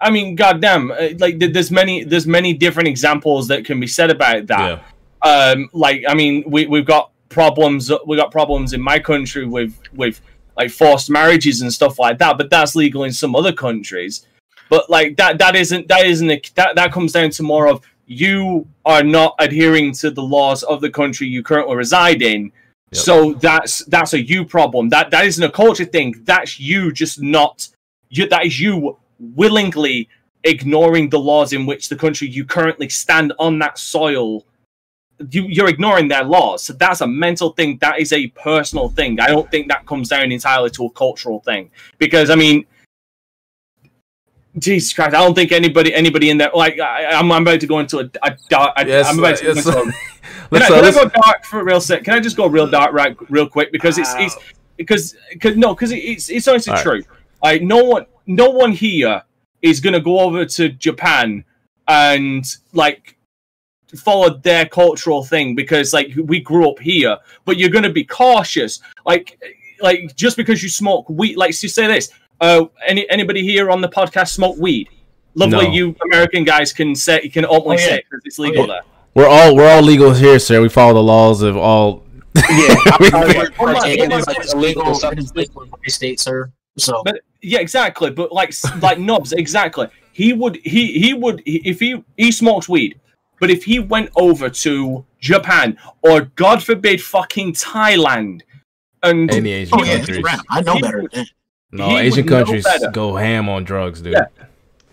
I 0.00 0.10
mean, 0.10 0.34
goddamn, 0.34 0.90
uh, 0.90 1.08
like 1.18 1.38
there's 1.38 1.70
many 1.70 2.04
there's 2.04 2.26
many 2.26 2.52
different 2.52 2.88
examples 2.88 3.48
that 3.48 3.64
can 3.64 3.80
be 3.80 3.86
said 3.86 4.10
about 4.10 4.46
that. 4.48 4.82
Yeah. 5.24 5.50
um 5.52 5.70
like 5.72 6.04
i 6.06 6.14
mean 6.14 6.44
we 6.46 6.66
we've 6.66 6.84
got 6.84 7.10
problems 7.28 7.90
we 8.06 8.16
got 8.16 8.30
problems 8.30 8.72
in 8.72 8.80
my 8.80 8.98
country 8.98 9.46
with 9.46 9.80
with 9.94 10.20
like 10.56 10.70
forced 10.70 11.10
marriages 11.10 11.62
and 11.62 11.72
stuff 11.72 11.98
like 11.98 12.18
that 12.18 12.38
but 12.38 12.50
that's 12.50 12.74
legal 12.74 13.04
in 13.04 13.12
some 13.12 13.34
other 13.36 13.52
countries. 13.52 14.26
But 14.68 14.90
like 14.90 15.16
that 15.16 15.38
that 15.38 15.54
isn't 15.54 15.88
that 15.88 16.06
isn't 16.06 16.30
a, 16.30 16.42
that 16.54 16.74
that 16.76 16.92
comes 16.92 17.12
down 17.12 17.30
to 17.30 17.42
more 17.42 17.68
of 17.68 17.82
you 18.06 18.66
are 18.84 19.02
not 19.02 19.34
adhering 19.38 19.92
to 19.92 20.10
the 20.10 20.22
laws 20.22 20.62
of 20.62 20.80
the 20.80 20.90
country 20.90 21.26
you 21.26 21.42
currently 21.42 21.76
reside 21.76 22.22
in. 22.22 22.52
Yep. 22.92 23.02
so 23.02 23.32
that's 23.34 23.84
that's 23.86 24.12
a 24.12 24.20
you 24.20 24.44
problem. 24.44 24.88
That 24.88 25.10
that 25.10 25.24
isn't 25.26 25.42
a 25.42 25.50
culture 25.50 25.84
thing. 25.84 26.14
That's 26.24 26.58
you 26.58 26.92
just 26.92 27.20
not 27.20 27.68
you 28.08 28.28
that 28.28 28.46
is 28.46 28.60
you 28.60 28.96
willingly 29.18 30.08
ignoring 30.44 31.08
the 31.08 31.18
laws 31.18 31.52
in 31.52 31.66
which 31.66 31.88
the 31.88 31.96
country 31.96 32.28
you 32.28 32.44
currently 32.44 32.88
stand 32.88 33.32
on 33.38 33.58
that 33.58 33.78
soil 33.78 34.44
you, 35.30 35.44
you're 35.44 35.68
ignoring 35.68 36.08
their 36.08 36.24
laws. 36.24 36.62
So 36.62 36.72
that's 36.72 37.00
a 37.00 37.06
mental 37.06 37.50
thing. 37.50 37.78
That 37.78 38.00
is 38.00 38.12
a 38.12 38.28
personal 38.28 38.88
thing. 38.88 39.18
I 39.20 39.28
don't 39.28 39.50
think 39.50 39.68
that 39.68 39.86
comes 39.86 40.08
down 40.08 40.30
entirely 40.30 40.70
to 40.70 40.86
a 40.86 40.90
cultural 40.90 41.40
thing. 41.40 41.70
Because 41.98 42.30
I 42.30 42.34
mean, 42.34 42.66
Jesus 44.58 44.92
Christ, 44.92 45.14
I 45.14 45.20
don't 45.22 45.34
think 45.34 45.52
anybody 45.52 45.94
anybody 45.94 46.30
in 46.30 46.38
there 46.38 46.50
like 46.54 46.78
I, 46.80 47.06
I'm, 47.06 47.30
I'm 47.30 47.42
about 47.42 47.60
to 47.60 47.66
go 47.66 47.78
into 47.78 47.98
a, 47.98 48.10
a 48.22 48.36
dark. 48.48 48.72
I, 48.76 48.84
Yes, 48.84 49.06
I'm 49.06 49.18
about 49.18 49.36
to 49.38 49.44
go 49.44 49.52
yes. 49.52 49.66
into 49.66 49.78
a, 49.78 49.82
can, 50.50 50.62
I, 50.62 50.66
uh, 50.66 50.68
can 50.68 50.84
I 50.84 50.90
go 50.90 51.08
dark 51.08 51.44
for 51.44 51.64
real 51.64 51.80
sec? 51.80 52.04
Can 52.04 52.14
I 52.14 52.20
just 52.20 52.36
go 52.36 52.46
real 52.46 52.66
dark 52.66 52.92
right 52.92 53.16
real 53.30 53.48
quick 53.48 53.72
because 53.72 53.98
it's 53.98 54.14
it's 54.14 54.36
because 54.76 55.16
because 55.30 55.56
no 55.56 55.74
because 55.74 55.92
it's 55.92 56.30
it's 56.30 56.48
honestly 56.48 56.70
All 56.70 56.76
right. 56.76 56.82
true. 56.82 57.02
Like 57.42 57.62
no 57.62 57.84
one 57.84 58.06
no 58.26 58.50
one 58.50 58.72
here 58.72 59.22
is 59.62 59.80
gonna 59.80 60.00
go 60.00 60.20
over 60.20 60.44
to 60.44 60.68
Japan 60.70 61.44
and 61.88 62.44
like 62.72 63.16
follow 63.96 64.30
their 64.38 64.66
cultural 64.66 65.24
thing 65.24 65.54
because 65.54 65.92
like 65.92 66.10
we 66.24 66.40
grew 66.40 66.68
up 66.68 66.78
here 66.80 67.16
but 67.44 67.56
you're 67.56 67.70
going 67.70 67.84
to 67.84 67.92
be 67.92 68.04
cautious 68.04 68.80
like 69.06 69.40
like 69.80 70.14
just 70.16 70.36
because 70.36 70.60
you 70.62 70.68
smoke 70.68 71.08
weed 71.08 71.36
like 71.36 71.56
to 71.56 71.68
say 71.68 71.86
this 71.86 72.10
uh 72.40 72.64
any 72.86 73.08
anybody 73.08 73.42
here 73.42 73.70
on 73.70 73.80
the 73.80 73.88
podcast 73.88 74.30
smoke 74.34 74.56
weed 74.58 74.88
Lovely, 75.38 75.66
No. 75.68 75.72
you 75.72 75.94
American 76.02 76.44
guys 76.44 76.72
can 76.72 76.94
say 76.94 77.20
you 77.22 77.30
can 77.30 77.44
openly 77.46 77.76
Oh, 77.76 77.80
yeah. 77.80 77.86
say 77.86 78.04
because 78.10 78.22
it's 78.24 78.38
legal 78.38 78.66
yeah. 78.66 78.72
there. 78.72 78.82
We're 79.14 79.28
all 79.28 79.54
we're 79.54 79.68
all 79.70 79.82
legal 79.82 80.12
here, 80.14 80.38
sir. 80.38 80.62
We 80.62 80.70
follow 80.70 80.94
the 80.94 81.02
laws 81.02 81.42
of 81.42 81.56
all. 81.58 82.04
Yeah, 82.34 82.42
We- 83.00 83.10
I'm- 83.12 83.30
Yeah. 83.30 83.40
I'm- 83.40 83.40
It 83.40 83.60
I'm- 83.60 83.76
I'm- 83.76 83.90
it 83.90 84.44
is 84.46 84.54
legal. 84.54 84.90
It 84.92 85.18
is 85.18 85.30
in 85.36 85.46
my 85.54 85.88
state, 85.88 86.20
sir. 86.20 86.50
So 86.78 87.02
But 87.04 87.20
yeah, 87.46 87.60
exactly. 87.60 88.10
But 88.10 88.32
like 88.32 88.52
like 88.82 88.98
Nobs, 88.98 89.32
exactly. 89.32 89.88
He 90.12 90.32
would 90.32 90.56
he 90.64 90.98
he 90.98 91.14
would 91.14 91.42
if 91.46 91.78
he 91.80 92.02
he 92.16 92.32
smokes 92.32 92.68
weed, 92.68 92.98
but 93.40 93.50
if 93.50 93.62
he 93.64 93.78
went 93.78 94.10
over 94.16 94.50
to 94.50 95.04
Japan 95.20 95.78
or 96.02 96.22
God 96.34 96.62
forbid 96.62 97.00
fucking 97.02 97.52
Thailand, 97.52 98.42
and 99.02 99.30
Any 99.30 99.52
Asian 99.52 99.78
oh 99.80 99.84
yeah, 99.84 99.96
countries. 99.98 100.16
he's 100.16 100.24
around. 100.26 100.40
I 100.50 100.60
know 100.62 100.80
better. 100.80 101.02
would- 101.02 101.12
than 101.12 101.26
No, 101.70 101.96
Asian 101.98 102.26
countries 102.26 102.66
go 102.92 103.14
ham 103.16 103.48
on 103.48 103.64
drugs, 103.64 104.00
dude. 104.00 104.14
Yeah. 104.14 104.26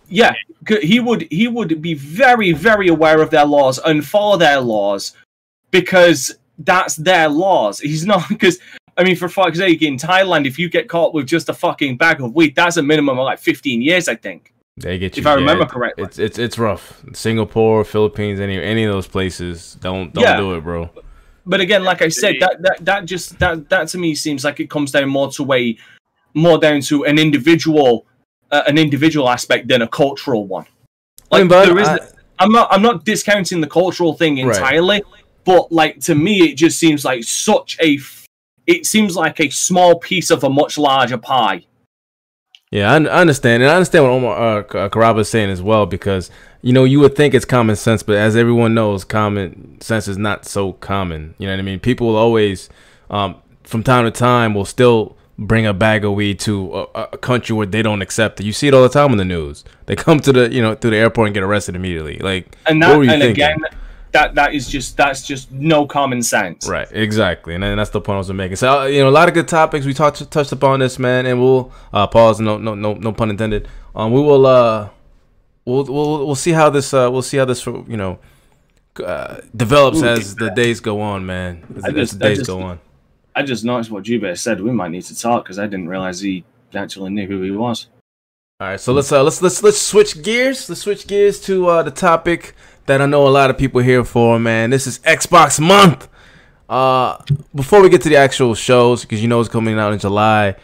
yeah, 0.10 0.34
he 0.82 1.00
would 1.00 1.22
he 1.32 1.48
would 1.48 1.82
be 1.82 1.94
very 1.96 2.52
very 2.52 2.88
aware 2.90 3.22
of 3.22 3.30
their 3.32 3.46
laws 3.46 3.80
and 3.80 4.06
follow 4.06 4.38
their 4.38 4.60
laws 4.60 5.14
because 5.72 6.36
that's 6.60 6.96
their 6.98 7.30
laws. 7.30 7.80
He's 7.80 8.06
not 8.06 8.28
because. 8.30 8.60
I 8.98 9.04
mean, 9.04 9.16
for 9.16 9.28
fuck's 9.28 9.58
sake, 9.58 9.82
in 9.82 9.98
Thailand, 9.98 10.46
if 10.46 10.60
you 10.60 10.70
get 10.70 10.88
caught 10.88 11.14
with 11.14 11.26
just 11.28 11.50
a 11.50 11.54
fucking 11.54 11.98
bag 11.98 12.22
of 12.22 12.34
weed, 12.36 12.56
that's 12.56 12.78
a 12.78 12.84
minimum 12.84 13.18
of 13.18 13.26
like 13.26 13.40
15 13.40 13.82
years, 13.82 14.08
I 14.08 14.16
think. 14.16 14.54
They 14.78 14.98
get 14.98 15.18
you. 15.18 15.22
If 15.22 15.28
I 15.28 15.34
remember 15.36 15.64
it- 15.64 15.70
correctly. 15.70 16.04
it's 16.06 16.18
it's 16.20 16.40
it's 16.40 16.58
rough. 16.58 17.04
Singapore, 17.14 17.84
Philippines, 17.84 18.40
any 18.40 18.60
any 18.62 18.84
of 18.86 18.94
those 18.94 19.08
places, 19.08 19.78
don't 19.82 20.14
don't 20.14 20.24
Yeah. 20.24 20.38
do 20.38 20.56
it, 20.56 20.62
bro. 20.62 20.90
But 21.46 21.60
again, 21.60 21.84
like 21.84 22.02
I 22.02 22.08
said, 22.10 22.36
that, 22.40 22.58
that 22.62 22.78
that 22.86 23.06
just 23.06 23.38
that 23.40 23.70
that 23.70 23.88
to 23.90 23.98
me 24.00 24.16
seems 24.16 24.44
like 24.44 24.60
it 24.60 24.70
comes 24.72 24.92
down 24.92 25.10
more 25.10 25.30
to 25.34 25.54
a 25.54 25.78
more 26.34 26.58
down 26.58 26.82
to 26.82 27.06
an 27.06 27.20
individual 27.20 28.06
uh, 28.52 28.64
an 28.66 28.78
individual 28.80 29.30
aspect 29.30 29.68
than 29.68 29.82
a 29.84 29.88
cultural 29.88 30.48
one. 30.48 30.66
I 31.32 31.36
Like 31.38 31.42
mean, 31.42 31.48
but 31.50 31.66
there 31.66 31.78
is, 31.80 31.88
I- 31.88 32.00
I'm 32.40 32.52
not 32.52 32.68
I'm 32.72 32.82
not 32.82 33.06
discounting 33.06 33.62
the 33.62 33.68
cultural 33.68 34.14
thing 34.14 34.36
Right. 34.44 34.56
entirely, 34.56 35.04
but 35.46 35.72
like 35.72 36.00
to 36.02 36.16
me, 36.16 36.50
it 36.50 36.56
just 36.56 36.80
seems 36.80 37.06
like 37.06 37.24
such 37.24 37.78
a 37.80 38.00
it 38.68 38.86
seems 38.86 39.16
like 39.16 39.40
a 39.40 39.50
small 39.50 40.00
piece 40.00 40.32
of 40.32 40.44
a 40.44 40.50
much 40.50 40.78
larger 40.78 41.18
pie. 41.18 41.66
Yeah, 42.72 42.92
I, 42.92 42.96
I 42.96 43.22
understand, 43.22 43.62
and 43.62 43.72
I 43.72 43.76
understand 43.76 44.04
what 44.04 44.12
Omar 44.12 44.36
uh, 44.36 44.60
uh, 44.62 44.90
Karaba 44.90 45.20
is 45.20 45.30
saying 45.30 45.52
as 45.52 45.62
well, 45.62 45.86
because 45.86 46.32
you 46.64 46.74
know 46.74 46.86
you 46.86 47.00
would 47.02 47.16
think 47.16 47.34
it's 47.36 47.46
common 47.46 47.76
sense, 47.76 48.02
but 48.02 48.16
as 48.16 48.36
everyone 48.36 48.74
knows, 48.74 49.04
common 49.04 49.80
sense 49.80 50.08
is 50.08 50.18
not 50.18 50.46
so 50.46 50.74
common. 50.74 51.36
You 51.38 51.46
know 51.48 51.54
what 51.54 51.60
I 51.60 51.64
mean? 51.64 51.80
People 51.80 52.08
will 52.08 52.16
always, 52.16 52.70
um, 53.12 53.36
from 53.64 53.84
time 53.84 54.06
to 54.06 54.12
time, 54.12 54.56
will 54.56 54.66
still 54.66 55.16
bring 55.38 55.68
a 55.68 55.74
bag 55.74 56.04
of 56.06 56.14
weed 56.14 56.40
to 56.40 56.88
a, 56.96 57.02
a 57.14 57.18
country 57.18 57.56
where 57.56 57.66
they 57.68 57.82
don't 57.84 58.02
accept 58.02 58.40
it. 58.40 58.46
You 58.46 58.54
see 58.54 58.68
it 58.70 58.74
all 58.74 58.84
the 58.84 58.90
time 58.90 59.12
in 59.12 59.18
the 59.18 59.26
news. 59.26 59.64
They 59.86 59.96
come 59.96 60.20
to 60.22 60.32
the 60.34 60.52
you 60.52 60.62
know 60.64 60.74
through 60.74 60.92
the 60.92 60.98
airport 60.98 61.28
and 61.28 61.34
get 61.36 61.44
arrested 61.44 61.76
immediately. 61.76 62.18
Like, 62.18 62.56
And 62.66 62.80
what 62.80 62.88
that 62.88 62.98
were 62.98 63.04
you 63.04 63.12
and 63.12 63.22
thinking? 63.22 63.44
again, 63.44 63.60
that 64.14 64.36
that 64.36 64.54
is 64.54 64.70
just 64.70 64.96
that's 64.96 65.26
just 65.26 65.52
no 65.52 65.86
common 65.86 66.22
sense. 66.22 66.68
Right, 66.68 66.88
exactly, 66.92 67.56
and 67.56 67.64
then 67.64 67.78
that's 67.78 67.90
the 67.90 68.00
point 68.00 68.16
I 68.16 68.18
was 68.20 68.32
making. 68.32 68.56
So 68.56 68.82
uh, 68.82 68.86
you 68.86 69.02
know, 69.02 69.10
a 69.10 69.12
lot 69.12 69.28
of 69.28 69.34
good 69.34 69.48
topics 69.48 69.86
we 69.86 69.94
touched 69.94 70.30
touched 70.32 70.52
upon 70.52 70.80
this, 70.80 70.98
man, 70.98 71.26
and 71.26 71.42
we'll 71.42 71.72
uh, 71.92 72.08
pause. 72.08 72.40
No, 72.40 72.58
no, 72.58 72.76
no, 72.76 72.94
no 72.94 73.12
pun 73.12 73.30
intended. 73.30 73.68
Um, 73.96 74.12
we 74.12 74.22
will 74.22 74.46
uh, 74.46 74.90
we'll 75.66 75.84
we'll 75.86 76.26
we'll 76.28 76.36
see 76.36 76.52
how 76.52 76.70
this 76.70 76.94
uh, 76.94 77.10
we'll 77.12 77.22
see 77.22 77.38
how 77.38 77.46
this 77.46 77.66
you 77.66 77.98
know 77.98 78.20
uh, 79.04 79.42
develops 79.56 80.02
Ooh, 80.02 80.06
as 80.08 80.36
the 80.36 80.52
days 80.52 80.80
go 80.80 81.02
on, 81.02 81.26
man. 81.26 81.64
As, 81.76 81.84
I 81.84 81.90
as 81.90 82.12
the 82.12 82.20
days 82.20 82.38
just- 82.40 82.48
go 82.48 82.62
on. 82.62 82.80
I 83.36 83.42
just 83.42 83.66
noticed 83.66 83.90
what 83.90 84.04
Jubei 84.04 84.38
said. 84.38 84.62
We 84.62 84.72
might 84.72 84.92
need 84.92 85.02
to 85.06 85.20
talk 85.20 85.44
because 85.44 85.58
I 85.58 85.66
didn't 85.66 85.90
realize 85.90 86.20
he 86.20 86.46
actually 86.76 87.10
knew 87.10 87.26
who 87.26 87.42
he 87.42 87.50
was. 87.50 87.88
All 88.60 88.68
right, 88.68 88.80
so 88.80 88.94
let's 88.94 89.12
uh, 89.12 89.24
let's 89.24 89.42
let's 89.42 89.64
let's 89.64 89.82
switch 89.82 90.22
gears. 90.22 90.70
Let's 90.70 90.82
switch 90.82 91.08
gears 91.08 91.42
to 91.42 91.68
uh, 91.68 91.82
the 91.82 91.90
topic 91.90 92.54
that 92.86 93.02
I 93.02 93.06
know 93.06 93.28
a 93.28 93.30
lot 93.30 93.50
of 93.50 93.58
people 93.58 93.82
here 93.82 94.04
for, 94.04 94.40
man. 94.40 94.70
This 94.70 94.88
is 94.88 95.00
Xbox 95.00 95.60
month. 95.60 96.08
Uh, 96.70 97.22
before 97.54 97.82
we 97.82 97.90
get 97.90 98.02
to 98.02 98.10
the 98.10 98.16
actual 98.16 98.56
shows, 98.56 99.02
because 99.02 99.22
you 99.22 99.28
know 99.28 99.40
it's 99.40 99.50
coming 99.50 99.78
out 99.78 99.94
in 99.94 100.00
July, 100.00 100.56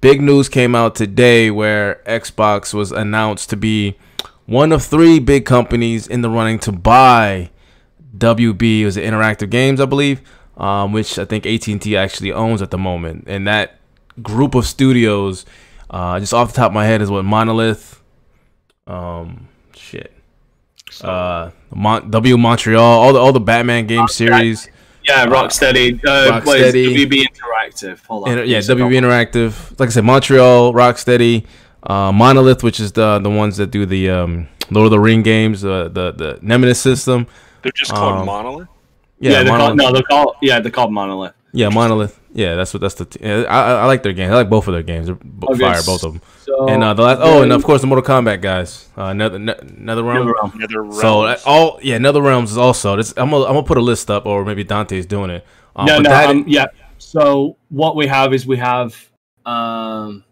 big 0.00 0.20
news 0.20 0.48
came 0.48 0.74
out 0.74 0.94
today 0.94 1.50
where 1.50 2.02
Xbox 2.06 2.72
was 2.72 2.92
announced 2.92 3.50
to 3.50 3.56
be 3.56 3.96
one 4.46 4.72
of 4.72 4.82
three 4.82 5.18
big 5.18 5.44
companies 5.44 6.06
in 6.06 6.22
the 6.22 6.30
running 6.30 6.58
to 6.60 6.72
buy 6.72 7.50
WB. 8.16 8.80
It 8.80 8.84
was 8.86 8.96
Interactive 8.96 9.50
Games, 9.50 9.80
I 9.80 9.84
believe, 9.84 10.22
um, 10.56 10.92
which 10.92 11.18
I 11.18 11.24
think 11.24 11.46
AT&T 11.46 11.96
actually 11.96 12.32
owns 12.32 12.62
at 12.62 12.70
the 12.70 12.78
moment, 12.78 13.24
and 13.26 13.46
that 13.46 13.78
group 14.22 14.54
of 14.54 14.66
studios. 14.66 15.44
Uh, 15.90 16.20
just 16.20 16.34
off 16.34 16.52
the 16.52 16.56
top 16.56 16.70
of 16.70 16.74
my 16.74 16.84
head 16.84 17.00
is 17.00 17.10
what 17.10 17.24
Monolith, 17.24 18.02
um, 18.86 19.48
uh, 21.02 21.50
Mon- 21.74 22.10
W 22.10 22.36
Montreal, 22.36 22.82
all 22.82 23.12
the 23.12 23.18
all 23.18 23.32
the 23.32 23.40
Batman 23.40 23.86
game 23.86 24.08
series, 24.08 24.68
Yeah, 25.04 25.26
Rocksteady. 25.26 25.94
Uh, 26.04 26.40
what 26.42 26.58
is 26.60 26.74
Rocksteady. 26.74 26.94
WB 27.08 27.24
Interactive. 27.26 28.04
Hold 28.06 28.24
on. 28.28 28.32
Inter- 28.32 28.44
yeah, 28.44 28.58
WB 28.58 28.94
Interactive. 28.98 29.78
Like 29.78 29.88
I 29.88 29.92
said, 29.92 30.04
Montreal, 30.04 30.72
Rocksteady, 30.72 31.44
uh, 31.84 32.12
Monolith, 32.12 32.62
which 32.62 32.80
is 32.80 32.92
the 32.92 33.18
the 33.18 33.30
ones 33.30 33.56
that 33.58 33.70
do 33.70 33.86
the 33.86 34.10
um, 34.10 34.48
Lord 34.70 34.86
of 34.86 34.90
the 34.90 35.00
Ring 35.00 35.22
games, 35.22 35.64
uh, 35.64 35.88
the 35.88 36.12
the 36.12 36.38
Nemesis 36.42 36.80
system. 36.80 37.26
They're 37.62 37.72
just 37.74 37.92
called 37.92 38.18
Um, 38.20 38.26
Monolith. 38.26 38.68
Yeah, 39.20 39.30
Yeah, 39.32 39.42
they're 39.42 39.56
called, 39.58 39.76
no, 39.76 39.92
they're 39.92 40.02
called 40.02 40.36
yeah, 40.42 40.60
they're 40.60 40.70
called 40.70 40.92
Monolith. 40.92 41.32
Yeah, 41.52 41.68
Monolith. 41.70 42.18
Yeah, 42.38 42.54
that's 42.54 42.72
what 42.72 42.80
that's 42.80 42.94
the. 42.94 43.04
T- 43.04 43.24
I, 43.26 43.84
like 43.86 44.04
their 44.04 44.12
games. 44.12 44.30
I 44.30 44.36
like 44.36 44.48
both 44.48 44.68
of 44.68 44.72
their 44.72 44.84
games. 44.84 45.06
They're 45.06 45.16
b- 45.16 45.48
Okay, 45.50 45.58
fire, 45.58 45.82
both 45.82 46.04
of 46.04 46.12
them. 46.12 46.22
so 46.44 46.68
and 46.68 46.84
uh, 46.84 46.94
the 46.94 47.02
last, 47.02 47.18
oh, 47.20 47.42
and 47.42 47.52
of 47.52 47.64
course 47.64 47.80
the 47.80 47.88
Mortal 47.88 48.04
Kombat 48.06 48.40
guys. 48.40 48.88
Uh, 48.96 49.06
another 49.06 49.34
another 49.36 50.04
round. 50.04 50.28
Netherrealm. 50.28 50.54
Nether 50.54 50.92
So 50.92 51.22
uh, 51.22 51.36
all 51.44 51.80
yeah, 51.82 51.96
another 51.96 52.22
Realms 52.22 52.52
is 52.52 52.56
also. 52.56 52.94
This, 52.94 53.12
I'm 53.16 53.30
gonna 53.30 53.44
I'm 53.46 53.54
gonna 53.54 53.64
put 53.66 53.76
a 53.76 53.80
list 53.80 54.08
up, 54.08 54.24
or 54.24 54.44
maybe 54.44 54.62
Dante's 54.62 55.04
doing 55.04 55.30
it. 55.30 55.44
Um, 55.74 55.86
no, 55.86 55.96
but 56.00 56.08
no, 56.08 56.30
um, 56.30 56.44
yeah. 56.46 56.66
So 56.98 57.56
what 57.70 57.96
we 57.96 58.06
have 58.06 58.32
is 58.32 58.46
we 58.46 58.56
have 58.58 58.94
um 59.44 60.22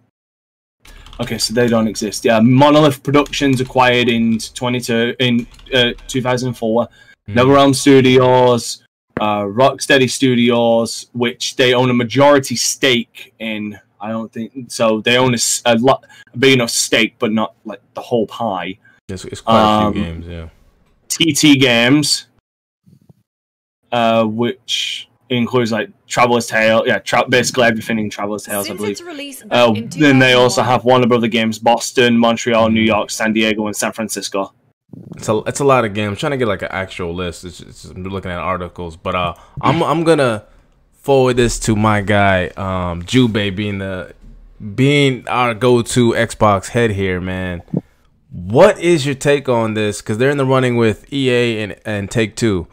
Okay, 1.18 1.38
so 1.38 1.54
they 1.54 1.66
don't 1.66 1.88
exist. 1.88 2.24
Yeah, 2.24 2.38
Monolith 2.38 3.02
Productions 3.02 3.60
acquired 3.60 4.08
in 4.08 4.38
22 4.38 5.16
in 5.18 5.46
uh, 5.74 5.92
2004. 6.06 6.86
Mhm. 7.28 7.34
NetherRealm 7.34 7.74
Studios, 7.74 8.85
uh, 9.20 9.42
Rocksteady 9.42 10.10
Studios, 10.10 11.08
which 11.12 11.56
they 11.56 11.74
own 11.74 11.90
a 11.90 11.94
majority 11.94 12.56
stake 12.56 13.34
in. 13.38 13.78
I 14.00 14.10
don't 14.10 14.30
think 14.30 14.70
so. 14.70 15.00
They 15.00 15.16
own 15.16 15.34
a 15.34 15.78
lot, 15.78 16.04
a 16.32 16.38
big 16.38 16.54
enough 16.54 16.70
stake, 16.70 17.16
but 17.18 17.32
not 17.32 17.54
like 17.64 17.80
the 17.94 18.02
whole 18.02 18.26
pie. 18.26 18.78
it's, 19.08 19.24
it's 19.24 19.40
quite 19.40 19.58
a 19.58 19.86
um, 19.86 19.92
few 19.94 20.02
games. 20.02 20.26
Yeah. 20.26 20.48
TT 21.08 21.58
Games, 21.58 22.26
uh, 23.90 24.24
which 24.24 25.08
includes 25.30 25.72
like 25.72 25.90
Traveler's 26.06 26.46
Tale, 26.46 26.84
yeah, 26.86 26.98
tra- 26.98 27.28
basically 27.28 27.64
everything 27.64 27.98
in 27.98 28.10
Traveler's 28.10 28.44
Tales, 28.44 28.68
I 28.70 28.74
believe. 28.74 28.92
its 28.92 29.02
release 29.02 29.42
Uh, 29.50 29.72
in 29.74 29.88
then 29.88 30.18
they 30.18 30.34
also 30.34 30.60
2001, 30.62 30.66
have 30.66 30.84
Warner 30.84 31.06
Brother 31.06 31.28
Games, 31.28 31.58
Boston, 31.58 32.18
Montreal, 32.18 32.68
New 32.70 32.82
York, 32.82 33.10
San 33.10 33.32
Diego, 33.32 33.66
and 33.66 33.74
San 33.74 33.92
Francisco. 33.92 34.52
It's 35.16 35.28
a 35.28 35.38
it's 35.46 35.60
a 35.60 35.64
lot 35.64 35.84
of 35.84 35.94
games. 35.94 36.08
I'm 36.10 36.16
trying 36.16 36.32
to 36.32 36.36
get 36.38 36.48
like 36.48 36.62
an 36.62 36.68
actual 36.70 37.14
list. 37.14 37.44
It's 37.44 37.58
just, 37.58 37.84
I'm 37.86 38.02
looking 38.04 38.30
at 38.30 38.38
articles, 38.38 38.96
but 38.96 39.14
uh, 39.14 39.34
I'm 39.60 39.82
I'm 39.82 40.04
gonna 40.04 40.44
forward 40.92 41.34
this 41.36 41.58
to 41.60 41.76
my 41.76 42.00
guy, 42.00 42.46
um, 42.56 43.02
Jubei, 43.02 43.54
being 43.54 43.78
the 43.78 44.14
being 44.74 45.28
our 45.28 45.52
go-to 45.54 46.12
Xbox 46.12 46.68
head 46.68 46.92
here, 46.92 47.20
man. 47.20 47.62
What 48.30 48.78
is 48.80 49.04
your 49.04 49.14
take 49.14 49.48
on 49.48 49.74
this? 49.74 50.00
Because 50.00 50.18
they're 50.18 50.30
in 50.30 50.38
the 50.38 50.46
running 50.46 50.76
with 50.76 51.12
EA 51.12 51.60
and 51.62 51.76
and 51.84 52.10
Take 52.10 52.36
Two. 52.36 52.66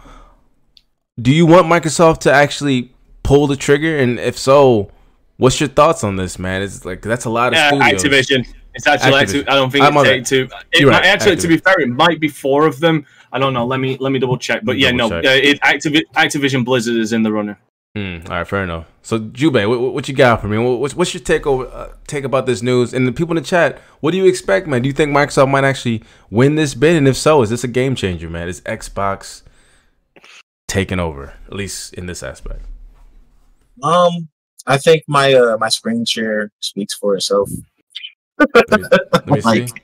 Do 1.21 1.31
you 1.31 1.45
want 1.45 1.67
Microsoft 1.67 2.19
to 2.21 2.31
actually 2.31 2.93
pull 3.21 3.47
the 3.47 3.55
trigger? 3.55 3.97
And 3.97 4.19
if 4.19 4.37
so, 4.37 4.91
what's 5.37 5.59
your 5.59 5.69
thoughts 5.69 6.03
on 6.03 6.15
this, 6.15 6.39
man? 6.39 6.61
It's 6.61 6.85
like 6.85 7.01
that's 7.01 7.25
a 7.25 7.29
lot 7.29 7.53
of 7.53 7.59
Uh, 7.59 7.91
studios. 7.91 8.03
Activision. 8.27 8.53
It's 8.73 8.87
actually 8.87 9.11
Activision. 9.11 9.39
Acti- 9.41 9.47
I 9.47 9.55
don't 9.55 9.71
think 9.71 9.83
I'm 9.83 9.97
it's 9.97 10.07
take 10.07 10.25
two. 10.25 10.49
It 10.71 10.85
right, 10.85 11.05
actually, 11.05 11.35
to 11.35 11.47
be 11.47 11.57
fair, 11.57 11.79
it 11.79 11.89
might 11.89 12.19
be 12.19 12.27
four 12.27 12.65
of 12.65 12.79
them. 12.79 13.05
I 13.31 13.39
don't 13.39 13.53
know. 13.53 13.65
Let 13.65 13.79
me 13.79 13.97
let 13.99 14.11
me 14.11 14.19
double 14.19 14.37
check. 14.37 14.61
But 14.63 14.77
yeah, 14.77 14.91
no, 14.91 15.09
Double 15.09 15.27
uh, 15.27 15.31
it 15.33 15.59
Activi- 15.61 16.05
Activision 16.15 16.65
Blizzard 16.65 16.97
is 16.97 17.13
in 17.13 17.23
the 17.23 17.31
runner. 17.31 17.59
Hmm. 17.95 18.21
all 18.25 18.37
right, 18.37 18.47
fair 18.47 18.63
enough. 18.63 18.87
So, 19.03 19.19
Jubei, 19.19 19.69
what, 19.69 19.93
what 19.93 20.07
you 20.07 20.15
got 20.15 20.41
for 20.41 20.47
me? 20.47 20.57
What's, 20.57 20.95
what's 20.95 21.13
your 21.13 21.21
take 21.21 21.45
over 21.45 21.67
uh, 21.67 21.93
take 22.07 22.23
about 22.23 22.47
this 22.47 22.63
news? 22.63 22.91
And 22.91 23.07
the 23.07 23.11
people 23.11 23.37
in 23.37 23.43
the 23.43 23.47
chat, 23.47 23.79
what 23.99 24.11
do 24.11 24.17
you 24.17 24.25
expect, 24.25 24.65
man? 24.65 24.81
Do 24.81 24.87
you 24.87 24.93
think 24.93 25.11
Microsoft 25.11 25.51
might 25.51 25.63
actually 25.63 26.01
win 26.31 26.55
this 26.55 26.73
bid? 26.73 26.95
And 26.95 27.07
if 27.07 27.15
so, 27.15 27.43
is 27.43 27.51
this 27.51 27.63
a 27.63 27.67
game 27.67 27.93
changer, 27.93 28.31
man? 28.31 28.47
Is 28.47 28.61
Xbox 28.61 29.43
taking 30.67 30.99
over, 30.99 31.35
at 31.45 31.53
least 31.53 31.93
in 31.93 32.07
this 32.07 32.23
aspect? 32.23 32.65
Um, 33.83 34.29
I 34.65 34.77
think 34.77 35.03
my 35.07 35.33
uh 35.33 35.57
my 35.59 35.69
screen 35.69 36.05
share 36.05 36.51
speaks 36.61 36.95
for 36.95 37.15
itself. 37.15 37.49
Let 38.39 38.49
me, 38.53 38.61
let 39.41 39.43
see. 39.43 39.61
Like- 39.61 39.83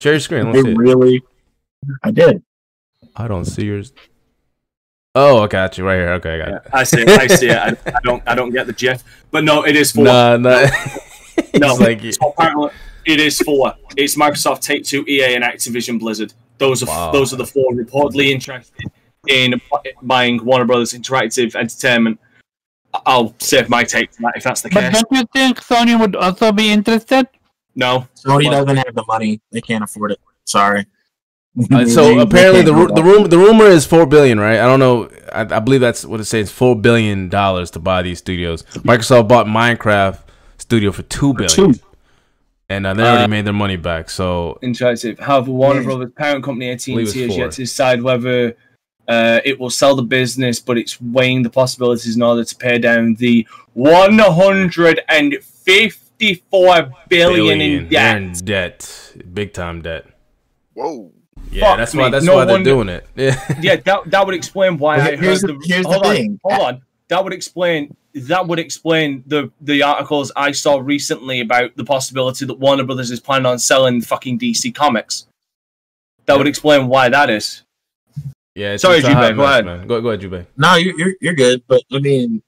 Share 0.00 0.12
your 0.12 0.20
screen. 0.20 0.46
Let's 0.46 0.58
It 0.58 0.64
see 0.64 0.74
really, 0.74 1.22
I 2.02 2.10
did. 2.10 2.42
I 3.16 3.26
don't 3.28 3.44
see 3.44 3.64
yours. 3.66 3.92
Oh, 5.14 5.42
I 5.42 5.46
got 5.46 5.78
you 5.78 5.84
right 5.86 5.94
here. 5.96 6.12
Okay, 6.14 6.34
I 6.34 6.38
got 6.38 6.48
Yeah, 6.48 6.56
it. 6.56 6.62
I 6.72 6.82
see 6.84 7.00
it. 7.02 7.08
I 7.08 7.26
see 7.28 7.48
it. 7.48 7.56
I, 7.56 7.68
I 7.96 8.00
don't 8.02 8.22
I 8.26 8.34
don't 8.34 8.50
get 8.50 8.66
the 8.66 8.72
GIF, 8.72 9.02
but 9.30 9.44
no, 9.44 9.64
it 9.64 9.76
is 9.76 9.92
four. 9.92 10.04
Nah, 10.04 10.36
nah. 10.36 10.50
no, 10.60 10.66
It's 11.36 11.80
like 11.80 12.02
so 12.14 12.30
apparently, 12.36 12.70
It 13.06 13.20
is 13.20 13.38
four. 13.40 13.74
It's 13.96 14.16
Microsoft, 14.16 14.60
Take 14.60 14.84
Two, 14.84 15.04
EA, 15.08 15.34
and 15.36 15.44
Activision 15.44 15.98
Blizzard. 16.00 16.34
Those 16.58 16.82
are 16.82 16.86
Wow. 16.86 17.12
those 17.12 17.32
are 17.32 17.36
the 17.36 17.46
four 17.46 17.72
reportedly 17.72 18.30
interested 18.30 18.90
in 19.28 19.60
buying 20.02 20.44
Warner 20.44 20.64
Brothers 20.64 20.92
Interactive 20.92 21.54
Entertainment. 21.54 22.18
I'll 23.06 23.34
save 23.38 23.68
my 23.68 23.84
take 23.84 24.10
to 24.12 24.18
that 24.22 24.32
if 24.36 24.44
that's 24.44 24.60
the 24.62 24.70
But 24.70 24.92
case. 24.92 25.02
don't 25.02 25.18
you 25.18 25.24
think 25.32 25.60
Sony 25.60 25.98
would 25.98 26.14
also 26.16 26.52
be 26.52 26.70
interested? 26.70 27.26
No, 27.74 28.06
Sony 28.16 28.44
What? 28.46 28.50
doesn't 28.52 28.76
have 28.76 28.94
the 28.94 29.04
money; 29.08 29.40
they 29.50 29.60
can't 29.60 29.82
afford 29.84 30.12
it. 30.12 30.20
Sorry. 30.44 30.86
Uh, 31.72 31.84
so 31.86 32.04
they 32.14 32.20
apparently 32.20 32.62
can't 32.62 32.66
the 32.66 32.74
ru- 32.74 32.86
the 32.88 32.94
back. 32.94 33.04
room 33.04 33.24
the 33.28 33.38
rumor 33.38 33.66
is 33.66 33.84
four 33.86 34.06
billion, 34.06 34.38
right? 34.38 34.58
I 34.60 34.66
don't 34.66 34.80
know. 34.80 35.08
I, 35.32 35.40
I 35.42 35.60
believe 35.60 35.80
that's 35.80 36.04
what 36.04 36.20
it 36.20 36.24
says. 36.24 36.50
Four 36.50 36.76
billion 36.76 37.28
dollars 37.28 37.70
to 37.72 37.78
buy 37.80 38.02
these 38.02 38.18
studios. 38.18 38.62
Microsoft 38.84 39.28
bought 39.28 39.46
Minecraft 39.46 40.20
Studio 40.58 40.92
for 40.92 41.02
two 41.02 41.32
billion, 41.34 41.72
Two. 41.74 41.80
and 42.68 42.86
uh, 42.86 42.94
they 42.94 43.02
already 43.02 43.24
Uh, 43.24 43.28
made 43.28 43.44
their 43.44 43.52
money 43.52 43.76
back. 43.76 44.08
So 44.10 44.58
Interactive. 44.62 45.18
However, 45.18 45.50
Warner 45.50 45.80
Yeah. 45.80 45.86
Brothers 45.86 46.12
parent 46.16 46.44
company 46.44 46.70
AT&T 46.70 46.92
has 46.92 47.16
yet 47.16 47.50
to 47.52 47.56
decide 47.62 48.02
whether 48.02 48.56
uh, 49.08 49.40
it 49.44 49.58
will 49.60 49.70
sell 49.70 49.94
the 49.96 50.02
business, 50.02 50.60
but 50.60 50.78
it's 50.78 51.00
weighing 51.00 51.42
the 51.42 51.50
possibilities 51.50 52.16
in 52.16 52.22
order 52.22 52.44
to 52.44 52.56
pay 52.56 52.78
down 52.78 53.14
the 53.14 53.46
one 53.74 54.18
hundred 54.18 55.00
and 55.08 55.36
fifty-four 55.42 56.90
billion 57.08 57.60
in 57.60 57.88
They're 57.88 58.16
in 58.16 58.32
debt. 58.32 58.42
debt, 58.44 59.16
big 59.34 59.52
time 59.52 59.82
debt. 59.82 60.06
Whoa. 60.74 61.10
Yeah, 61.50 61.68
Fuck 61.70 61.78
that's 61.78 61.94
why 61.94 62.10
that's 62.10 62.24
No 62.24 62.36
why 62.36 62.44
they're 62.46 62.54
wonder- 62.54 62.70
doing 62.70 62.88
it. 62.88 63.06
Yeah. 63.16 63.56
Yeah, 63.60 63.76
that 63.76 64.10
that 64.10 64.26
would 64.26 64.34
explain 64.34 64.78
why 64.78 64.96
Well, 64.98 65.06
I 65.08 65.16
here's 65.16 65.42
heard 65.42 65.50
the- 65.50 65.58
the. 65.58 65.64
here's 65.66 65.82
the 65.84 65.92
hold 65.92 66.06
on, 66.06 66.14
thing. 66.14 66.40
hold 66.44 66.60
on. 66.62 66.82
That 67.08 67.22
would 67.22 67.32
explain. 67.32 67.96
That 68.14 68.46
would 68.46 68.58
explain 68.58 69.22
the 69.26 69.50
the 69.60 69.82
articles 69.82 70.32
I 70.36 70.52
saw 70.52 70.78
recently 70.78 71.40
about 71.40 71.76
the 71.76 71.84
possibility 71.84 72.46
that 72.46 72.58
Warner 72.58 72.84
Brothers 72.84 73.10
is 73.10 73.20
planning 73.20 73.46
on 73.46 73.58
selling 73.58 74.00
fucking 74.00 74.38
DC 74.38 74.74
Comics. 74.74 75.26
That 76.26 76.38
would 76.38 76.46
explain 76.46 76.86
why 76.88 77.08
that 77.10 77.28
is. 77.28 77.63
Yeah, 78.54 78.74
it's, 78.74 78.82
Sorry, 78.82 78.98
it's 78.98 79.06
a 79.06 79.10
Jubei, 79.10 79.34
go 79.34 79.44
ahead. 79.44 79.64
man. 79.64 79.86
Go, 79.86 80.00
go 80.00 80.10
ahead, 80.10 80.20
Jubei. 80.20 80.46
No, 80.56 80.76
you're, 80.76 80.96
you're 80.98 81.14
you're 81.20 81.34
good, 81.34 81.62
but 81.66 81.82
I 81.92 81.98
mean, 81.98 82.42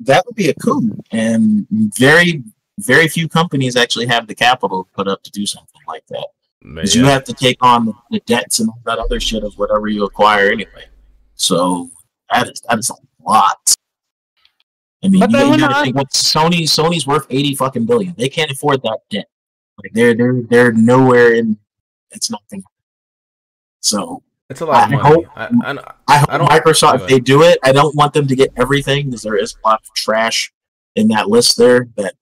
that 0.00 0.24
would 0.26 0.36
be 0.36 0.48
a 0.48 0.54
coup, 0.54 0.96
and 1.10 1.66
very 1.70 2.44
very 2.78 3.08
few 3.08 3.28
companies 3.28 3.74
actually 3.74 4.06
have 4.06 4.28
the 4.28 4.34
capital 4.34 4.84
to 4.84 4.90
put 4.92 5.08
up 5.08 5.22
to 5.24 5.30
do 5.32 5.46
something 5.46 5.80
like 5.88 6.06
that. 6.08 6.26
But 6.62 6.74
Because 6.76 6.94
you 6.94 7.04
have 7.06 7.24
to 7.24 7.32
take 7.32 7.56
on 7.60 7.86
the, 7.86 7.92
the 8.10 8.20
debts 8.20 8.60
and 8.60 8.68
all 8.68 8.80
that 8.84 8.98
other 8.98 9.18
shit 9.18 9.42
of 9.42 9.54
whatever 9.54 9.88
you 9.88 10.04
acquire 10.04 10.50
anyway. 10.50 10.86
So 11.34 11.90
that 12.30 12.48
is 12.48 12.60
that 12.68 12.78
is 12.78 12.90
a 12.90 12.94
lot. 13.28 13.76
I 15.02 15.08
mean, 15.08 15.20
But 15.20 15.30
you, 15.30 15.38
you 15.38 15.58
gotta 15.58 15.82
think 15.84 15.96
what 15.96 16.10
Sony 16.10 16.62
Sony's 16.62 17.06
worth 17.06 17.26
eighty 17.30 17.54
fucking 17.56 17.86
billion. 17.86 18.14
They 18.16 18.28
can't 18.28 18.50
afford 18.50 18.82
that 18.82 19.00
debt. 19.10 19.26
Like 19.82 19.92
they're 19.92 20.14
they're 20.14 20.42
they're 20.42 20.72
nowhere 20.72 21.34
in. 21.34 21.58
It's 22.10 22.30
nothing. 22.30 22.62
So 23.80 24.22
It's 24.50 24.60
a 24.62 24.66
lot 24.66 24.86
of 24.88 24.92
I 24.92 24.96
money. 24.96 25.08
hope- 25.24 25.26
I, 25.36 25.44
I, 25.44 25.78
I 26.08 26.18
hope 26.18 26.28
I 26.32 26.38
don't- 26.38 26.48
Microsoft, 26.48 27.02
if 27.02 27.08
they 27.08 27.20
do 27.20 27.42
it, 27.42 27.58
I 27.62 27.72
don't 27.72 27.94
want 27.94 28.14
them 28.14 28.26
to 28.26 28.34
get 28.36 28.50
everything 28.56 29.06
because 29.06 29.22
there 29.22 29.36
is 29.36 29.54
a 29.62 29.68
lot 29.68 29.80
of 29.86 29.94
trash 29.94 30.52
in 30.96 31.08
that 31.08 31.28
list 31.28 31.58
there 31.58 31.88
that 31.96 32.14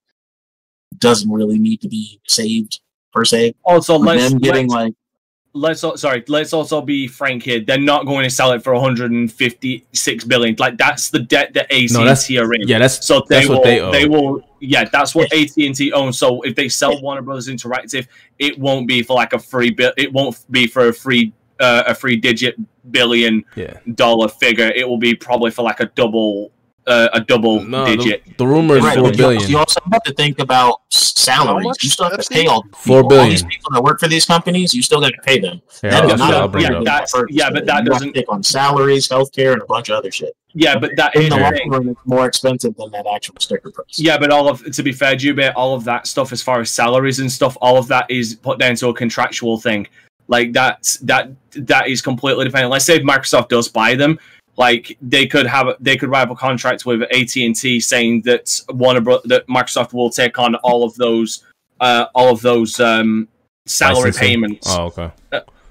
doesn't 0.97 1.31
really 1.31 1.57
need 1.57 1.81
to 1.81 1.87
be 1.87 2.19
saved 2.27 2.81
per 3.13 3.23
se. 3.23 3.55
Also, 3.63 3.97
But 3.97 4.17
let's 4.17 4.29
them 4.31 4.39
getting 4.39 4.67
let's, 4.67 4.73
like 4.73 5.83
let's 5.85 6.01
sorry, 6.01 6.23
let's 6.27 6.51
also 6.53 6.81
be 6.81 7.07
frank 7.07 7.43
here. 7.43 7.61
They're 7.61 7.79
not 7.79 8.05
going 8.05 8.23
to 8.25 8.29
sell 8.29 8.51
it 8.51 8.61
for 8.63 8.73
156 8.73 10.23
billion. 10.25 10.55
Like 10.59 10.77
that's 10.77 11.09
the 11.09 11.19
debt 11.19 11.53
that 11.53 11.71
AT 11.71 11.91
No, 11.91 11.99
and 11.99 12.07
that's- 12.09 12.27
T 12.27 12.37
are 12.39 12.53
in. 12.53 12.67
yeah, 12.67 12.79
that's 12.79 13.05
So 13.07 13.23
they 13.29 13.35
that's 13.37 13.47
will, 13.49 13.55
what 13.55 13.63
they 13.63 13.79
owe. 13.79 13.91
they 13.91 14.05
will, 14.07 14.41
yeah, 14.59 14.83
that's 14.91 15.15
what 15.15 15.31
AT 15.33 15.51
and 15.57 15.73
T 15.75 15.93
owns. 15.93 16.17
So 16.19 16.41
if 16.41 16.55
they 16.55 16.67
sell 16.67 17.01
Warner 17.01 17.21
Brothers 17.21 17.47
Interactive, 17.47 18.05
it 18.37 18.59
won't 18.59 18.85
be 18.87 19.01
for 19.01 19.15
like 19.15 19.31
a 19.33 19.39
free 19.39 19.69
bill. 19.71 19.93
It 19.97 20.11
won't 20.11 20.37
be 20.51 20.67
for 20.67 20.89
a 20.89 20.93
free, 20.93 21.31
uh, 21.59 21.83
a 21.87 21.93
three 21.95 22.15
digit 22.15 22.55
billion 22.91 23.43
yeah. 23.55 23.77
dollar 23.95 24.27
figure. 24.27 24.67
It 24.75 24.87
will 24.87 24.97
be 24.97 25.15
probably 25.15 25.51
for 25.51 25.63
like 25.63 25.79
a 25.79 25.87
double, 25.87 26.51
uh, 26.85 27.09
a 27.13 27.19
double 27.21 27.63
No, 27.63 27.85
digit. 27.85 28.23
the, 28.25 28.33
the 28.37 28.47
rumor 28.47 28.77
is 28.77 28.83
Right, 28.83 28.95
four 28.97 29.09
but 29.09 29.17
you 29.17 29.25
also- 29.25 29.47
You 29.47 29.57
also 29.57 29.79
have 29.91 30.03
to 30.03 30.13
think 30.13 30.39
about 30.39 30.81
salaries. 30.89 31.65
You 31.81 31.89
still 31.89 32.09
have 32.09 32.19
to 32.19 32.29
pay 32.33 32.45
all 32.47 32.63
Four 32.73 33.01
people. 33.03 33.19
all 33.19 33.25
these 33.27 33.43
people 33.43 33.71
that 33.73 33.83
work 33.83 33.99
for 33.99 34.07
these 34.07 34.25
companies. 34.25 34.73
You 34.73 34.81
still 34.81 35.01
got 35.01 35.09
to 35.09 35.21
pay 35.25 35.39
them. 35.39 35.61
Here, 35.81 35.91
That 35.91 36.03
I'll, 36.03 36.13
is 36.13 36.21
I'll, 36.21 36.31
not 36.49 36.55
a 36.55 36.61
yeah, 36.61 36.67
it 36.69 36.75
up. 36.75 36.83
that's- 36.85 37.11
purchase. 37.11 37.35
yeah, 37.35 37.49
but 37.49 37.65
that 37.65 37.83
You 37.83 37.89
doesn't- 37.89 38.13
take 38.13 38.31
on 38.31 38.41
salaries, 38.43 39.07
healthcare, 39.09 39.53
and 39.53 39.61
a 39.61 39.65
bunch 39.65 39.89
of 39.89 39.97
other 39.97 40.11
shit. 40.11 40.33
Yeah, 40.53 40.79
but 40.79 40.95
that 40.95 41.13
In 41.15 41.23
is 41.23 41.29
the 41.29 41.35
the 41.35 41.41
long 41.41 41.69
run, 41.69 41.89
it's 41.89 41.99
more 42.05 42.25
expensive 42.25 42.75
than 42.77 42.89
that 42.91 43.05
actual 43.13 43.35
sticker 43.39 43.69
price. 43.69 43.99
Yeah, 43.99 44.17
but 44.17 44.31
all 44.31 44.47
of 44.47 44.63
to 44.71 44.81
be 44.81 44.91
fair, 44.91 45.15
Jubei, 45.15 45.51
all 45.55 45.75
of 45.75 45.83
that 45.83 46.07
stuff 46.07 46.31
as 46.31 46.41
far 46.41 46.61
as 46.61 46.71
salaries 46.71 47.19
and 47.19 47.31
stuff, 47.31 47.55
all 47.61 47.77
of 47.77 47.87
that 47.89 48.09
is 48.09 48.33
put 48.35 48.57
down 48.57 48.75
to 48.77 48.87
a 48.87 48.93
contractual 48.93 49.59
thing. 49.59 49.87
Like 50.27 50.53
that's 50.53 50.97
that 50.99 51.31
that 51.55 51.87
is 51.87 52.01
completely 52.01 52.45
dependent. 52.45 52.71
Let's 52.71 52.85
say 52.85 52.97
if 52.97 53.03
Microsoft 53.03 53.49
does 53.49 53.67
buy 53.67 53.95
them, 53.95 54.19
like 54.57 54.97
they 55.01 55.27
could 55.27 55.45
have 55.45 55.75
they 55.79 55.97
could 55.97 56.09
write 56.09 56.23
up 56.23 56.31
a 56.31 56.35
contract 56.35 56.85
with 56.85 57.01
AT 57.03 57.35
and 57.37 57.55
T 57.55 57.79
saying 57.79 58.21
that 58.23 58.61
Warner 58.69 59.01
Bro- 59.01 59.21
that 59.25 59.47
Microsoft 59.47 59.93
will 59.93 60.09
take 60.09 60.37
on 60.39 60.55
all 60.55 60.83
of 60.83 60.95
those 60.95 61.43
uh 61.79 62.05
all 62.13 62.31
of 62.31 62.41
those 62.41 62.79
um 62.79 63.27
salary 63.65 64.11
payments. 64.11 64.67
Oh, 64.69 64.85
okay. 64.85 65.11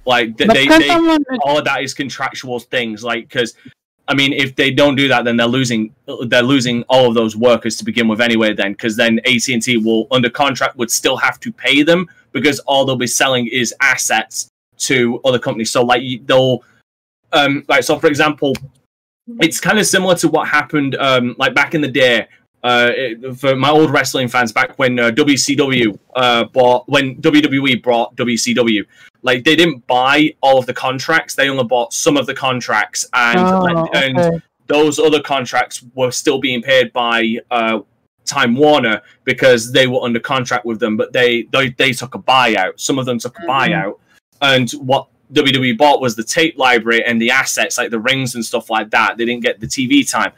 Like 0.06 0.36
th- 0.36 0.48
they, 0.50 0.66
they 0.68 0.88
all 1.42 1.58
of 1.58 1.64
that 1.64 1.82
is 1.82 1.92
contractual 1.92 2.60
things 2.60 3.02
like 3.02 3.28
because 3.28 3.54
i 4.06 4.14
mean 4.14 4.32
if 4.32 4.54
they 4.54 4.70
don't 4.70 4.94
do 4.94 5.08
that 5.08 5.24
then 5.24 5.36
they're 5.36 5.48
losing 5.48 5.92
they're 6.26 6.44
losing 6.44 6.84
all 6.84 7.08
of 7.08 7.14
those 7.14 7.36
workers 7.36 7.76
to 7.76 7.84
begin 7.84 8.06
with 8.06 8.20
anyway 8.20 8.54
then 8.54 8.70
because 8.70 8.94
then 8.94 9.18
at&t 9.26 9.76
will 9.78 10.06
under 10.12 10.30
contract 10.30 10.76
would 10.76 10.92
still 10.92 11.16
have 11.16 11.40
to 11.40 11.52
pay 11.52 11.82
them 11.82 12.08
because 12.36 12.58
all 12.60 12.84
they'll 12.84 12.96
be 12.96 13.06
selling 13.06 13.46
is 13.48 13.74
assets 13.80 14.48
to 14.76 15.20
other 15.24 15.38
companies 15.38 15.70
so 15.70 15.82
like 15.82 16.02
they'll 16.26 16.62
um 17.32 17.64
like 17.68 17.82
so 17.82 17.98
for 17.98 18.08
example 18.08 18.52
it's 19.40 19.58
kind 19.58 19.78
of 19.78 19.86
similar 19.86 20.14
to 20.14 20.28
what 20.28 20.46
happened 20.46 20.94
um 20.96 21.34
like 21.38 21.54
back 21.54 21.74
in 21.74 21.80
the 21.80 21.88
day 21.88 22.26
uh, 22.64 22.90
it- 22.96 23.36
for 23.38 23.54
my 23.54 23.70
old 23.70 23.90
wrestling 23.90 24.26
fans, 24.26 24.50
back 24.50 24.76
when 24.76 24.98
uh, 24.98 25.10
WCW 25.12 25.96
uh, 26.16 26.42
bought, 26.44 26.82
when 26.88 27.14
WWE 27.22 27.80
brought 27.80 28.16
WCW, 28.16 28.84
like 29.22 29.44
they 29.44 29.54
didn't 29.54 29.86
buy 29.86 30.34
all 30.40 30.58
of 30.58 30.66
the 30.66 30.74
contracts; 30.74 31.36
they 31.36 31.48
only 31.48 31.62
bought 31.62 31.92
some 31.92 32.16
of 32.16 32.26
the 32.26 32.34
contracts, 32.34 33.06
and 33.12 33.38
Oh, 33.38 33.88
and 33.94 34.18
okay. 34.18 34.40
those 34.66 34.98
other 34.98 35.20
contracts 35.22 35.84
were 35.94 36.10
still 36.10 36.40
being 36.40 36.60
paid 36.60 36.92
by 36.92 37.36
uh, 37.52 37.78
Time 38.26 38.54
Warner 38.54 39.00
because 39.24 39.72
they 39.72 39.86
were 39.86 40.00
under 40.00 40.20
contract 40.20 40.64
with 40.64 40.80
them, 40.80 40.96
but 40.96 41.12
they 41.12 41.42
they, 41.52 41.70
they 41.70 41.92
took 41.92 42.14
a 42.14 42.18
buyout. 42.18 42.80
Some 42.80 42.98
of 42.98 43.06
them 43.06 43.18
took 43.18 43.38
a 43.38 43.42
buyout, 43.42 43.98
and 44.42 44.70
what 44.72 45.08
WWE 45.32 45.76
bought 45.76 46.00
was 46.00 46.14
the 46.16 46.24
tape 46.24 46.58
library 46.58 47.04
and 47.04 47.20
the 47.20 47.30
assets 47.30 47.78
like 47.78 47.90
the 47.90 48.00
rings 48.00 48.34
and 48.34 48.44
stuff 48.44 48.70
like 48.70 48.90
that. 48.90 49.16
They 49.16 49.24
didn't 49.24 49.42
get 49.42 49.60
the 49.60 49.66
TV 49.66 50.08
time. 50.08 50.32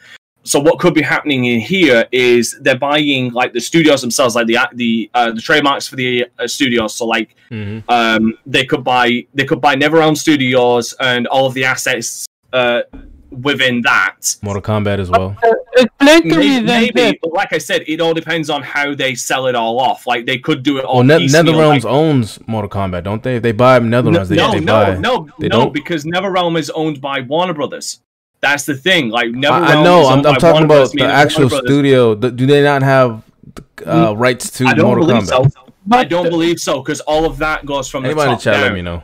So 0.44 0.58
what 0.58 0.78
could 0.78 0.94
be 0.94 1.02
happening 1.02 1.44
in 1.44 1.60
here 1.60 2.06
is 2.10 2.56
they're 2.62 2.78
buying 2.78 3.32
like 3.32 3.52
the 3.52 3.60
studios 3.60 4.00
themselves, 4.00 4.34
like 4.34 4.46
the 4.46 4.58
the 4.74 5.10
uh, 5.12 5.32
the 5.32 5.40
trademarks 5.40 5.86
for 5.86 5.96
the 5.96 6.26
uh, 6.38 6.46
studios. 6.46 6.94
So 6.94 7.06
like 7.06 7.36
mm-hmm. 7.50 7.80
um, 7.90 8.38
they 8.46 8.64
could 8.64 8.82
buy 8.82 9.26
they 9.34 9.44
could 9.44 9.60
buy 9.60 9.76
NetherRealm 9.76 10.16
Studios 10.16 10.94
and 11.00 11.26
all 11.26 11.46
of 11.46 11.54
the 11.54 11.64
assets 11.64 12.26
uh, 12.52 12.82
within 13.30 13.82
that. 13.82 14.36
Mortal 14.42 14.62
Kombat 14.62 14.98
as 14.98 15.10
well. 15.10 15.36
Uh, 15.42 15.52
explain 15.76 16.22
to 16.22 16.28
me 16.28 16.34
Maybe, 16.60 16.66
then. 16.66 16.90
maybe, 16.94 17.18
but 17.22 17.32
like 17.32 17.52
I 17.52 17.58
said, 17.58 17.84
it 17.86 18.00
all 18.00 18.14
depends 18.14 18.50
on 18.50 18.62
how 18.62 18.94
they 18.94 19.14
sell 19.14 19.46
it 19.46 19.54
all 19.54 19.78
off. 19.80 20.06
Like 20.06 20.26
they 20.26 20.38
could 20.38 20.62
do 20.62 20.78
it 20.78 20.84
all. 20.84 20.96
Well, 20.96 21.04
ne- 21.04 21.26
NetherRealms 21.26 21.84
like- 21.84 21.84
owns 21.84 22.38
Mortal 22.48 22.70
Kombat, 22.70 23.04
don't 23.04 23.22
they? 23.22 23.36
If 23.36 23.42
they 23.42 23.52
buy 23.52 23.78
NetherRealms, 23.80 24.28
they, 24.28 24.36
no, 24.36 24.52
they 24.52 24.60
no, 24.60 24.72
buy. 24.72 24.94
no, 24.96 25.28
they 25.38 25.48
no, 25.48 25.58
don't? 25.64 25.74
because 25.74 26.04
NetherRealm 26.04 26.58
is 26.58 26.70
owned 26.70 27.00
by 27.00 27.20
Warner 27.20 27.54
Brothers. 27.54 28.00
That's 28.40 28.64
the 28.64 28.74
thing. 28.76 29.10
Like 29.10 29.28
NetherRealm. 29.28 29.50
I, 29.66 29.74
I 29.80 29.82
know. 29.82 30.00
is 30.02 30.08
I'm, 30.08 30.16
I'm 30.18 30.22
by 30.22 30.32
talking 30.34 30.42
Warner 30.52 30.64
about 30.64 30.68
Brothers, 30.68 30.92
the 30.92 31.04
actual 31.04 31.50
studio. 31.50 32.14
Do 32.14 32.46
they 32.46 32.62
not 32.62 32.82
have 32.82 33.22
uh, 33.86 34.14
rights 34.16 34.50
to 34.52 34.66
I 34.66 34.74
don't 34.74 34.86
Mortal 34.86 35.06
believe 35.06 35.22
Kombat? 35.24 35.52
so. 35.52 35.64
I 35.90 36.04
don't 36.04 36.28
believe 36.28 36.60
so 36.60 36.82
because 36.82 37.00
all 37.00 37.24
of 37.24 37.38
that 37.38 37.64
goes 37.64 37.88
from 37.88 38.04
Anybody 38.04 38.30
the 38.30 38.34
top 38.34 38.38
the 38.40 38.44
chat, 38.44 38.54
down. 38.54 38.62
let 38.64 38.72
me 38.74 38.82
know. 38.82 39.02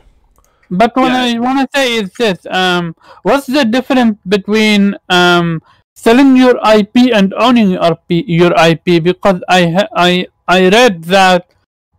But 0.69 0.95
what 0.95 1.11
Yeah. 1.11 1.23
I 1.35 1.39
want 1.39 1.59
to 1.61 1.67
say 1.77 1.95
is 1.97 2.11
this: 2.17 2.39
um, 2.49 2.95
what's 3.23 3.45
the 3.47 3.65
difference 3.65 4.17
between 4.27 4.95
um, 5.09 5.61
selling 5.95 6.35
your 6.35 6.55
IP 6.75 7.13
and 7.13 7.33
owning 7.37 7.69
your 7.71 7.83
IP? 7.85 8.25
Your 8.27 8.53
IP 8.57 9.03
because 9.03 9.41
I 9.49 9.67
ha- 9.69 9.91
I 9.95 10.27
I 10.47 10.69
read 10.69 11.03
that 11.05 11.47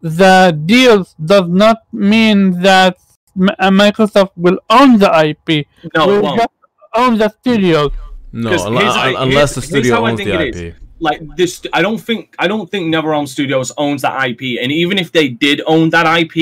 the 0.02 0.56
deals 0.66 1.14
does 1.24 1.48
not 1.48 1.78
mean 1.92 2.60
that 2.62 2.96
M- 3.38 3.50
uh, 3.58 3.70
Microsoft 3.70 4.30
will 4.36 4.58
own 4.70 4.98
the 4.98 5.10
IP. 5.12 5.66
No, 5.94 6.06
will 6.06 6.18
it 6.18 6.22
won't. 6.22 6.36
just 6.40 6.54
own 6.94 7.18
the 7.18 7.28
studios. 7.40 7.92
No, 8.32 8.50
'Cause 8.50 8.64
unle- 8.66 8.80
here's 8.82 9.16
unless 9.24 9.54
the 9.54 9.60
here's- 9.60 9.70
here's 9.70 9.86
studio 9.86 9.94
how 9.94 10.06
owns 10.06 10.18
the. 10.20 10.32
IP. 10.48 10.74
like 10.98 11.20
this 11.36 11.60
i 11.74 11.82
don't 11.82 11.98
think 12.00 12.34
i 12.38 12.48
don't 12.48 12.70
think 12.70 12.88
NetherRealm 12.94 13.28
studios 13.28 13.70
owns 13.76 14.00
that 14.00 14.16
ip 14.30 14.40
and 14.62 14.72
even 14.72 14.96
if 14.96 15.12
they 15.12 15.28
did 15.28 15.60
own 15.66 15.90
that 15.90 16.06
ip 16.20 16.34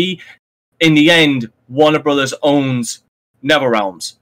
in 0.78 0.94
the 0.94 1.10
end 1.10 1.50
warner 1.68 1.98
brothers 1.98 2.34
owns 2.42 3.02
NetherRealms 3.42 4.14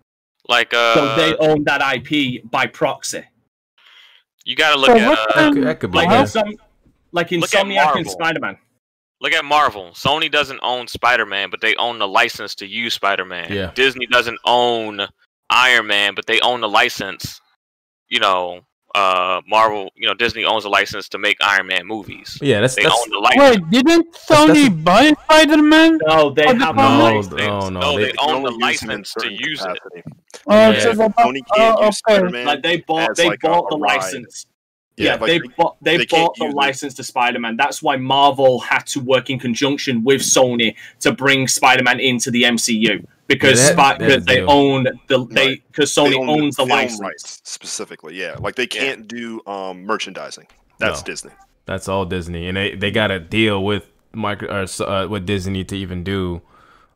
Like 0.48 0.72
uh, 0.74 0.94
so 0.94 1.16
they 1.16 1.36
own 1.36 1.64
that 1.64 1.80
ip 1.96 2.50
by 2.50 2.66
proxy 2.66 3.24
you 4.44 4.56
gotta 4.56 4.78
look 4.78 4.90
So 4.90 4.96
at 4.98 5.08
what 5.08 5.18
uh, 5.36 5.50
That 5.50 5.52
could, 5.52 5.64
that 5.64 5.90
be. 5.90 5.98
like 5.98 6.20
in 6.20 6.26
some 6.26 6.54
like 7.12 7.28
insomniac 7.28 7.96
and 7.96 8.08
spider-man 8.08 8.56
look 9.22 9.32
at 9.32 9.44
Marvel. 9.44 9.90
Sony 9.92 10.30
doesn't 10.30 10.58
own 10.62 10.88
Spider 10.88 11.24
Man, 11.24 11.48
but 11.48 11.60
they 11.60 11.74
own 11.76 11.98
the 11.98 12.08
license 12.08 12.54
to 12.56 12.66
use 12.66 12.92
Spider 12.92 13.24
Man. 13.24 13.50
Yeah. 13.50 13.70
Disney 13.74 14.06
doesn't 14.06 14.38
own 14.44 15.00
Iron 15.48 15.86
Man, 15.86 16.14
but 16.14 16.26
they 16.26 16.40
own 16.40 16.60
the 16.60 16.68
license. 16.68 17.40
You 18.08 18.20
know, 18.20 18.60
uh, 18.94 19.40
Marvel. 19.48 19.90
You 19.96 20.08
know, 20.08 20.14
Disney 20.14 20.44
owns 20.44 20.64
a 20.64 20.68
license 20.68 21.08
to 21.10 21.18
make 21.18 21.36
Iron 21.42 21.66
Man 21.66 21.86
movies. 21.86 22.38
Yeah, 22.42 22.60
that's 22.60 22.74
They 22.76 22.82
that's 22.82 22.94
own 22.94 23.10
the 23.10 23.18
license. 23.18 23.60
Wait, 23.60 23.70
didn't 23.70 24.12
that's- 24.28 24.48
Sony 24.50 24.84
buy 24.84 25.12
Spider 25.24 25.62
Man? 25.62 25.98
No, 26.06 26.30
they 26.30 26.44
Oh, 26.44 26.52
the 26.52 26.58
no 26.58 26.72
no, 26.72 26.98
license. 27.04 27.30
no, 27.32 27.68
no. 27.68 27.80
No, 27.80 27.96
they- 27.98 28.04
they 28.06 28.12
own 28.18 28.42
the 28.42 28.50
only 28.50 28.66
use 28.72 28.80
them 28.80 28.90
in 28.90 28.96
license 28.98 29.14
to 29.14 29.20
certain 29.20 29.36
use 29.38 29.64
it. 29.64 30.04
Oh, 30.46 30.70
Yeah. 30.70 30.80
so 30.80 30.94
the- 30.94 31.08
Sony 31.08 31.34
can't 31.34 31.46
oh, 31.56 31.66
use 31.68 31.78
okay. 31.80 31.90
Spider-Man. 31.92 32.46
Like 32.46 32.62
they 32.62 32.76
bought, 32.78 33.16
they 33.16 33.28
like 33.28 33.40
bought 33.40 33.70
the 33.70 33.78
ride. 33.78 33.96
license. 33.96 34.46
Yeah, 34.98 35.14
like, 35.14 35.20
they 35.22 35.38
bought 35.56 35.76
they, 35.82 35.96
they 35.96 36.06
bought 36.06 36.34
the 36.36 36.44
use 36.44 36.52
it. 36.52 36.56
license 36.56 36.94
to 36.94 37.02
Spider-Man. 37.04 37.56
That's 37.56 37.82
why 37.82 37.96
Marvel 37.96 38.60
had 38.60 38.86
to 38.88 39.00
work 39.00 39.30
in 39.30 39.38
conjunction 39.38 40.04
with 40.04 40.20
Sony 40.20 40.74
to 41.00 41.12
bring 41.12 41.48
Spider-Man 41.48 41.98
into 41.98 42.30
the 42.30 42.42
MCU 42.42 43.04
because 43.34 43.58
Yeah, 43.60 43.66
that- 43.66 43.72
Spi- 43.72 43.98
that's 43.98 44.04
because 44.04 44.24
they 44.26 44.36
deal. 44.36 44.50
own 44.50 44.84
the 45.08 45.26
they 45.30 45.46
Right. 45.46 45.62
because 45.70 45.94
They 45.94 46.02
Sony 46.02 46.16
own 46.18 46.28
owns 46.42 46.56
the 46.56 46.60
film 46.66 46.68
license. 46.70 47.00
rights 47.00 47.40
specifically. 47.44 48.14
Yeah, 48.18 48.36
like 48.40 48.54
they 48.56 48.66
can't 48.66 49.06
do 49.08 49.40
um, 49.46 49.84
merchandising. 49.84 50.46
That's 50.78 51.00
No. 51.00 51.04
Disney. 51.06 51.30
That's 51.66 51.88
all 51.88 52.04
Disney, 52.06 52.48
and 52.48 52.56
they 52.56 52.74
they 52.74 52.90
got 52.90 53.08
to 53.08 53.20
deal 53.20 53.62
with 53.64 53.86
micro 54.12 54.48
or 54.64 54.84
uh, 54.86 55.06
with 55.08 55.26
Disney 55.26 55.64
to 55.64 55.76
even 55.76 56.02
do 56.04 56.42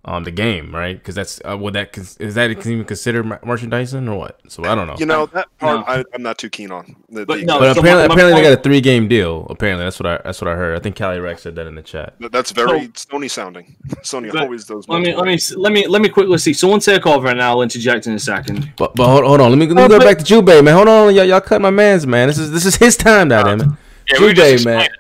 um 0.07 0.23
the 0.25 0.31
game, 0.31 0.73
right? 0.75 0.97
Because 0.97 1.15
that's 1.17 1.41
uh, 1.45 1.57
would 1.59 1.75
that 1.75 1.97
is 2.21 2.35
that 2.37 2.51
even 2.51 2.85
considered 2.85 3.25
merchandising 3.45 4.09
or 4.09 4.17
what? 4.17 4.41
So 4.49 4.65
I 4.65 4.75
don't 4.77 4.87
know. 4.87 4.95
You 4.99 5.07
know 5.07 5.27
that 5.27 5.49
part 5.59 5.81
No. 5.87 5.95
I, 5.95 6.05
I'm 6.15 6.23
not 6.23 6.39
too 6.39 6.49
keen 6.49 6.71
on. 6.71 6.95
The- 7.11 7.27
But 7.27 7.41
the- 7.41 7.45
no, 7.45 7.59
but 7.59 7.75
so 7.75 7.81
apparently, 7.81 8.05
my- 8.05 8.09
my 8.09 8.15
apparently 8.15 8.43
they 8.43 8.49
got 8.51 8.59
a 8.59 8.63
three 8.63 8.81
game 8.81 9.09
deal. 9.09 9.47
Apparently, 9.51 9.85
that's 9.85 9.99
what 9.99 10.07
I 10.07 10.21
that's 10.25 10.41
what 10.41 10.49
I 10.49 10.55
heard. 10.55 10.77
I 10.77 10.81
think 10.81 10.95
Cali 10.97 11.19
Rex 11.19 11.43
said 11.43 11.57
that 11.57 11.67
in 11.67 11.75
the 11.75 11.83
chat. 11.83 12.15
That's 12.31 12.53
very 12.53 12.89
Sony 12.89 13.31
sounding. 13.31 13.77
Sony 14.05 14.31
But 14.33 14.43
always 14.43 14.65
does. 14.65 14.89
Let 14.89 15.01
me 15.03 15.13
multiple. 15.13 15.25
let 15.25 15.27
me 15.27 15.39
let 15.57 15.73
me 15.73 15.87
let 15.89 16.03
me 16.03 16.09
quickly 16.09 16.39
see. 16.39 16.53
Someone 16.53 16.81
take 16.81 17.05
over 17.07 17.27
and 17.29 17.43
I'll 17.43 17.63
interject 17.63 18.07
in 18.07 18.13
a 18.15 18.19
second. 18.19 18.73
But 18.77 18.95
but 18.95 19.09
hold, 19.09 19.25
hold 19.25 19.41
on, 19.41 19.51
let 19.51 19.59
me, 19.59 19.67
let 19.67 19.75
me 19.77 19.83
Oh, 19.83 19.89
go 19.89 19.99
but- 19.99 20.05
back 20.05 20.19
to 20.19 20.25
Jubei, 20.25 20.63
man. 20.65 20.75
Hold 20.75 20.89
on, 20.89 21.15
y'all, 21.15 21.25
y'all 21.25 21.41
cut 21.41 21.61
my 21.61 21.71
man's 21.71 22.07
man. 22.07 22.29
This 22.29 22.39
is 22.39 22.53
this 22.53 22.65
is 22.65 22.77
his 22.77 22.97
time, 22.97 23.29
now, 23.29 23.43
damn 23.43 23.61
it. 23.61 23.67
Yeah, 24.09 24.21
we 24.21 24.27
were 24.27 24.33
just 24.33 24.63
Jubei, 24.63 24.65
man. 24.67 24.81
explaining. 24.83 24.91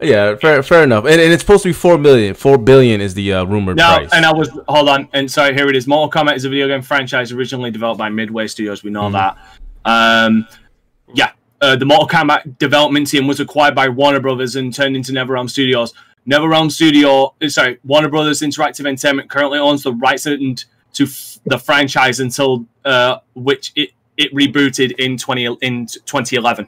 Yeah, 0.00 0.34
fair 0.36 0.62
fair 0.62 0.82
enough. 0.82 1.04
And, 1.04 1.20
and 1.20 1.32
it's 1.32 1.42
supposed 1.42 1.62
to 1.62 1.68
be 1.68 1.72
four 1.72 1.96
billion. 1.98 2.34
Four 2.34 2.58
billion 2.58 3.00
is 3.00 3.14
the 3.14 3.32
uh, 3.32 3.44
rumored 3.44 3.76
No, 3.76 3.84
price. 3.96 4.10
and 4.12 4.26
I 4.26 4.32
was 4.32 4.50
hold 4.68 4.88
on, 4.88 5.08
and 5.12 5.30
sorry, 5.30 5.54
here 5.54 5.68
it 5.68 5.76
is. 5.76 5.86
Mortal 5.86 6.10
Kombat 6.22 6.34
is 6.36 6.44
a 6.44 6.48
video 6.48 6.66
game 6.66 6.82
franchise 6.82 7.32
originally 7.32 7.70
developed 7.70 7.98
by 7.98 8.08
Midway 8.08 8.46
Studios. 8.48 8.82
We 8.82 8.90
know 8.90 9.02
Mhm. 9.08 9.12
that. 9.12 9.38
Um, 9.84 10.46
yeah, 11.14 11.30
uh, 11.60 11.76
the 11.76 11.84
Mortal 11.86 12.08
Kombat 12.08 12.58
development 12.58 13.06
team 13.08 13.26
was 13.26 13.38
acquired 13.40 13.74
by 13.74 13.88
Warner 13.88 14.20
Brothers 14.20 14.56
and 14.56 14.74
turned 14.74 14.96
into 14.96 15.12
NetherRealm 15.12 15.48
Studios. 15.48 15.94
NetherRealm 16.28 16.72
Studio, 16.72 17.34
uh, 17.40 17.48
sorry, 17.48 17.78
Warner 17.84 18.08
Brothers 18.08 18.40
Interactive 18.40 18.86
Entertainment 18.86 19.30
currently 19.30 19.58
owns 19.58 19.82
the 19.84 19.92
rights 19.92 20.26
and 20.26 20.64
to 20.94 21.04
f- 21.04 21.38
the 21.46 21.58
franchise 21.58 22.18
until 22.20 22.66
uh, 22.84 23.18
which 23.34 23.72
it, 23.76 23.90
it 24.16 24.34
rebooted 24.34 24.92
in 24.98 25.16
twenty 25.16 25.44
in 25.62 25.86
2011. 25.86 26.66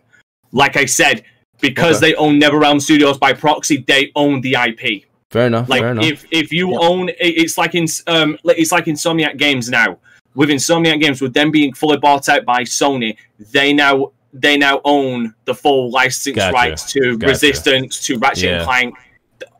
Like 0.52 0.76
I 0.76 0.84
said, 0.84 1.24
because 1.60 1.96
Okay. 2.02 2.10
they 2.12 2.16
own 2.16 2.40
NetherRealm 2.40 2.80
Studios 2.80 3.18
by 3.18 3.32
proxy, 3.32 3.78
they 3.86 4.12
own 4.14 4.40
the 4.40 4.54
IP. 4.54 5.04
fair 5.30 5.46
enough. 5.48 5.68
Like 5.68 5.82
fair 5.82 5.90
enough. 5.92 6.04
if 6.04 6.24
if 6.30 6.52
you 6.52 6.78
own, 6.80 7.10
it's 7.18 7.58
like 7.58 7.74
in 7.74 7.86
um, 8.06 8.38
it's 8.44 8.72
like 8.72 8.84
Insomniac 8.86 9.36
Games 9.36 9.68
now. 9.68 9.98
With 10.34 10.50
Insomniac 10.50 11.00
Games, 11.00 11.20
with 11.22 11.32
them 11.34 11.50
being 11.50 11.72
fully 11.72 11.96
bought 11.96 12.28
out 12.28 12.44
by 12.44 12.62
Sony, 12.62 13.16
they 13.52 13.72
now 13.72 14.12
they 14.32 14.56
now 14.58 14.80
own 14.84 15.34
the 15.46 15.54
full 15.54 15.90
license 15.90 16.36
Gotcha. 16.36 16.52
rights 16.54 16.92
to 16.92 17.16
Gotcha. 17.16 17.30
Resistance, 17.32 18.00
to 18.06 18.18
Ratchet 18.18 18.44
Yeah. 18.44 18.56
and 18.58 18.64
Clank, 18.64 18.94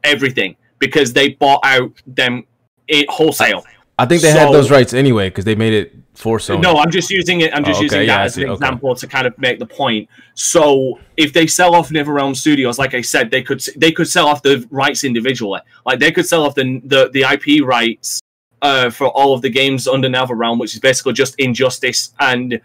everything 0.04 0.56
because 0.78 1.12
they 1.12 1.30
bought 1.30 1.60
out 1.64 1.90
them 2.06 2.44
it 2.88 3.08
wholesale. 3.10 3.64
I 3.98 4.04
think 4.06 4.20
they 4.22 4.30
had 4.30 4.52
those 4.52 4.70
rights 4.70 4.92
anyway 4.92 5.28
because 5.30 5.44
they 5.46 5.54
made 5.54 5.72
it 5.72 5.94
for 6.16 6.38
Sony. 6.38 6.62
No, 6.62 6.76
I'm 6.78 6.90
just 6.90 7.10
using 7.10 7.42
it. 7.42 7.54
I'm 7.54 7.64
just 7.64 7.76
Oh, 7.76 7.84
okay, 7.84 7.84
using 7.84 8.00
yeah, 8.02 8.16
that 8.18 8.26
as 8.26 8.34
see, 8.34 8.42
an 8.42 8.48
okay. 8.50 8.54
example 8.54 8.94
to 8.94 9.06
kind 9.06 9.26
of 9.26 9.36
make 9.38 9.58
the 9.58 9.66
point. 9.66 10.08
So 10.34 10.98
if 11.16 11.32
they 11.32 11.46
sell 11.46 11.74
off 11.74 11.90
NetherRealm 11.90 12.34
Studios, 12.36 12.78
like 12.78 12.94
I 12.94 13.00
said, 13.02 13.30
they 13.30 13.42
could 13.42 13.60
they 13.76 13.92
could 13.92 14.08
sell 14.08 14.26
off 14.26 14.42
the 14.42 14.66
rights 14.70 15.04
individually. 15.04 15.60
Like 15.84 15.98
they 16.00 16.10
could 16.10 16.26
sell 16.26 16.44
off 16.44 16.54
the 16.54 16.80
the, 16.84 17.10
the 17.12 17.22
IP 17.22 17.64
rights 17.64 18.20
uh, 18.62 18.90
for 18.90 19.08
all 19.08 19.34
of 19.34 19.42
the 19.42 19.50
games 19.50 19.86
under 19.86 20.08
NetherRealm, 20.08 20.58
which 20.58 20.74
is 20.74 20.80
basically 20.80 21.12
just 21.12 21.34
Injustice 21.38 22.14
and. 22.20 22.60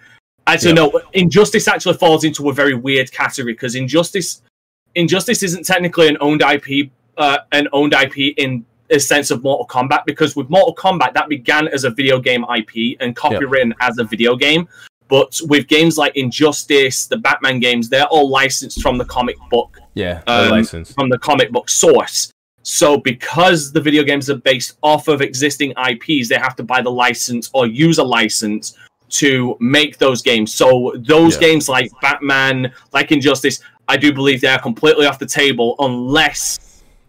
Actually, 0.48 0.70
Yeah. 0.72 0.88
no. 0.92 1.02
Injustice 1.14 1.68
actually 1.68 1.94
falls 1.98 2.24
into 2.24 2.50
a 2.50 2.54
very 2.54 2.74
weird 2.74 3.12
category 3.12 3.54
because 3.54 3.76
Injustice, 3.76 4.42
Injustice 4.96 5.44
isn't 5.44 5.66
technically 5.66 6.08
an 6.08 6.18
owned 6.20 6.42
IP, 6.42 6.90
uh, 7.18 7.38
an 7.52 7.68
owned 7.74 7.94
IP 7.94 8.34
in 8.38 8.66
a 8.92 9.00
sense 9.00 9.32
of 9.32 9.42
Mortal 9.44 9.66
Kombat 9.68 10.06
because 10.06 10.36
with 10.36 10.50
Mortal 10.50 10.76
Kombat 10.76 11.14
that 11.14 11.30
began 11.30 11.68
as 11.70 11.84
a 11.84 11.90
video 11.90 12.20
game 12.20 12.46
IP 12.56 12.98
and 13.00 13.16
copywritten 13.16 13.72
as 13.80 13.98
a 13.98 14.04
video 14.04 14.36
game. 14.36 14.68
But 15.08 15.40
with 15.44 15.68
games 15.68 15.98
like 15.98 16.16
Injustice, 16.16 17.06
the 17.08 17.18
Batman 17.18 17.60
games, 17.60 17.90
they're 17.90 18.06
all 18.06 18.30
licensed 18.30 18.82
from 18.82 18.98
the 18.98 19.04
comic 19.06 19.36
book 19.50 19.78
yeah, 19.94 20.22
um, 20.28 20.46
no 20.46 20.52
license. 20.52 20.94
from 20.94 21.10
the 21.10 21.20
comic 21.20 21.52
book 21.52 21.70
source. 21.70 22.32
So 22.64 22.98
because 22.98 23.72
the 23.74 23.82
video 23.82 24.04
games 24.04 24.30
are 24.30 24.38
based 24.38 24.78
off 24.84 25.08
of 25.10 25.22
existing 25.22 25.74
IPs, 25.78 26.30
they 26.30 26.36
have 26.38 26.56
to 26.58 26.64
buy 26.64 26.82
the 26.82 26.92
license 26.92 27.50
or 27.54 27.68
use 27.68 27.98
a 27.98 28.04
license 28.04 28.78
to 29.10 29.58
make 29.60 29.98
those 29.98 30.22
games. 30.22 30.54
So 30.54 30.94
those 31.00 31.34
Yeah. 31.36 31.42
games 31.42 31.68
like 31.68 31.92
Batman, 32.02 32.72
like 32.94 33.12
Injustice, 33.12 33.60
I 33.90 33.98
do 33.98 34.14
believe 34.14 34.40
they 34.40 34.48
are 34.48 34.60
completely 34.62 35.06
off 35.08 35.20
the 35.20 35.26
table 35.26 35.76
unless 35.80 36.58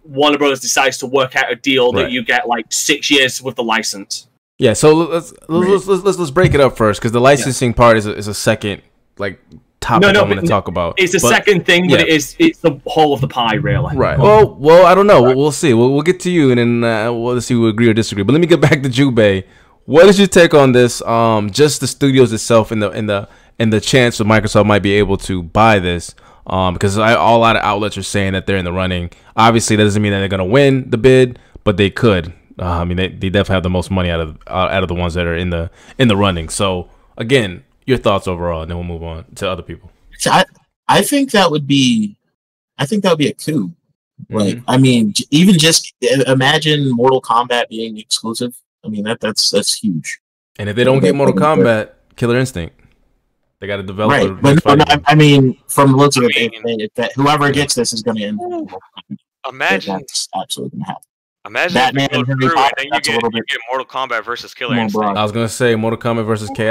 Warner 0.05 0.39
Brothers 0.39 0.61
decides 0.61 0.99
to 0.99 1.07
work 1.07 1.37
out 1.37 1.51
a 1.51 1.57
deal 1.57 1.93
Right. 1.93 2.03
that 2.05 2.11
you 2.11 2.23
get 2.25 2.49
like 2.49 2.67
six 2.73 3.11
years 3.11 3.43
with 3.43 3.57
the 3.57 3.63
license. 3.63 4.29
Yeah, 4.59 4.75
so 4.75 4.95
let's 4.95 5.33
let's 5.49 5.87
let's, 5.87 6.05
let's, 6.05 6.19
let's 6.19 6.31
break 6.31 6.55
it 6.55 6.61
up 6.61 6.77
first 6.77 7.01
because 7.01 7.13
the 7.13 7.21
licensing 7.21 7.75
part 7.75 7.97
is 7.97 8.07
a, 8.07 8.15
is 8.17 8.29
a 8.29 8.35
second 8.35 8.83
like 9.19 9.41
topic 9.81 10.03
No, 10.03 10.13
no, 10.13 10.21
I'm 10.21 10.27
going 10.29 10.37
to 10.37 10.43
but- 10.43 10.49
talk 10.49 10.69
about. 10.69 10.95
It's 10.99 11.13
the 11.13 11.19
But- 11.21 11.29
second 11.31 11.67
thing, 11.67 11.89
but 11.89 12.01
it 12.01 12.09
is 12.09 12.37
it's 12.39 12.59
the 12.61 12.81
whole 12.87 13.13
of 13.13 13.21
the 13.21 13.29
pie, 13.29 13.55
really. 13.55 13.97
Right. 13.97 14.19
Well, 14.19 14.55
well, 14.55 14.87
I 14.87 14.95
don't 14.95 15.07
know. 15.09 15.23
We'll, 15.23 15.37
we'll 15.37 15.53
see. 15.53 15.75
We'll, 15.75 15.93
we'll 15.93 16.03
get 16.03 16.21
to 16.21 16.31
you, 16.31 16.51
and 16.53 16.59
then 16.59 16.85
uh, 16.85 17.13
we'll 17.13 17.41
see 17.41 17.55
if 17.55 17.61
we 17.61 17.69
agree 17.71 17.89
or 17.89 17.95
disagree. 17.95 18.23
But 18.23 18.33
let 18.33 18.41
me 18.41 18.47
get 18.47 18.61
back 18.61 18.83
to 18.83 18.89
Jubei. 18.89 19.45
What 19.85 20.07
is 20.07 20.19
your 20.19 20.29
take 20.29 20.55
on 20.55 20.71
this? 20.73 21.03
Um, 21.03 21.51
just 21.51 21.81
the 21.81 21.89
studios 21.89 22.33
itself, 22.33 22.71
and 22.71 22.81
the 22.81 22.91
and 22.91 23.09
the 23.09 23.29
and 23.59 23.73
the 23.73 23.81
chance 23.81 24.19
that 24.19 24.25
Microsoft 24.29 24.67
might 24.67 24.83
be 24.83 24.93
able 24.93 25.17
to 25.19 25.43
buy 25.43 25.81
this. 25.81 26.15
Um, 26.47 26.75
because 26.75 26.99
I, 26.99 27.13
a 27.13 27.37
lot 27.39 27.57
of 27.57 27.63
outlets 27.63 27.97
are 27.97 28.03
saying 28.03 28.33
that 28.33 28.47
they're 28.47 28.57
in 28.57 28.65
the 28.65 28.73
running. 28.73 29.11
Obviously, 29.37 29.77
that 29.77 29.85
doesn't 29.85 30.03
mean 30.03 30.13
that 30.13 30.19
they're 30.19 30.29
gonna 30.29 30.45
win 30.45 30.91
the 30.91 30.99
bid, 30.99 31.39
but 31.65 31.77
they 31.77 31.91
could. 31.91 32.33
Uh, 32.59 32.65
I 32.81 32.85
mean, 32.85 32.97
they, 32.97 33.09
they 33.09 33.31
definitely 33.31 33.55
have 33.55 33.63
the 33.63 33.71
most 33.71 33.91
money 33.91 34.11
out 34.11 34.21
of 34.21 34.37
uh, 34.47 34.69
out 34.71 34.83
of 34.83 34.89
the 34.89 34.95
ones 34.95 35.15
that 35.15 35.27
are 35.27 35.37
in 35.37 35.51
the 35.51 35.71
in 35.99 36.09
the 36.09 36.17
running. 36.17 36.49
So 36.49 36.89
again, 37.17 37.65
your 37.87 37.99
thoughts 37.99 38.27
overall, 38.29 38.63
and 38.63 38.71
then 38.71 38.77
we'll 38.79 38.87
move 38.87 39.03
on 39.03 39.25
to 39.37 39.49
other 39.49 39.63
people. 39.63 39.91
I, 40.27 40.45
I 40.89 41.03
think 41.03 41.31
that 41.33 41.51
would 41.51 41.67
be, 41.67 42.17
I 42.79 42.87
think 42.87 43.03
that 43.03 43.11
would 43.11 43.19
be 43.19 43.29
a 43.29 43.35
coup. 43.35 43.73
Like, 44.31 44.57
Mhm. 44.57 44.65
I 44.69 44.79
mean, 44.79 45.15
even 45.31 45.59
just 45.59 45.93
imagine 46.27 46.91
Mortal 46.91 47.21
Kombat 47.23 47.69
being 47.69 47.99
exclusive. 47.99 48.55
I 48.85 48.89
mean, 48.89 49.05
that 49.05 49.21
that's 49.21 49.51
that's 49.51 49.75
huge, 49.75 50.19
And 50.59 50.69
if 50.69 50.77
they 50.77 50.85
don't 50.85 51.01
get 51.01 51.15
Mortal 51.15 51.35
Kombat, 51.35 51.91
Killer 52.17 52.39
Instinct, 52.39 52.79
they 53.63 53.69
got 53.69 53.77
to 53.77 53.83
develop. 53.85 54.11
right? 54.11 54.43
But 54.43 54.65
no, 54.67 54.75
no, 54.75 54.85
I, 54.89 55.01
I 55.07 55.15
mean, 55.15 55.57
from 55.69 55.93
the 55.93 55.97
looks 55.97 56.17
of 56.17 56.25
I 56.25 56.27
it, 56.27 56.53
if, 56.53 56.65
mean- 56.65 56.79
they- 56.79 56.85
if 56.85 56.95
that, 56.95 57.13
whoever 57.15 57.51
gets 57.53 57.75
this 57.77 57.93
is 57.93 58.03
going 58.03 58.17
to 58.19 58.25
end. 58.25 58.41
up 58.41 58.47
in 58.47 58.51
Mortal 58.61 58.79
Kombat. 59.09 59.17
Imagine, 59.49 59.95
That's 59.99 60.29
absolutely 60.35 60.79
going 60.79 60.85
to 60.85 60.87
happen. 60.89 61.03
imagine 61.47 61.75
Batman 61.75 62.05
if 62.07 62.13
you 62.13 62.19
and 62.19 62.27
Harry 62.29 62.41
through 62.41 62.59
and 62.63 62.73
then 62.77 62.85
you 62.87 62.91
that's 62.93 63.09
a 63.09 63.11
get, 63.13 63.15
little 63.23 63.31
you 63.33 63.41
bit 63.41 63.49
get 63.49 63.61
Mortal 63.71 63.87
Kombat 63.87 64.25
versus 64.25 64.53
Killer 64.55 64.77
Instinct. 64.77 65.17
I 65.17 65.23
was 65.23 65.33
gonna 65.33 65.49
say 65.49 65.75
Mortal 65.77 65.99
Kombat 65.99 66.27
versus 66.27 66.51
Ki. 66.51 66.65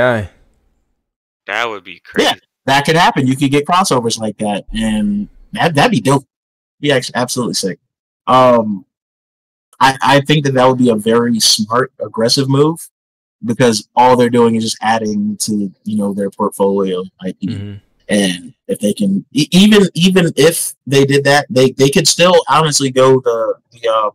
That 1.48 1.66
would 1.70 1.84
be 1.84 2.00
crazy. 2.00 2.30
Yeah. 2.30 2.36
That 2.66 2.86
could 2.86 2.96
happen. 2.96 3.26
You 3.28 3.36
could 3.36 3.52
get 3.52 3.66
crossovers 3.66 4.20
like 4.20 4.38
that, 4.38 4.66
and 4.74 5.28
that 5.54 5.74
that'd 5.76 5.92
be 5.92 6.00
dope. 6.00 6.26
Be 6.80 6.92
actually 6.92 7.16
absolutely 7.16 7.56
sick. 7.56 7.80
Um, 8.28 8.86
I 9.80 9.98
I 10.02 10.22
think 10.22 10.46
that 10.46 10.54
that 10.54 10.68
would 10.68 10.78
be 10.78 10.90
a 10.90 10.96
very 10.96 11.40
smart, 11.40 11.92
aggressive 12.00 12.48
move 12.50 12.78
because 13.46 13.88
all 13.96 14.16
they're 14.16 14.30
doing 14.30 14.56
is 14.56 14.64
just 14.64 14.78
adding 14.82 15.38
to 15.38 15.72
you 15.84 15.98
know 15.98 16.14
their 16.14 16.30
portfolio 16.30 17.02
IP. 17.26 17.40
Mm-hmm. 17.42 17.76
and 18.10 18.54
if 18.68 18.80
they 18.80 18.94
can 18.94 19.26
even 19.32 19.84
even 19.94 20.32
if 20.36 20.74
they 20.88 21.06
did 21.06 21.24
that 21.24 21.46
they 21.50 21.72
they 21.72 21.90
could 21.90 22.08
still 22.08 22.36
honestly 22.50 22.92
go 22.92 23.20
the 23.20 23.56
the 23.72 23.88
uh 23.90 24.10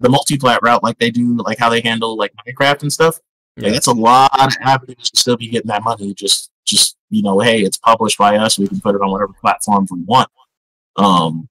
the 0.00 0.08
multi-plat 0.08 0.60
route 0.62 0.82
like 0.82 0.98
they 0.98 1.10
do 1.10 1.36
like 1.38 1.58
how 1.58 1.68
they 1.68 1.80
handle 1.80 2.16
like 2.16 2.32
minecraft 2.46 2.82
and 2.82 2.92
stuff 2.92 3.20
Yeah. 3.56 3.64
like 3.64 3.74
that's 3.74 3.86
a 3.86 3.92
lot 3.92 4.30
of 4.46 4.56
avenues 4.60 5.10
to 5.10 5.20
still 5.20 5.36
be 5.36 5.48
getting 5.48 5.68
that 5.68 5.84
money 5.84 6.12
just 6.14 6.50
just 6.64 6.96
you 7.10 7.22
know 7.22 7.38
hey 7.40 7.60
it's 7.62 7.78
published 7.78 8.18
by 8.18 8.36
us 8.36 8.58
we 8.58 8.66
can 8.66 8.80
put 8.80 8.94
it 8.94 9.00
on 9.02 9.10
whatever 9.10 9.32
platforms 9.40 9.90
we 9.92 10.00
want 10.02 10.28
um 10.96 11.48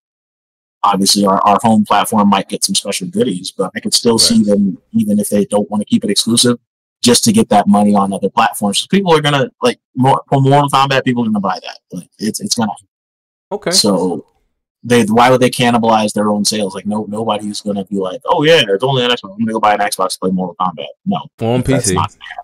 obviously 0.84 1.26
our, 1.26 1.40
our 1.46 1.60
home 1.62 1.86
platform 1.86 2.28
might 2.30 2.50
get 2.50 2.64
some 2.64 2.74
special 2.76 3.08
goodies 3.08 3.52
but 3.52 3.72
i 3.76 3.80
could 3.80 3.94
still 3.94 4.18
see 4.18 4.42
them 4.44 4.78
even 4.94 5.20
if 5.20 5.30
they 5.30 5.46
don't 5.46 5.70
want 5.70 5.80
to 5.82 5.86
keep 5.86 6.04
it 6.04 6.10
exclusive 6.10 6.58
just 7.02 7.24
to 7.24 7.32
get 7.32 7.50
that 7.50 7.68
money 7.68 7.96
on 7.96 8.14
other 8.14 8.30
platforms. 8.30 8.80
So 8.80 8.88
people 8.90 9.14
are 9.16 9.22
gonna 9.22 9.50
like 9.62 9.80
more 9.96 10.22
for 10.30 10.42
Mortal 10.42 10.70
Kombat. 10.70 11.04
People 11.04 11.24
are 11.24 11.28
gonna 11.28 11.40
buy 11.40 11.60
that. 11.64 11.80
Like 11.92 12.10
it's 12.20 12.40
it's 12.40 12.56
gonna. 12.56 12.72
Okay. 13.52 13.72
So 13.72 14.26
they 14.84 15.04
why 15.04 15.30
would 15.30 15.42
they 15.42 15.50
cannibalize 15.50 16.14
their 16.14 16.30
own 16.30 16.44
sales? 16.46 16.74
Like 16.76 16.86
no 16.86 17.06
nobody's 17.08 17.62
gonna 17.62 17.86
be 17.86 17.98
like, 17.98 18.22
oh 18.26 18.44
yeah, 18.44 18.62
it's 18.68 18.84
only 18.84 19.04
an 19.04 19.12
Xbox. 19.12 19.32
I'm 19.34 19.40
gonna 19.40 19.54
go 19.54 19.60
buy 19.60 19.74
an 19.74 19.80
Xbox 19.80 20.14
to 20.14 20.20
play 20.22 20.32
Mortal 20.32 20.56
Kombat. 20.60 20.86
No, 21.06 21.20
Well, 21.40 21.52
on 21.52 21.64
PC. 21.64 21.96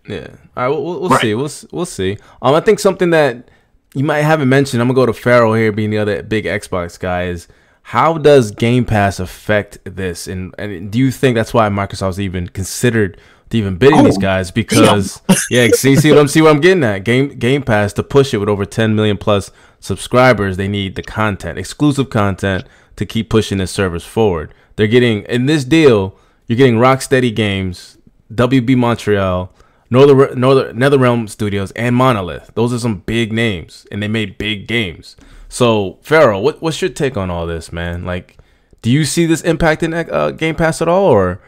Yeah. 0.08 0.28
All 0.56 0.64
right. 0.64 0.68
We'll, 0.70 0.84
we'll, 0.84 1.00
we'll 1.02 1.10
Right. 1.10 1.22
see. 1.22 1.36
We'll 1.36 1.52
we'll 1.72 1.86
see. 1.86 2.18
Um, 2.42 2.56
I 2.56 2.60
think 2.60 2.80
something 2.80 3.12
that 3.12 3.50
you 3.94 4.04
might 4.04 4.22
haven't 4.22 4.50
mentioned. 4.50 4.82
I'm 4.82 4.88
gonna 4.88 4.96
go 4.96 5.06
to 5.06 5.14
Farrell 5.14 5.54
here, 5.54 5.72
being 5.72 5.90
the 5.92 5.98
other 6.00 6.22
big 6.24 6.46
Xbox 6.46 7.00
guy. 7.00 7.26
Is 7.26 7.48
how 7.84 8.18
does 8.18 8.52
Game 8.52 8.86
Pass 8.86 9.20
affect 9.20 9.78
this? 9.86 10.28
And 10.28 10.54
and 10.58 10.92
do 10.92 11.00
you 11.00 11.10
think 11.12 11.36
that's 11.36 11.54
why 11.54 11.70
Microsoft's 11.70 12.20
even 12.20 12.50
considered 12.50 13.20
to 13.50 13.58
even 13.58 13.78
bidding 13.78 14.04
these 14.04 14.18
Oh, 14.18 14.22
guys? 14.22 14.52
Because 14.52 15.22
yeah, 15.50 15.68
see, 15.74 15.96
see 15.96 16.12
what 16.12 16.20
I'm 16.20 16.28
see 16.28 16.42
what 16.42 16.52
I'm 16.56 16.62
getting 16.62 16.84
at. 16.84 17.00
Game 17.04 17.30
Game 17.30 17.62
Pass 17.64 17.94
to 17.94 18.04
push 18.04 18.34
it 18.34 18.38
with 18.38 18.50
over 18.50 18.66
10 18.66 18.96
million 18.96 19.18
plus 19.18 19.52
subscribers, 19.80 20.58
they 20.58 20.68
need 20.68 20.96
the 20.96 21.04
content, 21.04 21.58
exclusive 21.58 22.10
content 22.10 22.66
to 22.96 23.06
keep 23.06 23.30
pushing 23.30 23.58
this 23.60 23.72
service 23.72 24.04
forward. 24.04 24.54
They're 24.76 24.88
getting 24.88 25.24
in 25.24 25.46
this 25.46 25.64
deal, 25.64 26.18
you're 26.48 26.58
getting 26.58 26.76
Rocksteady 26.78 27.34
Games, 27.36 27.98
WB 28.34 28.76
Montreal, 28.76 29.52
Northern 29.90 30.40
Northern 30.40 30.78
NetherRealm 30.78 31.30
Studios, 31.30 31.72
and 31.72 31.96
Monolith. 31.96 32.52
Those 32.56 32.74
are 32.74 32.80
some 32.80 33.00
big 33.00 33.32
names, 33.32 33.86
and 33.92 34.02
they 34.04 34.08
made 34.08 34.38
big 34.38 34.68
games. 34.68 35.16
So, 35.50 35.98
Farrell, 36.02 36.42
what 36.42 36.62
what's 36.62 36.82
your 36.82 36.90
take 36.90 37.16
on 37.16 37.30
all 37.30 37.48
this, 37.48 37.72
man? 37.72 38.04
Like, 38.04 38.38
do 38.82 38.92
you 38.92 39.06
see 39.06 39.26
this 39.26 39.42
impacting 39.44 40.12
uh, 40.12 40.32
Game 40.32 40.56
Pass 40.56 40.82
at 40.82 40.88
all, 40.90 41.06
or 41.06 41.40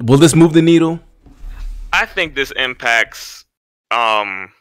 will 0.00 0.18
this 0.18 0.34
move 0.34 0.52
the 0.54 0.62
needle? 0.62 1.00
I 1.92 2.06
think 2.06 2.34
this 2.34 2.50
impacts 2.52 3.44
um, 3.90 4.52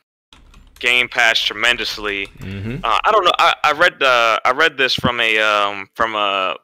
Game 0.80 1.10
Pass 1.10 1.40
tremendously. 1.40 2.28
Mm-hmm. 2.40 2.78
Uh, 2.84 3.00
I 3.04 3.12
don't 3.12 3.26
know. 3.26 3.32
I, 3.38 3.54
I 3.64 3.72
read 3.74 4.02
uh, 4.02 4.40
I 4.46 4.52
read 4.52 4.78
this 4.78 4.94
from 4.94 5.20
a 5.20 5.40
um, 5.40 5.90
from 5.96 6.16
a 6.16 6.56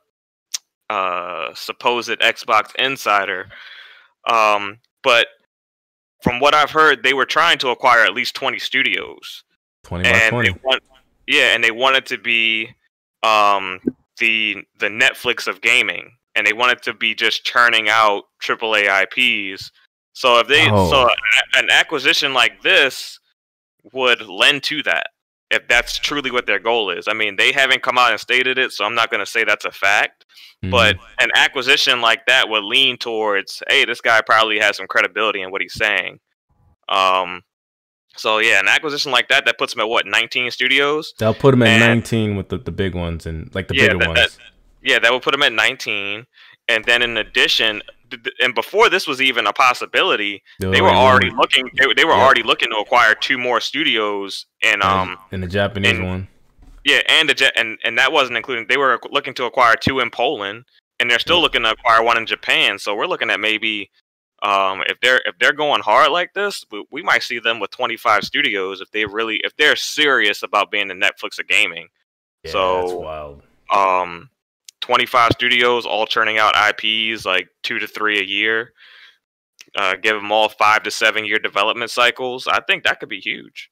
uh, 0.90 1.54
supposed 1.56 2.10
Xbox 2.10 2.76
insider, 2.76 3.48
um, 4.30 4.80
but 5.04 5.28
from 6.22 6.40
what 6.40 6.56
I've 6.56 6.72
heard, 6.72 7.04
they 7.04 7.14
were 7.14 7.26
trying 7.26 7.58
to 7.60 7.70
acquire 7.70 8.04
at 8.04 8.14
least 8.14 8.36
twenty 8.36 8.60
studios, 8.60 9.44
20 9.84 10.04
by 10.04 10.30
20. 10.30 10.50
they 10.50 10.60
want 10.64 10.84
yeah, 11.28 11.54
and 11.56 11.64
they 11.64 11.72
wanted 11.72 12.06
to 12.08 12.18
be 12.18 12.70
um, 13.24 13.80
the 14.20 14.58
the 14.80 14.88
Netflix 14.88 15.48
of 15.48 15.62
gaming, 15.62 16.12
and 16.36 16.46
they 16.46 16.54
wanted 16.54 16.82
to 16.84 16.94
be 16.94 17.16
just 17.16 17.44
churning 17.46 17.90
out 17.90 18.24
AAA 18.42 19.04
IPs. 19.04 19.72
So 20.14 20.40
if 20.40 20.48
they 20.48 20.70
Oh. 20.70 20.90
so 20.90 21.10
an 21.56 21.70
acquisition 21.70 22.34
like 22.34 22.62
this 22.62 23.20
would 23.92 24.22
lend 24.22 24.64
to 24.64 24.82
that 24.84 25.08
if 25.52 25.68
that's 25.68 25.98
truly 26.00 26.32
what 26.32 26.48
their 26.48 26.60
goal 26.60 26.90
is. 26.90 27.08
I 27.08 27.14
mean, 27.14 27.36
they 27.36 27.52
haven't 27.52 27.84
come 27.84 27.98
out 27.98 28.12
and 28.12 28.20
stated 28.20 28.58
it, 28.58 28.72
so 28.72 28.86
I'm 28.86 28.96
not 28.96 29.12
going 29.12 29.20
to 29.20 29.26
say 29.26 29.44
that's 29.44 29.66
a 29.66 29.72
fact. 29.72 30.26
But 30.72 30.96
an 31.20 31.30
acquisition 31.36 32.00
like 32.00 32.26
that 32.28 32.48
would 32.48 32.64
lean 32.64 32.98
towards, 32.98 33.62
hey, 33.68 33.84
this 33.86 34.00
guy 34.00 34.22
probably 34.22 34.60
has 34.60 34.78
some 34.78 34.88
credibility 34.88 35.42
in 35.42 35.52
what 35.52 35.62
he's 35.62 35.74
saying. 35.74 36.20
Um, 36.90 37.42
so 38.16 38.38
yeah, 38.40 38.60
an 38.60 38.68
acquisition 38.68 39.12
like 39.12 39.28
that 39.30 39.46
that 39.46 39.58
puts 39.58 39.74
him 39.76 39.82
at 39.82 39.90
what 39.90 40.06
19 40.06 40.52
studios. 40.52 41.14
they'll 41.18 41.34
put 41.34 41.52
them 41.52 41.64
at 41.64 41.70
and- 41.70 41.82
19 42.02 42.36
with 42.38 42.50
the, 42.50 42.58
the 42.58 42.72
big 42.72 42.96
ones 42.96 43.26
and 43.26 43.54
like 43.54 43.68
the 43.68 43.76
yeah, 43.76 43.88
bigger 43.88 43.98
that, 44.00 44.08
ones. 44.08 44.20
that- 44.20 44.38
yeah, 44.82 45.00
that 45.00 45.12
would 45.12 45.22
put 45.22 45.34
him 45.34 45.44
at 45.44 45.52
19. 45.54 46.26
And 46.70 46.86
then 46.86 47.02
in 47.02 47.18
addition, 47.18 47.82
and 48.42 48.54
before 48.56 48.90
this 48.90 49.08
was 49.08 49.22
even 49.22 49.48
a 49.48 49.54
possibility, 49.54 50.44
They 50.60 50.70
they 50.72 50.82
were 50.82 50.90
already 50.90 51.30
looking. 51.30 51.70
They, 51.78 51.88
were- 51.88 51.96
they 51.96 52.06
were 52.06 52.12
Yeah. 52.14 52.24
already 52.24 52.44
looking 52.44 52.70
to 52.72 52.78
acquire 52.78 53.16
two 53.16 53.38
more 53.38 53.60
studios 53.60 54.46
and 54.64 54.82
um 54.84 55.18
and 55.32 55.42
the 55.44 55.48
Japanese 55.48 55.92
and- 55.98 56.06
one. 56.08 56.28
yeah, 56.84 57.02
and 57.08 57.30
the 57.30 57.52
and 57.60 57.78
and 57.84 57.98
that 57.98 58.12
wasn't 58.12 58.38
including. 58.38 58.68
They 58.68 58.78
were 58.78 59.00
looking 59.12 59.34
to 59.36 59.46
acquire 59.46 59.76
two 59.76 60.00
in 60.00 60.10
Poland, 60.10 60.66
and 61.00 61.10
they're 61.10 61.20
still 61.20 61.42
looking 61.42 61.64
to 61.64 61.72
acquire 61.72 62.02
one 62.04 62.18
in 62.18 62.26
Japan. 62.26 62.78
So 62.80 62.96
we're 62.96 63.08
looking 63.08 63.30
at 63.30 63.40
maybe, 63.40 63.90
um, 64.42 64.84
if 64.88 65.00
they're 65.02 65.22
if 65.26 65.38
they're 65.40 65.54
going 65.54 65.82
hard 65.82 66.12
like 66.12 66.34
this, 66.34 66.64
we, 66.72 66.86
we 66.92 67.02
might 67.04 67.24
see 67.24 67.40
them 67.40 67.60
with 67.60 67.72
25 67.72 68.24
studios 68.24 68.82
if 68.82 68.92
they 68.92 69.06
really 69.06 69.38
if 69.44 69.56
they're 69.58 69.76
serious 69.76 70.44
about 70.44 70.72
being 70.72 70.88
the 70.88 70.94
Netflix 70.94 71.40
of 71.40 71.48
gaming. 71.48 71.88
Yeah, 72.44 72.52
so 72.52 72.82
that's 72.82 72.94
wild. 72.94 73.42
um, 73.74 74.30
25 74.84 75.32
studios 75.32 75.86
all 75.86 76.06
churning 76.06 76.38
out 76.38 76.54
IPs 76.56 77.26
like 77.26 77.48
two 77.64 77.80
to 77.80 77.88
three 77.88 78.20
a 78.20 78.24
year. 78.24 78.74
Uh, 79.76 79.96
give 79.96 80.16
them 80.16 80.30
all 80.32 80.50
five 80.50 80.84
to 80.84 80.92
seven 80.92 81.26
year 81.26 81.40
development 81.40 81.90
cycles. 81.90 82.48
I 82.48 82.60
think 82.68 82.84
that 82.84 83.00
could 83.00 83.08
be 83.10 83.22
huge. 83.22 83.72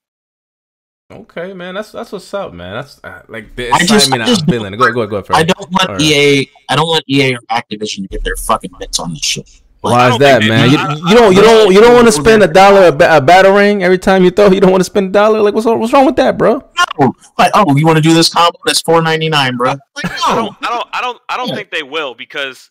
Okay, 1.11 1.53
man, 1.53 1.75
that's 1.75 1.91
that's 1.91 2.13
what's 2.13 2.33
up, 2.33 2.53
man. 2.53 2.75
That's 2.75 3.01
uh, 3.03 3.23
like 3.27 3.53
the 3.57 3.69
I 3.71 3.79
just- 3.79 3.91
excitement 4.07 4.21
I 4.21 4.25
I 4.25 4.27
just 4.29 4.41
am 4.43 4.47
feeling. 4.47 4.71
Go 4.77 4.91
go 4.93 5.05
go. 5.05 5.21
I 5.31 5.43
don't 5.43 5.69
want 5.69 5.89
Alright. 5.89 6.01
EA. 6.01 6.49
I 6.69 6.75
don't 6.77 6.88
want 6.88 7.03
EA 7.09 7.35
or 7.35 7.39
Activision 7.51 8.03
to 8.03 8.07
get 8.07 8.23
their 8.23 8.38
fucking 8.38 8.71
mitts 8.79 8.97
on 8.97 9.09
this 9.13 9.23
shit. 9.23 9.60
Like, 9.83 9.93
Why 9.93 10.09
is 10.11 10.17
that, 10.19 10.43
man? 10.43 10.69
You, 10.69 10.77
you 11.09 11.15
don't 11.15 11.35
you 11.35 11.41
don't 11.41 11.73
you 11.73 11.81
don't 11.81 11.95
want 11.95 12.05
to 12.05 12.11
spend 12.11 12.43
a 12.43 12.47
dollar 12.47 12.89
a, 12.89 12.91
ba- 12.91 13.17
a 13.17 13.21
battering 13.21 13.83
every 13.83 13.97
time 13.97 14.23
you 14.23 14.29
throw. 14.29 14.51
You 14.51 14.59
don't 14.61 14.69
want 14.71 14.81
to 14.81 14.85
spend 14.85 15.07
a 15.07 15.11
dollar. 15.11 15.41
Like 15.41 15.55
what's 15.55 15.65
wrong- 15.65 15.79
what's 15.79 15.91
wrong 15.91 16.05
with 16.05 16.15
that, 16.17 16.37
bro? 16.37 16.63
no, 16.99 17.13
like, 17.39 17.51
oh, 17.55 17.75
you 17.75 17.85
want 17.87 17.97
to 17.97 18.01
do 18.01 18.13
this 18.13 18.29
combo? 18.29 18.59
That's 18.65 18.81
four 18.81 19.01
ninety 19.01 19.27
nine, 19.27 19.57
bro. 19.57 19.71
Like, 19.71 19.79
I 20.05 20.35
don't, 20.35 20.55
I 20.61 20.67
don't, 20.69 20.87
I 20.93 21.01
don't, 21.01 21.21
I 21.29 21.37
don't 21.37 21.49
Yeah. 21.49 21.55
think 21.55 21.71
they 21.71 21.81
will 21.81 22.13
because 22.13 22.69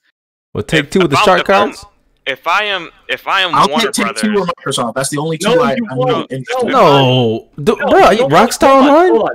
Well, 0.55 0.63
take 0.63 0.85
If- 0.85 0.91
two 0.91 1.01
with 1.01 1.11
the 1.11 1.17
if 1.17 1.23
shark 1.25 1.41
if 1.41 1.51
I'm- 1.51 1.69
cards. 1.73 1.85
if 2.27 2.47
I 2.47 2.65
am, 2.65 2.91
if 3.09 3.27
I 3.27 3.41
am 3.41 3.55
I'll 3.57 3.69
Warner 3.69 3.91
take, 3.91 4.07
take 4.07 4.17
two 4.17 4.33
Brothers, 4.35 4.79
or 4.79 4.85
Microsoft. 4.93 4.95
That's 4.95 5.09
the 5.11 5.19
only 5.19 5.37
two 5.39 5.49
No, 5.57 5.63
I, 5.63 5.73
I 5.73 5.95
won't. 5.97 6.11
know. 6.11 6.27
interested 6.31 6.67
in. 6.67 6.71
No, 6.73 7.49
D- 7.57 7.63
No, 7.77 7.89
bro, 7.91 7.99
you 8.05 8.11
you 8.11 8.17
don't- 8.19 8.31
Rockstar 8.31 8.83
hold 8.83 8.87
on, 8.87 9.11
Online. 9.11 9.35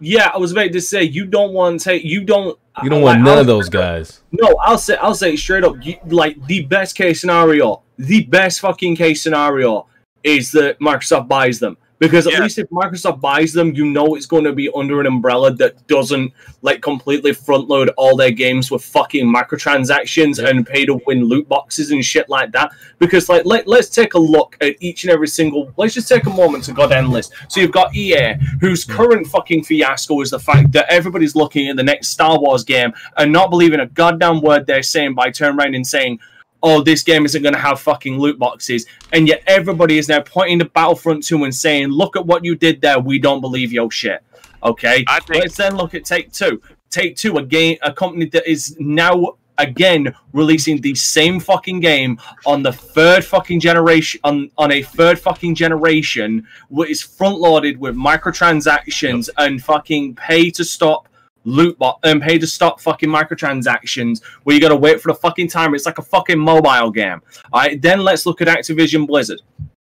Yeah, 0.00 0.30
I 0.32 0.38
was 0.38 0.52
about 0.52 0.72
to 0.72 0.80
say 0.80 1.02
you 1.04 1.24
don't 1.26 1.52
want 1.52 1.80
to 1.80 1.84
take 1.84 2.04
you 2.04 2.22
don't 2.22 2.58
You 2.82 2.90
don't 2.90 3.02
like, 3.02 3.14
want 3.14 3.24
none 3.24 3.34
I'll- 3.34 3.40
of 3.40 3.46
those 3.46 3.68
guys. 3.68 4.20
No, 4.32 4.56
I'll 4.62 4.78
say 4.78 4.96
I'll 4.96 5.14
say 5.14 5.34
straight 5.36 5.64
up. 5.64 5.74
You, 5.84 5.96
like 6.06 6.36
the 6.46 6.62
best 6.64 6.94
case 6.94 7.20
scenario, 7.20 7.82
the 7.98 8.24
best 8.24 8.60
fucking 8.60 8.96
case 8.96 9.22
scenario 9.22 9.86
is 10.22 10.52
that 10.52 10.78
Microsoft 10.80 11.28
buys 11.28 11.58
them. 11.58 11.76
Because 11.98 12.26
at 12.26 12.34
Yeah. 12.34 12.42
least 12.42 12.58
if 12.58 12.68
Microsoft 12.70 13.20
buys 13.20 13.52
them, 13.52 13.74
you 13.74 13.84
know 13.84 14.14
it's 14.14 14.26
going 14.26 14.44
to 14.44 14.52
be 14.52 14.70
under 14.74 15.00
an 15.00 15.06
umbrella 15.06 15.52
that 15.54 15.86
doesn't 15.88 16.32
like 16.62 16.80
completely 16.80 17.32
front 17.32 17.68
load 17.68 17.90
all 17.96 18.16
their 18.16 18.30
games 18.30 18.70
with 18.70 18.84
fucking 18.84 19.26
microtransactions 19.26 20.42
and 20.42 20.66
pay 20.66 20.86
to 20.86 21.00
win 21.06 21.24
loot 21.24 21.48
boxes 21.48 21.90
and 21.90 22.04
shit 22.04 22.28
like 22.28 22.52
that. 22.52 22.72
Because 22.98 23.28
like 23.28 23.44
let, 23.44 23.66
let's 23.66 23.88
take 23.88 24.14
a 24.14 24.18
look 24.18 24.56
at 24.60 24.76
each 24.80 25.04
and 25.04 25.12
every 25.12 25.28
single 25.28 25.72
let's 25.76 25.94
just 25.94 26.08
take 26.08 26.26
a 26.26 26.30
moment 26.30 26.64
to 26.64 26.72
go 26.72 26.88
down 26.88 27.04
the 27.04 27.10
list. 27.10 27.32
So 27.48 27.60
you've 27.60 27.72
got 27.72 27.94
EA, 27.94 28.34
whose 28.60 28.84
mm. 28.84 28.94
current 28.94 29.26
fucking 29.26 29.64
fiasco 29.64 30.20
is 30.20 30.30
the 30.30 30.38
fact 30.38 30.72
that 30.72 30.86
everybody's 30.88 31.34
looking 31.34 31.68
at 31.68 31.76
the 31.76 31.84
next 31.84 32.08
Star 32.08 32.38
Wars 32.38 32.64
game 32.64 32.92
and 33.16 33.32
not 33.32 33.50
believing 33.50 33.80
a 33.80 33.86
goddamn 33.86 34.40
word 34.40 34.66
they're 34.66 34.82
saying 34.82 35.14
by 35.14 35.30
turning 35.30 35.58
around 35.58 35.74
and 35.74 35.86
saying, 35.86 36.18
oh, 36.62 36.82
this 36.82 37.02
game 37.02 37.24
isn't 37.24 37.42
going 37.42 37.54
to 37.54 37.60
have 37.60 37.80
fucking 37.80 38.18
loot 38.18 38.38
boxes. 38.38 38.86
And 39.12 39.28
yet 39.28 39.42
everybody 39.46 39.98
is 39.98 40.08
now 40.08 40.20
pointing 40.20 40.58
to 40.58 40.64
Battlefront 40.64 41.22
2 41.24 41.44
and 41.44 41.54
saying, 41.54 41.88
look 41.88 42.16
at 42.16 42.26
what 42.26 42.44
you 42.44 42.54
did 42.56 42.80
there. 42.80 42.98
We 42.98 43.18
don't 43.18 43.40
believe 43.40 43.72
your 43.72 43.90
shit. 43.90 44.22
Okay? 44.62 45.04
I 45.06 45.20
think- 45.20 45.42
Let's 45.42 45.56
then 45.56 45.76
look 45.76 45.94
at 45.94 46.04
Take 46.04 46.32
Two. 46.32 46.60
Take 46.90 47.16
Two, 47.16 47.36
a 47.36 47.42
game, 47.44 47.76
a 47.82 47.92
company 47.92 48.26
that 48.26 48.50
is 48.50 48.76
now 48.80 49.36
again 49.58 50.14
releasing 50.32 50.80
the 50.80 50.94
same 50.94 51.38
fucking 51.40 51.80
game 51.80 52.18
on 52.46 52.62
the 52.62 52.72
third 52.72 53.24
fucking 53.24 53.58
generation 53.60 54.20
on, 54.22 54.48
on 54.56 54.70
a 54.70 54.82
third 54.82 55.18
fucking 55.18 55.52
generation 55.52 56.46
what 56.68 56.88
is 56.88 57.02
front 57.02 57.38
loaded 57.40 57.76
with 57.76 57.96
microtransactions 57.96 59.28
and 59.38 59.62
fucking 59.62 60.14
pay 60.14 60.48
to 60.50 60.64
stop 60.64 61.08
loot 61.48 61.78
box 61.78 62.00
and 62.04 62.20
pay 62.22 62.38
to 62.38 62.46
stop 62.46 62.80
fucking 62.80 63.08
microtransactions 63.08 64.22
where 64.42 64.54
you 64.54 64.60
gotta 64.60 64.76
wait 64.76 65.00
for 65.00 65.12
the 65.12 65.18
fucking 65.18 65.48
timer. 65.48 65.74
It's 65.74 65.86
like 65.86 65.98
a 65.98 66.02
fucking 66.02 66.38
mobile 66.38 66.90
game. 66.90 67.20
Alright, 67.52 67.80
then 67.82 68.00
let's 68.00 68.26
look 68.26 68.40
at 68.40 68.48
Activision 68.48 69.06
Blizzard. 69.06 69.40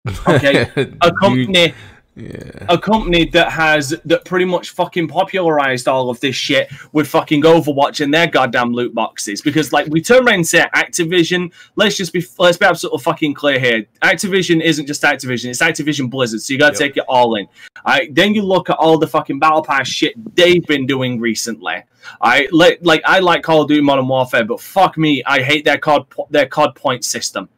Okay, 0.28 0.68
a 1.01 1.12
company 1.12 1.72
yeah. 2.16 2.66
a 2.69 2.78
company 2.78 3.27
that 3.31 3.51
has 3.51 3.91
that 4.05 4.24
pretty 4.24 4.45
much 4.45 4.70
fucking 4.70 5.09
popularized 5.09 5.89
all 5.89 6.11
of 6.11 6.20
this 6.20 6.36
shit 6.36 6.70
with 6.93 7.09
fucking 7.09 7.43
Overwatch 7.43 8.01
and 8.03 8.12
their 8.12 8.27
goddamn 8.27 8.73
loot 8.73 8.95
boxes. 8.95 9.43
Because 9.43 9.73
like 9.73 9.86
we 9.89 10.01
turn 10.01 10.27
around 10.27 10.35
and 10.36 10.47
say 10.47 10.65
Activision, 10.74 11.53
let's 11.77 11.97
just 11.97 12.12
be 12.12 12.24
let's 12.39 12.57
be 12.57 12.66
absolutely 12.66 13.03
fucking 13.03 13.35
clear 13.35 13.59
here. 13.59 13.85
Activision 14.03 14.62
isn't 14.62 14.86
just 14.86 15.03
Activision, 15.03 15.51
it's 15.51 15.61
Activision 15.61 16.09
Blizzard, 16.09 16.41
so 16.43 16.53
you 16.53 16.59
gotta 16.59 16.74
Yep. 16.74 16.78
take 16.78 16.97
it 16.97 17.05
all 17.09 17.36
in. 17.36 17.47
Alright, 17.86 18.15
then 18.15 18.35
you 18.35 18.43
look 18.43 18.70
at 18.70 18.77
all 18.77 18.99
the 18.99 19.07
fucking 19.07 19.39
battle 19.39 19.62
pass 19.62 19.89
shit 19.89 20.15
they've 20.35 20.66
been 20.66 20.86
doing 20.86 21.20
recently. 21.20 21.82
I 22.20 22.49
like 22.53 22.78
like 22.82 23.03
I 23.05 23.20
like 23.20 23.43
Call 23.43 23.62
of 23.62 23.69
Duty 23.69 23.81
Modern 23.81 24.09
Warfare, 24.09 24.45
but 24.45 24.61
fuck 24.61 24.97
me, 24.97 25.23
I 25.24 25.43
hate 25.43 25.65
their 25.65 25.78
card 25.78 26.05
their 26.31 26.47
card 26.47 26.74
point 26.74 27.05
system. 27.05 27.49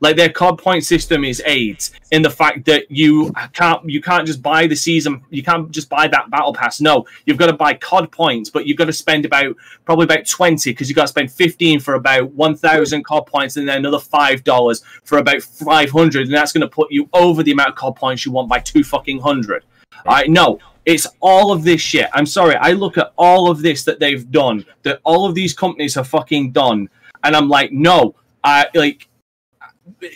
Like 0.00 0.16
their 0.16 0.30
card 0.30 0.58
point 0.58 0.84
system 0.84 1.24
is 1.24 1.42
AIDS 1.44 1.92
in 2.10 2.22
the 2.22 2.30
fact 2.30 2.64
that 2.64 2.90
you 2.90 3.32
can't 3.52 3.88
you 3.88 4.00
can't 4.00 4.26
just 4.26 4.42
buy 4.42 4.66
the 4.66 4.74
season 4.74 5.22
you 5.28 5.42
can't 5.42 5.70
just 5.70 5.90
buy 5.90 6.08
that 6.08 6.30
battle 6.30 6.54
pass. 6.54 6.80
No, 6.80 7.06
you've 7.26 7.36
got 7.36 7.46
to 7.46 7.52
buy 7.52 7.74
COD 7.74 8.10
points, 8.10 8.48
but 8.48 8.66
you've 8.66 8.78
got 8.78 8.86
to 8.86 8.92
spend 8.92 9.26
about 9.26 9.54
probably 9.84 10.04
about 10.04 10.26
twenty 10.26 10.70
because 10.70 10.88
you've 10.88 10.96
got 10.96 11.02
to 11.02 11.08
spend 11.08 11.30
fifteen 11.30 11.78
for 11.80 11.94
about 11.94 12.32
one 12.32 12.56
thousand 12.56 13.04
COD 13.04 13.26
points 13.26 13.56
and 13.58 13.68
then 13.68 13.78
another 13.78 14.00
five 14.00 14.42
dollars 14.42 14.82
for 15.04 15.18
about 15.18 15.42
five 15.42 15.90
hundred, 15.90 16.26
and 16.26 16.34
that's 16.34 16.52
going 16.52 16.62
to 16.62 16.68
put 16.68 16.90
you 16.90 17.08
over 17.12 17.42
the 17.42 17.52
amount 17.52 17.70
of 17.70 17.74
COD 17.76 17.96
points 17.96 18.24
you 18.24 18.32
want 18.32 18.48
by 18.48 18.58
two 18.58 18.82
fucking 18.82 19.20
hundred. 19.20 19.64
I 20.06 20.26
know 20.26 20.58
it's 20.86 21.06
all 21.20 21.52
of 21.52 21.62
this 21.62 21.80
shit. 21.82 22.08
I'm 22.14 22.24
sorry. 22.24 22.56
I 22.56 22.72
look 22.72 22.96
at 22.96 23.12
all 23.18 23.50
of 23.50 23.60
this 23.60 23.84
that 23.84 24.00
they've 24.00 24.30
done, 24.30 24.64
that 24.82 25.00
all 25.04 25.26
of 25.26 25.34
these 25.34 25.52
companies 25.52 25.94
have 25.96 26.08
fucking 26.08 26.52
done, 26.52 26.88
and 27.22 27.36
I'm 27.36 27.50
like, 27.50 27.70
no, 27.70 28.14
I 28.42 28.66
like 28.74 29.06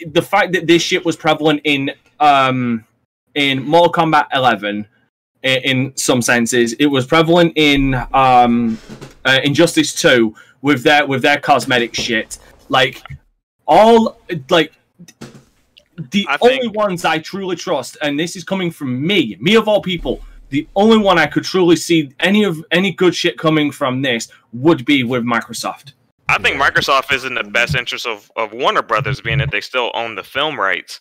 the 0.07 0.23
fact 0.23 0.53
that 0.53 0.67
this 0.67 0.83
shit 0.83 1.05
was 1.05 1.17
prevalent 1.17 1.61
in 1.65 1.93
um 2.21 2.85
in 3.35 3.63
Mortal 3.65 3.93
Kombat 3.93 4.27
11 4.33 4.87
i- 5.45 5.49
in 5.65 5.97
some 5.97 6.23
senses. 6.23 6.73
It 6.75 6.87
was 6.87 7.07
prevalent 7.07 7.53
in 7.57 7.95
um 8.15 8.79
uh, 9.25 9.41
Injustice 9.43 9.95
2 9.95 10.35
with 10.63 10.83
their 10.83 11.07
with 11.07 11.23
their 11.23 11.39
cosmetic 11.39 11.95
shit. 11.95 12.39
Like 12.69 13.03
all 13.67 14.21
like 14.51 14.73
the 16.11 16.27
I 16.29 16.39
only 16.41 16.59
think- 16.61 16.77
ones 16.77 17.05
I 17.05 17.19
truly 17.19 17.57
trust, 17.57 17.97
and 18.03 18.19
this 18.19 18.37
is 18.37 18.45
coming 18.45 18.71
from 18.71 19.05
me, 19.07 19.37
me 19.41 19.55
of 19.57 19.69
all 19.69 19.81
people, 19.83 20.21
the 20.51 20.67
only 20.77 20.99
one 20.99 21.19
I 21.19 21.27
could 21.27 21.45
truly 21.45 21.77
see 21.77 22.13
any 22.21 22.45
of 22.45 22.65
any 22.71 22.93
good 22.93 23.15
shit 23.15 23.37
coming 23.39 23.71
from 23.71 24.03
this 24.03 24.29
would 24.53 24.85
be 24.85 25.03
with 25.05 25.25
Microsoft. 25.25 25.93
I 26.29 26.39
think 26.39 26.61
Microsoft 26.61 27.13
is 27.13 27.25
in 27.25 27.35
the 27.35 27.45
best 27.45 27.75
interest 27.75 28.07
of, 28.07 28.31
of 28.37 28.53
Warner 28.53 28.83
Brothers, 28.83 29.21
being 29.21 29.39
that 29.39 29.51
they 29.51 29.61
still 29.61 29.91
own 29.95 30.15
the 30.15 30.25
film 30.25 30.59
rights. 30.59 31.01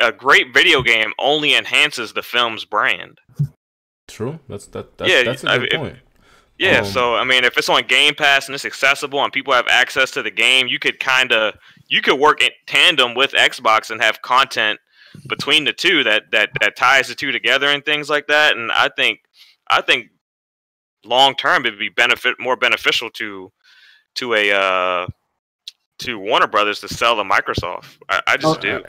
A 0.00 0.10
great 0.10 0.54
video 0.54 0.82
game 0.82 1.12
only 1.18 1.54
enhances 1.54 2.12
the 2.12 2.22
film's 2.22 2.64
brand. 2.64 3.18
True. 4.08 4.38
That's 4.48 4.66
that. 4.68 4.96
That's, 4.98 5.10
Yeah, 5.10 5.22
that's 5.22 5.44
a 5.44 5.50
I- 5.50 5.58
good 5.58 5.72
if- 5.72 5.78
point. 5.78 5.98
Yeah, 6.58 6.80
Um, 6.80 6.84
so 6.84 7.16
I 7.16 7.24
mean, 7.24 7.44
if 7.44 7.56
it's 7.58 7.68
on 7.68 7.82
Game 7.86 8.14
Pass 8.14 8.46
and 8.46 8.54
it's 8.54 8.64
accessible 8.64 9.22
and 9.24 9.32
people 9.32 9.52
have 9.52 9.66
access 9.68 10.10
to 10.12 10.22
the 10.22 10.30
game, 10.30 10.68
you 10.68 10.78
could 10.78 11.00
kind 11.00 11.32
of 11.32 11.54
you 11.88 12.00
could 12.02 12.20
work 12.20 12.40
in 12.42 12.50
tandem 12.66 13.14
with 13.14 13.32
Xbox 13.32 13.90
and 13.90 14.00
have 14.02 14.22
content 14.22 14.78
between 15.28 15.64
the 15.64 15.72
two 15.72 16.04
that 16.04 16.30
that 16.30 16.50
that 16.60 16.76
ties 16.76 17.08
the 17.08 17.14
two 17.16 17.32
together 17.32 17.66
and 17.68 17.84
things 17.84 18.08
like 18.08 18.26
that. 18.28 18.56
And 18.56 18.70
I 18.72 18.90
think 18.96 19.20
I 19.70 19.80
think 19.80 20.08
long 21.04 21.34
term 21.34 21.66
it'd 21.66 21.78
be 21.80 21.88
benefit 21.88 22.36
more 22.38 22.54
beneficial 22.56 23.10
to 23.10 23.50
to 24.16 24.34
a 24.34 24.52
uh, 24.52 25.06
to 25.98 26.18
Warner 26.18 26.46
Brothers 26.46 26.80
to 26.80 26.88
sell 26.88 27.16
to 27.16 27.22
Microsoft. 27.22 27.98
I, 28.08 28.20
I 28.26 28.36
just 28.36 28.60
do. 28.60 28.82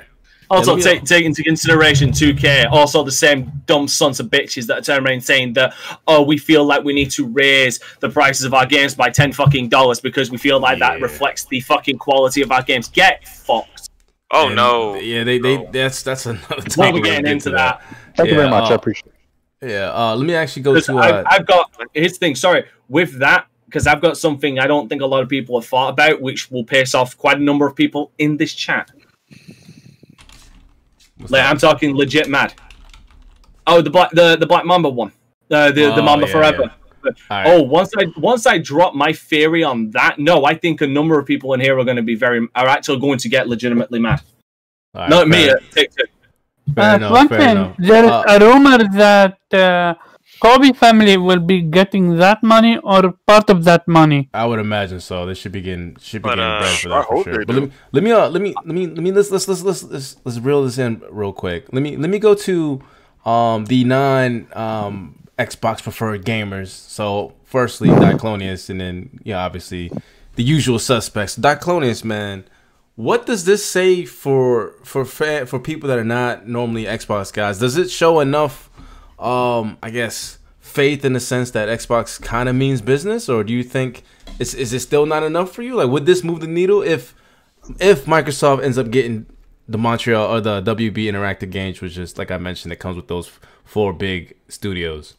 Also, 0.50 0.78
take, 0.78 1.04
take 1.04 1.26
into 1.26 1.42
consideration 1.42 2.12
2K, 2.12 2.70
also 2.70 3.04
the 3.04 3.12
same 3.12 3.52
dumb 3.66 3.88
sons 3.88 4.20
of 4.20 4.28
bitches 4.28 4.68
that 4.68 4.78
are 4.78 4.82
turning 4.82 5.08
around 5.08 5.24
saying 5.24 5.54
that, 5.54 5.74
oh, 6.06 6.22
we 6.22 6.38
feel 6.38 6.64
like 6.64 6.84
we 6.84 6.94
need 6.94 7.10
to 7.12 7.26
raise 7.28 7.80
the 8.02 8.10
prices 8.10 8.46
of 8.46 8.54
our 8.54 8.66
games 8.66 8.94
by 8.94 9.10
10 9.10 9.32
fucking 9.34 9.70
dollars 9.70 10.00
because 10.00 10.30
we 10.30 10.38
feel 10.38 10.60
like 10.60 10.78
that 10.78 11.02
reflects 11.02 11.46
the 11.46 11.60
fucking 11.62 11.98
quality 11.98 12.42
of 12.44 12.52
our 12.52 12.62
games. 12.62 12.88
Get 12.90 13.28
fucked. 13.28 13.90
Oh 14.32 14.48
And, 14.48 14.56
no! 14.56 14.96
Yeah, 14.96 15.24
they 15.24 15.40
they 15.40 15.58
No. 15.58 15.70
that's 15.72 16.04
that's 16.04 16.26
another 16.26 16.56
topic. 16.58 16.78
We'll 16.78 16.88
be 16.88 16.94
we'll 17.02 17.04
getting 17.04 17.32
into 17.32 17.50
to 17.50 17.56
that. 17.56 17.82
Thank 18.16 18.30
you 18.30 18.36
very 18.36 18.50
much. 18.50 18.70
uh, 18.70 18.74
I 18.74 18.76
appreciate 18.76 19.14
it. 19.62 19.70
Yeah. 19.72 19.92
Uh, 19.94 20.16
let 20.16 20.26
me 20.26 20.36
actually 20.36 20.64
go 20.64 20.74
Because 20.74 20.88
to. 20.88 20.98
I've, 20.98 21.14
Uh, 21.16 21.24
I've 21.28 21.46
got, 21.48 21.72
here's 21.94 22.14
the 22.14 22.18
thing, 22.20 22.36
sorry, 22.36 22.66
with 22.90 23.18
that, 23.20 23.48
because 23.74 23.88
I've 23.88 24.02
got 24.02 24.18
something 24.18 24.60
I 24.60 24.68
don't 24.68 24.88
think 24.88 25.02
a 25.02 25.06
lot 25.08 25.24
of 25.24 25.30
people 25.30 25.60
have 25.60 25.68
thought 25.68 25.90
about, 25.90 26.22
which 26.22 26.52
will 26.52 26.64
piss 26.64 26.94
off 26.94 27.18
quite 27.18 27.38
a 27.38 27.42
number 27.42 27.66
of 27.66 27.76
people 27.76 28.12
in 28.20 28.38
this 28.38 28.54
chat. 28.54 28.92
what's 31.18 31.32
Like, 31.32 31.42
that? 31.42 31.50
I'm 31.50 31.58
talking 31.58 31.96
legit 31.96 32.30
mad. 32.30 32.54
Oh, 33.66 33.82
the 33.82 33.90
black, 33.90 34.12
the, 34.12 34.36
the 34.36 34.46
Black 34.46 34.64
Mamba 34.66 34.90
one, 34.90 35.12
uh, 35.50 35.72
the 35.72 35.86
the 35.86 36.02
Oh, 36.02 36.02
Mamba 36.04 36.28
yeah, 36.28 36.32
Forever. 36.34 36.64
All 37.06 37.12
right. 37.32 37.48
Oh, 37.48 37.64
once 37.64 37.92
I 37.98 38.06
once 38.18 38.46
I 38.46 38.60
drop 38.60 38.94
my 38.94 39.12
theory 39.12 39.64
on 39.64 39.90
that, 39.92 40.20
no, 40.20 40.46
I 40.46 40.54
think 40.54 40.82
a 40.82 40.88
number 40.88 41.18
of 41.18 41.26
people 41.26 41.54
in 41.56 41.60
here 41.60 41.78
are 41.80 41.84
going 41.84 41.98
to 41.98 42.04
be 42.04 42.16
very 42.16 42.48
are 42.56 42.68
actually 42.68 43.00
going 43.00 43.18
to 43.20 43.28
get 43.30 43.48
legitimately 43.50 44.00
mad. 44.00 44.22
All 44.94 45.02
right, 45.02 45.10
Not 45.10 45.28
me, 45.28 45.48
fair- 45.48 45.58
uh, 45.58 45.60
Take 45.72 45.90
Two. 45.96 46.04
Fair 46.76 46.92
Uh, 46.92 46.96
enough, 46.96 47.12
one 47.12 47.28
fair 47.28 47.40
thing, 47.40 47.52
enough. 47.58 47.76
there 47.80 48.06
is 48.06 48.12
Uh, 48.12 48.24
a 48.28 48.40
rumor 48.40 48.78
that 48.94 49.40
uh, 49.54 49.96
Kobe 50.44 50.74
family 50.74 51.16
will 51.16 51.40
be 51.40 51.62
getting 51.62 52.18
that 52.18 52.44
money 52.44 52.78
or 52.84 53.14
part 53.26 53.50
of 53.50 53.64
that 53.64 53.88
money. 53.88 54.30
I 54.34 54.46
would 54.46 54.60
imagine 54.60 55.00
so. 55.00 55.26
They 55.26 55.36
should 55.36 55.54
be 55.54 55.62
getting 55.62 55.96
should 56.02 56.22
be 56.22 56.28
But, 56.30 56.36
getting 56.36 56.52
uh, 56.52 56.60
bread 56.60 56.80
for 56.80 56.92
I 56.92 56.98
that 56.98 57.08
for 57.08 57.16
hope 57.16 57.24
sure. 57.24 57.38
they 57.38 57.46
But 57.46 57.56
let 57.56 57.64
me 57.64 57.72
let 57.94 58.04
me 58.04 58.12
uh, 58.12 58.30
let 58.30 58.42
me 58.42 58.54
let 58.66 58.76
me 58.76 58.88
let 58.88 58.98
me 59.06 59.12
let's 59.14 59.32
let's 59.32 59.48
let's 59.48 59.64
let's 59.64 59.84
let's, 59.84 60.18
let's 60.26 60.40
reel 60.40 60.66
this 60.66 60.78
in 60.78 61.02
real 61.10 61.32
quick. 61.32 61.72
Let 61.72 61.82
me 61.82 61.96
let 61.96 62.10
me 62.10 62.20
go 62.20 62.34
to 62.36 62.82
um 63.26 63.66
the 63.66 63.86
non 63.86 64.48
um 64.54 65.16
Xbox 65.40 65.82
preferred 65.82 66.26
gamers. 66.26 66.68
So 66.68 67.34
firstly 67.46 67.88
Diclonius 67.90 68.70
and 68.70 68.82
then 68.82 69.22
yeah 69.24 69.40
obviously 69.46 69.92
the 70.36 70.44
usual 70.44 70.78
suspects. 70.78 71.38
Diclonius 71.38 72.04
man, 72.04 72.44
what 72.96 73.26
does 73.26 73.46
this 73.46 73.66
say 73.66 74.04
for 74.04 74.76
for 74.84 75.06
fa- 75.06 75.46
for 75.46 75.58
people 75.58 75.88
that 75.88 75.98
are 75.98 76.04
not 76.04 76.48
normally 76.50 76.84
Xbox 76.84 77.32
guys? 77.32 77.60
Does 77.60 77.78
it 77.78 77.90
show 77.90 78.20
enough 78.20 78.70
um 79.24 79.78
I 79.82 79.90
guess 79.90 80.40
faith 80.60 81.06
in 81.06 81.14
the 81.14 81.20
sense 81.20 81.52
that 81.52 81.70
Xbox 81.70 82.22
kind 82.22 82.50
of 82.50 82.56
means 82.56 82.82
business 82.82 83.30
or 83.30 83.44
do 83.44 83.54
you 83.54 83.64
think 83.64 84.04
is 84.40 84.54
is 84.54 84.74
it 84.74 84.80
still 84.80 85.06
not 85.06 85.24
enough 85.24 85.52
for 85.52 85.62
you? 85.62 85.76
Like 85.76 85.90
would 85.90 86.06
this 86.06 86.24
move 86.24 86.42
the 86.42 86.48
needle 86.48 86.82
if 86.82 87.16
if 87.80 88.06
Microsoft 88.06 88.64
ends 88.64 88.78
up 88.78 88.92
getting 88.92 89.26
the 89.68 89.78
Montreal 89.78 90.36
or 90.36 90.42
the 90.42 90.62
WB 90.62 91.06
Interactive 91.06 91.50
Games 91.50 91.82
which 91.82 91.98
is 91.98 92.18
like 92.18 92.32
I 92.32 92.38
mentioned 92.38 92.74
it 92.74 92.78
comes 92.78 92.96
with 92.96 93.08
those 93.08 93.32
four 93.64 93.94
big 93.94 94.36
studios. 94.48 95.16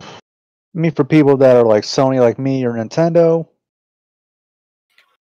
I 0.00 0.78
mean, 0.78 0.92
for 0.92 1.04
people 1.04 1.38
that 1.38 1.56
are 1.56 1.62
like 1.64 1.84
Sony, 1.84 2.20
like 2.20 2.38
me, 2.38 2.64
or 2.64 2.72
Nintendo. 2.72 3.48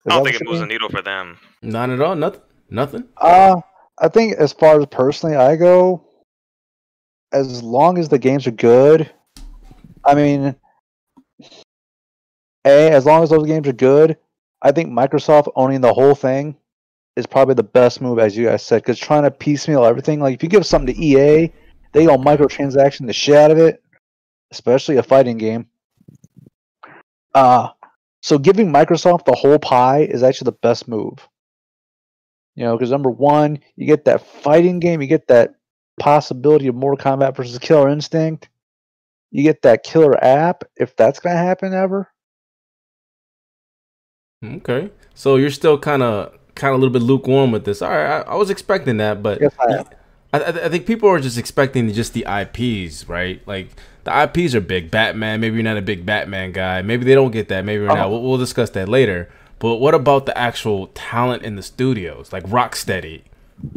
I 0.05 0.09
don't 0.09 0.23
think 0.23 0.35
it 0.35 0.41
you 0.41 0.49
moves 0.49 0.59
the 0.59 0.67
needle 0.67 0.89
for 0.89 1.01
them. 1.01 1.39
Not 1.61 1.89
at 1.89 2.01
all, 2.01 2.15
nothing. 2.15 2.41
Nothing. 2.69 3.05
Uh, 3.17 3.61
I 3.99 4.09
think 4.09 4.35
as 4.35 4.51
far 4.51 4.79
as 4.79 4.85
personally 4.87 5.35
I 5.35 5.55
go, 5.55 6.05
as 7.35 7.61
long 7.61 7.97
as 7.97 8.07
the 8.07 8.17
games 8.17 8.47
are 8.47 8.51
good, 8.51 9.11
I 10.05 10.15
mean, 10.15 10.55
a 12.65 12.91
as 12.91 13.05
long 13.05 13.23
as 13.23 13.29
those 13.29 13.45
games 13.45 13.67
are 13.67 13.73
good, 13.73 14.17
I 14.61 14.71
think 14.71 14.89
Microsoft 14.89 15.51
owning 15.55 15.81
the 15.81 15.93
whole 15.93 16.15
thing 16.15 16.55
is 17.17 17.25
probably 17.25 17.55
the 17.55 17.63
best 17.63 17.99
move, 17.99 18.19
as 18.19 18.37
you 18.37 18.45
guys 18.45 18.63
said. 18.63 18.81
Because 18.81 18.97
trying 18.97 19.23
to 19.23 19.31
piecemeal 19.31 19.83
everything, 19.83 20.21
like 20.21 20.35
if 20.35 20.43
you 20.43 20.49
give 20.49 20.65
something 20.65 20.95
to 20.95 21.01
EA, 21.01 21.51
they 21.91 22.05
go 22.05 22.17
microtransaction 22.17 23.05
the 23.05 23.13
shit 23.13 23.35
out 23.35 23.51
of 23.51 23.57
it, 23.57 23.83
especially 24.51 24.95
a 24.95 25.03
fighting 25.03 25.37
game. 25.37 25.67
Uh 27.33 27.69
so 28.21 28.37
giving 28.37 28.71
Microsoft 28.71 29.25
the 29.25 29.35
whole 29.35 29.59
pie 29.59 30.03
is 30.03 30.23
actually 30.23 30.45
the 30.45 30.59
best 30.63 30.87
move. 30.87 31.27
You 32.55 32.63
know, 32.63 32.77
because 32.77 32.91
number 32.91 33.09
one, 33.09 33.59
you 33.75 33.85
get 33.85 34.05
that 34.05 34.25
fighting 34.25 34.79
game, 34.79 35.01
you 35.01 35.07
get 35.07 35.27
that 35.27 35.55
possibility 35.99 36.67
of 36.67 36.75
Mortal 36.75 37.03
Kombat 37.03 37.35
versus 37.35 37.57
Killer 37.59 37.89
Instinct, 37.89 38.49
you 39.31 39.43
get 39.43 39.61
that 39.63 39.83
killer 39.83 40.21
app, 40.23 40.63
if 40.75 40.95
that's 40.95 41.19
gonna 41.19 41.37
happen 41.37 41.73
ever. 41.73 42.11
Okay. 44.43 44.91
So 45.13 45.35
you're 45.37 45.51
still 45.51 45.77
kind 45.77 46.03
of 46.03 46.33
kind 46.55 46.73
of 46.73 46.79
a 46.79 46.81
little 46.81 46.93
bit 46.93 47.01
lukewarm 47.01 47.51
with 47.51 47.65
this. 47.65 47.81
All 47.81 47.89
right, 47.89 48.21
I, 48.21 48.31
I 48.31 48.35
was 48.35 48.49
expecting 48.49 48.97
that, 48.97 49.21
but 49.21 49.41
Yes, 49.41 49.53
I. 49.59 49.85
I, 50.33 50.39
I, 50.65 50.69
think 50.69 50.85
people 50.85 51.07
are 51.07 51.19
just 51.19 51.37
expecting 51.37 51.91
just 51.93 52.13
the 52.13 52.25
IPs, 52.27 53.07
right? 53.07 53.41
Like 53.47 53.69
the 54.03 54.23
IPs 54.23 54.53
are 54.53 54.61
big. 54.61 54.91
Batman. 54.91 55.39
Maybe 55.39 55.55
you're 55.55 55.63
not 55.63 55.77
a 55.77 55.81
big 55.81 56.05
Batman 56.05 56.51
guy. 56.51 56.81
Maybe 56.81 57.05
they 57.05 57.15
don't 57.15 57.31
get 57.31 57.47
that. 57.49 57.63
Maybe 57.63 57.83
you're 57.83 57.87
not. 57.87 57.99
Uh-huh. 57.99 58.09
We'll, 58.09 58.21
we'll 58.21 58.37
discuss 58.37 58.69
that 58.71 58.89
later. 58.89 59.29
But 59.59 59.77
what 59.77 59.95
about 59.95 60.25
the 60.25 60.37
actual 60.37 60.87
talent 60.87 61.43
in 61.43 61.55
the 61.55 61.63
studios, 61.63 62.33
like 62.33 62.43
Rocksteady? 62.43 63.21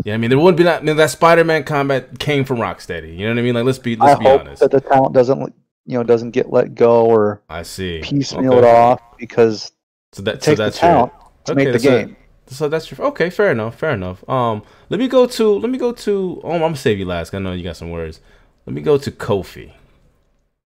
Yeah, 0.05 0.15
I 0.15 0.17
mean, 0.17 0.31
there 0.31 0.39
wouldn't 0.39 0.57
be 0.59 0.65
that. 0.65 0.83
I 0.83 0.85
mean, 0.85 0.97
that 0.97 1.11
Spider-Man 1.11 1.65
combat 1.65 2.19
came 2.19 2.45
from 2.45 2.59
Rocksteady. 2.59 3.17
You 3.17 3.27
know 3.27 3.33
what 3.35 3.39
I 3.39 3.43
mean? 3.43 3.55
Like, 3.55 3.65
let's 3.65 3.79
be 3.79 3.97
let's 3.97 4.19
be 4.19 4.25
hope 4.25 4.41
honest. 4.43 4.61
that 4.61 4.71
the 4.71 4.81
talent 4.81 5.15
doesn't, 5.15 5.41
you 5.87 5.97
know, 5.99 6.03
doesn't 6.03 6.33
get 6.33 6.51
let 6.53 6.75
go 6.75 7.07
or 7.07 7.43
I 7.49 7.63
see. 7.63 8.01
piecemeal 8.03 8.55
Okay. 8.55 8.67
it 8.69 8.75
off 8.75 9.01
because 9.19 9.73
So 10.13 10.23
that 10.23 10.43
so 10.43 10.51
takes 10.51 10.59
the 10.59 10.65
that's 10.65 10.83
your- 10.83 10.91
talent 10.91 11.13
to 11.45 11.55
make 11.55 11.67
the 11.67 11.73
that's 11.73 11.85
a- 11.85 11.89
game. 12.05 12.17
So 12.49 12.69
that's 12.69 12.91
your 12.91 13.07
okay. 13.09 13.29
Fair 13.31 13.53
enough. 13.53 13.77
Fair 13.79 13.91
enough. 13.91 14.27
Um, 14.29 14.63
let 14.89 14.99
me 14.99 15.07
go 15.07 15.27
to 15.27 15.59
let 15.59 15.71
me 15.71 15.79
go 15.79 15.93
to. 15.93 16.41
Oh, 16.43 16.53
I'm 16.53 16.61
gonna 16.61 16.77
save 16.77 16.99
you 16.99 17.05
last. 17.05 17.35
I 17.35 17.39
know 17.39 17.53
you 17.53 17.63
got 17.63 17.77
some 17.77 17.91
words. 17.91 18.21
Let 18.67 18.75
me 18.75 18.81
go 18.83 18.97
to 18.99 19.11
Kofi. 19.11 19.73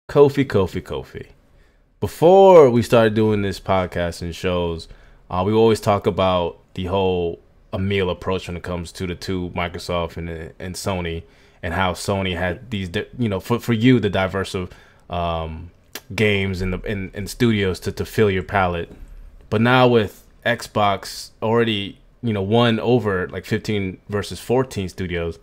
Kofi, 0.08 0.44
Kofi, 0.46 0.80
Kofi. 0.82 1.26
Before 2.00 2.70
we 2.70 2.82
started 2.82 3.14
doing 3.14 3.42
this 3.42 3.58
podcast 3.60 4.22
and 4.22 4.34
shows, 4.34 4.88
uh, 5.30 5.42
we 5.44 5.52
always 5.52 5.80
talk 5.80 6.06
about 6.06 6.58
the 6.74 6.86
whole 6.86 7.40
Emil 7.72 8.10
approach 8.10 8.48
when 8.48 8.56
it 8.56 8.62
comes 8.62 8.92
to 8.92 9.06
the 9.06 9.14
two 9.14 9.50
Microsoft 9.54 10.16
and 10.16 10.52
and 10.58 10.74
Sony, 10.74 11.22
and 11.62 11.74
how 11.74 11.92
Sony 11.92 12.36
had 12.36 12.70
these, 12.70 12.90
you 13.18 13.28
know, 13.28 13.40
for 13.40 13.58
for 13.58 13.72
you 13.72 14.00
the 14.00 14.10
diverse 14.10 14.54
of 14.54 14.70
um, 15.08 15.70
games 16.14 16.60
and 16.60 16.72
the 16.72 16.80
and, 16.82 17.10
and 17.14 17.28
studios 17.28 17.80
to 17.80 17.92
to 17.92 18.04
fill 18.04 18.30
your 18.30 18.42
palette. 18.42 18.90
But 19.50 19.60
now 19.60 19.86
with 19.88 20.26
Xbox 20.44 21.30
already, 21.42 21.98
you 22.22 22.32
know, 22.32 22.42
won 22.42 22.80
over 22.80 23.28
like 23.28 23.44
15 23.44 23.98
versus 24.08 24.40
14 24.40 24.88
studios, 24.88 25.38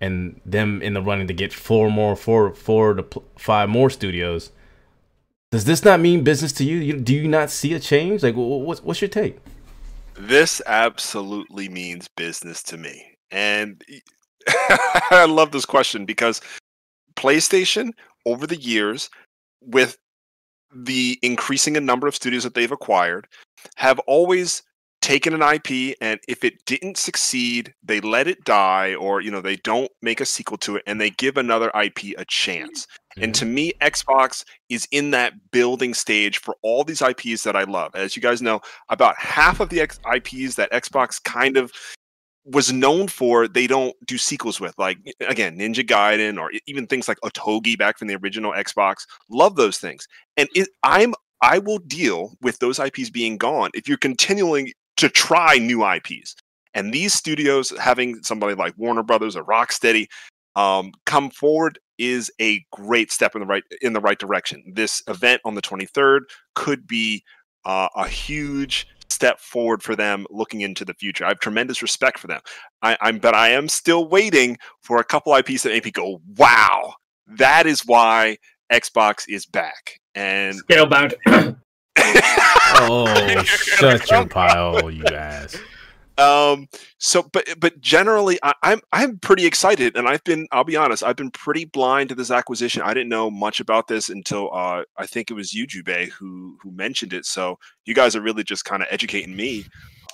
and 0.00 0.40
them 0.44 0.82
in 0.82 0.94
the 0.94 1.02
running 1.02 1.26
to 1.28 1.34
get 1.34 1.52
four 1.52 1.90
more, 1.90 2.16
four, 2.16 2.54
four 2.54 2.94
to 2.94 3.02
pl- 3.02 3.24
five 3.36 3.68
more 3.68 3.90
studios. 3.90 4.50
Does 5.50 5.64
this 5.64 5.84
not 5.84 6.00
mean 6.00 6.24
business 6.24 6.52
to 6.54 6.64
you? 6.64 6.78
you 6.78 6.98
do 6.98 7.14
you 7.14 7.28
not 7.28 7.50
see 7.50 7.74
a 7.74 7.80
change? 7.80 8.22
Like, 8.22 8.34
wh- 8.34 8.38
wh- 8.38 8.66
what's 8.66 8.82
what's 8.82 9.00
your 9.00 9.08
take? 9.08 9.38
This 10.16 10.62
absolutely 10.66 11.68
means 11.68 12.08
business 12.16 12.62
to 12.64 12.76
me. 12.76 13.16
And 13.30 13.82
I 15.10 15.26
love 15.28 15.52
this 15.52 15.66
question 15.66 16.04
because 16.04 16.40
PlayStation 17.16 17.92
over 18.26 18.46
the 18.46 18.56
years, 18.56 19.10
with 19.60 19.98
the 20.74 21.18
increasing 21.22 21.76
in 21.76 21.86
number 21.86 22.06
of 22.06 22.14
studios 22.14 22.42
that 22.44 22.54
they've 22.54 22.72
acquired, 22.72 23.26
have 23.76 23.98
always 24.00 24.62
taken 25.00 25.34
an 25.34 25.42
IP 25.42 25.94
and 26.00 26.18
if 26.28 26.44
it 26.44 26.64
didn't 26.64 26.96
succeed, 26.96 27.74
they 27.82 28.00
let 28.00 28.26
it 28.26 28.42
die 28.44 28.94
or 28.94 29.20
you 29.20 29.30
know 29.30 29.42
they 29.42 29.56
don't 29.56 29.90
make 30.00 30.20
a 30.20 30.26
sequel 30.26 30.56
to 30.56 30.76
it 30.76 30.82
and 30.86 31.00
they 31.00 31.10
give 31.10 31.36
another 31.36 31.70
IP 31.78 32.04
a 32.04 32.20
hmm. 32.20 32.22
chance. 32.28 32.86
And 33.20 33.34
to 33.36 33.44
me, 33.44 33.72
Xbox 33.80 34.44
is 34.68 34.88
in 34.90 35.10
that 35.12 35.34
building 35.50 35.94
stage 35.94 36.38
for 36.38 36.56
all 36.62 36.84
these 36.84 37.02
IPs 37.02 37.42
that 37.44 37.56
I 37.56 37.64
love. 37.64 37.94
As 37.94 38.16
you 38.16 38.22
guys 38.22 38.42
know, 38.42 38.60
about 38.88 39.16
half 39.16 39.60
of 39.60 39.68
the 39.68 39.80
X- 39.80 40.00
IPs 40.12 40.56
that 40.56 40.72
Xbox 40.72 41.22
kind 41.22 41.56
of 41.56 41.72
was 42.44 42.72
known 42.72 43.08
for, 43.08 43.48
they 43.48 43.66
don't 43.66 43.94
do 44.06 44.18
sequels 44.18 44.60
with. 44.60 44.74
Like 44.78 44.98
again, 45.20 45.58
Ninja 45.58 45.86
Gaiden 45.86 46.38
or 46.38 46.50
even 46.66 46.86
things 46.86 47.08
like 47.08 47.18
Otogi 47.24 47.78
back 47.78 47.98
from 47.98 48.08
the 48.08 48.16
original 48.16 48.52
Xbox. 48.52 49.06
Love 49.30 49.56
those 49.56 49.78
things. 49.78 50.06
And 50.36 50.48
it, 50.54 50.68
I'm 50.82 51.14
I 51.40 51.58
will 51.58 51.78
deal 51.78 52.34
with 52.40 52.58
those 52.58 52.78
IPs 52.78 53.10
being 53.10 53.36
gone 53.36 53.70
if 53.74 53.88
you're 53.88 53.98
continuing 53.98 54.72
to 54.96 55.08
try 55.08 55.58
new 55.58 55.86
IPs. 55.86 56.36
And 56.74 56.92
these 56.92 57.14
studios 57.14 57.70
having 57.78 58.22
somebody 58.22 58.54
like 58.54 58.74
Warner 58.76 59.02
Brothers 59.02 59.36
or 59.36 59.44
Rocksteady 59.44 60.08
um, 60.56 60.92
come 61.06 61.30
forward 61.30 61.78
is 61.98 62.30
a 62.40 62.64
great 62.72 63.12
step 63.12 63.34
in 63.34 63.40
the 63.40 63.46
right 63.46 63.64
in 63.82 63.92
the 63.92 64.00
right 64.00 64.18
direction. 64.18 64.62
This 64.74 65.02
event 65.08 65.40
on 65.44 65.54
the 65.54 65.62
23rd 65.62 66.20
could 66.54 66.86
be 66.86 67.22
uh, 67.64 67.88
a 67.96 68.08
huge 68.08 68.86
step 69.08 69.38
forward 69.38 69.82
for 69.82 69.94
them 69.94 70.26
looking 70.30 70.60
into 70.62 70.84
the 70.84 70.94
future. 70.94 71.24
I 71.24 71.28
have 71.28 71.38
tremendous 71.40 71.82
respect 71.82 72.18
for 72.18 72.26
them. 72.26 72.40
I, 72.82 72.96
I'm, 73.00 73.18
but 73.18 73.34
I 73.34 73.50
am 73.50 73.68
still 73.68 74.08
waiting 74.08 74.58
for 74.80 74.98
a 74.98 75.04
couple 75.04 75.34
IPs 75.34 75.62
that 75.62 75.70
make 75.70 75.84
me 75.84 75.90
go, 75.90 76.20
"Wow, 76.36 76.94
that 77.26 77.66
is 77.66 77.82
why 77.86 78.38
Xbox 78.72 79.24
is 79.28 79.46
back." 79.46 80.00
And 80.14 80.60
Scalebound. 80.66 81.14
Oh, 82.76 83.42
shut 83.44 84.10
your 84.10 84.26
pile, 84.26 84.90
you 84.90 85.04
ass. 85.06 85.56
Um 86.18 86.68
so 86.98 87.22
but 87.32 87.44
but 87.58 87.80
generally 87.80 88.38
I, 88.42 88.52
i'm 88.62 88.80
i'm 88.92 89.18
pretty 89.18 89.46
excited 89.46 89.96
and 89.96 90.08
i've 90.08 90.22
been 90.22 90.46
i'll 90.52 90.64
be 90.64 90.76
honest 90.76 91.02
i've 91.02 91.16
been 91.16 91.30
pretty 91.30 91.64
blind 91.64 92.10
to 92.10 92.14
this 92.14 92.30
acquisition 92.30 92.82
i 92.82 92.94
didn't 92.94 93.08
know 93.08 93.30
much 93.30 93.58
about 93.58 93.88
this 93.88 94.10
until 94.10 94.54
uh 94.54 94.84
i 94.96 95.06
think 95.06 95.30
it 95.30 95.34
was 95.34 95.52
you 95.52 95.66
Jubei 95.66 96.10
who 96.10 96.56
who 96.62 96.70
mentioned 96.70 97.12
it 97.12 97.24
so 97.26 97.58
you 97.84 97.94
guys 97.94 98.14
are 98.14 98.20
really 98.20 98.44
just 98.44 98.64
kind 98.64 98.82
of 98.82 98.88
educating 98.90 99.34
me 99.34 99.64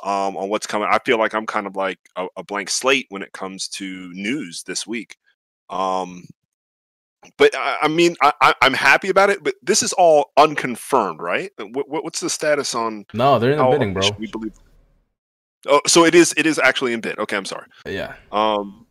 um 0.03 0.37
on 0.39 0.49
what's 0.49 0.67
coming 0.67 0.89
i 0.91 0.99
feel 1.05 1.19
like 1.19 1.35
i'm 1.35 1.47
kind 1.47 1.67
of 1.67 1.77
like 1.77 1.99
a, 2.17 2.27
a 2.37 2.43
blank 2.43 2.71
slate 2.71 3.07
when 3.11 3.23
it 3.23 3.33
comes 3.33 3.69
to 3.69 4.11
news 4.15 4.63
this 4.63 4.87
week 4.87 5.17
um 5.69 6.25
but 7.37 7.55
I, 7.55 7.79
I 7.83 7.89
mean, 7.89 8.17
I, 8.23 8.55
I'm 8.63 8.73
happy 8.73 9.11
about 9.11 9.29
it. 9.29 9.45
But 9.45 9.55
this 9.63 9.83
is 9.83 9.93
all 9.93 10.31
unconfirmed, 10.39 11.21
right? 11.21 11.51
What, 11.59 11.87
what's 12.03 12.21
the 12.21 12.31
status 12.31 12.75
on? 12.75 13.05
No, 13.13 13.39
they're 13.39 13.53
in 13.53 13.59
the 13.59 13.65
bidding, 13.67 13.93
bro. 13.93 14.09
We 14.19 14.27
believe. 14.27 14.53
Oh, 15.69 15.81
so 15.87 16.05
it 16.05 16.15
is. 16.15 16.33
It 16.37 16.47
is 16.47 16.59
actually 16.59 16.93
in 16.93 17.01
bid. 17.01 17.19
Okay, 17.19 17.37
I'm 17.37 17.45
sorry. 17.45 17.67
Yeah. 17.87 18.15
Um. 18.33 18.87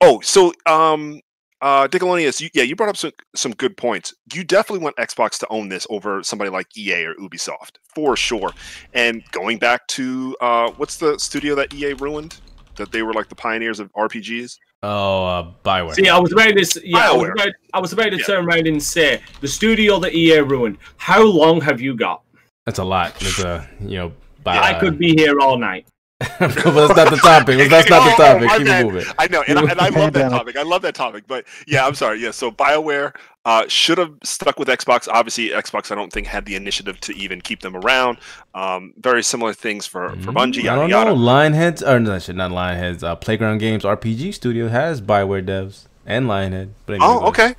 Oh, 0.00 0.20
so 0.20 0.52
um, 0.66 1.20
uh, 1.60 1.88
Diclonius, 1.88 2.40
you, 2.40 2.48
yeah, 2.54 2.62
you 2.62 2.76
brought 2.76 2.88
up 2.88 2.96
some 2.96 3.10
some 3.34 3.52
good 3.52 3.76
points. 3.76 4.14
You 4.32 4.44
definitely 4.44 4.84
want 4.84 4.96
Xbox 4.96 5.38
to 5.40 5.46
own 5.50 5.68
this 5.68 5.86
over 5.90 6.22
somebody 6.22 6.50
like 6.50 6.76
EA 6.76 7.06
or 7.06 7.14
Ubisoft 7.16 7.78
for 7.94 8.16
sure. 8.16 8.52
And 8.94 9.22
going 9.32 9.58
back 9.58 9.86
to 9.88 10.36
uh, 10.40 10.70
what's 10.76 10.96
the 10.98 11.18
studio 11.18 11.54
that 11.56 11.74
EA 11.74 11.94
ruined? 11.94 12.40
That 12.76 12.92
they 12.92 13.02
were 13.02 13.12
like 13.12 13.28
the 13.28 13.34
pioneers 13.34 13.80
of 13.80 13.92
RPGs. 13.94 14.56
Oh, 14.84 15.24
uh, 15.26 15.50
Bioware. 15.64 15.94
See, 15.94 16.08
I 16.08 16.16
was 16.20 16.32
ready 16.32 16.64
to 16.64 16.88
yeah, 16.88 17.10
I 17.10 17.12
was 17.16 17.26
BioWare. 17.30 17.34
ready, 17.38 17.52
I 17.74 17.80
was 17.80 17.94
ready 17.94 18.10
to 18.10 18.16
Yeah. 18.18 18.24
turn 18.24 18.44
around 18.46 18.68
and 18.68 18.80
say 18.80 19.20
the 19.40 19.48
studio 19.48 19.98
that 19.98 20.14
EA 20.14 20.38
ruined. 20.42 20.78
How 20.96 21.24
long 21.24 21.60
have 21.62 21.80
you 21.80 21.96
got? 21.96 22.22
That's 22.66 22.78
a 22.78 22.84
lot. 22.84 23.20
It's 23.20 23.40
a 23.40 23.68
you 23.80 23.96
know. 23.96 24.12
By, 24.56 24.68
I 24.76 24.80
could 24.80 24.98
be 24.98 25.14
here 25.14 25.40
all 25.40 25.58
night. 25.58 25.86
but 26.40 26.48
that's 26.52 26.96
not 26.96 27.10
the 27.10 27.16
topic. 27.22 27.68
That's 27.70 27.88
not 27.88 28.04
the 28.04 28.12
Oh, 28.24 28.38
topic. 28.40 28.50
Keep 28.58 28.66
it 28.66 28.84
moving. 28.86 29.04
I 29.20 29.28
know, 29.28 29.44
and 29.46 29.56
I, 29.56 29.62
and 29.70 29.80
I 29.80 29.88
love 30.00 30.12
that 30.14 30.30
topic. 30.30 30.56
I 30.56 30.62
love 30.62 30.82
that 30.82 30.96
topic. 30.96 31.24
But 31.28 31.44
yeah, 31.68 31.86
I'm 31.86 31.94
sorry. 31.94 32.20
Yeah, 32.20 32.32
so 32.32 32.50
Bioware 32.50 33.14
uh, 33.44 33.68
should 33.68 33.98
have 33.98 34.12
stuck 34.24 34.58
with 34.58 34.66
Xbox. 34.66 35.06
Obviously, 35.06 35.50
Xbox 35.50 35.92
I 35.92 35.94
don't 35.94 36.12
think 36.12 36.26
had 36.26 36.44
the 36.44 36.56
initiative 36.56 36.98
to 37.02 37.14
even 37.14 37.40
keep 37.40 37.60
them 37.60 37.76
around. 37.76 38.18
Um, 38.52 38.94
very 38.98 39.22
similar 39.22 39.52
things 39.54 39.86
for 39.86 40.08
for 40.22 40.32
Bungie. 40.32 40.54
Mm, 40.54 40.62
I 40.62 40.64
Yada 40.64 40.80
don't 40.80 40.90
yada. 40.90 41.10
know. 41.10 41.16
Lionheads, 41.16 41.86
or 41.86 42.00
no, 42.00 42.18
shit, 42.18 42.34
not 42.34 42.50
Lionheads. 42.50 43.04
Uh, 43.04 43.14
Playground 43.14 43.58
Games 43.58 43.84
RPG 43.84 44.34
Studio 44.34 44.66
has 44.66 45.00
Bioware 45.00 45.46
devs 45.46 45.86
and 46.04 46.26
Lionhead. 46.26 46.70
But 46.86 46.94
anyway, 46.94 47.06
Oh, 47.08 47.28
okay, 47.28 47.54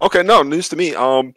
okay. 0.00 0.22
No 0.22 0.42
news 0.42 0.70
to 0.70 0.76
me. 0.76 0.94
Um, 0.94 1.34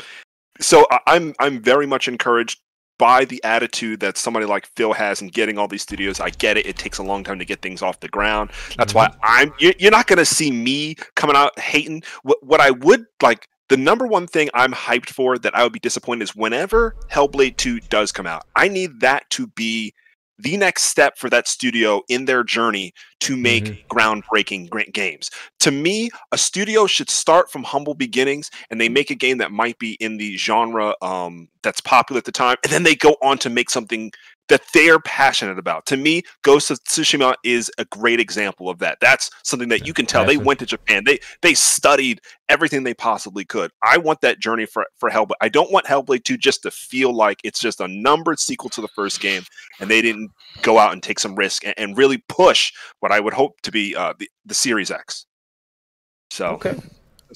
so 0.62 0.88
I- 0.90 1.00
I'm 1.08 1.34
I'm 1.40 1.60
very 1.62 1.86
much 1.86 2.08
encouraged 2.08 2.62
by 3.02 3.26
the 3.26 3.44
attitude 3.44 4.00
that 4.00 4.16
somebody 4.16 4.46
like 4.46 4.68
Phil 4.76 4.94
has 4.94 5.24
in 5.24 5.30
getting 5.30 5.58
all 5.58 5.68
these 5.68 5.82
studios. 5.82 6.20
I 6.20 6.30
get 6.30 6.56
it; 6.56 6.68
it 6.68 6.78
takes 6.78 7.00
a 7.00 7.04
long 7.04 7.24
time 7.24 7.40
to 7.40 7.46
get 7.46 7.64
things 7.64 7.82
off 7.82 8.00
the 8.00 8.08
ground. 8.08 8.52
That's 8.78 8.94
why 8.94 9.08
mm-hmm. 9.08 9.20
I'm. 9.24 9.54
you- 9.58 9.74
You're 9.80 9.90
not 9.90 10.06
going 10.06 10.20
to 10.20 10.26
see 10.26 10.52
me 10.52 10.96
coming 11.16 11.36
out 11.36 11.58
hating. 11.58 12.04
What 12.22 12.38
what 12.46 12.62
I 12.62 12.70
would 12.70 13.08
like. 13.24 13.48
The 13.70 13.78
number 13.78 14.06
one 14.06 14.28
thing 14.28 14.50
I'm 14.54 14.74
hyped 14.74 15.10
for 15.10 15.40
that 15.40 15.56
I 15.56 15.64
would 15.64 15.72
be 15.72 15.80
disappointed 15.80 16.24
is 16.24 16.36
whenever 16.36 16.94
Hellblade 17.10 17.56
2 17.56 17.80
does 17.80 18.12
come 18.12 18.28
out. 18.28 18.44
I 18.54 18.68
need 18.68 19.00
that 19.00 19.30
to 19.30 19.48
be 19.48 19.94
the 20.42 20.58
next 20.58 20.84
step 20.84 21.18
for 21.18 21.30
that 21.30 21.48
studio 21.48 22.02
in 22.10 22.26
their 22.26 22.44
journey 22.44 22.94
to 23.22 23.38
make 23.38 23.88
groundbreaking 23.88 24.70
great 24.70 24.94
games. 24.94 25.30
To 25.60 25.72
me, 25.72 26.10
a 26.32 26.38
studio 26.38 26.88
should 26.88 27.10
start 27.10 27.52
from 27.52 27.64
humble 27.64 27.94
beginnings 27.94 28.50
and 28.70 28.82
they 28.82 28.90
make 28.90 29.12
a 29.12 29.16
game 29.16 29.38
that 29.38 29.52
might 29.52 29.78
be 29.78 29.94
in 30.00 30.18
the 30.18 30.38
genre 30.38 30.96
um, 31.02 31.48
that's 31.62 31.82
popular 31.82 32.18
at 32.18 32.26
the 32.26 32.32
time, 32.32 32.58
and 32.64 32.72
then 32.72 32.84
they 32.84 32.96
go 32.96 33.16
on 33.22 33.38
to 33.40 33.50
make 33.50 33.70
something 33.70 34.12
that 34.50 34.62
they're 34.74 35.00
passionate 35.00 35.58
about. 35.58 35.86
To 35.88 35.98
me, 35.98 36.24
Ghost 36.42 36.72
of 36.72 36.84
Tsushima 36.84 37.36
is 37.44 37.72
a 37.78 37.86
great 37.86 38.20
example 38.20 38.70
of 38.70 38.80
that. 38.80 38.98
That's 39.00 39.30
something 39.44 39.70
that 39.70 39.88
you 39.88 39.94
can 39.94 40.06
tell. 40.06 40.26
They 40.26 40.38
went 40.38 40.60
to 40.60 40.66
Japan. 40.66 41.04
They 41.06 41.20
they 41.42 41.54
studied 41.54 42.22
everything 42.50 42.84
they 42.84 42.94
possibly 42.94 43.46
could. 43.46 43.72
I 43.84 43.98
want 43.98 44.22
that 44.22 44.40
journey 44.40 44.66
for 44.66 44.86
for 44.98 45.10
Hellblade. 45.10 45.36
I 45.42 45.50
don't 45.50 45.72
want 45.72 45.86
Hellblade 45.86 46.24
2 46.24 46.38
just 46.38 46.64
to 46.64 46.72
feel 46.72 47.14
like 47.14 47.40
it's 47.44 47.60
just 47.60 47.80
a 47.80 47.88
numbered 47.88 48.40
sequel 48.40 48.70
to 48.72 48.82
the 48.82 48.90
first 48.90 49.22
game 49.22 49.44
and 49.80 49.90
they 49.90 50.02
didn't 50.02 50.32
go 50.62 50.78
out 50.78 50.94
and 50.94 51.02
take 51.02 51.20
some 51.20 51.36
risk 51.36 51.66
and, 51.66 51.74
and 51.78 51.98
really 51.98 52.24
push 52.28 52.74
what 53.00 53.12
I 53.12 53.20
would 53.20 53.34
hope 53.34 53.62
to 53.62 53.72
be 53.72 53.96
uh, 53.96 54.14
the, 54.20 54.30
the 54.46 54.54
Series 54.54 54.92
X. 54.92 55.26
So 56.30 56.56
Okay. 56.56 56.76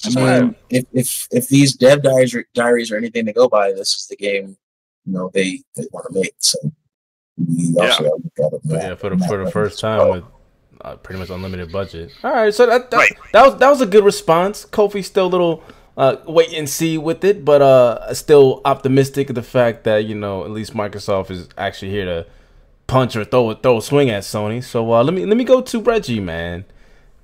I 0.04 0.40
mean, 0.40 0.54
if, 0.68 0.84
if 0.92 1.28
if 1.30 1.48
these 1.48 1.74
dev 1.74 2.02
diaries, 2.02 2.36
diaries 2.52 2.92
are 2.92 2.98
anything 2.98 3.24
to 3.24 3.32
go 3.32 3.48
by, 3.48 3.72
this 3.72 3.94
is 3.94 4.06
the 4.10 4.16
game 4.16 4.58
you 5.06 5.12
know 5.12 5.30
they 5.32 5.62
they 5.74 5.86
want 5.92 6.06
to 6.12 6.20
make. 6.20 6.34
So 6.38 6.58
Yeah. 7.38 7.82
also 7.90 8.02
gotta 8.04 8.14
look 8.16 8.32
at 8.38 8.52
it 8.54 8.60
But 8.64 8.82
yeah, 8.82 8.94
for 8.94 9.10
the 9.14 9.24
for 9.26 9.44
the 9.44 9.50
first 9.50 9.78
time 9.80 10.10
with 10.10 10.24
uh, 10.80 10.96
pretty 10.96 11.18
much 11.20 11.30
unlimited 11.30 11.70
budget. 11.72 12.12
All 12.24 12.30
right, 12.32 12.52
so 12.54 12.66
that 12.66 12.90
that, 12.90 12.96
Right. 12.96 13.12
that 13.32 13.44
was 13.46 13.56
that 13.58 13.68
was 13.70 13.80
a 13.80 13.86
good 13.86 14.04
response. 14.04 14.64
Kofi's 14.64 15.06
still 15.06 15.26
a 15.26 15.28
little 15.28 15.62
uh, 15.96 16.16
wait 16.26 16.52
and 16.52 16.68
see 16.68 16.98
with 16.98 17.24
it, 17.24 17.44
but 17.44 17.62
uh, 17.62 18.12
still 18.14 18.60
optimistic 18.64 19.28
of 19.30 19.34
the 19.34 19.42
fact 19.42 19.84
that 19.84 20.04
you 20.04 20.14
know 20.14 20.44
at 20.44 20.50
least 20.50 20.74
Microsoft 20.74 21.30
is 21.30 21.48
actually 21.58 21.90
here 21.90 22.04
to 22.04 22.26
punch 22.86 23.16
or 23.16 23.24
throw 23.24 23.50
a 23.50 23.54
throw 23.56 23.78
a 23.78 23.82
swing 23.82 24.10
at 24.10 24.22
Sony. 24.22 24.62
So 24.62 24.92
uh, 24.92 25.02
let 25.02 25.14
me 25.14 25.24
let 25.26 25.36
me 25.36 25.44
go 25.44 25.60
to 25.60 25.80
Reggie, 25.80 26.20
man. 26.20 26.64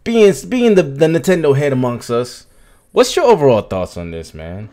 Being 0.04 0.32
being 0.48 0.74
the 0.74 0.82
the 0.82 1.06
Nintendo 1.06 1.56
head 1.56 1.72
amongst 1.72 2.10
us, 2.10 2.46
what's 2.92 3.14
your 3.14 3.26
overall 3.26 3.62
thoughts 3.62 3.96
on 3.96 4.10
this, 4.10 4.34
man? 4.34 4.68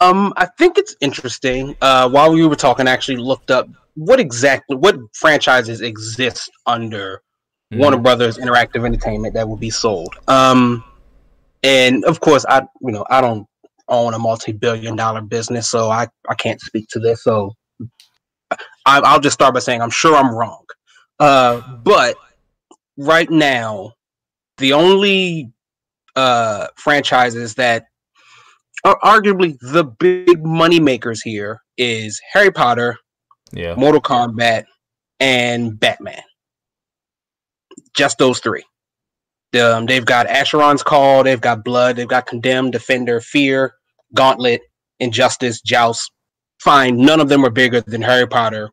Um, 0.00 0.32
I 0.36 0.46
think 0.46 0.78
it's 0.78 0.96
interesting. 1.00 1.76
Uh, 1.80 2.08
while 2.10 2.32
we 2.32 2.44
were 2.44 2.56
talking, 2.56 2.88
I 2.88 2.90
actually 2.90 3.18
looked 3.18 3.50
up 3.52 3.68
what 3.94 4.20
exactly 4.20 4.76
what 4.76 4.96
franchises 5.14 5.80
exist 5.80 6.50
under 6.66 7.22
Warner 7.72 7.98
Brothers 7.98 8.38
Interactive 8.38 8.84
Entertainment 8.84 9.34
that 9.34 9.48
would 9.48 9.60
be 9.60 9.70
sold. 9.70 10.14
Um, 10.28 10.84
and 11.62 12.04
of 12.04 12.20
course, 12.20 12.44
I 12.48 12.62
you 12.80 12.92
know 12.92 13.04
I 13.08 13.20
don't 13.20 13.46
own 13.88 14.14
a 14.14 14.18
multi-billion-dollar 14.18 15.22
business, 15.22 15.70
so 15.70 15.90
I 15.90 16.08
I 16.28 16.34
can't 16.34 16.60
speak 16.60 16.88
to 16.90 16.98
this. 16.98 17.22
So 17.24 17.52
I, 18.86 19.00
I'll 19.00 19.20
just 19.20 19.34
start 19.34 19.54
by 19.54 19.60
saying 19.60 19.80
I'm 19.80 19.90
sure 19.90 20.16
I'm 20.16 20.34
wrong. 20.34 20.64
Uh, 21.18 21.60
but 21.82 22.16
right 22.96 23.30
now, 23.30 23.92
the 24.58 24.72
only 24.72 25.50
uh 26.14 26.66
franchises 26.76 27.54
that 27.54 27.86
are 28.84 28.98
arguably 29.02 29.56
the 29.60 29.84
big 29.84 30.44
money 30.44 30.80
makers 30.80 31.22
here 31.22 31.62
is 31.78 32.20
Harry 32.32 32.50
Potter, 32.50 32.96
Yeah. 33.52 33.74
Mortal 33.74 34.00
Kombat, 34.00 34.64
and 35.20 35.78
Batman. 35.78 36.22
Just 37.94 38.18
those 38.18 38.40
three. 38.40 38.64
Um, 39.60 39.84
they've 39.86 40.04
got 40.04 40.26
Asheron's 40.28 40.82
Call, 40.82 41.22
they've 41.22 41.40
got 41.40 41.62
Blood, 41.62 41.96
they've 41.96 42.08
got 42.08 42.26
Condemned, 42.26 42.72
Defender, 42.72 43.20
Fear, 43.20 43.74
Gauntlet, 44.14 44.62
Injustice, 44.98 45.60
Joust. 45.60 46.10
Fine, 46.60 46.96
none 46.96 47.20
of 47.20 47.28
them 47.28 47.44
are 47.44 47.50
bigger 47.50 47.80
than 47.82 48.00
Harry 48.00 48.26
Potter. 48.26 48.70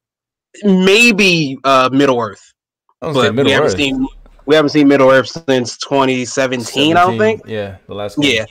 Maybe 0.64 1.58
uh, 1.64 1.90
Middle 1.92 2.20
Earth, 2.20 2.54
I 3.02 3.08
was 3.08 3.16
gonna 3.16 3.28
say 3.28 3.30
but 3.30 3.32
we 3.32 3.36
Middle 3.44 3.52
haven't 3.54 3.72
Earth. 3.72 3.78
seen 3.78 4.08
We 4.46 4.56
haven't 4.56 4.70
seen 4.70 4.88
Middle 4.88 5.10
Earth 5.10 5.28
since 5.28 5.78
2017, 5.80 6.96
I 6.96 7.06
don't 7.06 7.18
think. 7.18 7.42
Yeah, 7.46 7.78
the 7.88 7.96
last 7.96 8.18
one. 8.18 8.28
Yeah. 8.28 8.46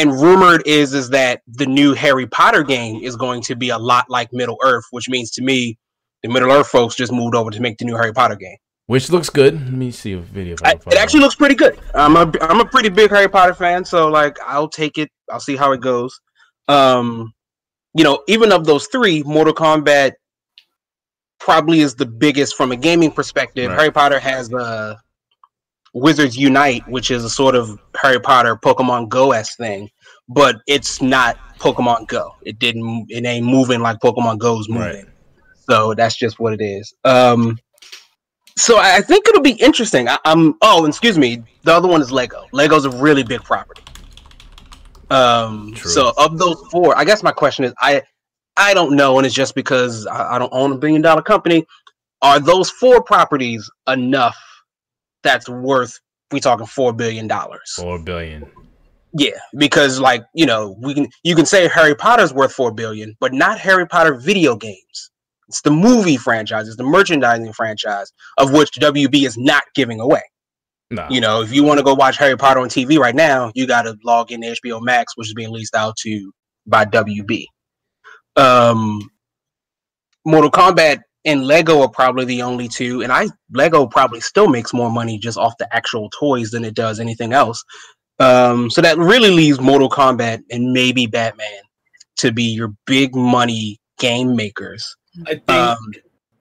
And 0.00 0.18
rumored 0.18 0.62
is 0.64 0.94
is 0.94 1.10
that 1.10 1.42
the 1.46 1.66
new 1.66 1.92
Harry 1.92 2.26
Potter 2.26 2.62
game 2.62 3.02
is 3.02 3.16
going 3.16 3.42
to 3.42 3.54
be 3.54 3.68
a 3.68 3.76
lot 3.76 4.08
like 4.08 4.32
Middle 4.32 4.56
Earth, 4.64 4.84
which 4.92 5.10
means 5.10 5.30
to 5.32 5.42
me, 5.42 5.76
the 6.22 6.30
Middle 6.30 6.50
Earth 6.50 6.68
folks 6.68 6.94
just 6.94 7.12
moved 7.12 7.34
over 7.34 7.50
to 7.50 7.60
make 7.60 7.76
the 7.76 7.84
new 7.84 7.96
Harry 7.96 8.14
Potter 8.14 8.36
game. 8.36 8.56
Which 8.86 9.10
looks 9.10 9.28
good. 9.28 9.54
Let 9.54 9.72
me 9.74 9.90
see 9.90 10.14
a 10.14 10.18
video. 10.18 10.56
I 10.64 10.68
I, 10.68 10.72
can 10.72 10.80
find 10.80 10.94
it 10.94 10.98
actually 10.98 11.20
looks 11.20 11.34
pretty 11.34 11.54
good. 11.54 11.78
I'm 11.94 12.16
a 12.16 12.32
I'm 12.40 12.60
a 12.60 12.64
pretty 12.64 12.88
big 12.88 13.10
Harry 13.10 13.28
Potter 13.28 13.52
fan, 13.52 13.84
so 13.84 14.08
like 14.08 14.38
I'll 14.44 14.68
take 14.68 14.96
it. 14.96 15.10
I'll 15.30 15.38
see 15.38 15.54
how 15.54 15.72
it 15.72 15.82
goes. 15.82 16.18
Um, 16.66 17.34
you 17.92 18.02
know, 18.02 18.22
even 18.26 18.52
of 18.52 18.64
those 18.64 18.86
three, 18.86 19.22
Mortal 19.24 19.52
Kombat 19.52 20.12
probably 21.38 21.80
is 21.80 21.94
the 21.94 22.06
biggest 22.06 22.56
from 22.56 22.72
a 22.72 22.76
gaming 22.76 23.10
perspective. 23.10 23.68
Right. 23.68 23.78
Harry 23.78 23.92
Potter 23.92 24.18
has 24.18 24.50
uh, 24.52 24.96
Wizards 25.92 26.36
Unite, 26.36 26.86
which 26.88 27.10
is 27.10 27.24
a 27.24 27.30
sort 27.30 27.54
of 27.54 27.78
Harry 28.00 28.20
Potter 28.20 28.56
Pokemon 28.56 29.08
Go 29.08 29.32
s 29.32 29.56
thing, 29.56 29.90
but 30.28 30.56
it's 30.66 31.02
not 31.02 31.36
Pokemon 31.58 32.06
Go. 32.06 32.34
It 32.42 32.58
didn't. 32.58 33.06
It 33.08 33.24
ain't 33.26 33.46
moving 33.46 33.80
like 33.80 33.98
Pokemon 33.98 34.38
Go's 34.38 34.68
moving. 34.68 35.06
So 35.68 35.94
that's 35.94 36.16
just 36.16 36.38
what 36.38 36.52
it 36.52 36.62
is. 36.62 36.92
Um, 37.04 37.58
so 38.56 38.78
I 38.78 39.00
think 39.00 39.28
it'll 39.28 39.42
be 39.42 39.52
interesting. 39.52 40.08
I, 40.08 40.18
I'm. 40.24 40.54
Oh, 40.62 40.86
excuse 40.86 41.18
me. 41.18 41.42
The 41.64 41.72
other 41.72 41.88
one 41.88 42.00
is 42.00 42.10
Lego. 42.12 42.46
Lego's 42.52 42.84
a 42.84 42.90
really 42.90 43.22
big 43.22 43.42
property. 43.42 43.82
Um. 45.10 45.72
True. 45.74 45.90
So 45.90 46.12
of 46.16 46.38
those 46.38 46.60
four, 46.70 46.96
I 46.96 47.04
guess 47.04 47.22
my 47.22 47.32
question 47.32 47.64
is, 47.64 47.74
I, 47.80 48.02
I 48.56 48.74
don't 48.74 48.94
know, 48.94 49.18
and 49.18 49.26
it's 49.26 49.34
just 49.34 49.54
because 49.54 50.06
I, 50.06 50.36
I 50.36 50.38
don't 50.38 50.52
own 50.52 50.72
a 50.72 50.78
billion 50.78 51.02
dollar 51.02 51.22
company. 51.22 51.66
Are 52.22 52.38
those 52.38 52.70
four 52.70 53.02
properties 53.02 53.68
enough? 53.88 54.36
That's 55.22 55.48
worth. 55.48 55.98
We 56.30 56.40
talking 56.40 56.66
four 56.66 56.92
billion 56.92 57.26
dollars. 57.26 57.72
Four 57.76 57.98
billion. 57.98 58.48
Yeah, 59.12 59.38
because 59.56 59.98
like 59.98 60.24
you 60.34 60.46
know, 60.46 60.76
we 60.80 60.94
can 60.94 61.08
you 61.24 61.34
can 61.34 61.46
say 61.46 61.68
Harry 61.68 61.94
Potter's 61.94 62.32
worth 62.32 62.52
four 62.52 62.72
billion, 62.72 63.16
but 63.20 63.32
not 63.32 63.58
Harry 63.58 63.86
Potter 63.86 64.14
video 64.14 64.54
games. 64.54 65.10
It's 65.48 65.62
the 65.62 65.70
movie 65.70 66.16
franchise, 66.16 66.68
it's 66.68 66.76
the 66.76 66.84
merchandising 66.84 67.52
franchise 67.54 68.12
of 68.38 68.52
which 68.52 68.70
WB 68.72 69.26
is 69.26 69.36
not 69.36 69.64
giving 69.74 69.98
away. 69.98 70.22
No. 70.92 71.06
You 71.10 71.20
know, 71.20 71.42
if 71.42 71.52
you 71.52 71.64
want 71.64 71.78
to 71.78 71.84
go 71.84 71.94
watch 71.94 72.16
Harry 72.18 72.36
Potter 72.36 72.60
on 72.60 72.68
TV 72.68 72.98
right 72.98 73.14
now, 73.14 73.50
you 73.54 73.66
got 73.66 73.82
to 73.82 73.96
log 74.04 74.30
in 74.30 74.42
to 74.42 74.54
HBO 74.54 74.80
Max, 74.80 75.16
which 75.16 75.28
is 75.28 75.34
being 75.34 75.50
leased 75.50 75.74
out 75.74 75.96
to 75.98 76.32
by 76.66 76.84
WB. 76.84 77.46
Um, 78.36 79.10
Mortal 80.24 80.50
Kombat 80.50 81.02
and 81.24 81.44
Lego 81.44 81.80
are 81.82 81.88
probably 81.88 82.24
the 82.24 82.42
only 82.42 82.68
two, 82.68 83.02
and 83.02 83.12
I 83.12 83.28
Lego 83.52 83.86
probably 83.86 84.20
still 84.20 84.48
makes 84.48 84.72
more 84.72 84.90
money 84.90 85.18
just 85.18 85.38
off 85.38 85.56
the 85.58 85.74
actual 85.74 86.08
toys 86.10 86.50
than 86.50 86.64
it 86.64 86.74
does 86.74 87.00
anything 87.00 87.32
else. 87.32 87.62
Um, 88.18 88.70
so 88.70 88.80
that 88.82 88.98
really 88.98 89.30
leaves 89.30 89.60
Mortal 89.60 89.88
Kombat 89.88 90.42
and 90.50 90.72
maybe 90.72 91.06
Batman 91.06 91.62
to 92.18 92.32
be 92.32 92.44
your 92.44 92.72
big 92.86 93.14
money 93.14 93.78
game 93.98 94.36
makers. 94.36 94.96
I 95.26 95.34
think. 95.34 95.50
Um, 95.50 95.78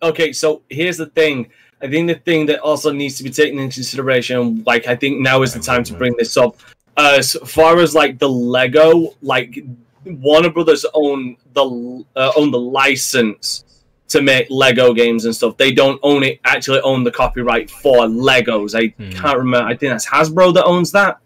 okay, 0.02 0.34
so 0.34 0.62
here's 0.70 0.98
the 0.98 1.08
thing. 1.08 1.50
I 1.82 1.88
think 1.88 2.08
the 2.08 2.16
thing 2.16 2.46
that 2.48 2.60
also 2.60 2.92
needs 2.92 3.16
to 3.18 3.24
be 3.24 3.30
taken 3.30 3.60
into 3.60 3.76
consideration, 3.76 4.64
like 4.66 4.88
I 4.88 4.96
think 4.96 5.22
now 5.22 5.42
is 5.42 5.54
the 5.54 5.62
time 5.62 5.84
to 5.86 5.94
bring 5.94 6.16
this 6.18 6.36
up. 6.36 6.58
Uh, 6.98 7.16
as 7.18 7.34
far 7.46 7.80
as 7.80 7.96
like 7.96 8.20
the 8.20 8.28
Lego, 8.28 9.16
like 9.22 9.64
Warner 10.06 10.50
Brothers 10.50 10.86
own 10.94 11.38
the 11.54 12.06
uh, 12.16 12.32
own 12.36 12.52
the 12.52 12.60
license 12.60 13.64
to 14.10 14.22
make 14.22 14.48
Lego 14.50 14.94
games 14.94 15.26
and 15.26 15.36
stuff. 15.36 15.58
They 15.58 15.72
don't 15.72 16.00
own 16.04 16.24
it. 16.24 16.40
Actually, 16.46 16.82
own 16.82 17.04
the 17.04 17.12
copyright 17.12 17.70
for 17.72 18.00
Legos. 18.06 18.76
I 18.76 18.94
Hmm. 19.02 19.12
can't 19.12 19.38
remember. 19.38 19.68
I 19.68 19.76
think 19.76 19.92
that's 19.92 20.08
Hasbro 20.08 20.54
that 20.56 20.66
owns 20.66 20.92
that. 20.92 21.18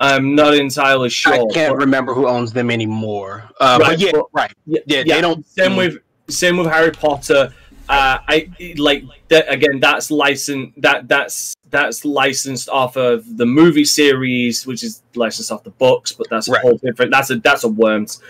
I'm 0.00 0.34
not 0.34 0.54
entirely 0.54 1.08
sure. 1.10 1.32
I 1.32 1.38
can't 1.54 1.72
but- 1.74 1.78
remember 1.84 2.12
who 2.14 2.26
owns 2.26 2.52
them 2.52 2.70
anymore. 2.70 3.48
Uh, 3.60 3.78
Right, 3.80 3.90
but 3.90 3.98
yeah, 4.00 4.10
but- 4.12 4.24
right. 4.32 4.52
yeah, 4.66 4.80
Yeah, 4.86 5.02
they 5.14 5.20
don't- 5.20 5.46
Same 5.46 5.76
with 5.76 5.98
same 6.28 6.56
with 6.56 6.66
Harry 6.68 6.90
Potter. 6.92 7.52
Uh, 7.88 8.18
I 8.28 8.48
like 8.78 9.04
that 9.28 9.52
again. 9.52 9.80
That's 9.80 10.10
licensed. 10.10 10.80
That 10.80 11.08
that's 11.08 11.54
that's 11.70 12.04
licensed 12.04 12.68
off 12.68 12.96
of 12.96 13.36
the 13.38 13.46
movie 13.46 13.84
series, 13.84 14.66
which 14.66 14.82
is 14.82 15.02
licensed 15.14 15.50
off 15.50 15.64
the 15.64 15.70
books. 15.70 16.12
But 16.12 16.28
that's 16.30 16.48
a 16.48 16.52
Right. 16.52 16.62
whole 16.62 16.78
different. 16.82 17.10
That's 17.12 17.30
a 17.30 17.36
that's 17.36 17.64
a 17.64 17.68
worms. 17.68 18.20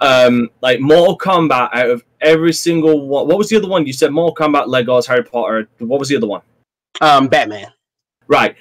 Um, 0.00 0.50
like 0.60 0.80
Mortal 0.80 1.18
Kombat. 1.18 1.70
Out 1.72 1.90
of 1.90 2.04
every 2.20 2.52
single 2.52 3.06
one, 3.08 3.26
what 3.26 3.38
was 3.38 3.48
the 3.48 3.56
other 3.56 3.68
one? 3.68 3.86
You 3.86 3.92
said 3.92 4.12
Mortal 4.12 4.34
Kombat, 4.34 4.66
Legos, 4.66 5.06
Harry 5.06 5.24
Potter. 5.24 5.68
What 5.78 5.98
was 5.98 6.08
the 6.08 6.16
other 6.16 6.26
one? 6.26 6.42
Um, 7.00 7.28
Batman. 7.28 7.72
Right. 8.26 8.56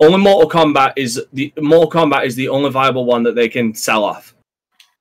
Only 0.00 0.18
Mortal 0.18 0.50
Kombat 0.50 0.94
is 0.96 1.22
the 1.32 1.52
Mortal 1.58 1.90
Kombat 1.90 2.24
is 2.24 2.34
the 2.34 2.48
only 2.48 2.70
viable 2.70 3.04
one 3.04 3.22
that 3.24 3.34
they 3.34 3.48
can 3.48 3.74
sell 3.74 4.04
off. 4.04 4.34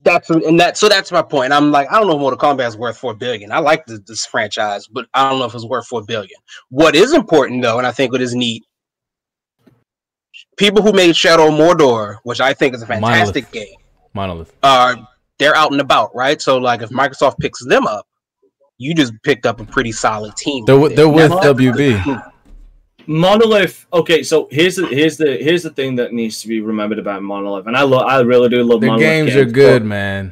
That's 0.01 0.29
and 0.29 0.59
that. 0.59 0.77
So 0.77 0.87
that's 0.87 1.11
my 1.11 1.21
point. 1.21 1.51
I'm 1.51 1.71
like, 1.71 1.89
I 1.91 1.99
don't 1.99 2.07
know 2.07 2.15
if 2.15 2.19
Mortal 2.19 2.39
Kombat 2.39 2.67
is 2.67 2.77
worth 2.77 2.97
four 2.97 3.13
billion. 3.13 3.51
I 3.51 3.59
like 3.59 3.85
this, 3.85 3.99
this 4.05 4.25
franchise, 4.25 4.87
but 4.87 5.07
I 5.13 5.29
don't 5.29 5.39
know 5.39 5.45
if 5.45 5.53
it's 5.53 5.65
worth 5.65 5.87
four 5.87 6.03
billion. 6.03 6.37
What 6.69 6.95
is 6.95 7.13
important 7.13 7.61
though, 7.61 7.77
and 7.77 7.87
I 7.87 7.91
think 7.91 8.11
what 8.11 8.21
is 8.21 8.33
neat, 8.35 8.65
people 10.57 10.81
who 10.81 10.93
made 10.93 11.15
Shadow 11.15 11.49
Mordor, 11.49 12.17
which 12.23 12.39
I 12.39 12.53
think 12.53 12.75
is 12.75 12.81
a 12.81 12.85
fantastic 12.85 13.45
Monolith. 13.45 13.51
game, 13.51 13.77
Monolith. 14.13 14.53
are 14.63 14.95
they're 15.39 15.55
out 15.55 15.71
and 15.71 15.81
about, 15.81 16.13
right? 16.13 16.41
So 16.41 16.57
like, 16.57 16.81
if 16.81 16.89
Microsoft 16.89 17.39
picks 17.39 17.65
them 17.65 17.87
up, 17.87 18.05
you 18.77 18.93
just 18.93 19.13
picked 19.23 19.45
up 19.45 19.59
a 19.59 19.65
pretty 19.65 19.91
solid 19.91 20.35
team. 20.35 20.65
They're, 20.65 20.77
right 20.77 20.95
they're 20.95 21.09
with 21.09 21.31
Now- 21.31 21.41
WB. 21.41 22.31
Monolith. 23.07 23.87
Okay, 23.91 24.21
so 24.21 24.47
here's 24.51 24.75
the 24.75 24.85
here's 24.85 25.17
the 25.17 25.37
here's 25.37 25.63
the 25.63 25.71
thing 25.71 25.95
that 25.95 26.13
needs 26.13 26.43
to 26.43 26.47
be 26.47 26.61
remembered 26.61 26.99
about 26.99 27.23
Monolith, 27.23 27.65
and 27.65 27.75
I 27.75 27.81
love 27.81 28.03
I 28.03 28.19
really 28.19 28.49
do 28.49 28.61
love 28.61 28.81
The 28.81 28.87
Monolith 28.87 29.03
games 29.03 29.35
are 29.35 29.45
good, 29.45 29.83
man. 29.83 30.31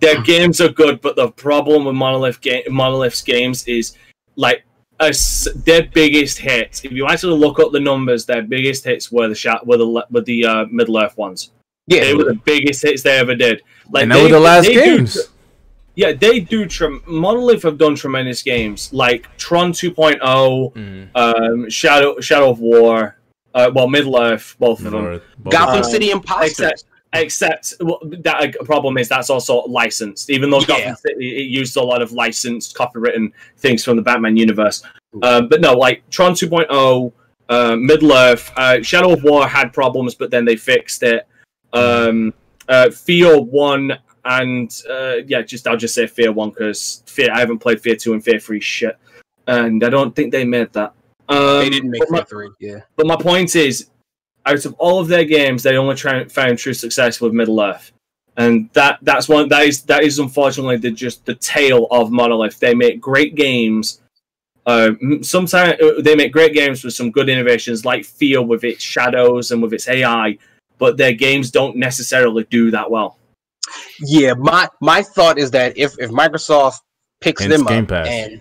Their 0.00 0.22
games 0.22 0.58
are 0.62 0.70
good, 0.70 1.02
but 1.02 1.16
the 1.16 1.30
problem 1.32 1.84
with 1.84 1.94
Monolith 1.94 2.40
game 2.40 2.62
Monolith's 2.70 3.20
games 3.20 3.68
is 3.68 3.94
like 4.36 4.64
a 5.00 5.08
s 5.08 5.46
their 5.54 5.82
biggest 5.82 6.38
hits. 6.38 6.82
If 6.82 6.92
you 6.92 7.06
actually 7.06 7.38
look 7.38 7.58
up 7.60 7.72
the 7.72 7.80
numbers, 7.80 8.24
their 8.24 8.42
biggest 8.42 8.84
hits 8.84 9.12
were 9.12 9.28
the 9.28 9.34
shot 9.34 9.66
were 9.66 9.76
the 9.76 10.06
were 10.10 10.22
the 10.22 10.46
uh, 10.46 10.64
Middle 10.70 10.98
Earth 10.98 11.18
ones. 11.18 11.50
Yeah, 11.86 12.00
They 12.04 12.14
were 12.14 12.24
the 12.24 12.34
biggest 12.44 12.82
hits 12.82 13.02
they 13.02 13.18
ever 13.18 13.34
did. 13.34 13.62
Like 13.90 14.04
and 14.04 14.12
that 14.12 14.16
they, 14.16 14.22
were 14.24 14.28
the 14.30 14.40
last 14.40 14.66
they 14.66 14.74
do- 14.74 14.80
games. 14.98 15.18
yeah, 15.94 16.12
they 16.12 16.40
do. 16.40 16.66
Trem- 16.66 17.02
Monolith 17.06 17.62
have 17.62 17.76
done 17.76 17.94
tremendous 17.94 18.42
games 18.42 18.90
like 18.92 19.28
Tron 19.36 19.72
2.0, 19.72 20.72
Mm. 20.74 21.08
um, 21.14 21.68
Shadow 21.70 22.18
Shadow 22.20 22.50
of 22.50 22.60
War, 22.60 23.16
uh, 23.54 23.70
well 23.74 23.88
Middle 23.88 24.18
Earth, 24.20 24.56
both 24.58 24.84
of 24.84 24.92
them. 24.92 25.20
Both 25.38 25.52
Gotham 25.52 25.80
Uh, 25.80 25.82
City 25.82 26.10
Impostors. 26.10 26.84
Except, 27.12 27.72
except 27.72 27.74
well, 27.80 28.00
that 28.22 28.56
uh, 28.58 28.64
problem 28.64 28.96
is 28.96 29.06
that's 29.08 29.28
also 29.28 29.62
licensed. 29.66 30.30
Even 30.30 30.48
though 30.48 30.60
Yeah. 30.60 30.66
Gotham 30.66 30.96
City 30.96 31.36
it 31.36 31.48
used 31.50 31.76
a 31.76 31.82
lot 31.82 32.00
of 32.00 32.12
licensed, 32.12 32.74
copywritten 32.74 33.30
things 33.58 33.84
from 33.84 33.96
the 33.96 34.02
Batman 34.02 34.38
universe. 34.38 34.82
Uh, 35.22 35.42
but 35.42 35.60
no, 35.60 35.74
like 35.74 36.02
Tron 36.08 36.32
2.0, 36.32 37.12
uh, 37.50 37.76
Middle 37.76 38.12
Earth, 38.14 38.50
uh, 38.56 38.80
Shadow 38.82 39.12
of 39.12 39.22
War 39.22 39.46
had 39.46 39.72
problems, 39.74 40.14
but 40.14 40.30
then 40.30 40.46
they 40.46 40.56
fixed 40.56 41.02
it. 41.02 41.26
Um, 41.74 42.34
uh, 42.68 42.90
Fear 42.90 43.40
One 43.42 43.98
and 44.24 44.82
uh, 44.88 45.16
yeah, 45.26 45.42
just 45.42 45.66
I'll 45.66 45.76
just 45.76 45.94
say 45.94 46.06
Fear 46.06 46.32
One 46.32 46.50
because 46.50 47.02
Fear 47.06 47.30
I 47.32 47.40
haven't 47.40 47.58
played 47.58 47.80
Fear 47.80 47.96
Two 47.96 48.12
and 48.14 48.24
Fear 48.24 48.38
Three 48.40 48.60
shit, 48.60 48.96
and 49.46 49.84
I 49.84 49.90
don't 49.90 50.14
think 50.16 50.32
they 50.32 50.44
made 50.44 50.72
that. 50.72 50.94
Um, 51.28 51.58
they 51.58 51.70
didn't 51.70 51.90
make 51.90 52.08
my- 52.10 52.18
Fear 52.18 52.26
three. 52.26 52.48
Yeah. 52.60 52.80
but 52.96 53.06
my 53.06 53.16
point 53.16 53.54
is, 53.56 53.88
out 54.46 54.64
of 54.64 54.74
all 54.74 55.00
of 55.00 55.08
their 55.08 55.24
games, 55.24 55.62
they 55.62 55.76
only 55.76 55.94
try, 55.96 56.24
found 56.24 56.58
true 56.58 56.74
success 56.74 57.20
with 57.20 57.32
Middle 57.32 57.60
Earth, 57.60 57.92
and 58.36 58.70
that 58.72 58.98
that's 59.02 59.28
one 59.28 59.48
that 59.48 59.66
is 59.66 59.82
that 59.82 60.02
is 60.04 60.18
unfortunately 60.18 60.76
the 60.76 60.90
just 60.90 61.24
the 61.26 61.34
tail 61.34 61.86
of 61.90 62.10
Monolith. 62.10 62.58
They 62.60 62.74
make 62.74 63.00
great 63.00 63.34
games. 63.34 64.00
Uh, 64.66 64.92
sometimes 65.20 65.76
they 66.02 66.14
make 66.14 66.32
great 66.32 66.54
games 66.54 66.82
with 66.82 66.94
some 66.94 67.10
good 67.10 67.28
innovations, 67.28 67.84
like 67.84 68.06
Fear 68.06 68.40
with 68.42 68.64
its 68.64 68.82
shadows 68.82 69.50
and 69.50 69.62
with 69.62 69.74
its 69.74 69.86
AI, 69.88 70.38
but 70.84 70.98
their 70.98 71.14
games 71.14 71.50
don't 71.50 71.76
necessarily 71.76 72.44
do 72.50 72.70
that 72.70 72.90
well. 72.90 73.16
Yeah, 74.00 74.34
my 74.34 74.68
my 74.82 75.00
thought 75.02 75.38
is 75.38 75.50
that 75.52 75.78
if 75.78 75.94
if 75.98 76.10
Microsoft 76.10 76.80
picks 77.22 77.42
And 77.42 77.50
them 77.50 77.64
Game 77.64 77.84
up 77.84 77.88
Pass. 77.88 78.06
and 78.06 78.40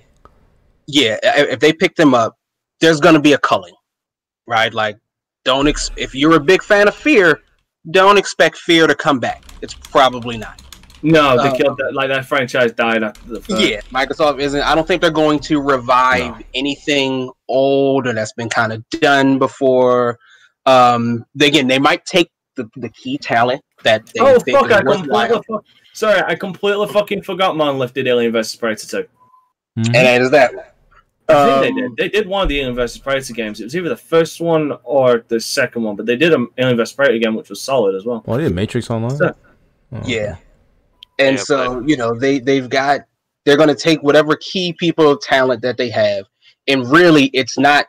yeah, 0.87 1.17
if 1.23 1.61
they 1.61 1.71
pick 1.71 1.95
them 1.95 2.13
up, 2.13 2.37
there's 2.81 2.99
gonna 2.99 3.21
be 3.21 3.31
a 3.31 3.37
culling, 3.37 3.75
right? 4.45 4.73
Like, 4.73 4.97
don't 5.45 5.69
ex- 5.69 5.89
if 5.95 6.13
you're 6.13 6.35
a 6.35 6.39
big 6.51 6.61
fan 6.61 6.89
of 6.89 6.95
Fear, 6.95 7.39
don't 7.91 8.17
expect 8.17 8.57
Fear 8.57 8.87
to 8.87 8.95
come 8.95 9.21
back. 9.21 9.41
It's 9.61 9.73
probably 9.73 10.37
not. 10.37 10.61
No, 11.01 11.41
they 11.41 11.47
Uh, 11.49 11.55
killed 11.55 11.77
that. 11.77 11.93
Like 11.93 12.09
that 12.09 12.25
franchise 12.25 12.73
died 12.73 13.03
after 13.03 13.25
the 13.35 13.39
first. 13.41 13.61
Yeah, 13.61 13.79
Microsoft 13.93 14.41
isn't. 14.41 14.61
I 14.61 14.75
don't 14.75 14.85
think 14.85 15.01
they're 15.01 15.11
going 15.25 15.39
to 15.51 15.61
revive 15.61 16.43
anything 16.53 17.29
old 17.47 18.05
or 18.07 18.11
that's 18.13 18.33
been 18.33 18.49
kind 18.49 18.73
of 18.73 18.83
done 18.89 19.39
before. 19.39 20.19
Um, 20.65 21.25
they, 21.35 21.47
again, 21.47 21.67
they 21.67 21.79
might 21.79 22.05
take 22.05 22.31
the, 22.55 22.69
the 22.77 22.89
key 22.89 23.17
talent 23.17 23.61
that 23.83 24.05
they 24.07 24.21
Oh 24.21 24.39
think 24.39 24.57
fuck! 24.57 24.71
I 24.71 24.81
completely 24.81 25.41
fuck, 25.47 25.65
sorry. 25.93 26.21
I 26.25 26.35
completely 26.35 26.87
fucking 26.87 27.23
forgot 27.23 27.57
Monolith 27.57 27.93
did 27.93 28.07
Alien 28.07 28.31
vs 28.31 28.55
Predator 28.55 29.03
2. 29.03 29.07
Mhm. 29.79 29.85
and 29.87 29.95
that 29.95 30.21
is 30.21 30.31
that. 30.31 30.51
I 31.29 31.61
think 31.61 31.75
they 31.75 31.81
Um, 31.83 31.95
did. 31.95 31.97
They 31.97 32.09
did 32.09 32.27
one 32.27 32.43
of 32.43 32.49
the 32.49 32.59
Alien 32.59 32.75
vs 32.75 32.97
Predator 32.99 33.33
games. 33.33 33.59
It 33.59 33.63
was 33.65 33.75
either 33.75 33.89
the 33.89 33.95
first 33.97 34.39
one 34.39 34.73
or 34.83 35.25
the 35.29 35.39
second 35.39 35.81
one, 35.83 35.95
but 35.95 36.05
they 36.05 36.15
did 36.15 36.31
an 36.33 36.47
Alien 36.57 36.77
vs 36.77 36.93
Predator 36.93 37.17
game, 37.17 37.35
which 37.35 37.49
was 37.49 37.59
solid 37.61 37.95
as 37.95 38.05
well. 38.05 38.23
Oh, 38.27 38.37
they 38.37 38.43
did 38.43 38.53
Matrix 38.55 38.89
Online. 38.89 39.17
So- 39.17 39.35
Oh. 39.95 40.01
Yeah. 40.05 40.37
And 41.19 41.37
Yeah, 41.37 41.43
so, 41.43 41.83
you 41.85 41.97
know, 41.97 42.17
they 42.17 42.39
they've 42.39 42.67
got 42.69 43.01
they're 43.45 43.57
going 43.57 43.69
to 43.69 43.75
take 43.75 44.01
whatever 44.01 44.35
key 44.37 44.73
people 44.79 45.15
talent 45.17 45.61
that 45.61 45.77
they 45.77 45.89
have 45.89 46.25
and 46.67 46.89
really 46.89 47.25
it's 47.33 47.57
not 47.59 47.85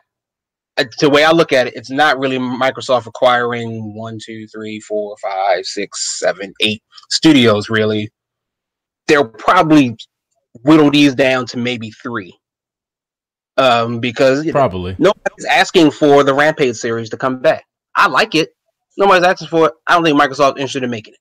the 0.99 1.09
way 1.09 1.23
I 1.23 1.31
look 1.31 1.53
at 1.53 1.67
it, 1.67 1.75
it's 1.75 1.89
not 1.89 2.19
really 2.19 2.37
Microsoft 2.37 3.05
acquiring 3.05 3.95
one, 3.95 4.19
two, 4.23 4.47
three, 4.47 4.79
four, 4.81 5.15
five, 5.21 5.65
six, 5.65 6.19
seven, 6.19 6.53
eight 6.61 6.83
studios. 7.09 7.69
Really, 7.69 8.09
they'll 9.07 9.27
probably 9.27 9.95
whittle 10.63 10.91
these 10.91 11.15
down 11.15 11.45
to 11.47 11.57
maybe 11.57 11.91
three, 11.91 12.37
um, 13.57 13.99
because 13.99 14.45
you 14.45 14.51
know, 14.51 14.59
Probably. 14.59 14.95
nobody's 14.99 15.45
asking 15.49 15.91
for 15.91 16.23
the 16.23 16.33
Rampage 16.33 16.75
series 16.75 17.09
to 17.11 17.17
come 17.17 17.39
back. 17.39 17.65
I 17.95 18.07
like 18.07 18.35
it. 18.35 18.49
Nobody's 18.97 19.23
asking 19.23 19.47
for 19.47 19.67
it. 19.67 19.73
I 19.87 19.93
don't 19.93 20.03
think 20.03 20.19
Microsoft's 20.19 20.57
interested 20.57 20.83
in 20.83 20.89
making 20.89 21.13
it. 21.13 21.19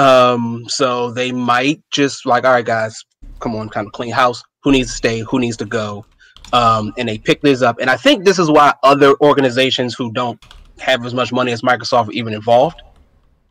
Um, 0.00 0.64
so 0.68 1.10
they 1.10 1.32
might 1.32 1.82
just 1.90 2.24
like, 2.24 2.44
all 2.44 2.52
right, 2.52 2.64
guys, 2.64 3.02
come 3.40 3.54
on, 3.54 3.68
kind 3.68 3.86
of 3.86 3.92
clean 3.92 4.12
house. 4.12 4.42
Who 4.62 4.72
needs 4.72 4.90
to 4.90 4.96
stay? 4.96 5.20
Who 5.20 5.38
needs 5.38 5.56
to 5.58 5.64
go? 5.64 6.06
Um, 6.52 6.92
and 6.98 7.08
they 7.08 7.18
pick 7.18 7.40
this 7.40 7.62
up. 7.62 7.78
And 7.80 7.88
I 7.88 7.96
think 7.96 8.24
this 8.24 8.38
is 8.38 8.50
why 8.50 8.74
other 8.82 9.14
organizations 9.20 9.94
who 9.94 10.12
don't 10.12 10.42
have 10.78 11.04
as 11.06 11.14
much 11.14 11.32
money 11.32 11.52
as 11.52 11.62
Microsoft 11.62 12.08
are 12.08 12.12
even 12.12 12.34
involved. 12.34 12.82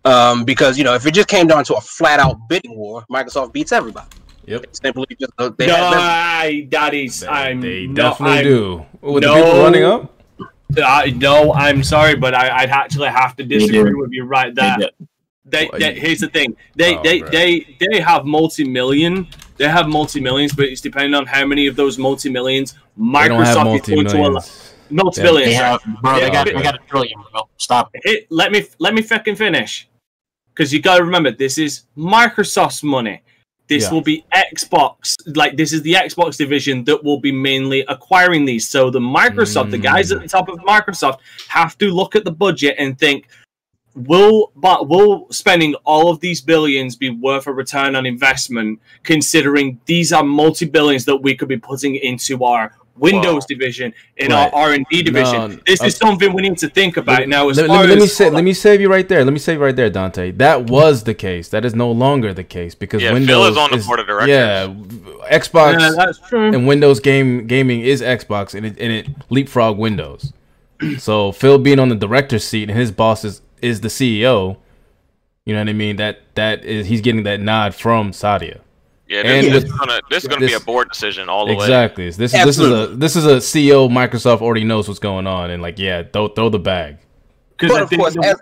Um, 0.06 0.46
because 0.46 0.78
you 0.78 0.84
know, 0.84 0.94
if 0.96 1.06
it 1.06 1.14
just 1.14 1.28
came 1.28 1.48
down 1.48 1.64
to 1.66 1.76
a 1.76 1.82
flat 1.82 2.20
out 2.20 2.38
bidding 2.50 2.76
war, 2.76 3.04
Microsoft 3.12 3.54
beats 3.54 3.72
everybody. 3.72 4.08
Yep. 4.46 4.66
Simply 4.72 5.06
just 5.20 5.32
uh, 5.38 5.52
they 5.58 5.68
no, 5.68 5.76
have. 5.76 5.94
I, 5.96 6.68
that 6.72 6.94
is, 6.96 7.24
I'm 7.24 7.62
They 7.62 7.86
no, 7.88 7.94
definitely 8.10 8.36
I'm- 8.38 8.44
do. 8.44 8.86
With 9.02 9.24
no, 9.24 9.36
the 9.36 9.44
people 9.44 9.60
running 9.62 9.84
up. 9.84 10.18
Uh, 10.78 11.04
no, 11.16 11.54
I'm 11.54 11.84
sorry, 11.84 12.16
but 12.16 12.34
I, 12.34 12.50
I'd 12.64 12.70
actually 12.70 13.10
have 13.10 13.36
to 13.38 13.44
disagree 13.44 13.94
with 13.94 14.12
you 14.12 14.24
right 14.26 14.54
They 14.56 14.74
there. 14.80 14.90
They, 15.46 15.70
they, 15.78 16.00
here's 16.00 16.20
the 16.20 16.30
thing. 16.30 16.56
They, 16.76 16.96
Oh, 16.96 17.04
they, 17.04 17.20
bro. 17.20 17.30
they, 17.30 17.78
they 17.92 18.00
have 18.00 18.26
multi-million. 18.26 19.28
They 19.62 19.70
have 19.70 19.88
multi-millions, 19.88 20.54
but 20.54 20.66
it's 20.66 20.82
depending 20.82 21.14
on 21.14 21.28
how 21.28 21.46
many 21.46 21.68
of 21.68 21.76
those 21.76 22.00
multi-millions 22.00 22.74
They 22.74 23.28
don't 23.28 23.46
have 23.46 23.58
Microsoft 23.58 23.76
is 23.76 23.96
going 23.96 24.08
to 24.08 24.18
allow. 24.18 24.30
multi-millions. 24.32 24.74
Multi-billions. 24.90 25.52
They 25.54 26.02
bro. 26.02 26.20
They 26.20 26.32
got, 26.32 26.46
bro. 26.48 26.56
they 26.58 26.64
got 26.64 26.76
a 26.76 26.80
trillion, 26.88 27.20
bro. 27.32 27.42
Stop. 27.58 27.92
it. 27.94 28.02
It, 28.04 28.28
let 28.32 28.52
me 28.52 28.66
let 28.80 28.96
me 28.96 29.04
fucking 29.04 29.36
finish, 29.36 29.88
because 30.52 30.74
you 30.74 30.82
got 30.82 30.98
to 30.98 31.04
remember 31.04 31.30
this 31.32 31.60
is 31.60 31.84
Microsoft's 31.96 32.82
money. 32.82 33.22
This 33.68 33.84
Yeah. 33.84 33.92
will 33.92 34.02
be 34.02 34.26
Xbox, 34.34 35.16
like 35.38 35.56
this 35.56 35.72
is 35.74 35.84
the 35.84 35.94
Xbox 35.94 36.38
division 36.38 36.84
that 36.86 37.04
will 37.04 37.20
be 37.20 37.32
mainly 37.32 37.82
acquiring 37.88 38.44
these. 38.46 38.68
So 38.68 38.90
the 38.90 39.00
Microsoft, 39.00 39.70
the 39.70 39.78
guys 39.78 40.12
at 40.12 40.18
Mm. 40.18 40.22
the 40.24 40.28
top 40.28 40.50
of 40.50 40.58
Microsoft, 40.60 41.20
have 41.50 41.78
to 41.78 41.92
look 41.92 42.16
at 42.16 42.26
the 42.26 42.32
budget 42.32 42.76
and 42.80 42.98
think, 43.00 43.28
will 43.96 44.52
but 44.56 44.88
will 44.88 45.28
spending 45.32 45.76
all 45.86 46.10
of 46.10 46.20
these 46.20 46.42
billions 46.42 46.96
be 46.96 47.10
worth 47.10 47.48
a 47.48 47.54
return 47.54 47.96
on 47.96 48.06
investment? 48.06 48.80
Considering 49.04 49.80
these 49.86 50.14
are 50.14 50.24
multi 50.24 50.66
billions 50.66 51.06
that 51.06 51.18
we 51.18 51.36
could 51.36 51.50
be 51.50 51.58
putting 51.58 51.96
into 51.96 52.44
our 52.44 52.74
Windows 52.98 53.44
Wow. 53.44 53.48
division 53.48 53.94
in 54.18 54.32
Right. 54.32 54.52
our 54.54 54.68
R 54.70 54.74
and 54.74 54.86
D 54.92 55.02
division. 55.02 55.34
No, 55.34 55.48
this 55.66 55.80
okay. 55.82 55.88
is 55.88 55.96
uh, 55.96 56.06
something 56.06 56.34
we 56.34 56.42
need 56.44 56.58
to 56.60 56.70
think 56.70 56.98
about 56.98 57.28
now. 57.28 57.50
As 57.50 57.58
let, 57.58 57.68
far 57.68 57.78
let 57.78 57.84
me, 57.84 57.90
let 57.90 57.98
me 57.98 58.04
as 58.04 58.16
say, 58.16 58.30
let 58.30 58.44
me 58.44 58.54
save 58.54 58.80
you 58.82 58.90
right 58.92 59.08
there. 59.08 59.24
Let 59.26 59.34
me 59.34 59.40
save 59.40 59.58
you 59.58 59.64
right 59.64 59.76
there, 59.76 59.90
Dante. 59.90 60.32
That 60.32 60.70
was 60.70 61.04
the 61.06 61.14
case. 61.14 61.48
That 61.50 61.66
is 61.66 61.74
no 61.74 61.90
longer 61.92 62.34
the 62.34 62.44
case 62.44 62.76
because 62.76 63.02
Yeah, 63.02 63.10
Phil 63.10 63.16
Windows 63.20 63.52
is 63.52 63.58
on 63.58 63.72
the 63.72 63.78
board 63.78 64.00
of 64.02 64.08
directors. 64.08 64.30
Yeah, 64.30 64.68
Xbox 65.32 65.80
Yeah, 65.80 65.92
that's 65.96 66.20
true. 66.30 66.54
and 66.54 66.68
Windows 66.68 67.00
game 67.00 67.48
gaming 67.48 67.82
is 67.82 68.02
Xbox, 68.02 68.54
and 68.54 68.66
it 68.66 68.76
and 68.80 68.92
it 68.92 69.08
leapfrog 69.30 69.78
Windows. 69.78 70.34
so 70.98 71.32
Phil 71.32 71.58
being 71.58 71.80
on 71.80 71.90
the 71.90 71.96
director's 71.96 72.44
seat 72.44 72.70
and 72.70 72.78
his 72.78 72.92
boss 72.92 73.24
is 73.24 73.42
is 73.62 73.82
the 73.82 73.88
CEO. 73.88 74.58
You 75.46 75.54
know 75.54 75.62
what 75.62 75.70
I 75.70 75.74
mean? 75.74 75.96
That 75.96 76.20
that 76.36 76.64
is 76.66 76.88
he's 76.88 77.02
getting 77.02 77.24
that 77.24 77.40
nod 77.40 77.74
from 77.74 78.14
Satya. 78.14 78.62
Yeah, 79.08 79.24
And 79.26 79.46
this, 79.48 79.54
with- 79.54 79.64
this 79.64 79.72
is 79.72 79.78
gonna 79.78 80.00
this 80.10 80.24
is 80.24 80.28
gonna 80.30 80.48
be 80.48 80.54
a 80.54 80.60
board 80.60 80.90
decision 80.90 81.28
all 81.28 81.46
the 81.46 81.56
way. 81.56 81.66
Exactly. 81.66 82.06
This 82.10 82.34
is 82.34 82.46
this 82.46 82.60
is 82.60 82.72
a 82.72 82.88
this 82.88 83.16
is 83.16 83.26
a 83.26 83.38
CEO 83.38 83.90
Microsoft 83.90 84.42
already 84.42 84.64
knows 84.64 84.88
what's 84.88 85.00
going 85.00 85.28
on 85.28 85.50
and 85.50 85.62
like 85.62 85.78
yeah, 85.80 86.04
throw 86.04 86.30
throw 86.30 86.50
the 86.50 86.60
bag. 86.60 86.98
But 87.60 87.82
of 87.82 87.90
course, 87.90 88.16
as, 88.24 88.36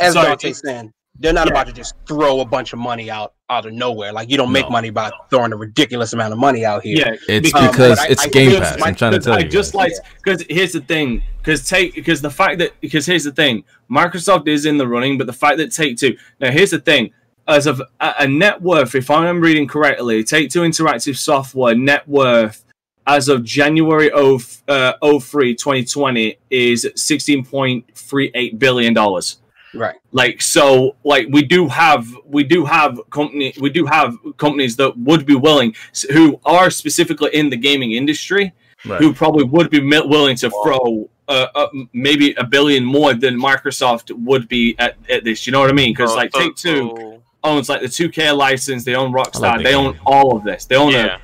as 0.00 0.12
sorry, 0.14 0.28
Dante's 0.28 0.60
saying, 0.64 0.92
they're 1.20 1.32
not 1.32 1.46
Yeah. 1.46 1.52
about 1.52 1.66
to 1.68 1.72
just 1.72 1.94
throw 2.08 2.40
a 2.40 2.44
bunch 2.44 2.72
of 2.72 2.78
money 2.78 3.10
out 3.10 3.32
out 3.50 3.66
of 3.66 3.72
nowhere. 3.72 4.12
Like 4.12 4.30
you 4.30 4.36
don't 4.38 4.50
make 4.50 4.64
No. 4.64 4.70
money 4.70 4.90
by 4.90 5.10
throwing 5.30 5.52
a 5.52 5.56
ridiculous 5.56 6.12
amount 6.14 6.32
of 6.32 6.38
money 6.38 6.64
out 6.64 6.82
here. 6.82 6.96
yeah, 6.98 7.14
It's 7.28 7.54
Um, 7.54 7.66
because 7.70 7.98
I- 7.98 8.06
it's 8.08 8.22
I 8.24 8.28
Game 8.28 8.50
think 8.52 8.62
Pass. 8.64 8.78
my- 8.80 8.86
I'm 8.88 8.94
trying 8.94 9.12
to 9.12 9.18
Because 9.18 9.24
tell 9.26 9.34
I 9.34 9.38
you. 9.40 9.48
just 9.48 9.72
guys. 9.74 9.78
like 9.80 9.92
because 10.24 10.44
here's 10.48 10.72
the 10.72 10.80
thing 10.80 11.22
because 11.42 11.68
take 11.68 11.94
because 11.94 12.22
the 12.22 12.30
fact 12.30 12.58
that 12.58 12.72
because 12.80 13.04
here's 13.06 13.24
the 13.24 13.32
thing 13.32 13.62
Microsoft 13.90 14.48
is 14.48 14.64
in 14.66 14.78
the 14.78 14.88
running, 14.88 15.18
but 15.18 15.26
the 15.26 15.32
fact 15.34 15.58
that 15.58 15.70
Take 15.72 15.98
Two 15.98 16.16
now 16.40 16.50
here's 16.50 16.70
the 16.70 16.78
thing 16.80 17.10
as 17.46 17.66
of 17.66 17.82
a, 18.00 18.14
a 18.20 18.26
net 18.26 18.62
worth, 18.62 18.94
if 18.94 19.10
I'm 19.10 19.40
reading 19.42 19.68
correctly, 19.68 20.24
Take 20.24 20.48
Two 20.50 20.62
Interactive 20.62 21.16
Software 21.18 21.74
net 21.74 22.08
worth 22.08 22.64
as 23.06 23.28
of 23.28 23.44
January 23.44 24.06
0, 24.08 24.40
uh, 24.68 24.94
03, 25.20 25.54
2020 25.54 26.38
is 26.50 26.86
16.38 26.96 28.58
billion 28.58 28.94
dollars. 28.94 29.36
Right. 29.74 29.96
like 30.12 30.40
so 30.40 30.96
like 31.04 31.26
we 31.30 31.42
do 31.42 31.68
have 31.68 32.06
we 32.24 32.44
do 32.44 32.64
have 32.64 32.98
company 33.10 33.54
we 33.60 33.70
do 33.70 33.86
have 33.86 34.16
companies 34.36 34.76
that 34.76 34.96
would 34.98 35.26
be 35.26 35.34
willing 35.34 35.74
who 36.12 36.40
are 36.44 36.70
specifically 36.70 37.30
in 37.34 37.50
the 37.50 37.56
gaming 37.56 37.92
industry 37.92 38.52
Right. 38.86 39.00
who 39.00 39.14
probably 39.14 39.44
would 39.44 39.70
be 39.70 39.80
willing 39.80 40.36
to 40.36 40.50
throw 40.50 41.08
uh, 41.26 41.46
uh, 41.54 41.68
maybe 41.94 42.34
a 42.34 42.44
billion 42.44 42.84
more 42.84 43.14
than 43.14 43.34
Microsoft 43.40 44.10
would 44.14 44.46
be 44.46 44.76
at, 44.78 44.96
at 45.08 45.24
this 45.24 45.46
you 45.46 45.52
know 45.52 45.60
what 45.60 45.70
I 45.70 45.72
mean 45.72 45.92
because 45.92 46.10
So- 46.10 46.16
like 46.16 46.30
so- 46.34 46.40
Take 46.40 46.56
Two 46.56 47.22
owns 47.42 47.68
like 47.68 47.80
the 47.80 47.88
2K 47.88 48.36
license 48.36 48.84
they 48.84 48.94
own 48.94 49.10
Rockstar 49.12 49.40
like 49.40 49.58
the 49.58 49.64
they 49.64 49.74
own 49.74 49.98
all 50.06 50.36
of 50.36 50.44
this 50.44 50.66
they 50.66 50.76
own 50.76 50.92
Yeah. 50.92 51.16
a 51.16 51.18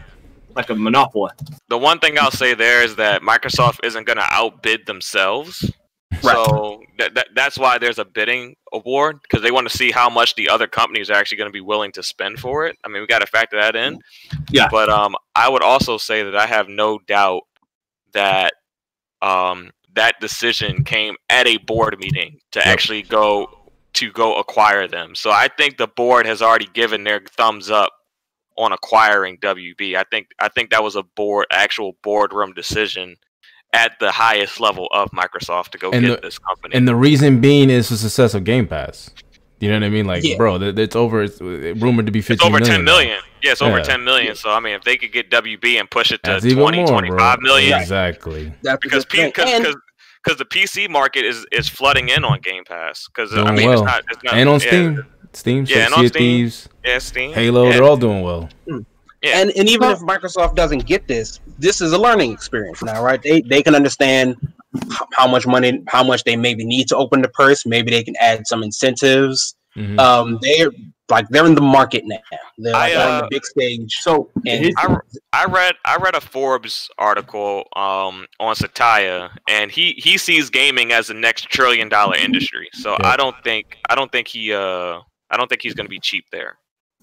like 0.56 0.70
a 0.70 0.74
monopoly 0.74 1.30
the 1.68 1.78
one 1.78 1.98
thing 1.98 2.18
I'll 2.18 2.30
say 2.30 2.54
there 2.54 2.82
is 2.82 2.96
that 2.96 3.22
Microsoft 3.22 3.78
isn't 3.84 4.04
going 4.06 4.16
to 4.18 4.26
outbid 4.30 4.86
themselves. 4.86 5.70
So 6.20 6.82
that, 6.98 7.14
that 7.14 7.28
that's 7.34 7.56
why 7.56 7.78
there's 7.78 7.98
a 7.98 8.04
bidding 8.04 8.56
award 8.72 9.20
because 9.22 9.42
they 9.42 9.50
want 9.50 9.68
to 9.68 9.76
see 9.76 9.90
how 9.90 10.10
much 10.10 10.34
the 10.34 10.48
other 10.48 10.66
companies 10.66 11.08
are 11.08 11.14
actually 11.14 11.38
going 11.38 11.48
to 11.48 11.52
be 11.52 11.60
willing 11.60 11.92
to 11.92 12.02
spend 12.02 12.38
for 12.40 12.66
it. 12.66 12.76
I 12.84 12.88
mean, 12.88 13.00
we 13.00 13.06
got 13.06 13.20
to 13.20 13.26
factor 13.26 13.60
that 13.60 13.76
in. 13.76 14.00
Yeah. 14.50 14.68
But 14.70 14.88
um, 14.88 15.14
I 15.34 15.48
would 15.48 15.62
also 15.62 15.98
say 15.98 16.22
that 16.22 16.36
I 16.36 16.46
have 16.46 16.68
no 16.68 16.98
doubt 16.98 17.42
that 18.12 18.52
um 19.22 19.70
that 19.94 20.14
decision 20.20 20.84
came 20.84 21.16
at 21.28 21.46
a 21.46 21.58
board 21.58 21.98
meeting 21.98 22.40
to 22.52 22.66
actually 22.66 23.02
go 23.02 23.48
to 23.92 24.10
go 24.12 24.38
acquire 24.38 24.86
them. 24.86 25.14
So 25.14 25.30
I 25.30 25.48
think 25.48 25.76
the 25.76 25.88
board 25.88 26.26
has 26.26 26.42
already 26.42 26.68
given 26.72 27.04
their 27.04 27.20
thumbs 27.20 27.70
up 27.70 27.92
on 28.56 28.72
acquiring 28.72 29.38
WB. 29.38 29.96
I 29.96 30.04
think 30.10 30.28
I 30.38 30.48
think 30.48 30.70
that 30.70 30.82
was 30.82 30.96
a 30.96 31.02
board 31.02 31.46
actual 31.52 31.96
boardroom 32.02 32.52
decision 32.52 33.16
at 33.72 33.92
the 34.00 34.10
highest 34.10 34.60
level 34.60 34.88
of 34.92 35.10
Microsoft 35.12 35.68
to 35.70 35.78
go 35.78 35.90
And 35.90 36.04
get 36.04 36.20
the- 36.20 36.26
this 36.26 36.38
company. 36.38 36.74
And 36.74 36.88
the 36.88 36.94
reason 36.96 37.40
being 37.40 37.70
is 37.70 37.88
the 37.88 37.96
success 37.96 38.34
of 38.34 38.44
Game 38.44 38.66
Pass. 38.66 39.10
You 39.60 39.68
know 39.68 39.76
what 39.76 39.84
I 39.84 39.88
mean? 39.90 40.06
Like, 40.06 40.24
Yeah. 40.24 40.36
bro, 40.36 40.56
it's 40.56 40.96
over. 40.96 41.22
It's 41.22 41.40
rumored 41.40 42.06
to 42.06 42.12
be 42.12 42.20
it's 42.20 42.28
15 42.28 42.46
over 42.48 42.58
million 42.60 42.76
10 42.78 42.84
now. 42.84 42.92
million. 42.92 43.18
Yeah, 43.42 43.52
it's 43.52 43.62
over 43.62 43.76
Yeah. 43.78 43.82
10 43.84 44.04
million. 44.04 44.34
So 44.34 44.50
I 44.50 44.58
mean, 44.60 44.74
if 44.74 44.82
they 44.84 44.96
could 44.96 45.12
get 45.12 45.30
WB 45.30 45.78
and 45.78 45.88
push 45.90 46.10
it 46.12 46.22
to 46.24 46.30
That's 46.32 46.52
20, 46.54 46.78
more, 46.78 46.86
25 46.88 47.38
bro. 47.40 47.46
million, 47.46 47.78
Exactly. 47.78 48.52
That's 48.62 48.78
because 48.82 49.04
the 49.04 49.26
because 49.26 49.58
because 49.60 49.76
because 50.24 50.38
the 50.38 50.44
PC 50.46 50.88
market 50.88 51.24
is 51.24 51.46
is 51.52 51.68
flooding 51.68 52.08
in 52.08 52.24
on 52.24 52.40
Game 52.40 52.64
Pass 52.64 53.06
because 53.14 53.32
I 53.34 53.42
Doing 53.44 53.54
mean 53.54 53.68
well. 53.68 53.82
it's 53.82 53.86
not 53.86 54.02
it's 54.10 54.22
not 54.24 54.34
and 54.34 54.48
on 54.48 54.60
yeah, 54.60 54.66
Steam, 54.66 55.06
Steam, 55.34 55.66
Yeah, 55.68 55.84
and 55.84 55.94
on 55.94 56.08
Steam. 56.08 56.20
Thieves, 56.20 56.68
yeah, 56.84 56.98
Steam, 56.98 57.32
Halo, 57.34 57.64
yeah, 57.66 57.72
they're 57.74 57.84
all 57.84 57.96
doing 57.98 58.22
well. 58.22 58.48
Yeah. 59.22 59.38
And 59.40 59.50
and 59.56 59.68
even 59.68 59.90
if 59.90 59.98
Microsoft 60.00 60.54
doesn't 60.54 60.86
get 60.86 61.06
this, 61.08 61.40
this 61.58 61.80
is 61.80 61.92
a 61.92 61.98
learning 61.98 62.32
experience 62.32 62.82
now, 62.82 63.02
right? 63.04 63.20
They 63.22 63.40
they 63.42 63.62
can 63.62 63.74
understand 63.74 64.36
how 65.12 65.26
much 65.26 65.46
money, 65.46 65.82
how 65.88 66.04
much 66.04 66.24
they 66.24 66.36
maybe 66.36 66.64
need 66.64 66.88
to 66.88 66.96
open 66.96 67.22
the 67.22 67.28
purse. 67.28 67.66
Maybe 67.66 67.90
they 67.90 68.02
can 68.04 68.14
add 68.20 68.46
some 68.46 68.62
incentives. 68.62 69.56
Mhm. 69.76 69.98
Um, 70.00 70.38
they're 70.42 70.70
like 71.10 71.28
they're 71.28 71.46
in 71.46 71.54
the 71.54 71.60
market 71.60 72.04
now. 72.06 72.18
They're 72.58 72.72
like 72.72 72.92
I, 72.92 73.02
on 73.02 73.10
uh, 73.10 73.20
the 73.22 73.28
big 73.30 73.44
stage. 73.44 73.92
so 74.00 74.30
And- 74.46 74.72
I, 74.78 74.96
I 75.32 75.44
read 75.46 75.74
I 75.84 75.96
read 75.96 76.14
a 76.14 76.20
Forbes 76.20 76.88
article 76.98 77.64
um, 77.76 78.26
on 78.38 78.54
Satya, 78.54 79.30
and 79.48 79.70
he, 79.70 79.92
he 79.98 80.18
sees 80.18 80.50
gaming 80.50 80.92
as 80.92 81.08
the 81.08 81.14
next 81.14 81.48
trillion 81.50 81.88
dollar 81.88 82.16
industry. 82.16 82.68
So 82.74 82.92
Yeah. 83.00 83.08
I 83.08 83.16
don't 83.16 83.36
think 83.44 83.76
I 83.88 83.94
don't 83.94 84.10
think 84.10 84.28
he 84.28 84.52
uh 84.52 85.00
I 85.32 85.36
don't 85.36 85.48
think 85.48 85.62
he's 85.62 85.74
going 85.74 85.86
to 85.86 85.90
be 85.90 86.00
cheap 86.00 86.24
there. 86.32 86.56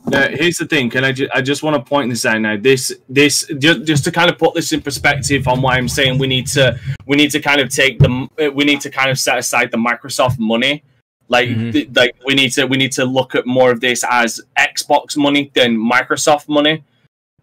Now, 0.06 0.28
here's 0.30 0.58
the 0.58 0.66
thing. 0.66 0.90
Can 0.90 1.04
I? 1.04 1.12
Ju- 1.12 1.28
I 1.34 1.42
just 1.42 1.64
want 1.64 1.76
to 1.76 1.82
point 1.90 2.10
this 2.10 2.26
out 2.26 2.40
now. 2.40 2.56
This, 2.56 2.94
this, 3.10 3.46
just, 3.60 3.84
just 3.84 4.04
to 4.06 4.12
kind 4.12 4.30
of 4.30 4.38
put 4.38 4.54
this 4.54 4.72
in 4.72 4.82
perspective 4.82 5.48
on 5.48 5.62
why 5.62 5.76
I'm 5.76 5.90
saying 5.90 6.18
we 6.18 6.28
need 6.28 6.48
to, 6.48 6.80
we 7.06 7.18
need 7.18 7.32
to 7.32 7.42
kind 7.42 7.60
of 7.60 7.70
take 7.70 8.00
the, 8.00 8.28
uh, 8.40 8.52
we 8.52 8.64
need 8.64 8.80
to 8.82 8.90
kind 8.90 9.10
of 9.12 9.20
set 9.20 9.38
aside 9.38 9.70
the 9.72 9.78
Microsoft 9.78 10.40
money. 10.40 10.84
Like, 11.28 11.50
Mhm. 11.50 11.74
th- 11.74 11.90
like 11.94 12.16
we 12.26 12.36
need 12.36 12.54
to, 12.54 12.66
we 12.66 12.78
need 12.78 12.94
to 12.94 13.04
look 13.04 13.36
at 13.36 13.46
more 13.46 13.70
of 13.70 13.82
this 13.82 14.06
as 14.10 14.40
Xbox 14.58 15.18
money 15.18 15.52
than 15.54 15.76
Microsoft 15.76 16.48
money, 16.48 16.84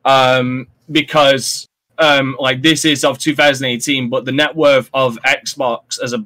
um, 0.06 0.66
because 0.90 1.66
um, 1.98 2.34
like 2.40 2.60
this 2.62 2.84
is 2.84 3.04
of 3.04 3.18
2018, 3.18 4.08
but 4.08 4.24
the 4.24 4.32
net 4.32 4.56
worth 4.56 4.88
of 4.94 5.16
Xbox 5.24 6.02
as 6.02 6.12
a 6.14 6.24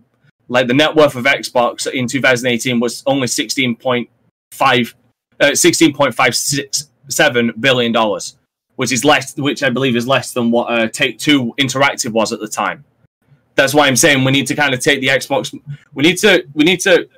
like 0.49 0.67
the 0.67 0.73
net 0.75 0.95
worth 0.95 1.15
of 1.17 1.25
Xbox 1.25 1.87
in 1.93 2.07
2018 2.07 2.81
was 2.81 3.03
only 3.07 3.27
16.5 3.27 4.95
uh, 5.41 5.51
16.567 5.51 7.61
billion 7.61 7.93
dollars, 7.93 8.37
which 8.77 8.93
is 8.93 9.05
less, 9.05 9.37
which 9.37 9.63
I 9.63 9.71
believe 9.71 9.97
is 9.97 10.07
less 10.07 10.33
than 10.33 10.51
what 10.51 10.67
uh, 10.67 10.89
Take 10.89 11.19
Two 11.19 11.55
Interactive 11.59 12.13
was 12.13 12.33
at 12.33 12.41
the 12.41 12.49
time. 12.49 12.85
That's 13.55 13.75
why 13.75 13.89
I'm 13.89 13.97
saying 13.97 14.25
we 14.25 14.33
need 14.33 14.47
to 14.49 14.55
kind 14.55 14.73
of 14.73 14.81
take 14.81 15.01
the 15.01 15.09
Xbox. 15.09 15.59
We 15.95 16.03
need 16.03 16.19
to 16.19 16.47
we 16.55 16.65
need 16.65 16.81
to 16.81 17.09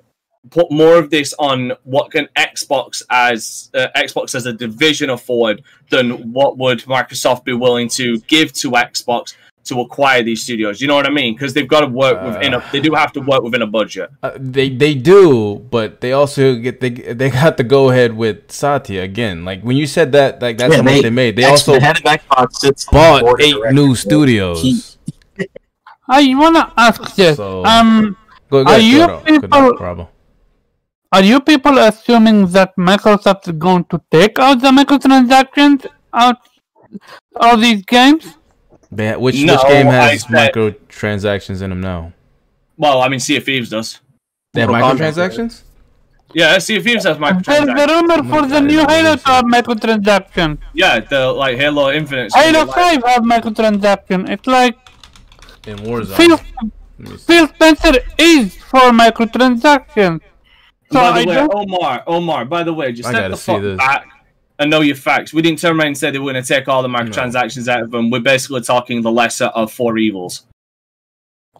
put 0.50 0.70
more 0.70 0.96
of 0.96 1.10
this 1.10 1.34
on 1.38 1.72
what 1.84 2.10
can 2.10 2.28
Xbox 2.36 3.02
as 3.10 3.70
uh, 3.74 3.88
Xbox 3.96 4.34
as 4.34 4.46
a 4.46 4.52
division 4.52 5.10
afford 5.10 5.62
than 5.90 6.32
what 6.32 6.56
would 6.56 6.80
Microsoft 6.84 7.44
be 7.44 7.52
willing 7.52 7.88
to 7.90 8.18
give 8.20 8.52
to 8.54 8.70
Xbox 8.70 9.34
to 9.70 9.80
acquire 9.80 10.22
these 10.22 10.42
studios. 10.42 10.80
You 10.82 10.86
know 10.88 10.94
what 10.94 11.06
I 11.06 11.10
mean? 11.10 11.34
Because 11.34 11.54
they've 11.54 11.66
got 11.66 11.80
to 11.80 11.86
work 11.88 12.20
within 12.22 12.52
a. 12.54 12.60
They 12.70 12.80
do 12.80 12.92
have 12.94 13.12
to 13.16 13.20
work 13.20 13.42
within 13.42 13.62
a 13.62 13.66
budget. 13.66 14.10
Uh, 14.22 14.32
they 14.38 14.68
they 14.68 14.94
do, 14.94 15.56
but 15.70 16.00
they 16.02 16.12
also 16.12 16.54
get 16.56 16.80
they 16.84 16.90
they 16.90 17.30
got 17.30 17.56
the 17.56 17.64
go 17.64 17.88
ahead 17.90 18.12
with 18.14 18.52
Satya 18.52 19.00
again. 19.02 19.44
Like 19.48 19.62
when 19.62 19.76
you 19.80 19.86
said 19.86 20.12
that, 20.12 20.42
like 20.42 20.58
that's 20.58 20.70
Yeah, 20.72 20.76
how 20.78 20.82
much 20.84 20.94
they- 21.00 21.02
they 21.08 21.10
made. 21.22 21.36
They 21.36 21.44
X- 21.44 21.50
also 21.66 21.72
the 21.74 21.80
head 21.80 21.96
of 21.96 22.04
Xbox 22.04 22.46
sits 22.60 22.86
on 22.88 22.92
the 22.92 23.24
bought 23.24 23.40
eight 23.40 23.54
directors, 23.54 23.74
new 23.80 23.90
studios. 23.94 24.58
I 26.08 26.34
wanna 26.34 26.72
ask 26.76 27.14
this. 27.16 27.36
So- 27.36 27.64
um, 27.64 28.16
Go, 28.50 28.64
go 28.64 28.70
are 28.72 28.76
ahead, 28.78 28.82
you 28.92 28.98
go, 29.06 29.06
go, 29.06 29.24
people 29.30 29.76
Bravo. 29.78 30.08
are 31.12 31.22
you 31.22 31.38
people 31.40 31.78
assuming 31.78 32.46
that 32.48 32.74
Microsoft 32.76 33.46
is 33.46 33.54
going 33.54 33.84
to 33.92 34.00
take 34.10 34.38
out 34.40 34.60
the 34.60 34.70
microtransactions 34.74 35.86
out 36.12 36.38
of 37.36 37.60
these 37.60 37.82
games? 37.84 38.26
They, 38.92 39.16
which 39.16 39.42
No, 39.42 39.54
which 39.54 39.62
game 39.68 39.86
has 39.86 40.22
said- 40.22 40.52
microtransactions 40.52 41.62
in 41.62 41.70
them 41.70 41.80
now? 41.80 42.12
Well, 42.76 43.02
I 43.02 43.08
mean, 43.08 43.20
Sea 43.20 43.36
of 43.36 43.44
Thieves 43.44 43.68
does. 43.70 44.00
They 44.52 44.62
have 44.62 44.70
Mortal 44.70 44.90
microtransactions. 44.94 45.62
Yeah, 46.32 46.58
Sea 46.58 46.76
of 46.76 46.84
Thieves 46.84 47.04
has 47.04 47.16
microtransactions. 47.18 47.44
There's 47.44 47.64
microtransactions. 47.68 47.86
the 48.08 48.18
rumor 48.22 48.34
for 48.42 48.46
the 48.48 48.60
new 48.60 48.78
Halo 48.88 49.16
to 49.16 49.28
have 49.28 49.44
microtransactions. 49.44 50.58
Yeah, 50.74 51.00
the 51.00 51.26
like 51.32 51.56
Halo 51.58 51.90
Infinite. 51.92 52.32
Halo 52.34 52.66
5 52.66 53.02
have 53.04 53.22
microtransactions. 53.22 54.28
It's 54.30 54.46
like 54.46 54.76
In 55.66 55.76
Warzone. 55.78 56.16
Phil, 56.16 56.30
Let 56.30 56.40
me 56.98 57.16
see. 57.16 57.24
Phil 57.26 57.46
Spencer 57.48 57.92
is 58.18 58.56
for 58.56 58.90
microtransactions. 58.92 60.20
So 60.92 60.98
by 60.98 61.08
I 61.10 61.22
the 61.22 61.28
way, 61.28 61.34
don't 61.34 61.54
Omar, 61.54 62.02
Omar, 62.06 62.44
by 62.46 62.62
the 62.64 62.72
way, 62.74 62.92
just 62.92 63.08
I 63.08 63.12
step 63.12 63.22
gotta 63.22 63.30
the 63.32 63.36
see 63.36 63.52
fuck 63.52 63.62
this. 63.62 63.76
back 63.78 64.06
and 64.60 64.70
know 64.70 64.82
your 64.82 64.94
facts. 64.94 65.32
We 65.32 65.42
didn't 65.42 65.58
turn 65.58 65.76
around 65.78 65.86
and 65.88 65.98
say 65.98 66.10
they 66.10 66.18
were 66.18 66.30
going 66.30 66.42
to 66.42 66.46
take 66.48 66.68
all 66.68 66.82
the 66.82 66.88
microtransactions 66.88 67.66
out 67.66 67.82
of 67.82 67.90
them. 67.90 68.10
We're 68.10 68.20
basically 68.20 68.60
talking 68.60 69.00
the 69.02 69.10
lesser 69.10 69.46
of 69.46 69.72
four 69.72 69.98
evils. 69.98 70.44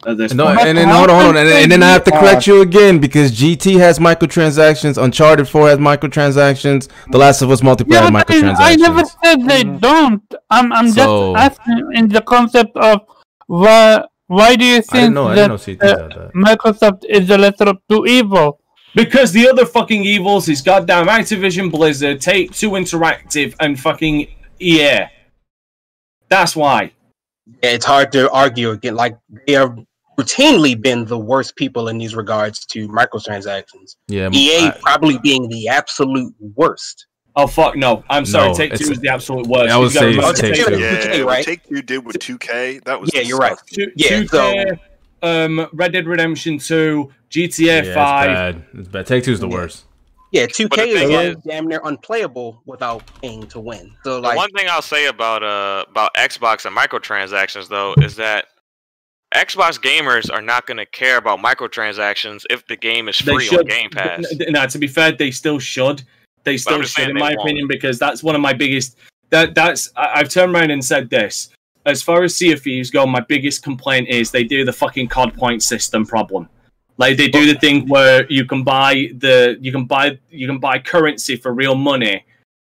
At 0.05 0.17
this 0.17 0.33
No, 0.33 0.45
point. 0.45 0.61
and 0.61 0.77
then 0.77 0.87
hold 0.87 1.09
on, 1.09 1.21
hold 1.23 1.35
on, 1.35 1.41
and, 1.45 1.49
and 1.49 1.71
then 1.71 1.83
I 1.83 1.89
have 1.91 2.03
to 2.05 2.11
correct 2.11 2.47
you 2.47 2.61
again 2.61 2.99
because 2.99 3.31
GT 3.31 3.77
has 3.79 3.99
microtransactions, 3.99 5.01
Uncharted 5.03 5.47
Four 5.47 5.67
has 5.69 5.77
microtransactions, 5.77 6.89
The 7.11 7.17
Last 7.19 7.41
of 7.41 7.51
Us 7.51 7.61
multiplayer 7.61 7.93
Yeah, 7.93 8.01
has 8.01 8.11
I, 8.11 8.23
microtransactions. 8.23 8.55
I 8.59 8.75
never 8.77 9.03
said 9.05 9.47
they 9.47 9.63
don't. 9.63 10.23
I'm, 10.49 10.71
I'm 10.71 10.89
So- 10.91 11.33
just 11.35 11.59
asking 11.59 11.91
in 11.93 12.07
the 12.07 12.21
concept 12.21 12.77
of 12.77 13.01
why, 13.47 14.03
why 14.27 14.55
do 14.55 14.63
you 14.65 14.77
I 14.77 14.79
didn't 14.79 14.89
think 14.91 15.13
know. 15.13 15.27
I 15.27 15.35
that 15.35 15.65
didn't 15.65 15.81
know 15.83 15.89
uh, 15.89 16.07
that. 16.07 16.33
Microsoft 16.33 17.05
is 17.05 17.27
the 17.27 17.37
lesser 17.37 17.65
of 17.65 17.77
two 17.89 18.05
evil? 18.05 18.60
Because 18.93 19.31
the 19.31 19.47
other 19.47 19.65
fucking 19.65 20.03
evils 20.03 20.49
is 20.49 20.61
goddamn 20.61 21.07
Activision 21.07 21.71
Blizzard, 21.71 22.19
Take 22.19 22.51
Two 22.51 22.71
Interactive, 22.71 23.55
and 23.59 23.79
fucking 23.79 24.27
EA. 24.59 25.05
That's 26.29 26.55
why. 26.55 26.91
Yeah, 27.63 27.71
it's 27.71 27.85
hard 27.85 28.11
to 28.13 28.29
argue 28.31 28.71
again. 28.71 28.95
Like 28.95 29.17
they 29.47 29.53
have 29.53 29.77
routinely 30.19 30.79
been 30.79 31.05
the 31.05 31.17
worst 31.17 31.55
people 31.55 31.87
in 31.87 31.97
these 31.97 32.15
regards 32.15 32.65
to 32.67 32.87
microtransactions. 32.89 33.95
Yeah, 34.07 34.29
EA 34.31 34.67
I- 34.67 34.77
probably 34.81 35.17
being 35.19 35.47
the 35.49 35.67
absolute 35.69 36.33
worst. 36.55 37.07
Oh 37.33 37.47
fuck 37.47 37.77
no! 37.77 38.03
I'm 38.09 38.25
sorry. 38.25 38.49
No, 38.49 38.53
Take 38.53 38.71
Two 38.71 38.75
it's- 38.75 38.89
is 38.89 38.99
the 38.99 39.07
absolute 39.07 39.47
worst. 39.47 39.71
I 39.71 39.77
would 39.77 39.93
You 39.93 39.99
gotta 40.21 40.35
say 40.35 40.51
Take 40.51 40.55
Take 40.55 40.65
Two. 40.67 40.75
Two- 40.75 40.79
Yeah, 41.17 41.21
right? 41.23 41.45
Take 41.45 41.63
Two 41.67 41.81
did 41.81 42.05
with 42.05 42.17
2K. 42.19 42.83
That 42.83 42.99
was 42.99 43.09
Yeah, 43.13 43.21
you're 43.21 43.37
right. 43.37 43.57
Two, 43.73 43.89
Yeah, 43.95 44.09
2K, 44.21 44.79
um, 45.21 45.67
Red 45.73 45.93
Dead 45.93 46.07
Redemption 46.07 46.57
Two, 46.57 47.11
GTA 47.29 47.59
yeah, 47.65 47.77
it's 47.79 47.93
Five. 47.95 48.27
bad. 48.27 48.65
It's 48.73 48.87
bad. 48.87 49.07
Take 49.07 49.23
two 49.23 49.31
is 49.33 49.39
the 49.39 49.47
worst. 49.47 49.85
Yeah, 50.31 50.45
2K 50.45 50.69
But 50.69 50.77
the 50.77 50.83
is 50.93 51.35
is- 51.35 51.43
damn 51.45 51.67
near 51.67 51.81
unplayable 51.83 52.61
without 52.65 53.03
paying 53.21 53.47
to 53.47 53.59
win. 53.59 53.93
So 54.05 54.15
The 54.21 54.27
like, 54.29 54.37
one 54.37 54.49
thing 54.51 54.67
I'll 54.69 54.81
say 54.81 55.07
about 55.07 55.43
uh 55.43 55.83
about 55.89 56.13
Xbox 56.15 56.65
and 56.65 56.75
microtransactions 56.75 57.67
though 57.67 57.93
is 57.97 58.15
that 58.15 58.45
Xbox 59.35 59.79
gamers 59.79 60.31
are 60.33 60.41
not 60.41 60.67
going 60.67 60.77
to 60.77 60.85
care 60.85 61.17
about 61.17 61.39
microtransactions 61.39 62.43
if 62.49 62.65
the 62.67 62.75
game 62.75 63.07
is 63.09 63.19
free 63.19 63.47
on 63.49 63.65
Game 63.65 63.89
Pass. 63.89 64.25
N- 64.31 64.41
n- 64.47 64.53
No, 64.53 64.67
to 64.67 64.77
be 64.77 64.87
fair, 64.87 65.11
they 65.13 65.31
still 65.31 65.57
should. 65.59 66.03
They 66.43 66.57
still 66.57 66.81
should, 66.81 67.09
in 67.09 67.15
they 67.15 67.19
my 67.21 67.29
won't. 67.35 67.41
opinion, 67.41 67.67
because 67.67 67.97
that's 67.99 68.23
one 68.23 68.35
of 68.35 68.41
my 68.41 68.51
biggest. 68.53 68.97
That 69.29 69.53
that's 69.55 69.91
I, 69.95 70.11
I've 70.15 70.29
turned 70.29 70.53
around 70.55 70.71
and 70.71 70.83
said 70.83 71.09
this. 71.09 71.49
As 71.85 72.03
far 72.03 72.23
as 72.23 72.35
Sea 72.35 72.51
of 72.51 72.61
Thieves 72.61 72.91
go, 72.91 73.05
my 73.07 73.21
biggest 73.21 73.63
complaint 73.63 74.07
is 74.07 74.31
they 74.31 74.43
do 74.43 74.63
the 74.63 74.73
fucking 74.73 75.07
COD 75.07 75.35
point 75.35 75.63
system 75.63 76.05
problem. 76.05 76.47
Like 76.97 77.17
they 77.17 77.27
do 77.27 77.51
the 77.51 77.57
thing 77.59 77.87
where 77.87 78.25
you 78.31 78.45
can 78.45 78.63
buy 78.63 79.09
the 79.17 79.57
you 79.59 79.71
can 79.71 79.85
buy 79.85 80.19
you 80.29 80.45
can 80.45 80.59
buy 80.59 80.77
currency 80.77 81.35
for 81.35 81.51
real 81.53 81.73
money, 81.73 82.25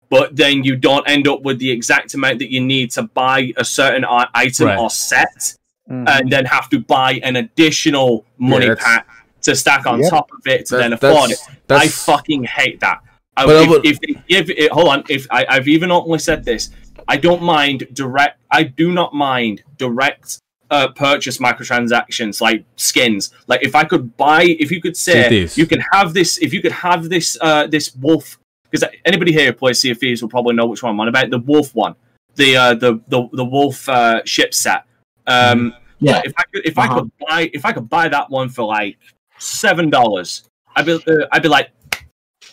but 0.08 0.34
then 0.34 0.64
you 0.64 0.76
don't 0.76 1.06
end 1.08 1.28
up 1.28 1.42
with 1.42 1.58
the 1.58 1.70
exact 1.70 2.14
amount 2.14 2.38
that 2.38 2.50
you 2.50 2.60
need 2.60 2.90
to 2.92 3.02
buy 3.02 3.52
a 3.58 3.64
certain 3.64 4.06
item 4.08 4.66
Right. 4.68 4.78
or 4.78 4.88
set, 4.88 5.56
Mhm. 5.90 6.08
and 6.08 6.32
then 6.32 6.46
have 6.46 6.70
to 6.70 6.78
buy 6.80 7.20
an 7.22 7.36
additional 7.36 8.24
money 8.38 8.68
that's- 8.68 8.82
pack 8.86 9.06
to 9.42 9.54
stack 9.54 9.86
on 9.86 10.00
Yep. 10.00 10.10
top 10.10 10.30
of 10.32 10.46
it 10.46 10.64
to 10.66 10.76
That- 10.76 10.82
then 10.82 10.92
afford 10.94 11.32
it. 11.32 11.38
that's- 11.66 11.86
I 11.86 11.88
fucking 11.88 12.44
hate 12.44 12.80
that. 12.80 13.00
I, 13.36 13.46
But 13.46 13.62
if, 13.62 13.68
would- 13.68 13.86
if 13.86 14.00
they 14.00 14.14
give 14.28 14.50
it, 14.50 14.70
hold 14.72 14.88
on. 14.88 15.04
If 15.08 15.26
I, 15.30 15.46
I've 15.48 15.68
even 15.68 15.90
openly 15.90 16.18
said 16.18 16.44
this, 16.44 16.70
I 17.08 17.16
don't 17.16 17.42
mind 17.42 17.88
direct. 17.92 18.40
I 18.50 18.64
do 18.64 18.92
not 18.92 19.14
mind 19.14 19.62
direct 19.78 20.38
uh, 20.70 20.88
purchase 20.88 21.38
microtransactions 21.38 22.40
like 22.40 22.64
skins. 22.76 23.32
Like 23.46 23.62
if 23.62 23.74
I 23.74 23.84
could 23.84 24.16
buy, 24.16 24.42
if 24.44 24.70
you 24.70 24.80
could 24.80 24.96
say 24.96 25.28
Thieves. 25.28 25.56
you 25.58 25.66
can 25.66 25.80
have 25.92 26.12
this, 26.14 26.38
if 26.38 26.52
you 26.52 26.60
could 26.62 26.72
have 26.72 27.08
this, 27.08 27.36
uh, 27.40 27.66
this 27.66 27.94
wolf. 27.96 28.38
Because 28.70 28.88
anybody 29.04 29.32
here 29.32 29.46
who 29.46 29.52
plays 29.52 29.80
Sea 29.80 29.90
of 29.90 29.98
Thieves 29.98 30.22
will 30.22 30.30
probably 30.30 30.54
know 30.54 30.64
which 30.66 30.82
one 30.82 30.92
I'm 30.92 31.00
on 31.00 31.08
about. 31.08 31.28
The 31.28 31.38
wolf 31.40 31.74
one, 31.74 31.94
the 32.36 32.56
uh, 32.56 32.74
the 32.74 33.00
the 33.08 33.28
the 33.32 33.44
wolf 33.44 33.86
uh, 33.88 34.22
ship 34.24 34.54
set. 34.54 34.84
Um, 35.26 35.74
Yeah. 36.00 36.22
if 36.24 36.32
I 36.38 36.42
could, 36.52 36.66
if 36.66 36.78
I 36.78 36.86
Uh-huh. 36.86 36.94
could 37.00 37.10
buy, 37.28 37.50
if 37.52 37.64
I 37.66 37.72
could 37.72 37.88
buy 37.90 38.08
that 38.08 38.30
one 38.30 38.48
for 38.48 38.64
like 38.64 38.96
seven 39.38 39.90
dollars, 39.90 40.44
I'd 40.74 40.86
be, 40.86 40.92
uh, 40.94 41.26
I'd 41.32 41.42
be 41.42 41.48
like, 41.50 41.70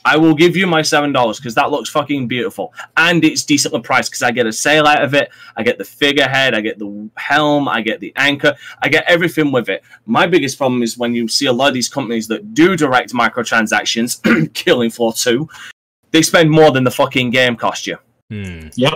I 0.05 0.17
will 0.17 0.34
give 0.34 0.55
you 0.55 0.65
my 0.65 0.81
seven 0.81 1.11
dollars 1.11 1.38
because 1.39 1.55
that 1.55 1.71
looks 1.71 1.89
fucking 1.89 2.27
beautiful 2.27 2.73
and 2.97 3.23
it's 3.23 3.43
decently 3.43 3.81
priced 3.81 4.11
because 4.11 4.23
I 4.23 4.31
get 4.31 4.45
a 4.47 4.53
sail 4.53 4.85
out 4.88 5.03
of 5.03 5.13
it, 5.13 5.30
I 5.57 5.63
get 5.63 5.77
the 5.77 5.84
figurehead, 5.84 6.53
I 6.55 6.61
get 6.61 6.80
the 6.80 7.09
helm, 7.17 7.67
I 7.67 7.81
get 7.81 7.99
the 7.99 8.13
anchor, 8.15 8.55
I 8.81 8.89
get 8.89 9.03
everything 9.07 9.51
with 9.51 9.69
it. 9.69 9.84
My 10.05 10.26
biggest 10.26 10.57
problem 10.57 10.84
is 10.84 10.97
when 10.97 11.13
you 11.13 11.27
see 11.27 11.47
a 11.47 11.53
lot 11.53 11.67
of 11.67 11.73
these 11.73 11.89
companies 11.89 12.27
that 12.30 12.53
do 12.53 12.76
direct 12.76 13.13
microtransactions, 13.13 14.53
Killing 14.53 14.89
Floor 14.89 15.13
Two, 15.13 15.49
they 16.11 16.21
spend 16.21 16.49
more 16.49 16.71
than 16.71 16.84
the 16.84 16.91
fucking 16.91 17.30
game 17.31 17.55
cost 17.55 17.85
you. 17.88 17.97
Hmm. 18.31 18.69
Yep. 18.76 18.93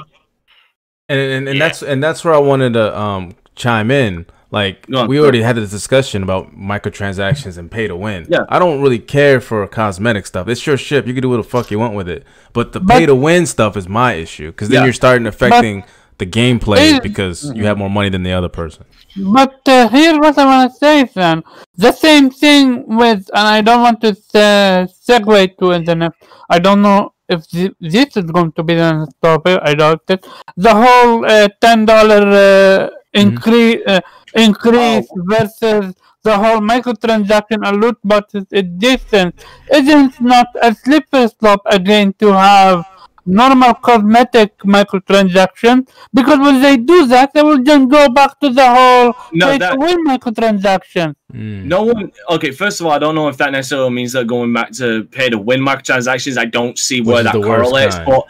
And 1.10 1.20
and, 1.20 1.48
and 1.50 1.58
Yeah. 1.58 1.68
that's 1.68 1.84
and 1.84 2.02
that's 2.04 2.24
where 2.24 2.34
I 2.34 2.40
wanted 2.40 2.74
to 2.74 2.98
um 2.98 3.36
chime 3.56 3.92
in. 3.92 4.26
Like 4.54 4.86
we 4.88 5.20
already 5.20 5.42
had 5.42 5.56
this 5.56 5.72
discussion 5.72 6.22
about 6.22 6.56
microtransactions 6.56 7.58
and 7.58 7.72
pay 7.72 7.88
to 7.88 7.96
win. 7.96 8.28
Yeah. 8.30 8.42
I 8.50 8.60
don't 8.60 8.82
really 8.84 9.00
care 9.00 9.42
for 9.42 9.66
cosmetic 9.68 10.26
stuff. 10.28 10.48
It's 10.48 10.66
your 10.68 10.78
ship. 10.78 11.08
You 11.08 11.14
can 11.16 11.24
do 11.24 11.30
what 11.30 11.38
the 11.38 11.50
fuck 11.56 11.72
you 11.72 11.80
want 11.80 11.96
with 11.96 12.08
it. 12.08 12.24
But 12.54 12.72
the 12.74 12.80
But- 12.80 12.94
pay 13.00 13.06
to 13.08 13.16
win 13.16 13.46
stuff 13.48 13.76
is 13.76 13.88
my 13.90 14.14
issue 14.14 14.50
because 14.52 14.70
then 14.70 14.80
Yeah. 14.82 14.86
you're 14.86 14.94
starting 15.04 15.26
affecting 15.26 15.84
the 16.20 16.28
gameplay 16.28 17.02
because 17.02 17.52
you 17.56 17.66
have 17.66 17.78
more 17.84 17.90
money 17.90 18.10
than 18.10 18.22
the 18.22 18.32
other 18.32 18.48
person. 18.62 18.84
But 19.18 19.56
uh, 19.68 19.90
here's 19.90 20.18
what 20.20 20.38
I 20.38 20.46
want 20.46 20.72
to 20.72 20.78
say, 20.78 21.08
son. 21.08 21.44
The 21.76 21.92
same 21.92 22.30
thing 22.30 22.86
with, 23.02 23.22
and 23.34 23.48
I 23.58 23.62
don't 23.62 23.82
want 23.82 24.02
to 24.02 24.10
uh, 24.10 24.86
segue 25.08 25.58
to 25.60 25.72
it. 25.72 25.86
The 25.88 25.96
next, 25.96 26.18
I 26.50 26.60
don't 26.60 26.82
know 26.84 27.14
if 27.28 27.40
thi- 27.46 27.76
this 27.82 28.16
is 28.18 28.26
going 28.38 28.52
to 28.54 28.64
be 28.64 28.76
the 28.76 29.08
topic. 29.22 29.60
I 29.64 29.74
doubt 29.74 30.02
it. 30.10 30.26
The 30.58 30.74
whole 30.84 31.26
uh, 31.26 31.48
ten 31.60 31.86
dollar 31.86 32.22
uh, 32.28 32.90
increase 33.14 33.82
uh, 33.88 34.02
increase 34.36 35.08
versus 35.16 35.94
the 36.24 36.36
whole 36.38 36.60
microtransaction 36.60 37.68
and 37.68 37.82
loot 37.82 37.98
boxes 38.04 38.46
is 38.52 38.64
different. 38.78 39.36
Isn't 39.74 40.20
not 40.22 40.48
a 40.62 40.74
slippery 40.74 41.28
slope 41.28 41.62
again 41.66 42.14
to 42.20 42.34
have 42.34 42.86
normal 43.26 43.74
cosmetic 43.76 44.58
microtransaction 44.60 45.88
because 46.14 46.40
when 46.40 46.62
they 46.62 46.78
do 46.78 47.08
that, 47.08 47.34
they 47.34 47.42
will 47.42 47.62
then 47.64 47.88
go 47.88 48.10
back 48.10 48.40
to 48.42 48.50
the 48.50 48.68
whole 48.68 49.14
No, 49.34 49.58
that- 49.58 49.78
win 49.78 50.06
microtransaction. 50.06 51.16
Mm. 51.34 51.64
No 51.66 51.84
one. 51.84 52.12
Okay, 52.30 52.52
first 52.52 52.80
of 52.80 52.86
all, 52.86 52.92
I 52.92 53.00
don't 53.00 53.16
know 53.16 53.28
if 53.28 53.38
that 53.38 53.52
necessarily 53.52 53.90
means 53.92 54.12
they're 54.14 54.24
going 54.24 54.54
back 54.54 54.72
to 54.74 55.06
pay 55.06 55.30
to 55.30 55.38
win 55.38 55.62
microtransactions. 55.62 56.38
I 56.38 56.46
don't 56.46 56.78
see 56.78 57.02
Which 57.02 57.08
where 57.08 57.18
is 57.20 57.24
that 57.26 57.34
correlates. 57.34 57.96
But 58.06 58.28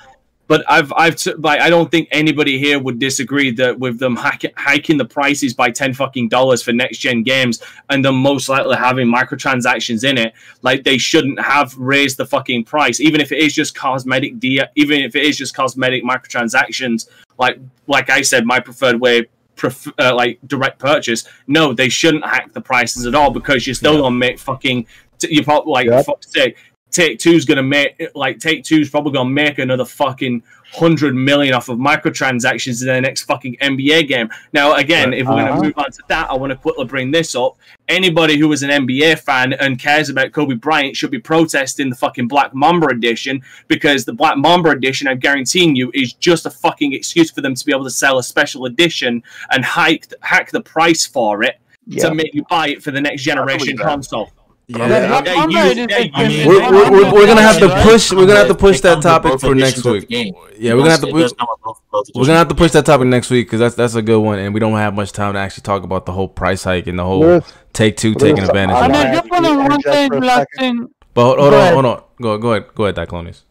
But 0.47 0.63
I've 0.69 0.91
I've 0.97 1.15
t- 1.15 1.33
like 1.35 1.61
I 1.61 1.69
don't 1.69 1.89
think 1.89 2.09
anybody 2.11 2.59
here 2.59 2.77
would 2.77 2.99
disagree 2.99 3.49
that 3.51 3.79
with 3.79 3.97
them 3.97 4.15
hack- 4.17 4.53
hiking 4.57 4.97
the 4.97 5.05
prices 5.05 5.53
by 5.53 5.71
ten 5.71 5.93
fucking 5.93 6.27
dollars 6.27 6.61
for 6.61 6.73
next 6.73 6.97
gen 6.97 7.23
games 7.23 7.63
and 7.89 8.03
them 8.03 8.15
most 8.15 8.49
likely 8.49 8.75
having 8.75 9.07
microtransactions 9.07 10.03
in 10.07 10.17
it, 10.17 10.33
like 10.61 10.83
they 10.83 10.97
shouldn't 10.97 11.39
have 11.39 11.73
raised 11.77 12.17
the 12.17 12.25
fucking 12.25 12.65
price, 12.65 12.99
even 12.99 13.21
if 13.21 13.31
it 13.31 13.37
is 13.39 13.53
just 13.55 13.73
cosmetic 13.73 14.37
de- 14.39 14.59
even 14.75 15.01
if 15.01 15.15
it 15.15 15.23
is 15.23 15.37
just 15.37 15.55
cosmetic 15.55 16.03
microtransactions. 16.03 17.07
Like 17.39 17.57
like 17.87 18.09
I 18.09 18.21
said, 18.21 18.45
my 18.45 18.59
preferred 18.59 18.99
way 18.99 19.27
pref- 19.55 19.87
uh, 19.97 20.13
like 20.13 20.39
direct 20.47 20.77
purchase. 20.77 21.23
No, 21.47 21.73
they 21.73 21.87
shouldn't 21.89 22.25
hack 22.25 22.51
the 22.53 22.61
prices 22.61 23.05
at 23.05 23.15
all 23.15 23.31
because 23.31 23.65
you're 23.65 23.73
still 23.75 23.97
gonna 24.01 24.15
make 24.15 24.39
fucking. 24.39 24.87
T- 25.19 25.33
you 25.33 25.43
probably 25.43 25.71
like 25.71 25.87
Yep. 25.87 26.05
fuck's 26.05 26.31
sake. 26.33 26.57
Take 26.93 27.19
Two's 27.19 27.43
gonna 27.43 27.63
make 27.63 28.01
like 28.15 28.39
Take 28.39 28.63
Two's 28.63 28.89
probably 28.89 29.11
gonna 29.13 29.29
make 29.29 29.57
another 29.59 29.83
fucking 29.85 30.41
hundred 30.71 31.13
million 31.15 31.53
off 31.53 31.69
of 31.69 31.77
microtransactions 31.77 32.81
in 32.81 32.87
their 32.87 33.01
next 33.01 33.23
fucking 33.23 33.57
NBA 33.61 34.07
game. 34.07 34.29
Now, 34.53 34.73
again, 34.75 35.09
Right. 35.09 35.19
if 35.19 35.27
we're 35.27 35.33
Uh-huh. 35.33 35.47
gonna 35.49 35.63
move 35.63 35.73
on 35.77 35.91
to 35.91 35.99
that, 36.07 36.29
I 36.31 36.35
want 36.35 36.51
to 36.51 36.55
quickly 36.55 36.85
bring 36.85 37.11
this 37.11 37.35
up. 37.35 37.57
Anybody 37.89 38.37
who 38.37 38.51
is 38.51 38.63
an 38.63 38.69
NBA 38.71 39.15
fan 39.15 39.53
and 39.53 39.77
cares 39.77 40.09
about 40.09 40.31
Kobe 40.31 40.55
Bryant 40.55 40.95
should 40.95 41.11
be 41.11 41.19
protesting 41.19 41.89
the 41.89 41.95
fucking 41.95 42.27
Black 42.27 42.55
Mamba 42.55 42.87
edition 42.87 43.41
because 43.67 44.05
the 44.05 44.13
Black 44.13 44.37
Mamba 44.37 44.69
edition, 44.69 45.07
I'm 45.07 45.19
guaranteeing 45.19 45.75
you, 45.75 45.91
is 45.93 46.13
just 46.13 46.45
a 46.45 46.49
fucking 46.49 46.93
excuse 46.93 47.29
for 47.29 47.41
them 47.41 47.53
to 47.55 47.65
be 47.65 47.71
able 47.71 47.83
to 47.83 47.91
sell 47.91 48.17
a 48.17 48.23
special 48.23 48.65
edition 48.65 49.21
and 49.51 49.63
hike 49.65 50.07
hack 50.21 50.49
the 50.51 50.61
price 50.61 51.05
for 51.05 51.43
it 51.43 51.59
Yeah. 51.87 52.07
to 52.09 52.15
make 52.15 52.33
you 52.33 52.45
buy 52.49 52.69
it 52.69 52.81
for 52.81 52.91
the 52.91 53.01
next 53.01 53.21
generation 53.23 53.75
that. 53.75 53.83
console. 53.85 54.31
Yeah, 54.67 54.87
Yeah, 54.87 55.35
Mamba 55.35 55.53
you- 55.53 55.71
edition 55.71 55.89
yeah, 55.89 56.09
I 56.13 56.27
mean, 56.27 56.47
we're, 56.47 56.71
we're, 56.71 56.91
we're, 56.91 57.13
we're 57.13 57.25
gonna 57.25 57.41
have 57.41 57.59
to 57.59 57.69
push. 57.81 58.11
We're 58.11 58.25
gonna 58.25 58.39
have 58.39 58.47
to 58.47 58.55
push 58.55 58.79
that 58.81 59.01
topic 59.01 59.39
for 59.39 59.53
next 59.53 59.79
editions 59.79 59.85
of 59.85 60.07
the 60.09 60.23
week. 60.23 60.35
Yeah, 60.57 60.73
we're 60.73 60.79
gonna 60.79 60.91
have 60.91 61.01
to. 61.01 61.07
it 61.07 61.19
does 61.19 61.33
come 61.33 61.47
with 61.51 61.61
both- 61.63 61.81
both 61.91 62.07
We're 62.15 62.25
gonna 62.25 62.37
have 62.37 62.47
to 62.47 62.55
push 62.55 62.71
that 62.71 62.85
topic 62.85 63.07
next 63.07 63.29
week 63.29 63.47
because 63.47 63.59
that's 63.59 63.75
that's 63.75 63.95
a 63.95 64.01
good 64.01 64.19
one, 64.19 64.39
and 64.39 64.53
we 64.53 64.61
don't 64.61 64.73
have 64.73 64.93
much 64.93 65.11
time 65.11 65.33
to 65.33 65.39
actually 65.39 65.63
talk 65.63 65.83
about 65.83 66.05
the 66.05 66.13
whole 66.13 66.29
price 66.29 66.63
hike 66.63 66.87
and 66.87 66.97
the 66.97 67.03
whole 67.03 67.41
take 67.73 67.97
two 67.97 68.15
taking 68.15 68.43
advantage. 68.43 68.75
I 68.75 68.85
of 68.85 68.91
it. 68.91 69.17
Just 69.17 69.29
want 69.29 69.45
to 69.45 69.57
one 69.57 69.81
thing, 69.81 70.11
last 70.21 70.47
thing. 70.57 70.89
But 71.13 71.37
hold, 71.37 71.39
hold 71.39 71.53
on, 71.53 71.73
hold 71.73 71.85
on. 71.85 72.03
Go 72.21 72.37
go 72.37 72.51
ahead, 72.53 72.73
go 72.73 72.85
ahead, 72.85 72.95
Diclonius. 72.95 73.41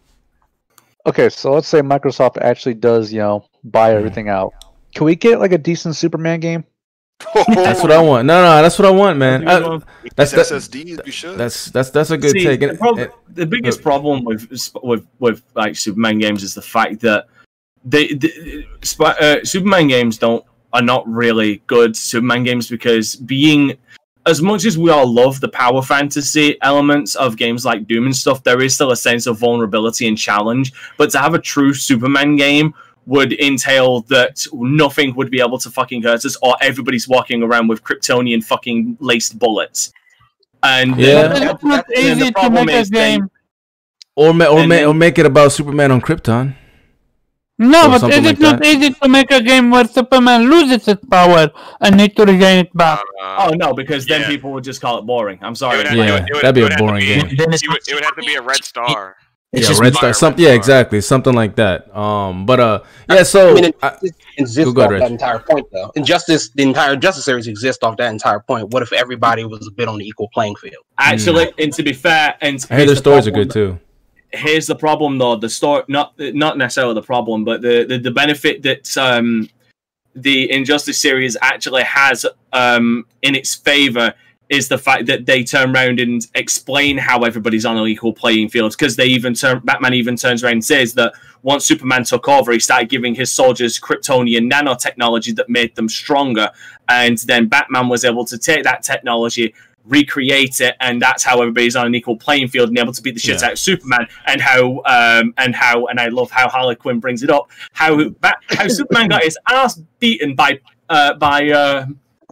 Okay, 1.05 1.29
so 1.29 1.53
let's 1.53 1.69
say 1.69 1.83
Microsoft 1.83 2.39
actually 2.41 2.75
does, 2.75 3.13
you 3.13 3.19
know, 3.19 3.45
buy 3.65 3.91
mm-hmm. 3.91 3.99
everything 3.99 4.29
out. 4.29 4.55
Can 4.95 5.05
we 5.05 5.17
get 5.17 5.41
like 5.41 5.53
a 5.53 5.59
decent 5.59 5.97
Superman 5.97 6.41
game? 6.41 6.65
That's 7.55 7.83
what 7.83 7.93
I 7.93 8.01
want. 8.01 8.27
No, 8.27 8.43
no, 8.43 8.63
that's 8.63 8.79
what 8.79 8.87
I 8.87 8.91
want, 8.91 9.19
man. 9.19 9.47
Uh, 9.47 9.79
that's 10.17 10.33
That's 10.33 10.51
that, 10.51 10.59
SSDs. 10.59 11.07
You 11.07 11.13
should. 11.13 11.39
that's 11.39 11.67
that's 11.67 11.91
that's 11.91 12.11
a 12.11 12.19
good 12.19 12.33
See, 12.33 12.45
take. 12.45 12.61
The, 12.61 12.75
prob- 12.75 12.99
and- 12.99 13.11
the 13.31 13.47
biggest 13.47 13.83
problem 13.83 14.25
with 14.25 14.51
with 14.83 15.07
with 15.19 15.43
like 15.55 15.77
Superman 15.77 16.19
games 16.19 16.43
is 16.43 16.55
the 16.55 16.63
fact 16.63 17.01
that 17.01 17.27
they, 17.85 18.09
the 18.15 18.65
uh, 19.01 19.45
Superman 19.45 19.89
games 19.89 20.19
don't 20.19 20.45
are 20.73 20.83
not 20.83 21.07
really 21.09 21.63
good 21.67 21.97
Superman 21.97 22.45
games 22.45 22.69
because 22.69 23.17
being 23.17 23.77
as 24.27 24.41
much 24.41 24.65
as 24.65 24.79
we 24.79 24.91
all 24.91 25.13
love 25.13 25.41
the 25.41 25.49
power 25.49 25.83
fantasy 25.83 26.57
elements 26.63 27.17
of 27.17 27.37
games 27.37 27.65
like 27.65 27.87
Doom 27.89 28.07
and 28.07 28.17
stuff, 28.17 28.43
there 28.45 28.63
is 28.63 28.75
still 28.75 28.93
a 28.93 28.97
sense 28.97 29.27
of 29.27 29.39
vulnerability 29.39 30.07
and 30.07 30.17
challenge. 30.17 30.73
But 30.97 31.11
to 31.11 31.19
have 31.19 31.35
a 31.35 31.41
true 31.41 31.75
Superman 31.75 32.37
game 32.37 32.73
would 33.07 33.33
entail 33.41 34.03
that 34.03 34.47
nothing 34.53 35.15
would 35.17 35.31
be 35.31 35.41
able 35.41 35.59
to 35.59 35.71
fucking 35.71 36.03
hurt 36.03 36.25
us, 36.25 36.37
or 36.43 36.57
everybody's 36.61 37.09
walking 37.09 37.43
around 37.43 37.69
with 37.69 37.83
Kryptonian 37.83 38.43
fucking 38.45 38.97
laced 39.01 39.39
bullets. 39.39 39.93
And 40.63 40.97
Yeah. 40.97 41.29
But 41.29 41.35
that- 41.39 41.55
it's 41.55 41.65
not 41.65 41.87
then 41.89 42.05
the 42.19 42.23
easy 42.23 42.27
to 42.27 42.33
problem 42.33 42.67
make 42.67 42.87
a 42.87 42.91
then- 42.91 43.19
game. 43.19 43.31
or 44.15 44.33
ma- 44.35 44.47
or, 44.47 44.61
and 44.61 44.69
ma- 44.69 44.85
or 44.85 44.95
make 44.95 45.19
it 45.19 45.27
about 45.27 45.51
Superman 45.53 45.91
on 45.91 46.01
Krypton. 46.01 46.55
No, 47.59 47.87
Or 47.87 47.89
but 47.91 47.99
something 48.01 48.21
is 48.21 48.27
like 48.27 48.37
it 48.37 48.41
not 48.41 48.59
that. 48.61 48.67
easy 48.67 48.91
to 48.91 49.09
make 49.09 49.31
a 49.31 49.41
game 49.41 49.71
where 49.71 49.85
Superman 49.85 50.51
loses 50.51 50.85
his 50.87 50.97
power 51.11 51.51
and 51.81 51.97
need 51.97 52.17
to 52.17 52.25
regain 52.25 52.65
it 52.67 52.77
back? 52.77 53.01
Uh, 53.23 53.47
Oh 53.47 53.51
no, 53.57 53.73
because 53.73 54.05
then 54.07 54.23
Yeah. 54.23 54.27
people 54.29 54.53
would 54.53 54.65
just 54.65 54.81
call 54.81 54.99
it 54.99 55.03
boring. 55.03 55.39
I'm 55.43 55.55
sorry. 55.55 55.79
would 55.79 55.87
Yeah, 55.87 55.93
would- 55.93 56.29
it 56.29 56.35
would- 56.35 56.43
that'd 56.43 56.55
be 56.55 56.61
a 56.63 56.65
would 56.65 56.73
have 56.73 56.79
to 56.79 56.85
boring 56.87 57.05
game. 57.07 57.37
Then 57.37 57.53
It 57.53 57.63
would, 57.69 57.81
it 57.89 57.95
would 57.95 58.05
have 58.05 58.17
to 58.17 58.23
be 58.23 58.35
a 58.35 58.43
red 58.43 58.65
star. 58.65 59.17
It's 59.53 59.65
yeah, 59.65 59.69
just 59.69 59.81
Red 59.83 59.95
Star. 59.95 60.15
Something. 60.15 60.45
Yeah, 60.45 60.53
exactly. 60.53 61.03
Something 61.03 61.35
like 61.35 61.57
that. 61.57 61.95
Um, 61.95 62.47
but 62.47 62.59
uh, 62.59 62.83
yeah. 63.11 63.23
So 63.23 63.51
I 63.51 63.61
mean, 63.61 63.73
I- 63.83 63.99
exists 64.39 64.73
go 64.73 64.81
ahead, 64.81 64.87
off 64.87 64.91
Rich. 64.93 65.01
that 65.03 65.11
entire 65.11 65.39
point, 65.41 65.67
though. 65.71 65.93
Injustice, 65.95 66.49
the 66.49 66.63
entire 66.63 66.97
Justice 66.97 67.27
series 67.27 67.47
exists 67.49 67.83
off 67.83 67.99
that 67.99 68.11
entire 68.11 68.41
point. 68.41 68.71
What 68.71 68.83
if 68.83 68.95
everybody 68.95 69.45
was 69.45 69.67
a 69.67 69.71
bit 69.71 69.89
on 69.89 69.99
the 69.99 70.07
equal 70.07 70.31
playing 70.33 70.57
field? 70.57 70.85
Actually, 70.97 71.53
and 71.59 71.71
to 71.75 71.83
be 71.83 71.93
fair, 71.93 72.35
and 72.41 72.65
I 72.71 72.77
hear 72.77 72.87
their 72.87 72.97
stories 72.97 73.27
are 73.27 73.31
good 73.31 73.51
too. 73.51 73.79
Here's 74.33 74.67
the 74.67 74.77
problem, 74.77 75.19
though. 75.19 75.37
The 75.37 75.51
story, 75.51 75.85
not 75.89 76.15
not 76.19 76.57
necessarily 76.57 76.95
the 76.95 77.03
problem, 77.03 77.45
but 77.45 77.61
the 77.61 77.85
the, 77.85 77.99
the 77.99 78.11
benefit 78.11 78.63
that 78.63 78.97
um, 78.97 79.51
the 80.15 80.51
Injustice 80.51 80.99
series 80.99 81.37
actually 81.43 81.83
has 81.83 82.25
um, 82.55 83.05
in 83.21 83.35
its 83.35 83.55
favor 83.55 84.15
is 84.53 84.69
the 84.69 84.77
fact 84.77 85.07
that 85.07 85.25
they 85.25 85.43
turn 85.43 85.75
around 85.75 85.99
and 85.99 86.27
explain 86.35 86.99
how 86.99 87.21
everybody's 87.23 87.65
on 87.65 87.79
an 87.79 87.87
equal 87.87 88.13
playing 88.13 88.51
field. 88.51 88.73
Because 88.73 88.97
they 88.97 89.07
even 89.07 89.33
turn 89.33 89.61
Batman 89.65 89.95
even 89.95 90.15
turns 90.15 90.45
around 90.45 90.53
and 90.53 90.65
says 90.65 90.93
that 90.95 91.15
once 91.43 91.65
Superman 91.65 92.05
took 92.05 92.29
over, 92.29 92.53
he 92.53 92.59
started 92.61 92.91
giving 92.91 93.15
his 93.15 93.33
soldiers 93.33 93.81
Kryptonian 93.81 94.53
nanotechnology 94.53 95.35
that 95.37 95.49
made 95.49 95.75
them 95.75 95.89
stronger, 95.89 96.51
and 96.89 97.17
then 97.19 97.49
Batman 97.49 97.89
was 97.89 98.05
able 98.05 98.25
to 98.27 98.37
take 98.39 98.63
that 98.65 98.83
technology. 98.83 99.55
Recreate 99.85 100.61
it, 100.61 100.77
and 100.79 101.03
that's 101.03 101.25
how 101.25 101.41
everybody's 101.41 101.75
on 101.75 101.87
an 101.87 101.95
equal 101.97 102.17
playing 102.17 102.47
field 102.47 102.69
and 102.69 102.79
able 102.79 102.93
to 102.93 103.03
beat 103.03 103.15
the 103.15 103.21
shit 103.21 103.41
Yeah. 103.41 103.47
out 103.47 103.53
of 103.55 103.59
Superman. 103.59 104.07
And 104.29 104.41
how, 104.41 104.81
um, 104.85 105.35
and 105.39 105.57
how, 105.57 105.87
and 105.87 105.99
I 105.99 106.07
love 106.07 106.31
how 106.31 106.49
Harley 106.49 106.77
Quinn 106.77 107.01
brings 107.01 107.25
it 107.25 107.31
up. 107.31 107.51
How 107.73 107.99
how 108.51 108.69
Superman 108.69 109.09
got 109.09 109.25
his 109.25 109.37
ass 109.49 109.81
beaten 109.99 110.37
by 110.37 110.61
uh, 110.89 111.15
by 111.15 111.51
uh, 111.51 111.87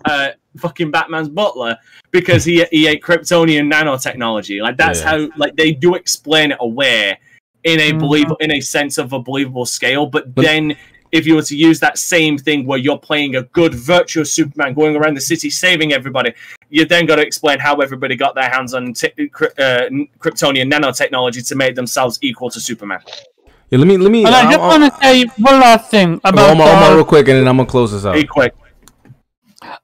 uh, 0.05 0.28
fucking 0.60 0.90
Batman's 0.90 1.28
butler 1.28 1.76
because 2.10 2.44
he 2.44 2.64
he 2.70 2.86
ate 2.86 3.02
Kryptonian 3.02 3.72
nanotechnology. 3.72 4.60
Like 4.62 4.76
that's 4.76 5.00
Yeah. 5.00 5.10
how 5.10 5.28
like 5.36 5.56
they 5.56 5.72
do 5.72 5.94
explain 5.94 6.52
it 6.52 6.58
away 6.60 7.18
in 7.64 7.80
a 7.80 7.92
believe 7.92 8.26
in 8.40 8.52
a 8.52 8.60
sense 8.60 8.96
of 8.98 9.12
a 9.12 9.18
believable 9.20 9.66
scale. 9.66 10.06
But, 10.06 10.34
But- 10.34 10.42
then 10.44 10.76
if 11.12 11.26
you 11.26 11.34
were 11.34 11.42
to 11.42 11.56
use 11.56 11.80
that 11.80 11.98
same 11.98 12.38
thing 12.38 12.64
where 12.66 12.78
you're 12.78 12.96
playing 12.96 13.34
a 13.34 13.42
good 13.42 13.74
virtuous 13.74 14.32
Superman 14.32 14.74
going 14.74 14.94
around 14.96 15.14
the 15.16 15.20
city 15.20 15.50
saving 15.50 15.92
everybody, 15.92 16.32
you 16.70 16.84
then 16.84 17.04
got 17.04 17.16
to 17.16 17.22
explain 17.22 17.58
how 17.58 17.74
everybody 17.76 18.14
got 18.14 18.36
their 18.36 18.48
hands 18.48 18.74
on 18.74 18.92
t- 18.94 19.08
uh, 19.18 19.88
Kryptonian 20.20 20.70
nanotechnology 20.72 21.46
to 21.48 21.54
make 21.56 21.74
themselves 21.74 22.18
equal 22.22 22.48
to 22.50 22.60
Superman. 22.60 23.00
Yeah, 23.70 23.78
let 23.78 23.88
me 23.88 23.96
let 23.98 24.10
me. 24.12 24.24
And 24.24 24.34
I 24.34 24.40
I'm- 24.42 24.50
just 24.52 24.60
want 24.60 24.84
to 24.84 25.00
say 25.00 25.24
one 25.38 25.60
last 25.60 25.90
thing 25.90 26.20
about 26.24 26.50
Omar, 26.50 26.68
Omar, 26.68 26.94
real 26.94 27.04
quick, 27.04 27.26
and 27.28 27.38
then 27.38 27.48
I'm 27.48 27.56
gonna 27.56 27.68
close 27.68 27.90
this 27.92 28.04
out. 28.06 28.14
Be 28.14 28.24
quick. 28.24 28.54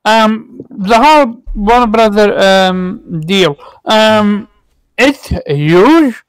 Um 0.05 0.61
the 0.71 0.99
whole 0.99 1.43
Warner 1.55 1.87
Brother 1.87 2.39
um 2.39 3.21
deal. 3.21 3.57
Um, 3.85 4.49
it's 4.99 5.29
huge. 5.47 6.23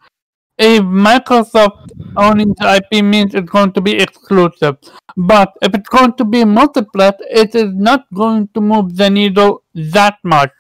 If 0.57 0.81
Microsoft 0.81 1.91
owning 2.15 2.55
the 2.57 2.81
IP 2.81 3.05
means 3.05 3.35
it's 3.35 3.49
going 3.49 3.73
to 3.73 3.81
be 3.81 3.93
exclusive, 3.97 4.77
but 5.15 5.53
if 5.61 5.73
it's 5.75 5.87
going 5.87 6.13
to 6.13 6.25
be 6.25 6.43
multiplat, 6.43 7.13
it 7.29 7.53
is 7.53 7.71
not 7.75 8.11
going 8.13 8.47
to 8.55 8.61
move 8.61 8.97
the 8.97 9.09
needle 9.09 9.63
that 9.75 10.17
much, 10.23 10.51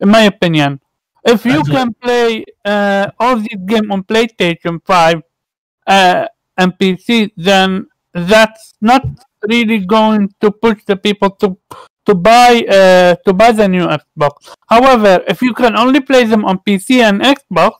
in 0.00 0.08
my 0.08 0.22
opinion. 0.22 0.80
If 1.24 1.46
you 1.46 1.62
can 1.62 1.94
play 1.94 2.44
uh, 2.64 3.10
all 3.20 3.36
these 3.36 3.62
games 3.64 3.86
on 3.90 4.02
PlayStation 4.02 4.84
Five 4.84 5.22
uh, 5.86 6.26
and 6.58 6.72
PC, 6.76 7.30
then 7.36 7.86
that's 8.12 8.74
not 8.80 9.06
really 9.48 9.86
going 9.86 10.34
to 10.40 10.50
push 10.50 10.82
the 10.84 10.96
people 10.96 11.30
to 11.30 11.56
to 12.06 12.14
buy 12.14 12.64
uh, 12.68 13.14
to 13.26 13.32
buy 13.32 13.52
the 13.52 13.68
new 13.68 13.86
Xbox. 13.86 14.54
However, 14.68 15.22
if 15.28 15.42
you 15.42 15.54
can 15.54 15.76
only 15.76 16.00
play 16.00 16.24
them 16.24 16.44
on 16.44 16.58
PC 16.58 17.00
and 17.02 17.20
Xbox, 17.20 17.72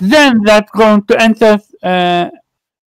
then 0.00 0.40
that's 0.44 0.70
going 0.72 1.04
to 1.06 1.20
enter 1.20 1.58
uh, 1.82 2.30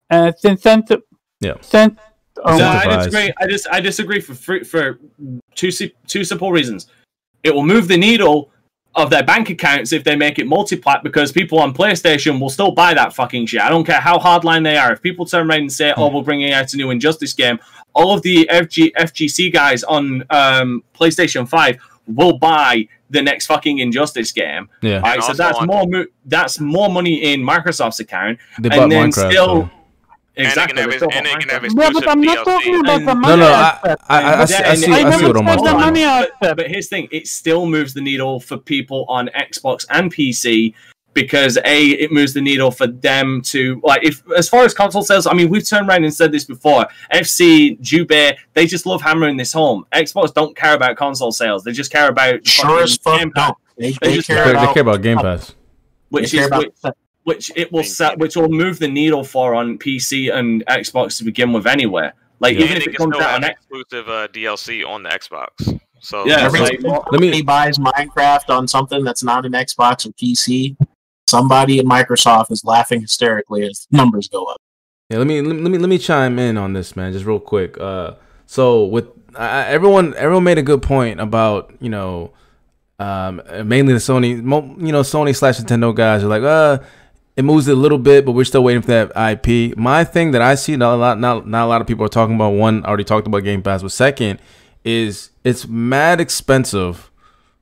uh, 0.09 0.31
incentive. 0.43 1.01
Yeah. 1.41 1.53
Cent- 1.61 1.97
oh, 2.45 2.57
No, 2.57 2.67
I 2.67 2.97
disagree. 2.97 3.33
I 3.39 3.47
just 3.47 3.67
I 3.71 3.79
disagree 3.79 4.19
for 4.19 4.33
free, 4.33 4.63
for 4.63 4.99
two 5.55 5.71
si- 5.71 5.93
two 6.07 6.23
simple 6.23 6.51
reasons. 6.51 6.87
It 7.43 7.53
will 7.53 7.65
move 7.65 7.87
the 7.87 7.97
needle 7.97 8.51
of 8.97 9.09
their 9.09 9.23
bank 9.23 9.49
accounts 9.49 9.93
if 9.93 10.03
they 10.03 10.15
make 10.15 10.39
it 10.39 10.47
multiplat 10.47 11.03
because 11.03 11.31
people 11.31 11.59
on 11.59 11.73
PlayStation 11.73 12.39
will 12.41 12.49
still 12.49 12.71
buy 12.71 12.93
that 12.93 13.13
fucking 13.13 13.45
shit. 13.45 13.61
I 13.61 13.69
don't 13.69 13.85
care 13.85 14.01
how 14.01 14.17
hardline 14.17 14.63
they 14.63 14.75
are. 14.77 14.91
If 14.91 15.01
people 15.01 15.25
turn 15.25 15.49
around 15.49 15.59
and 15.61 15.71
say, 15.71 15.93
"Oh, 15.95 16.09
we're 16.13 16.23
bringing 16.23 16.51
out 16.51 16.73
a 16.73 16.77
new 16.77 16.89
Injustice 16.89 17.33
game," 17.33 17.59
all 17.93 18.13
of 18.13 18.21
the 18.23 18.47
FG 18.51 18.91
FGC 18.97 19.53
guys 19.53 19.83
on 19.83 20.23
um, 20.31 20.83
PlayStation 20.93 21.47
Five 21.47 21.77
will 22.07 22.37
buy 22.37 22.87
the 23.09 23.21
next 23.21 23.45
fucking 23.45 23.77
Injustice 23.77 24.31
game. 24.33 24.67
Yeah, 24.81 24.95
All 24.97 25.01
right, 25.03 25.15
And 25.15 25.23
so 25.23 25.33
that's 25.33 25.57
on- 25.59 25.67
more 25.67 25.85
mo- 25.87 26.05
that's 26.25 26.59
more 26.59 26.89
money 26.89 27.31
in 27.33 27.41
Microsoft's 27.41 27.99
account, 28.01 28.39
they 28.59 28.67
bought 28.69 28.79
and 28.79 28.91
then 28.91 29.09
Minecraft. 29.11 29.31
still 29.31 29.45
so- 29.63 29.69
exactly. 30.45 30.81
and 30.83 30.91
it 30.93 30.99
can 30.99 31.01
have, 31.01 31.01
his, 31.01 31.01
and 31.01 31.11
bought 31.11 31.25
it 31.25 31.39
can 31.39 31.49
have 31.49 31.61
Minecraft. 31.63 31.81
yeah, 31.83 31.89
but 31.93 32.09
I'm 32.09 32.21
not 32.21 32.45
talking 32.45 32.73
DLC. 32.75 32.79
about 32.79 32.99
the 33.05 33.11
And- 33.11 33.21
money 33.21 33.37
No, 33.37 33.47
no, 33.47 33.53
I, 33.53 33.61
aspect. 33.69 34.03
I, 34.09 34.21
I, 34.21 34.41
I, 34.41 34.45
see, 34.45 34.55
I 34.55 34.75
see, 34.75 34.91
I 34.91 34.95
I 34.97 35.03
never 35.03 35.17
see 35.17 35.25
what 35.25 35.35
said 35.35 35.37
Omar's 35.37 35.61
the 35.61 35.73
money 35.73 36.03
aspect. 36.03 36.33
But, 36.41 36.57
but 36.57 36.67
here's 36.67 36.87
the 36.89 36.95
thing: 36.95 37.07
it 37.11 37.27
still 37.27 37.65
moves 37.65 37.93
the 37.93 38.01
needle 38.01 38.39
for 38.39 38.57
people 38.57 39.05
on 39.07 39.29
Xbox 39.35 39.85
and 39.89 40.13
PC 40.13 40.73
because 41.13 41.57
a 41.65 41.85
it 41.87 42.11
moves 42.11 42.33
the 42.33 42.41
needle 42.41 42.69
for 42.69 42.85
them 42.85 43.41
to 43.41 43.81
like 43.83 44.03
if 44.03 44.21
as 44.37 44.47
far 44.47 44.63
as 44.65 44.73
console 44.73 45.01
sales. 45.01 45.25
I 45.25 45.33
mean, 45.33 45.49
we've 45.49 45.67
turned 45.67 45.89
around 45.89 46.03
and 46.03 46.13
said 46.13 46.31
this 46.31 46.43
before. 46.43 46.85
FC, 47.11 47.79
Jubei, 47.81 48.35
they 48.53 48.67
just 48.67 48.85
love 48.85 49.01
hammering 49.01 49.35
this 49.37 49.51
home. 49.51 49.85
Xbox 49.93 50.33
don't 50.33 50.55
care 50.55 50.75
about 50.75 50.95
console 50.95 51.31
sales; 51.31 51.63
they 51.63 51.71
just 51.71 51.91
care 51.91 52.09
about 52.09 52.45
Sure 52.45 52.83
as 52.83 52.97
fuck 52.97 53.19
Game 53.19 53.31
Pass. 53.31 53.53
They, 53.77 53.91
They 53.91 53.97
they 54.09 54.15
just 54.17 54.27
care 54.27 54.37
care, 54.43 54.45
they 54.45 54.51
about, 54.59 54.73
care 54.75 54.81
about 54.81 55.01
Game 55.01 55.17
Pass. 55.17 55.55
which 56.09 56.33
is 56.35 56.45
about 56.47 56.59
which, 56.83 56.93
which 57.27 57.51
it 57.57 57.69
will 57.73 57.83
set, 57.83 58.17
which 58.19 58.35
will 58.37 58.47
move 58.47 58.79
the 58.79 58.87
needle 58.87 59.21
for 59.23 59.53
on 59.53 59.77
PC 59.77 60.33
and 60.33 60.65
Xbox 60.67 61.17
to 61.17 61.25
begin 61.25 61.51
with 61.51 61.67
anyway. 61.67 62.09
Like 62.39 62.55
Yeah. 62.55 62.63
even 62.65 62.75
and 62.77 62.83
if 62.83 62.85
they 62.85 62.91
it 62.93 62.97
comes 62.97 63.15
out 63.17 63.21
have 63.21 63.43
on 63.43 63.49
exclusive 63.49 64.07
uh, 64.07 64.27
DLC 64.29 64.87
on 64.87 65.03
the 65.03 65.09
Xbox. 65.09 65.79
So 65.99 66.25
Yeah, 66.25 66.41
every 66.45 66.59
like- 66.61 66.79
time 66.81 66.91
Let 67.11 67.19
me- 67.19 67.27
somebody 67.31 67.41
buys 67.41 67.77
Minecraft 67.79 68.49
on 68.49 68.67
something 68.67 69.03
that's 69.03 69.23
not 69.23 69.45
an 69.45 69.51
Xbox 69.51 70.05
or 70.07 70.11
PC, 70.13 70.77
somebody 71.27 71.79
at 71.79 71.85
Microsoft 71.85 72.49
is 72.51 72.63
laughing 72.63 73.01
hysterically 73.01 73.63
as 73.65 73.87
numbers 73.91 74.27
go 74.29 74.45
up. 74.45 74.61
Yeah, 75.09 75.17
let 75.17 75.27
me 75.27 75.41
let 75.41 75.55
me 75.71 75.77
let 75.77 75.89
me 75.89 75.97
chime 75.97 76.39
in 76.39 76.57
on 76.57 76.73
this, 76.73 76.95
man, 76.95 77.11
just 77.11 77.25
real 77.25 77.39
quick. 77.39 77.77
Uh, 77.79 78.11
so 78.45 78.85
with 78.85 79.07
I, 79.35 79.45
I- 79.47 79.65
everyone, 79.67 80.13
everyone 80.15 80.43
made 80.45 80.57
a 80.57 80.63
good 80.63 80.81
point 80.81 81.19
about 81.19 81.73
you 81.81 81.89
know, 81.89 82.31
um, 82.99 83.41
mainly 83.65 83.93
the 83.93 83.99
Sony, 83.99 84.29
you 84.37 84.91
know, 84.91 85.01
Sony 85.01 85.35
slash 85.35 85.59
Nintendo 85.59 85.93
guys 85.93 86.23
are 86.23 86.27
like, 86.27 86.43
uh, 86.43 86.79
it 87.37 87.45
moves 87.45 87.67
a 87.67 87.75
little 87.75 87.99
bit, 87.99 88.25
but 88.25 88.31
we're 88.31 88.43
still 88.43 88.63
waiting 88.63 88.81
for 88.81 88.87
that 88.87 89.11
IP. 89.15 89.77
My 89.77 90.03
thing 90.03 90.31
that 90.31 90.41
I 90.41 90.55
see 90.55 90.75
not 90.75 90.95
a 90.95 90.97
lot, 90.97 91.19
not 91.19 91.47
not 91.47 91.65
a 91.65 91.69
lot 91.69 91.81
of 91.81 91.87
people 91.87 92.03
are 92.03 92.09
talking 92.09 92.35
about. 92.35 92.49
One, 92.49 92.83
I 92.83 92.87
already 92.87 93.03
talked 93.03 93.27
about 93.27 93.43
Game 93.43 93.61
Pass, 93.61 93.83
but 93.83 93.91
second 93.91 94.39
is 94.83 95.29
it's 95.43 95.67
mad 95.67 96.19
expensive 96.19 97.11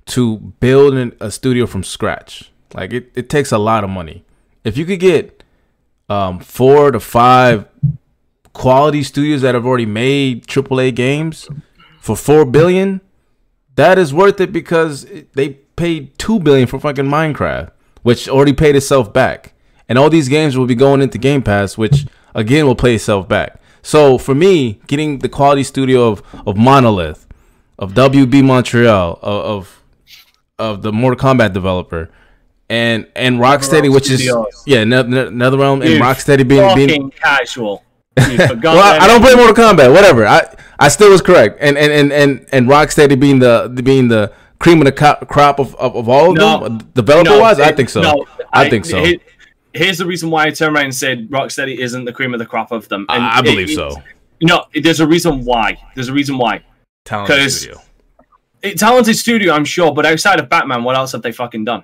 to 0.05 0.37
build 0.37 0.93
an, 0.93 1.13
a 1.19 1.29
studio 1.29 1.65
from 1.65 1.83
scratch. 1.83 2.51
Like 2.73 2.93
it, 2.93 3.11
it 3.15 3.29
takes 3.29 3.51
a 3.51 3.57
lot 3.57 3.83
of 3.83 3.89
money. 3.89 4.23
If 4.63 4.77
you 4.77 4.85
could 4.85 4.99
get 4.99 5.43
um, 6.07 6.39
four 6.39 6.91
to 6.91 6.99
five 6.99 7.67
quality 8.53 9.03
studios 9.03 9.41
that 9.41 9.55
have 9.55 9.65
already 9.65 9.85
made 9.85 10.47
AAA 10.47 10.95
games 10.95 11.49
for 11.99 12.15
four 12.15 12.45
billion, 12.45 13.01
that 13.75 13.97
is 13.97 14.13
worth 14.13 14.39
it 14.39 14.53
because 14.53 15.05
they 15.33 15.49
paid 15.75 16.17
two 16.17 16.39
billion 16.39 16.67
for 16.67 16.79
fucking 16.79 17.05
Minecraft, 17.05 17.71
which 18.03 18.29
already 18.29 18.53
paid 18.53 18.75
itself 18.75 19.11
back, 19.11 19.53
and 19.89 19.97
all 19.97 20.09
these 20.09 20.27
games 20.29 20.57
will 20.57 20.65
be 20.65 20.75
going 20.75 21.01
into 21.01 21.17
Game 21.17 21.41
Pass, 21.43 21.77
which 21.77 22.05
again 22.33 22.65
will 22.65 22.75
play 22.75 22.95
itself 22.95 23.27
back. 23.27 23.59
So 23.81 24.17
for 24.17 24.33
me, 24.35 24.79
getting 24.87 25.19
the 25.19 25.29
quality 25.29 25.63
studio 25.63 26.07
of 26.09 26.23
of 26.47 26.57
Monolith, 26.57 27.27
of 27.77 27.93
WB 27.93 28.43
Montreal, 28.43 29.19
of 29.21 29.45
of, 29.45 29.83
of 30.59 30.81
the 30.81 30.91
Mortal 30.91 31.19
Kombat 31.19 31.53
developer. 31.53 32.09
And 32.67 33.05
and 33.15 33.37
Rocksteady, 33.39 33.93
which 33.93 34.09
is 34.09 34.25
yeah, 34.65 34.83
Ne- 34.83 35.03
NetherRealm 35.03 35.85
and 35.85 36.01
Rocksteady 36.01 36.47
being 36.47 36.75
being 36.75 37.11
casual. 37.11 37.83
Well, 38.17 38.79
I, 38.79 38.99
I 39.01 39.07
don't 39.07 39.21
play 39.21 39.35
Mortal 39.35 39.53
Kombat. 39.53 39.91
Whatever. 39.93 40.25
I 40.25 40.41
I 40.79 40.87
still 40.87 41.11
was 41.11 41.21
correct. 41.21 41.57
And 41.61 41.77
and 41.77 41.91
and 41.91 42.11
and, 42.11 42.45
and 42.51 42.67
Rocksteady 42.67 43.19
being 43.19 43.37
the, 43.39 43.69
being 43.83 44.07
the 44.07 44.31
cream 44.57 44.79
of 44.81 44.85
the 44.85 44.91
crop 45.29 45.59
of, 45.59 45.75
of, 45.75 45.95
of 45.95 46.09
all 46.09 46.31
of 46.31 46.37
No. 46.37 46.63
them, 46.63 46.77
uh, 46.77 46.81
developer 46.95 47.29
No, 47.29 47.39
wise, 47.41 47.59
I 47.59 47.71
think 47.71 47.89
so. 47.89 48.01
no, 48.01 48.25
I, 48.51 48.69
think 48.69 48.85
so. 48.85 49.03
here- 49.03 49.19
here's 49.75 49.97
the 49.97 50.05
reason 50.05 50.29
why 50.29 50.45
I 50.45 50.51
turned 50.51 50.75
around 50.75 50.85
and 50.85 50.95
said 50.95 51.29
Rocksteady 51.29 51.77
isn't 51.77 52.05
the 52.05 52.13
cream 52.13 52.33
of 52.33 52.39
the 52.39 52.45
crop 52.45 52.71
of 52.71 52.87
them. 52.89 53.05
And 53.09 53.23
I, 53.23 53.35
I 53.35 53.39
it- 53.39 53.43
believe 53.43 53.69
it- 53.69 53.75
so. 53.75 53.91
No, 54.41 54.65
there's 54.73 54.99
a 54.99 55.07
reason 55.07 55.45
why. 55.45 55.77
There's 55.95 56.09
a 56.09 56.13
reason 56.13 56.37
why. 56.37 56.63
Talented 57.05 57.37
'cause- 57.39 57.61
studio. 57.61 57.81
It, 58.61 58.79
talented 58.79 59.15
studio, 59.15 59.53
I'm 59.53 59.63
sure, 59.65 59.93
but 59.93 60.05
outside 60.07 60.39
of 60.39 60.49
Batman, 60.49 60.83
what 60.83 60.95
else 60.95 61.11
have 61.11 61.21
they 61.21 61.31
fucking 61.31 61.65
done? 61.65 61.83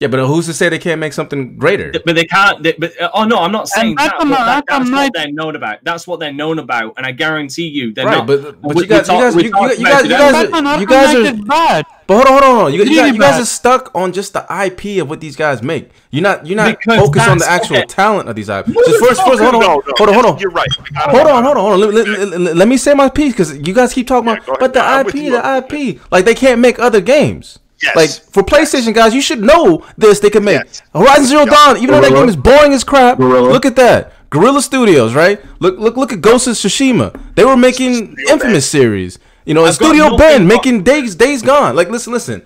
Yeah, 0.00 0.06
but 0.06 0.24
who's 0.26 0.46
to 0.46 0.54
say 0.54 0.68
they 0.68 0.78
can't 0.78 1.00
make 1.00 1.12
something 1.12 1.56
greater? 1.56 1.90
But 2.06 2.14
they 2.14 2.24
can't. 2.24 2.62
They, 2.62 2.70
but 2.78 2.92
uh, 3.00 3.10
oh 3.14 3.24
no, 3.24 3.40
I'm 3.40 3.50
not 3.50 3.66
saying 3.66 3.96
that. 3.96 4.14
Arkham- 4.14 4.30
but 4.30 4.44
that- 4.44 4.64
that's 4.68 4.88
Knight- 4.88 5.04
what 5.06 5.12
they're 5.14 5.32
known 5.32 5.56
about. 5.56 5.78
That's 5.82 6.06
what 6.06 6.20
they're 6.20 6.32
known 6.32 6.60
about, 6.60 6.94
and 6.98 7.04
I 7.04 7.10
guarantee 7.10 7.66
you, 7.66 7.92
they're 7.92 8.06
Right, 8.06 8.18
not. 8.18 8.28
but 8.28 8.62
but 8.62 8.74
we- 8.76 8.82
you 8.82 8.88
guys, 8.88 9.08
we 9.08 9.16
you 9.16 9.20
guys, 9.20 9.32
you, 9.34 9.36
we 9.38 9.42
you, 9.42 9.48
you 9.48 9.52
guys, 9.52 9.78
you 9.78 9.84
guys, 10.10 10.34
are, 10.52 10.80
you 10.80 10.86
guys 10.86 11.14
are. 11.16 11.42
bad. 11.42 11.84
But 12.06 12.14
hold 12.14 12.26
on, 12.28 12.32
hold 12.32 12.44
on, 12.44 12.60
hold. 12.60 12.72
You, 12.74 12.84
you, 12.84 12.94
guys, 12.96 13.12
you 13.12 13.18
guys 13.18 13.42
are 13.42 13.44
stuck 13.44 13.90
on 13.92 14.12
just 14.12 14.34
the 14.34 14.46
IP 14.64 15.02
of 15.02 15.10
what 15.10 15.20
these 15.20 15.34
guys 15.34 15.64
make. 15.64 15.90
You're 16.12 16.22
not, 16.22 16.46
you're 16.46 16.56
not 16.56 16.78
Because 16.78 17.00
focused 17.00 17.28
on 17.28 17.38
the 17.38 17.50
actual 17.50 17.78
okay. 17.78 17.86
talent 17.86 18.28
of 18.28 18.36
these 18.36 18.48
IP. 18.48 18.66
Just 18.66 19.00
first, 19.04 19.20
first, 19.26 19.42
hold 19.42 19.56
on, 19.56 19.60
No, 19.60 19.68
hold 19.68 19.84
no, 19.84 19.90
on, 19.90 19.96
hold 19.96 20.08
on, 20.08 20.14
hold 20.14 20.26
on. 20.26 20.38
You're 20.38 20.50
right. 20.52 20.68
Hold 20.96 21.26
on, 21.26 21.42
hold 21.42 21.56
on, 21.56 21.62
hold 21.64 21.72
on. 21.74 21.92
Let, 21.92 22.06
let- 22.06 22.06
let- 22.30 22.40
let- 22.40 22.56
let 22.56 22.68
me 22.68 22.76
say 22.76 22.94
my 22.94 23.08
piece 23.08 23.32
because 23.32 23.58
you 23.58 23.74
guys 23.74 23.92
keep 23.92 24.06
talking 24.06 24.30
about, 24.30 24.46
but 24.60 24.72
the 24.74 24.78
IP, 25.00 25.12
the 25.32 25.42
IP, 25.58 26.00
like 26.12 26.24
they 26.24 26.36
can't 26.36 26.60
make 26.60 26.78
other 26.78 27.00
games. 27.00 27.58
Yes. 27.82 27.94
Like 27.96 28.10
for 28.32 28.42
PlayStation 28.42 28.92
guys, 28.94 29.14
you 29.14 29.20
should 29.20 29.40
know 29.40 29.84
this. 29.96 30.18
They 30.20 30.30
can 30.30 30.44
make 30.44 30.62
Yes. 30.64 30.82
Horizon 30.92 31.24
Zero 31.26 31.44
Yep. 31.44 31.54
Dawn, 31.54 31.76
even 31.76 31.90
though 31.94 32.00
that 32.00 32.12
game 32.12 32.28
is 32.28 32.36
boring 32.36 32.72
as 32.72 32.82
crap. 32.84 33.18
Guerrilla. 33.18 33.50
Look 33.52 33.64
at 33.66 33.76
that, 33.76 34.12
Guerrilla 34.30 34.60
Studios, 34.62 35.14
right? 35.14 35.40
Look, 35.60 35.78
look, 35.78 35.96
look 35.96 36.12
at 36.12 36.20
Ghost 36.20 36.46
of 36.48 36.54
Tsushima. 36.54 37.18
They 37.36 37.44
were 37.44 37.56
making 37.56 37.94
Studio 38.16 38.32
Infamous 38.34 38.68
series. 38.68 39.18
You 39.44 39.54
know, 39.54 39.64
I've 39.64 39.74
Studio 39.76 40.04
nothing 40.04 40.18
Bend 40.18 40.48
but- 40.48 40.54
making 40.56 40.82
Days 40.82 41.14
Days 41.14 41.42
Gone. 41.42 41.76
Like, 41.76 41.88
listen, 41.88 42.12
listen. 42.12 42.42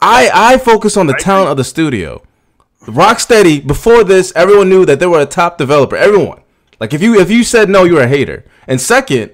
I 0.00 0.30
I 0.34 0.58
focus 0.58 0.96
on 0.96 1.06
the 1.06 1.14
talent 1.14 1.50
of 1.50 1.56
the 1.56 1.64
studio. 1.64 2.22
Rocksteady 2.86 3.64
before 3.64 4.02
this, 4.02 4.32
everyone 4.34 4.68
knew 4.68 4.84
that 4.86 4.98
they 4.98 5.06
were 5.06 5.20
a 5.20 5.26
top 5.26 5.58
developer. 5.58 5.96
Everyone. 5.96 6.40
Like 6.80 6.92
if 6.92 7.00
you 7.00 7.20
if 7.20 7.30
you 7.30 7.44
said 7.44 7.68
no, 7.70 7.84
you 7.84 7.94
were 7.94 8.02
a 8.02 8.08
hater. 8.08 8.44
And 8.66 8.80
second, 8.80 9.30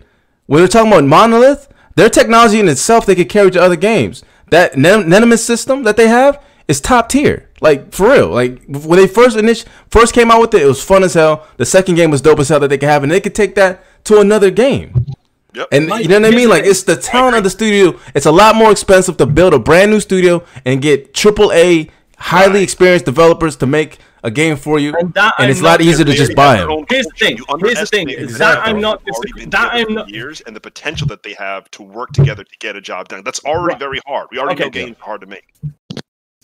when 0.47 0.61
we're 0.61 0.69
talking 0.69 0.93
about 0.93 1.05
Monolith, 1.05 1.69
their 1.95 2.11
technology 2.11 2.61
in 2.61 2.69
itself 2.69 3.07
they 3.07 3.15
could 3.15 3.31
carry 3.31 3.51
to 3.53 3.61
other 3.63 3.77
games. 3.77 4.23
That 4.51 4.77
Nem- 4.77 5.09
Nemesis 5.09 5.45
system 5.45 5.83
that 5.85 5.97
they 5.97 6.09
have 6.09 6.43
is 6.69 6.81
top 6.81 7.09
tier. 7.09 7.49
Like 7.61 7.93
for 7.93 8.11
real. 8.11 8.29
Like 8.29 8.63
when 8.67 8.99
they 8.99 9.07
first 9.07 9.37
init- 9.37 9.67
first 9.91 10.15
came 10.15 10.31
out 10.31 10.41
with 10.41 10.55
it, 10.55 10.63
it 10.63 10.67
was 10.67 10.83
fun 10.83 11.03
as 11.03 11.15
hell. 11.15 11.47
The 11.57 11.67
second 11.67 11.97
game 11.97 12.11
was 12.11 12.21
dope 12.21 12.39
as 12.39 12.49
hell 12.49 12.61
that 12.61 12.69
they 12.69 12.79
could 12.79 12.89
have, 12.89 13.03
and 13.03 13.11
they 13.11 13.21
could 13.21 13.35
take 13.35 13.55
that 13.57 13.85
to 14.05 14.21
another 14.21 14.51
game. 14.51 15.07
Yep. 15.55 15.69
And 15.73 15.89
you 16.01 16.09
know 16.09 16.21
what 16.21 16.33
I 16.33 16.37
mean? 16.37 16.49
Like 16.49 16.65
it's 16.65 16.83
the 16.83 16.95
talent 16.97 17.37
of 17.37 17.43
the 17.43 17.51
studio. 17.51 17.99
It's 18.15 18.27
a 18.27 18.33
lot 18.33 18.55
more 18.55 18.71
expensive 18.71 19.17
to 19.17 19.27
build 19.27 19.55
a 19.55 19.59
brand 19.59 19.91
new 19.91 19.99
studio 19.99 20.45
and 20.65 20.81
get 20.81 21.15
triple 21.15 21.53
A, 21.53 21.91
highly 22.19 22.63
experienced 22.63 23.05
developers 23.05 23.57
to 23.57 23.67
make 23.67 23.99
a 24.25 24.31
game 24.31 24.57
for 24.57 24.79
you. 24.79 24.91
And 24.95 25.03
And, 25.07 25.15
that 25.15 25.35
I'm 25.39 25.49
it's 25.51 25.61
a 25.61 25.65
lot 25.65 25.81
easier 25.81 26.05
to 26.05 26.13
just 26.13 26.35
buy 26.35 26.57
their 26.57 26.67
them. 26.67 26.85
Here's 26.91 27.07
the 27.07 27.13
thing. 27.17 27.37
Here's 27.37 27.81
the 27.81 27.87
thing. 27.87 28.09
underestimate 28.09 28.39
That 28.39 28.59
I'm 28.67 28.81
not 28.81 29.03
they've 29.05 29.15
already 29.15 29.33
disagre- 29.33 29.37
been 29.37 29.51
that 29.51 29.71
I'm 29.73 29.95
not- 29.95 30.09
years 30.09 30.41
and 30.43 30.55
the 30.57 30.61
potential 30.61 31.07
that 31.09 31.23
they 31.23 31.35
have 31.35 31.71
to 31.73 31.83
work 31.83 32.13
together 32.13 32.43
to 32.45 32.57
get 32.59 32.75
a 32.77 32.81
job 32.81 33.09
done. 33.09 33.23
That's 33.25 33.41
already 33.45 33.75
Right. 33.75 33.79
very 33.81 34.01
hard. 34.07 34.29
We 34.33 34.39
already 34.39 34.55
Okay. 34.57 34.65
know 34.65 34.71
games 34.71 34.97
are 35.01 35.05
hard 35.05 35.21
to 35.23 35.27
make. 35.29 35.45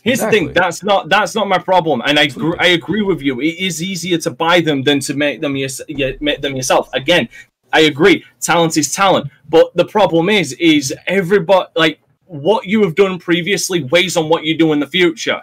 Here's 0.03 0.21
the 0.21 0.31
thing. 0.31 0.53
That's 0.53 0.83
not 0.83 1.09
that's 1.09 1.35
not 1.35 1.49
my 1.49 1.59
problem, 1.59 2.03
and 2.05 2.19
I 2.19 2.27
gr- 2.27 2.57
I 2.61 2.67
agree 2.69 3.01
with 3.03 3.23
you. 3.23 3.41
It 3.41 3.57
is 3.59 3.83
easier 3.83 4.19
to 4.19 4.31
buy 4.31 4.61
them 4.61 4.83
than 4.83 5.01
to 5.01 5.15
make 5.15 5.41
them 5.41 5.57
your, 5.57 5.71
yeah, 5.89 6.11
make 6.21 6.43
them 6.43 6.55
yourself. 6.55 6.91
Again, 6.93 7.27
I 7.73 7.81
agree. 7.81 8.23
Talent 8.41 8.77
is 8.77 8.93
talent, 8.95 9.31
but 9.49 9.75
the 9.75 9.87
problem 9.87 10.29
is 10.29 10.53
is 10.61 10.95
everybody 11.07 11.69
like 11.75 12.01
what 12.27 12.67
you 12.67 12.83
have 12.83 12.95
done 12.95 13.19
previously 13.19 13.83
weighs 13.85 14.17
on 14.19 14.29
what 14.29 14.45
you 14.45 14.57
do 14.59 14.73
in 14.75 14.79
the 14.81 14.87
future. 14.87 15.41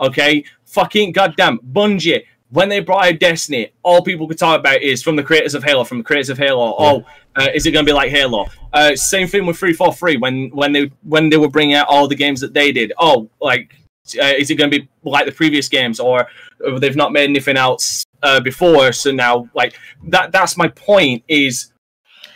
Okay, 0.00 0.44
fucking 0.64 1.12
goddamn 1.12 1.58
Bungie. 1.72 2.24
When 2.50 2.68
they 2.68 2.80
brought 2.80 3.06
out 3.06 3.20
Destiny, 3.20 3.70
all 3.84 4.02
people 4.02 4.26
could 4.26 4.38
talk 4.38 4.58
about 4.58 4.82
is 4.82 5.02
from 5.04 5.14
the 5.14 5.22
creators 5.22 5.54
of 5.54 5.62
Halo, 5.62 5.84
from 5.84 5.98
the 5.98 6.04
creators 6.04 6.30
of 6.30 6.38
Halo. 6.38 6.74
Oh, 6.76 7.04
uh, 7.36 7.48
is 7.54 7.64
it 7.66 7.70
going 7.70 7.84
to 7.84 7.88
be 7.88 7.94
like 7.94 8.10
Halo? 8.10 8.46
Uh, 8.72 8.96
same 8.96 9.28
thing 9.28 9.46
with 9.46 9.56
three 9.56 9.72
four 9.72 9.92
three. 9.92 10.16
When 10.16 10.48
when 10.50 10.72
they 10.72 10.90
when 11.04 11.28
they 11.28 11.36
were 11.36 11.48
bringing 11.48 11.76
out 11.76 11.86
all 11.88 12.08
the 12.08 12.16
games 12.16 12.40
that 12.40 12.54
they 12.54 12.72
did. 12.72 12.92
Oh, 12.98 13.30
like 13.40 13.74
uh, 14.20 14.32
is 14.36 14.50
it 14.50 14.56
going 14.56 14.70
to 14.70 14.80
be 14.80 14.88
like 15.04 15.26
the 15.26 15.32
previous 15.32 15.68
games, 15.68 16.00
or 16.00 16.26
uh, 16.66 16.78
they've 16.78 16.96
not 16.96 17.12
made 17.12 17.30
anything 17.30 17.56
else 17.56 18.04
uh, 18.22 18.40
before? 18.40 18.92
So 18.92 19.12
now, 19.12 19.48
like 19.54 19.78
that 20.08 20.32
that's 20.32 20.56
my 20.56 20.68
point. 20.68 21.22
Is 21.28 21.72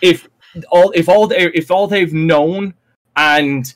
if 0.00 0.28
all 0.70 0.92
if 0.92 1.08
all 1.08 1.26
they 1.26 1.50
if 1.54 1.70
all 1.70 1.88
they've 1.88 2.12
known 2.12 2.74
and 3.16 3.74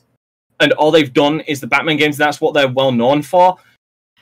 and 0.59 0.71
all 0.73 0.91
they've 0.91 1.13
done 1.13 1.41
is 1.41 1.59
the 1.59 1.67
Batman 1.67 1.97
games, 1.97 2.17
that's 2.17 2.39
what 2.39 2.53
they're 2.53 2.69
well 2.69 2.91
known 2.91 3.21
for. 3.21 3.57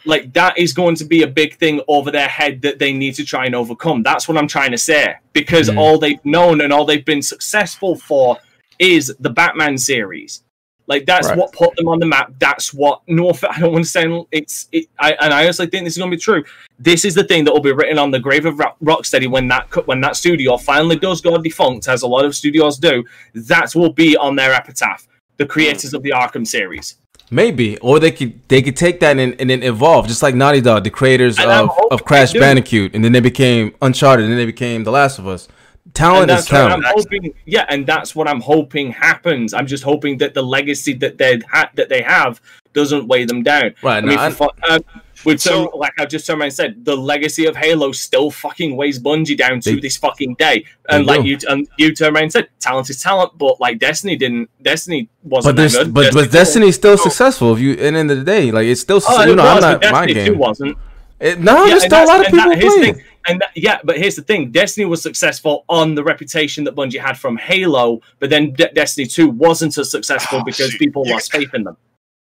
Like 0.05 0.33
that 0.33 0.57
is 0.57 0.73
going 0.73 0.95
to 0.95 1.05
be 1.05 1.23
a 1.23 1.27
big 1.27 1.57
thing 1.57 1.81
over 1.87 2.11
their 2.11 2.27
head 2.29 2.61
that 2.61 2.79
they 2.79 2.93
need 2.93 3.15
to 3.15 3.25
try 3.25 3.45
and 3.45 3.55
overcome. 3.55 4.03
That's 4.03 4.27
what 4.27 4.37
I'm 4.37 4.47
trying 4.47 4.71
to 4.71 4.77
say. 4.77 5.15
Because 5.33 5.69
Mhm. 5.69 5.77
all 5.77 5.97
they've 5.97 6.23
known 6.23 6.61
and 6.61 6.71
all 6.71 6.85
they've 6.85 7.03
been 7.03 7.21
successful 7.21 7.95
for 7.97 8.37
is 8.79 9.13
the 9.19 9.29
Batman 9.29 9.77
series. 9.77 10.43
Like 10.87 11.05
that's 11.05 11.27
Right. 11.27 11.37
what 11.37 11.51
put 11.51 11.75
them 11.75 11.89
on 11.89 11.99
the 11.99 12.05
map. 12.05 12.31
That's 12.39 12.73
what 12.73 13.01
no, 13.07 13.29
I 13.49 13.59
don't 13.59 13.73
want 13.73 13.83
to 13.83 13.91
say 13.91 14.05
it's. 14.31 14.69
It, 14.71 14.85
I 14.97 15.11
and 15.19 15.33
I 15.33 15.43
honestly 15.43 15.67
think 15.67 15.83
this 15.83 15.93
is 15.93 15.97
going 15.97 16.11
to 16.11 16.15
be 16.15 16.21
true. 16.21 16.45
This 16.79 17.03
is 17.03 17.13
the 17.13 17.25
thing 17.25 17.43
that 17.43 17.51
will 17.51 17.59
be 17.59 17.73
written 17.73 17.99
on 17.99 18.11
the 18.11 18.19
grave 18.19 18.45
of 18.45 18.57
Rock- 18.59 18.77
Rocksteady 18.81 19.27
when 19.29 19.49
that 19.49 19.67
when 19.87 19.99
that 20.01 20.15
studio 20.15 20.55
finally 20.55 20.95
does 20.95 21.19
go 21.19 21.37
defunct, 21.37 21.89
as 21.89 22.03
a 22.03 22.07
lot 22.07 22.23
of 22.23 22.33
studios 22.35 22.77
do. 22.77 23.03
That 23.33 23.75
will 23.75 23.91
be 23.91 24.15
on 24.15 24.37
their 24.37 24.53
epitaph. 24.53 25.05
The 25.35 25.45
creators 25.45 25.93
of 25.93 26.01
the 26.03 26.11
Arkham 26.11 26.47
series. 26.47 26.95
Maybe, 27.29 27.77
or 27.79 27.99
they 27.99 28.11
could 28.11 28.39
they 28.47 28.61
could 28.61 28.77
take 28.77 29.01
that 29.01 29.17
and, 29.17 29.35
and 29.39 29.49
then 29.49 29.61
evolve, 29.61 30.07
just 30.07 30.23
like 30.23 30.33
Naughty 30.33 30.61
Dog, 30.61 30.85
the 30.85 30.89
creators 30.89 31.37
And 31.37 31.51
of, 31.51 31.69
of 31.91 32.05
Crash. 32.05 32.31
Bandicoot, 32.31 32.95
and 32.95 33.03
then 33.03 33.11
they 33.11 33.19
became 33.19 33.75
Uncharted, 33.81 34.23
and 34.23 34.31
then 34.31 34.37
they 34.37 34.45
became 34.45 34.85
The 34.85 34.91
Last 34.91 35.19
of 35.19 35.27
Us. 35.27 35.49
Talent 35.93 36.29
is 36.31 36.45
that's 36.47 36.53
I'm 36.53 36.81
talent. 36.81 36.85
hoping. 36.87 37.33
Yeah, 37.45 37.65
and 37.69 37.85
that's 37.85 38.15
what 38.15 38.29
I'm 38.29 38.39
hoping 38.39 38.91
happens. 38.91 39.53
I'm 39.53 39.67
just 39.67 39.83
hoping 39.83 40.17
that 40.19 40.33
the 40.35 40.41
legacy 40.41 40.93
that 40.93 41.17
they 41.17 41.39
ha- 41.51 41.69
that 41.75 41.89
they 41.89 42.01
have 42.01 42.39
doesn't 42.73 43.07
weigh 43.07 43.25
them 43.25 43.43
down. 43.43 43.73
Right, 43.83 43.97
I 43.97 44.01
no, 44.01 44.07
mean, 44.07 44.19
I- 44.19 44.29
for, 44.29 44.49
uh, 44.69 44.79
With 45.25 45.41
So- 45.41 45.69
so, 45.71 45.77
like 45.77 45.93
I've 45.99 46.09
just 46.09 46.27
turned 46.27 46.39
around 46.41 46.47
and 46.47 46.53
said, 46.53 46.85
the 46.85 46.95
legacy 46.95 47.45
of 47.45 47.55
Halo 47.55 47.91
still 47.91 48.29
fucking 48.29 48.75
weighs 48.77 48.99
Bungie 48.99 49.35
down 49.37 49.59
to 49.61 49.75
They- 49.75 49.79
this 49.79 49.97
fucking 49.97 50.35
day. 50.35 50.65
And 50.89 51.05
like 51.05 51.23
you, 51.23 51.37
and 51.49 51.67
you 51.77 51.93
turned 51.95 52.15
around 52.15 52.23
and 52.23 52.31
said, 52.31 52.47
talent 52.59 52.89
is 52.89 53.01
talent, 53.01 53.31
but 53.37 53.59
like 53.59 53.79
Destiny 53.79 54.15
didn't. 54.15 54.49
Destiny 54.61 55.09
wasn't. 55.23 55.55
But 55.57 55.71
good. 55.71 55.93
but 55.93 56.13
but 56.13 56.31
Destiny 56.31 56.67
Destiny's 56.67 56.75
still 56.75 56.93
oh. 56.93 56.95
successful. 56.97 57.53
If 57.53 57.59
you 57.59 57.71
at 57.71 57.77
the 57.77 57.85
end 57.99 58.11
of 58.11 58.17
the 58.17 58.23
day, 58.23 58.51
like 58.51 58.65
it's 58.67 58.81
still 58.81 59.01
Oh, 59.07 59.23
you 59.25 59.31
it 59.33 59.35
know 59.35 59.43
was, 59.43 59.63
I'm 59.63 59.79
not 59.81 59.91
my 59.91 60.05
Destiny 60.05 60.13
2 60.25 60.31
game. 60.31 60.37
wasn't. 60.39 60.77
It, 61.19 61.39
no, 61.39 61.63
Yeah, 61.63 61.69
there's 61.71 61.85
still 61.85 62.03
a 62.03 62.05
lot 62.05 62.19
of 62.19 62.31
and 62.31 62.53
people 62.53 62.77
playing. 62.77 63.03
and 63.27 63.41
that, 63.41 63.49
yeah, 63.55 63.79
but 63.83 63.97
here's 63.97 64.15
the 64.15 64.21
thing: 64.21 64.51
Destiny 64.51 64.85
was 64.85 65.01
successful 65.01 65.65
on 65.67 65.95
the 65.95 66.03
reputation 66.03 66.63
that 66.65 66.75
Bungie 66.75 66.99
had 67.01 67.17
from 67.17 67.37
Halo, 67.37 68.01
but 68.19 68.29
then 68.29 68.53
De- 68.53 68.71
Destiny 68.71 69.07
Two 69.07 69.29
wasn't 69.29 69.75
as 69.79 69.89
successful 69.89 70.39
Oh, 70.41 70.43
because 70.45 70.69
shoot. 70.69 70.77
people 70.79 71.03
You- 71.07 71.13
lost 71.13 71.31
faith 71.31 71.49
in 71.55 71.63
them. 71.63 71.75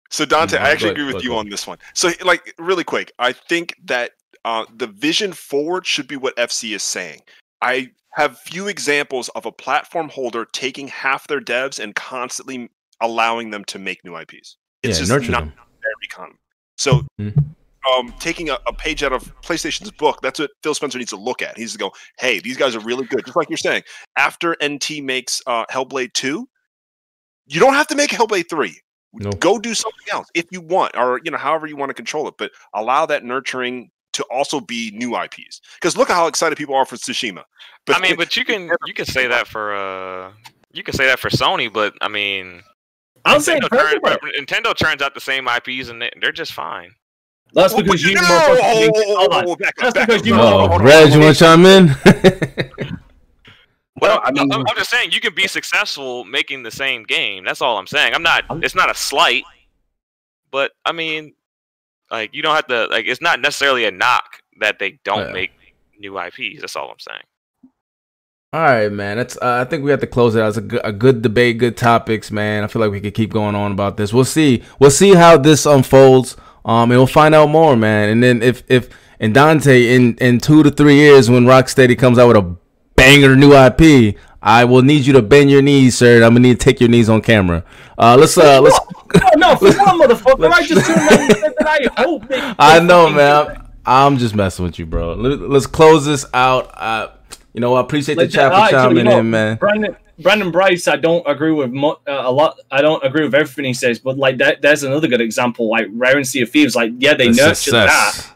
So 0.10 0.24
Dante, 0.26 0.58
Mhm, 0.58 0.62
I 0.62 0.70
actually 0.72 0.90
but- 0.90 0.92
agree 0.94 1.06
with 1.06 1.14
but 1.16 1.24
you 1.24 1.36
on 1.36 1.50
this 1.50 1.66
one. 1.68 1.78
So 1.94 2.12
like 2.24 2.54
really 2.58 2.84
quick, 2.84 3.12
I 3.20 3.32
think 3.34 3.76
that 3.86 4.12
uh, 4.46 4.66
the 4.76 4.88
vision 4.88 5.34
forward 5.34 5.86
should 5.88 6.08
be 6.08 6.16
what 6.18 6.36
FC 6.38 6.76
is 6.76 6.84
saying. 6.84 7.22
I 7.62 7.90
have 8.12 8.38
few 8.40 8.68
examples 8.68 9.28
of 9.30 9.46
a 9.46 9.52
platform 9.52 10.08
holder 10.10 10.46
taking 10.46 10.88
half 10.88 11.28
their 11.28 11.42
devs 11.42 11.80
and 11.84 11.96
constantly 11.96 12.70
allowing 13.02 13.50
them 13.50 13.66
to 13.66 13.80
make 13.80 14.04
new 14.06 14.16
IPs. 14.16 14.58
It's 14.84 15.00
Yeah, 15.00 15.06
just 15.18 15.30
not 15.30 15.40
them. 15.42 15.54
very 15.82 16.08
common. 16.12 16.38
So 16.78 17.06
Mhm. 17.20 17.56
um, 17.92 18.14
taking 18.20 18.50
a, 18.50 18.60
a 18.68 18.74
page 18.74 19.04
out 19.04 19.14
of 19.14 19.24
PlayStation's 19.42 19.92
book, 19.92 20.20
that's 20.22 20.40
what 20.40 20.52
Phil 20.64 20.74
Spencer 20.76 20.98
needs 21.00 21.10
to 21.12 21.18
look 21.18 21.42
at. 21.42 21.56
He 21.58 21.64
needs 21.64 21.74
to 21.74 21.78
go, 21.80 21.92
hey, 22.20 22.40
these 22.40 22.58
guys 22.58 22.76
are 22.76 22.80
really 22.80 23.06
good. 23.06 23.26
Just 23.26 23.36
like 23.36 23.50
you're 23.50 23.58
saying, 23.58 23.84
after 24.18 24.56
NT 24.64 25.02
makes 25.02 25.42
uh, 25.48 25.66
Hellblade 25.72 26.14
2, 26.14 26.48
you 27.48 27.60
don't 27.60 27.74
have 27.74 27.88
to 27.88 27.96
make 27.96 28.12
Hellblade 28.12 28.50
3 28.50 28.80
No. 29.18 29.32
go 29.32 29.58
do 29.60 29.74
something 29.74 30.08
else 30.12 30.28
if 30.34 30.46
you 30.52 30.62
want 30.62 30.96
or 30.98 31.20
you 31.24 31.32
know 31.32 31.38
however 31.38 31.68
you 31.68 31.76
want 31.78 31.90
to 31.90 31.94
control 31.94 32.28
it 32.28 32.34
but 32.38 32.52
allow 32.74 33.06
that 33.06 33.24
nurturing 33.24 33.90
to 34.14 34.24
also 34.32 34.60
be 34.60 34.92
new 34.94 35.16
ips 35.18 35.62
because 35.76 35.96
look 35.98 36.10
at 36.10 36.16
how 36.16 36.28
excited 36.28 36.58
people 36.58 36.76
are 36.76 36.86
for 36.86 36.96
tsushima 36.96 37.44
I 37.88 38.00
mean, 38.00 38.16
but 38.16 38.36
you 38.36 38.44
can 38.46 38.72
you 38.86 38.94
can 38.94 39.06
say 39.06 39.28
that 39.28 39.48
for 39.48 39.76
uh 39.76 40.32
you 40.74 40.84
can 40.84 40.94
say 40.96 41.06
that 41.06 41.20
for 41.20 41.30
Sony, 41.30 41.72
but 41.72 41.94
I 42.02 42.08
mean, 42.10 42.62
I'm 43.24 43.40
saying 43.40 43.62
Nintendo, 43.62 43.70
for 43.70 43.76
turn, 43.78 43.86
everybody. 43.88 44.18
but 44.22 44.32
Nintendo 44.40 44.76
turns 44.76 45.02
out 45.02 45.14
the 45.14 45.22
same 45.22 45.48
IPs 45.48 45.90
and 45.90 46.02
they, 46.02 46.10
they're 46.20 46.32
just 46.34 46.52
fine. 46.54 46.92
That's 47.54 47.74
because 47.74 48.04
you 48.04 48.16
no! 48.16 48.22
motherfuckers 48.22 48.60
Oh, 48.62 48.80
think- 48.82 48.94
oh, 48.98 49.16
hold 49.16 49.34
oh, 49.34 49.38
on. 49.38 49.46
oh, 49.48 49.56
back 49.56 49.74
That's 49.78 49.94
back 49.94 50.08
because 50.08 50.22
up. 50.22 50.28
you 50.28 50.36
Hold 50.36 50.54
on, 50.54 50.62
Oh, 50.64 50.68
hold 50.70 50.82
Reg, 50.82 51.14
you 51.14 51.20
want 51.22 51.38
to 51.38 51.40
chime 51.44 51.66
in? 51.66 52.96
Well, 54.02 54.20
I 54.24 54.32
mean- 54.32 54.52
am 54.52 54.64
just 54.76 54.90
saying 54.90 55.12
you 55.12 55.22
can 55.22 55.34
be 55.34 55.48
successful 55.48 56.26
making 56.26 56.64
the 56.64 56.72
same 56.72 57.04
game. 57.04 57.46
That's 57.46 57.62
all 57.62 57.78
I'm 57.78 57.88
saying. 57.88 58.14
I'm 58.14 58.24
not. 58.24 58.44
It's 58.64 58.76
not 58.76 58.92
a 58.92 58.94
slight, 58.96 59.44
but 60.52 60.72
I 60.86 60.92
mean, 60.92 61.34
like 62.12 62.34
you 62.36 62.42
don't 62.42 62.56
have 62.56 62.68
to. 62.68 62.88
Like 62.88 63.06
it's 63.08 63.22
not 63.22 63.40
necessarily 63.40 63.86
a 63.86 63.92
knock 63.92 64.40
that 64.60 64.80
they 64.80 65.00
don't 65.06 65.28
Yeah. 65.28 65.34
make 65.34 65.52
new 65.98 66.18
IPs. 66.20 66.62
That's 66.62 66.76
all 66.76 66.90
I'm 66.92 67.00
saying. 67.00 67.24
All 68.54 68.62
right, 68.62 68.92
man. 68.92 69.18
That's. 69.18 69.38
Uh, 69.38 69.64
I 69.66 69.70
think 69.70 69.84
we 69.84 69.92
have 69.92 70.00
to 70.02 70.08
close 70.08 70.36
it 70.36 70.42
out. 70.42 70.50
It's 70.50 70.58
a 70.58 70.62
good, 70.62 70.82
a 70.84 70.92
good 70.94 71.22
debate, 71.22 71.58
good 71.58 71.76
topics, 71.76 72.32
man. 72.32 72.64
I 72.64 72.68
feel 72.68 72.82
like 72.82 72.92
we 72.92 73.02
could 73.02 73.14
keep 73.14 73.32
going 73.32 73.56
on 73.56 73.72
about 73.72 73.98
this. 73.98 74.14
We'll 74.14 74.24
see. 74.26 74.64
We'll 74.80 74.92
see 74.92 75.14
how 75.14 75.38
this 75.38 75.66
unfolds. 75.66 76.38
Um, 76.64 76.90
and 76.92 77.00
we'll 77.00 77.08
find 77.08 77.36
out 77.36 77.50
more, 77.50 77.76
man. 77.76 78.10
And 78.10 78.24
then 78.24 78.42
if 78.42 78.64
if 78.70 78.90
and 79.20 79.34
Dante 79.34 79.94
in 79.96 80.16
in 80.18 80.40
two 80.40 80.64
to 80.64 80.72
three 80.72 80.96
years 80.96 81.30
when 81.30 81.46
Rocksteady 81.46 81.98
comes 81.98 82.18
out 82.18 82.28
with 82.30 82.38
a 82.38 82.56
banger 83.06 83.36
new 83.36 83.54
IP, 83.54 84.18
I 84.42 84.66
will 84.66 84.82
need 84.82 85.06
you 85.06 85.14
to 85.14 85.22
bend 85.22 85.50
your 85.50 85.62
knees, 85.62 85.98
sir. 85.98 86.18
I'm 86.24 86.32
gonna 86.32 86.40
need 86.42 86.60
to 86.60 86.64
take 86.64 86.80
your 86.80 86.90
knees 86.90 87.10
on 87.10 87.22
camera. 87.22 87.64
Uh, 87.98 88.18
let's 88.20 88.38
uh, 88.38 88.62
let's. 88.62 88.80
No, 89.38 89.56
for 89.56 89.66
one 89.68 90.02
motherfucker, 90.02 90.52
I 90.54 90.66
just 90.66 90.88
that 90.88 91.90
I 91.98 92.02
hope. 92.02 92.24
I 92.60 92.80
know, 92.80 93.10
man. 93.10 93.58
I'm, 93.86 94.14
I'm 94.14 94.18
just 94.18 94.36
messing 94.36 94.66
with 94.66 94.80
you, 94.80 94.86
bro. 94.86 95.14
Let, 95.14 95.40
let's 95.40 95.68
close 95.68 96.06
this 96.06 96.26
out. 96.34 96.72
Uh, 96.74 97.12
you 97.54 97.62
know, 97.62 97.76
I 97.76 97.82
appreciate 97.82 98.16
the 98.16 98.28
chat 98.28 98.52
for 98.52 98.72
chiming 98.72 99.08
in, 99.08 99.30
man. 99.30 99.58
Brandon, 99.58 99.96
Brandon 100.20 100.52
Bryce, 100.52 100.88
I 100.88 100.98
don't 100.98 101.28
agree 101.28 101.52
with 101.52 101.72
mo- 101.72 102.00
uh, 102.08 102.24
a 102.26 102.32
lot. 102.32 102.60
I 102.72 102.82
don't 102.82 103.04
agree 103.04 103.24
with 103.24 103.36
everything 103.36 103.66
he 103.66 103.74
says, 103.74 104.00
but 104.00 104.18
like 104.18 104.38
that, 104.40 104.62
there's 104.62 104.84
another 104.84 105.08
good 105.08 105.22
example. 105.22 105.70
Like 105.70 105.88
Rare 105.92 106.18
and 106.18 106.28
Sea 106.28 106.42
of 106.42 106.50
Thieves, 106.50 106.76
like 106.76 106.92
yeah, 106.98 107.14
they 107.14 107.30
The 107.30 107.38
nurtured 107.38 107.58
success. 107.58 108.28
That 108.28 108.35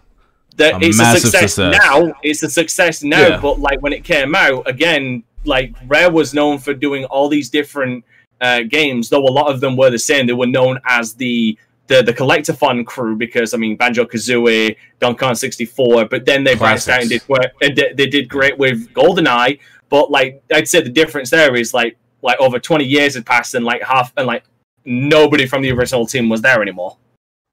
A 0.59 0.77
it's 0.81 0.99
a 0.99 1.05
success, 1.19 1.53
success. 1.53 1.79
now. 1.83 2.13
It's 2.23 2.43
a 2.43 2.49
success 2.49 3.03
now, 3.03 3.27
Yeah. 3.27 3.39
but 3.41 3.59
like 3.59 3.81
when 3.81 3.93
it 3.93 4.03
came 4.03 4.35
out, 4.35 4.67
again, 4.67 5.23
like 5.45 5.73
Rare 5.87 6.11
was 6.11 6.33
known 6.33 6.57
for 6.59 6.73
doing 6.73 7.05
all 7.05 7.29
these 7.29 7.49
different 7.49 8.03
uh, 8.41 8.61
games, 8.63 9.09
though 9.09 9.23
a 9.23 9.31
lot 9.31 9.49
of 9.51 9.59
them 9.61 9.75
were 9.77 9.89
the 9.89 9.99
same. 9.99 10.27
They 10.27 10.33
were 10.33 10.47
known 10.47 10.79
as 10.85 11.13
the 11.13 11.57
the 11.87 12.03
the 12.03 12.13
collector 12.13 12.53
fun 12.53 12.85
crew 12.85 13.15
because 13.15 13.53
I 13.53 13.57
mean 13.57 13.75
Banjo 13.75 14.05
Kazooie, 14.05 14.75
Donkey 14.99 15.17
Kong 15.19 15.33
64, 15.35 16.05
but 16.05 16.25
then 16.25 16.43
they 16.43 16.55
branched 16.55 16.87
out 16.89 17.01
and 17.01 17.09
did 17.09 17.23
Classics. 17.25 17.27
where- 17.61 17.67
and 17.69 17.75
they, 17.77 17.93
they 17.93 18.07
did 18.07 18.29
great 18.29 18.57
with 18.57 18.93
GoldenEye. 18.93 19.59
But 19.89 20.11
like 20.11 20.43
I'd 20.53 20.67
say 20.67 20.81
the 20.81 20.89
difference 20.89 21.29
there 21.31 21.55
is 21.55 21.73
like 21.73 21.97
like 22.21 22.39
over 22.39 22.59
20 22.59 22.83
years 22.85 23.15
had 23.15 23.25
passed 23.25 23.55
and 23.55 23.65
like 23.65 23.81
half 23.81 24.13
and 24.17 24.27
like 24.27 24.43
nobody 24.85 25.45
from 25.47 25.61
the 25.61 25.71
original 25.71 26.05
team 26.05 26.29
was 26.29 26.41
there 26.41 26.61
anymore. 26.61 26.97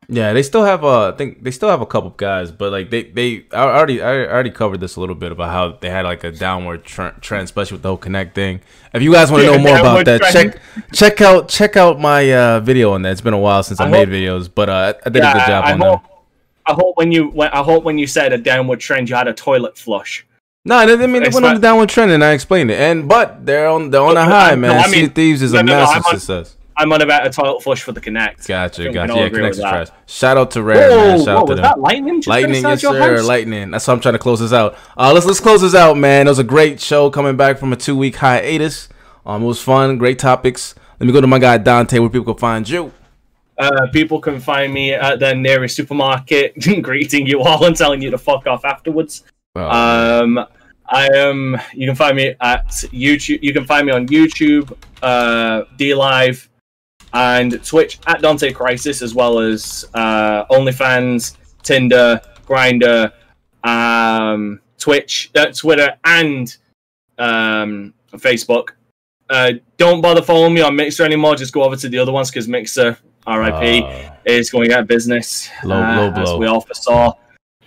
Yeah, 0.09 0.33
they 0.33 0.45
still 0.45 0.65
have 0.65 0.85
uh, 0.85 1.09
I 1.09 1.17
think 1.17 1.43
they 1.43 1.51
still 1.51 1.69
have 1.69 1.81
a 1.81 1.87
couple 1.87 2.11
guys, 2.11 2.53
but 2.53 2.71
like 2.71 2.91
they 2.91 3.05
they 3.05 3.47
I 3.53 3.63
already 3.63 4.01
I 4.01 4.25
already 4.27 4.51
covered 4.51 4.79
this 4.79 4.95
a 4.95 5.01
little 5.01 5.17
bit 5.17 5.33
about 5.33 5.51
how 5.51 5.79
they 5.81 5.91
had 5.91 6.05
like 6.05 6.23
a 6.23 6.31
downward 6.31 6.85
tre- 6.85 7.11
trend, 7.21 7.45
especially 7.45 7.75
with 7.77 7.83
the 7.83 7.89
whole 7.89 7.99
Kinect 7.99 8.33
thing. 8.33 8.61
If 8.95 9.03
you 9.03 9.13
guys 9.13 9.33
want 9.33 9.45
to 9.45 9.51
know 9.51 9.59
more 9.59 9.77
about 9.79 10.05
that, 10.05 10.21
trend. 10.21 10.53
check 10.53 10.63
check 10.93 11.21
out 11.21 11.49
check 11.49 11.77
out 11.77 11.99
my 11.99 12.33
uh, 12.33 12.61
video 12.61 12.93
on 12.93 13.03
that. 13.03 13.11
It's 13.13 13.21
been 13.21 13.35
a 13.35 13.39
while 13.39 13.65
since 13.65 13.81
I, 13.81 13.87
I 13.87 13.91
made 13.91 14.09
hope- 14.09 14.15
videos, 14.15 14.49
but 14.55 14.69
uh, 14.69 14.95
I 15.05 15.11
did 15.11 15.25
a 15.25 15.33
good 15.33 15.47
job 15.47 15.65
I, 15.65 15.73
on 15.73 15.81
hope, 15.81 16.03
that. 16.03 16.11
I 16.67 16.73
hope 16.75 16.97
when 16.97 17.11
you 17.11 17.29
when 17.31 17.49
I 17.49 17.65
hope 17.65 17.83
when 17.83 17.99
you 17.99 18.07
said 18.07 18.33
a 18.33 18.39
downward 18.39 18.79
trend, 18.79 19.09
you 19.09 19.17
had 19.17 19.27
a 19.27 19.35
toilet 19.35 19.77
flush. 19.77 20.25
No, 20.65 20.77
I 20.77 20.87
didn't 20.87 21.11
mean 21.11 21.23
they 21.25 21.31
went 21.31 21.47
on 21.47 21.55
the 21.55 21.61
downward 21.61 21.89
trend, 21.89 22.13
and 22.13 22.23
I 22.25 22.31
explained 22.33 22.71
it. 22.71 22.79
And 22.79 23.09
but 23.09 23.45
they're 23.45 23.69
on 23.69 23.91
they're 23.91 24.03
on 24.03 24.17
a 24.17 24.25
high, 24.25 24.51
no, 24.51 24.57
man. 24.57 24.71
I 24.79 24.83
sea 24.85 24.97
mean- 24.97 25.07
of 25.07 25.15
Thieves 25.17 25.43
is 25.43 25.53
no, 25.53 25.59
a 25.59 25.63
no, 25.65 25.73
no, 25.73 25.85
massive 25.85 26.05
success. 26.21 26.57
I'm 26.79 26.93
on 26.93 27.01
about 27.01 27.27
a 27.27 27.31
toilet 27.31 27.63
flush 27.63 27.83
for 27.83 27.93
the 27.93 28.01
Kinect. 28.01 28.47
Gotcha, 28.47 28.93
gotcha. 28.93 29.15
Yeah, 29.15 29.29
Kinect's 29.31 29.59
trash. 29.59 29.89
Shout 30.07 30.37
out 30.37 30.51
to 30.53 30.63
Rare, 30.63 30.91
Whoa, 30.91 30.97
man. 30.97 31.19
Shout 31.19 31.27
whoa, 31.27 31.33
out 31.33 31.47
to 31.47 31.53
was 31.53 31.57
them. 31.57 31.63
that 31.63 31.81
lightning 31.81 32.17
just 32.21 32.29
Lightning, 32.29 32.63
yes, 32.63 32.83
your 32.83 32.93
sir. 32.93 33.17
house? 33.17 33.25
Lightning. 33.25 33.71
That's 33.71 33.87
why 33.87 33.95
I'm 33.95 34.01
trying 34.01 34.15
to 34.15 34.19
close 34.19 34.41
this 34.41 34.53
out. 34.53 34.77
Uh, 34.97 35.13
let's 35.13 35.25
let's 35.25 35.41
close 35.41 35.63
this 35.63 35.75
out, 35.75 35.97
man. 35.97 36.27
It 36.27 36.31
was 36.31 36.39
a 36.39 36.45
great 36.45 36.81
show 36.81 37.11
coming 37.11 37.37
back 37.37 37.59
from 37.59 37.73
a 37.73 37.77
two 37.77 37.97
week 37.97 38.17
hiatus. 38.17 38.89
Um, 39.25 39.43
it 39.43 39.47
was 39.47 39.61
fun, 39.61 39.97
great 39.99 40.19
topics. 40.19 40.75
Let 41.01 41.07
me 41.07 41.13
go 41.13 41.21
to 41.21 41.27
my 41.27 41.39
guy 41.39 41.59
Dante, 41.59 41.99
where 41.99 42.11
people 42.11 42.35
can 42.35 42.41
find 42.41 42.69
you. 42.69 42.93
Uh, 43.59 43.87
people 43.91 44.21
can 44.21 44.39
find 44.39 44.73
me 44.73 44.93
at 44.93 45.19
the 45.19 45.35
nearest 45.35 45.77
supermarket, 45.77 46.55
greeting 46.83 47.27
you 47.27 47.41
all 47.41 47.65
and 47.65 47.75
telling 47.75 48.03
you 48.03 48.11
to 48.11 48.19
fuck 48.19 48.47
off 48.47 48.65
afterwards. 48.65 49.25
Um, 49.55 50.39
I 50.89 51.09
am. 51.15 51.57
You 51.73 51.87
can 51.87 51.97
find 51.97 52.17
me 52.17 52.35
at 52.41 52.67
YouTube. 52.69 53.43
You 53.43 53.53
can 53.53 53.65
find 53.65 53.87
me 53.87 53.93
on 53.93 54.07
YouTube, 54.07 54.77
uh, 55.03 55.63
D 55.77 55.95
Live, 55.95 56.49
and 57.17 57.65
Twitch 57.65 57.99
at 58.07 58.21
Dante 58.21 58.53
Crisis, 58.53 59.01
as 59.01 59.15
well 59.15 59.39
as 59.39 59.87
uh, 59.95 60.45
OnlyFans, 60.47 61.37
Tinder, 61.63 62.21
Grindr, 62.47 63.11
um, 63.65 64.61
Twitch, 64.79 65.31
uh, 65.35 65.47
Twitter, 65.47 65.97
and 66.05 66.55
um, 67.19 67.95
Facebook. 68.13 68.71
Uh, 69.31 69.53
don't 69.79 70.03
bother 70.03 70.21
following 70.21 70.53
me 70.53 70.61
on 70.61 70.77
Mixer 70.77 71.05
anymore. 71.05 71.37
Just 71.37 71.55
go 71.55 71.63
over 71.63 71.75
to 71.77 71.89
the 71.89 71.99
other 71.99 72.13
ones 72.13 72.31
because 72.31 72.47
Mixer, 72.49 72.99
RIP, 73.27 73.85
uh, 73.85 74.11
is 74.27 74.51
going 74.51 74.71
out 74.73 74.81
of 74.81 74.87
business. 74.87 75.49
Low- 75.65 75.83
uh, 75.83 75.97
low 75.97 76.09
As 76.11 76.29
blow. 76.29 76.39
we 76.39 76.47
all 76.47 76.61
foresaw. 76.61 77.15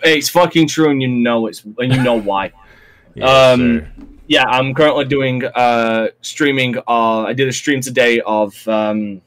It's 0.04 0.30
fucking 0.30 0.68
true, 0.68 0.92
and 0.92 1.02
you 1.02 1.08
know 1.08 1.48
it's, 1.48 1.64
and 1.64 1.92
you 1.92 2.04
know 2.04 2.22
why. 2.22 2.54
yes, 3.16 3.28
um, 3.28 3.80
sir. 3.80 3.92
yeah, 4.28 4.46
I'm 4.46 4.76
currently 4.76 5.06
doing 5.06 5.44
uh 5.44 6.10
streaming. 6.22 6.78
Uh, 6.88 7.24
I 7.24 7.34
did 7.34 7.48
a 7.48 7.52
stream 7.52 7.82
today 7.82 8.22
of 8.22 8.56
um, 8.68 9.22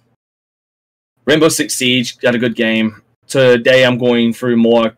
Rainbow 1.25 1.49
Six 1.49 1.75
Siege. 1.75 2.19
Got 2.19 2.35
a 2.35 2.39
good 2.39 2.57
game. 2.57 3.03
Today 3.27 3.85
I'm 3.85 3.99
going 3.99 4.33
through 4.33 4.57
more 4.57 4.97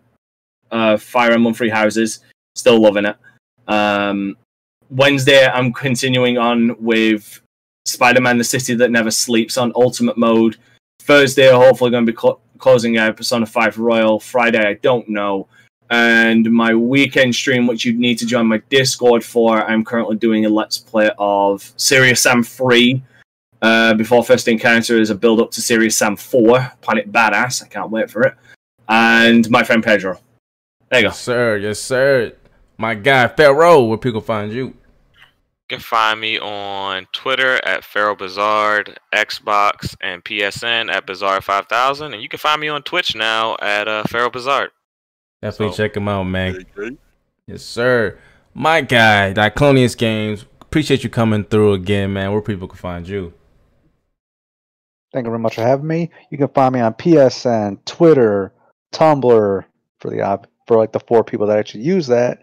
uh, 0.71 0.97
Fire 0.97 1.33
Emblem 1.33 1.55
Three 1.55 1.71
Houses. 1.71 2.21
Still 2.55 2.81
loving 2.81 3.05
it. 3.05 3.17
Um, 3.69 4.37
Wednesday 4.91 5.47
I'm 5.47 5.73
continuing 5.73 6.39
on 6.39 6.77
with 6.83 7.41
Spider-Man: 7.87 8.39
The 8.39 8.45
City 8.45 8.75
That 8.75 8.91
Never 8.91 9.11
Sleeps 9.11 9.57
on 9.59 9.73
Ultimate 9.75 10.17
Mode. 10.17 10.57
Thursday, 11.01 11.51
hopefully, 11.51 11.91
going 11.91 12.07
to 12.07 12.13
be 12.13 12.19
cl- 12.19 12.41
closing 12.59 12.97
out 12.97 13.17
Persona 13.17 13.45
5 13.45 13.79
Royal. 13.79 14.19
Friday, 14.19 14.67
I 14.67 14.75
don't 14.75 15.09
know 15.09 15.49
and 15.91 16.51
my 16.51 16.75
weekend 16.75 17.35
stream, 17.35 17.67
which 17.67 17.85
you'd 17.85 17.99
need 17.99 18.19
to 18.19 18.27
join 18.27 18.47
my 18.47 18.59
Discord 18.69 19.25
for. 19.25 19.63
I'm 19.63 19.85
currently 19.85 20.17
doing 20.17 20.47
a 20.47 20.49
let's 20.49 20.79
play 20.79 21.11
of 21.19 21.73
Serious 21.77 22.23
Sam 22.23 22.43
3. 22.43 23.03
Uh, 23.65 23.95
before 23.95 24.23
First 24.23 24.47
Encounter 24.47 24.99
is 25.01 25.09
a 25.09 25.15
build 25.15 25.41
up 25.41 25.51
to 25.53 25.63
Serious 25.63 25.97
Sam 25.97 26.17
4, 26.17 26.73
Planet 26.83 27.11
Badass. 27.11 27.63
I 27.65 27.69
can't 27.69 27.91
wait 27.91 28.11
for 28.11 28.23
it. 28.25 28.35
And 28.91 29.49
my 29.49 29.63
friend 29.65 29.83
Pedro. 29.83 30.21
There 30.91 31.01
you 31.01 31.05
go. 31.05 31.09
Yes, 31.09 31.19
sir. 31.21 31.57
Yes, 31.57 31.81
sir. 31.81 32.35
My 32.77 32.95
guy 32.95 33.27
Pharaoh, 33.29 33.85
where 33.85 33.97
people 33.97 34.21
find 34.21 34.53
you. 34.53 34.67
You 34.67 34.75
can 35.71 35.81
find 35.81 36.21
me 36.21 36.39
on 36.39 37.07
Twitter 37.13 37.55
at 37.65 37.85
Pharaoh 37.85 38.15
Bizarre, 38.15 38.85
Xbox 39.15 39.97
and 40.03 40.23
PSN 40.23 40.93
at 40.93 41.07
Bizarre5000, 41.07 42.13
and 42.13 42.21
you 42.23 42.29
can 42.29 42.39
find 42.39 42.61
me 42.61 42.69
on 42.69 42.83
Twitch 42.83 43.17
now 43.17 43.57
at 43.63 43.89
uh, 43.89 44.03
Pharaoh 44.05 44.29
Bizarre. 44.29 44.73
Definitely 45.41 45.73
So- 45.75 45.77
check 45.85 45.97
him 45.97 46.07
out, 46.09 46.25
man. 46.25 46.67
Yes, 47.47 47.63
sir. 47.63 48.19
My 48.53 48.83
guy, 48.83 49.33
Diclonius 49.33 49.97
Games. 49.97 50.45
Appreciate 50.61 51.03
you 51.03 51.09
coming 51.09 51.45
through 51.45 51.73
again, 51.73 52.13
man. 52.13 52.31
Where 52.31 52.43
people 52.43 52.69
can 52.69 52.77
find 52.77 53.09
you. 53.09 53.33
Thank 55.15 55.27
you 55.27 55.31
very 55.31 55.39
much 55.39 55.55
for 55.55 55.63
having 55.63 55.87
me. 55.87 56.11
You 56.31 56.39
can 56.39 56.49
find 56.49 56.75
me 56.75 56.81
on 56.81 56.93
PSN, 56.95 57.85
Twitter, 57.85 58.53
Tumblr 58.93 59.65
for 60.01 60.11
the 60.11 60.41
for 60.67 60.77
like 60.77 60.91
the 60.91 60.99
four 60.99 61.23
people 61.23 61.47
that 61.47 61.57
actually 61.57 61.85
use 61.85 62.09
that, 62.09 62.43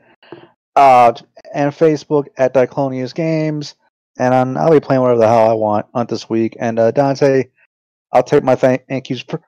uh, 0.78 1.12
and 1.54 1.74
Facebook 1.74 2.28
at 2.38 2.54
Diclonius 2.54 3.14
Games. 3.14 3.76
And 4.18 4.34
on, 4.34 4.56
I'll 4.56 4.72
be 4.72 4.80
playing 4.80 5.02
whatever 5.02 5.20
the 5.20 5.28
hell 5.28 5.50
I 5.50 5.54
want 5.54 5.86
on 5.94 6.06
this 6.08 6.30
week. 6.30 6.56
And 6.62 6.80
uh, 6.80 6.92
Dante, 6.92 7.50
I'll 8.14 8.24
take 8.24 8.42
my 8.42 8.56
thank 8.56 9.10
yous 9.10 9.22
for, 9.22 9.42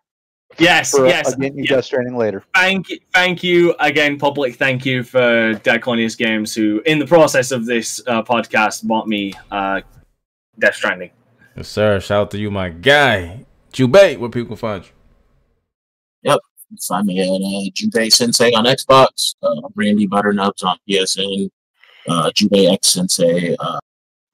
Yes, 0.60 0.91
for 0.91 1.06
uh, 1.06 1.08
yes. 1.08 1.34
getting 1.36 1.60
you 1.60 1.64
yeah. 1.64 1.78
Death 1.78 1.86
Stranding 1.86 2.18
later. 2.18 2.44
Thank 2.54 2.90
you, 2.90 3.00
thank 3.14 3.41
you 3.41 3.74
again, 3.80 4.20
public. 4.20 4.56
Thank 4.56 4.86
you 4.86 5.02
for 5.02 5.54
Diclonius 5.64 6.18
Games, 6.18 6.54
who, 6.54 6.82
in 6.86 7.00
the 7.00 7.08
process 7.08 7.52
of 7.52 7.66
this 7.66 8.02
uh, 8.06 8.22
podcast, 8.22 8.86
bought 8.86 9.08
me 9.08 9.32
uh, 9.50 9.80
Death 10.60 10.76
Stranding. 10.76 11.12
Yes, 11.56 11.68
sir. 11.70 12.00
Shout 12.00 12.22
out 12.22 12.32
to 12.32 12.38
you, 12.38 12.50
my 12.52 12.70
guy. 12.70 13.46
Jubei, 13.72 14.18
where 14.18 14.30
people 14.30 14.50
can 14.50 14.56
find 14.58 14.84
you. 14.84 14.92
Yep. 16.24 16.40
Find 16.88 17.06
me 17.06 17.20
at 17.22 17.28
uh, 17.28 17.70
Jubei 17.76 18.12
Sensei 18.12 18.52
on 18.54 18.66
Xbox, 18.66 19.36
uh, 19.44 19.62
Randy 19.76 20.08
Butternubs 20.08 20.64
on 20.64 20.78
PSN, 20.90 21.50
uh, 22.10 22.32
Jubei 22.32 22.72
X 22.72 22.88
Sensei 22.94 23.56
uh, 23.60 23.80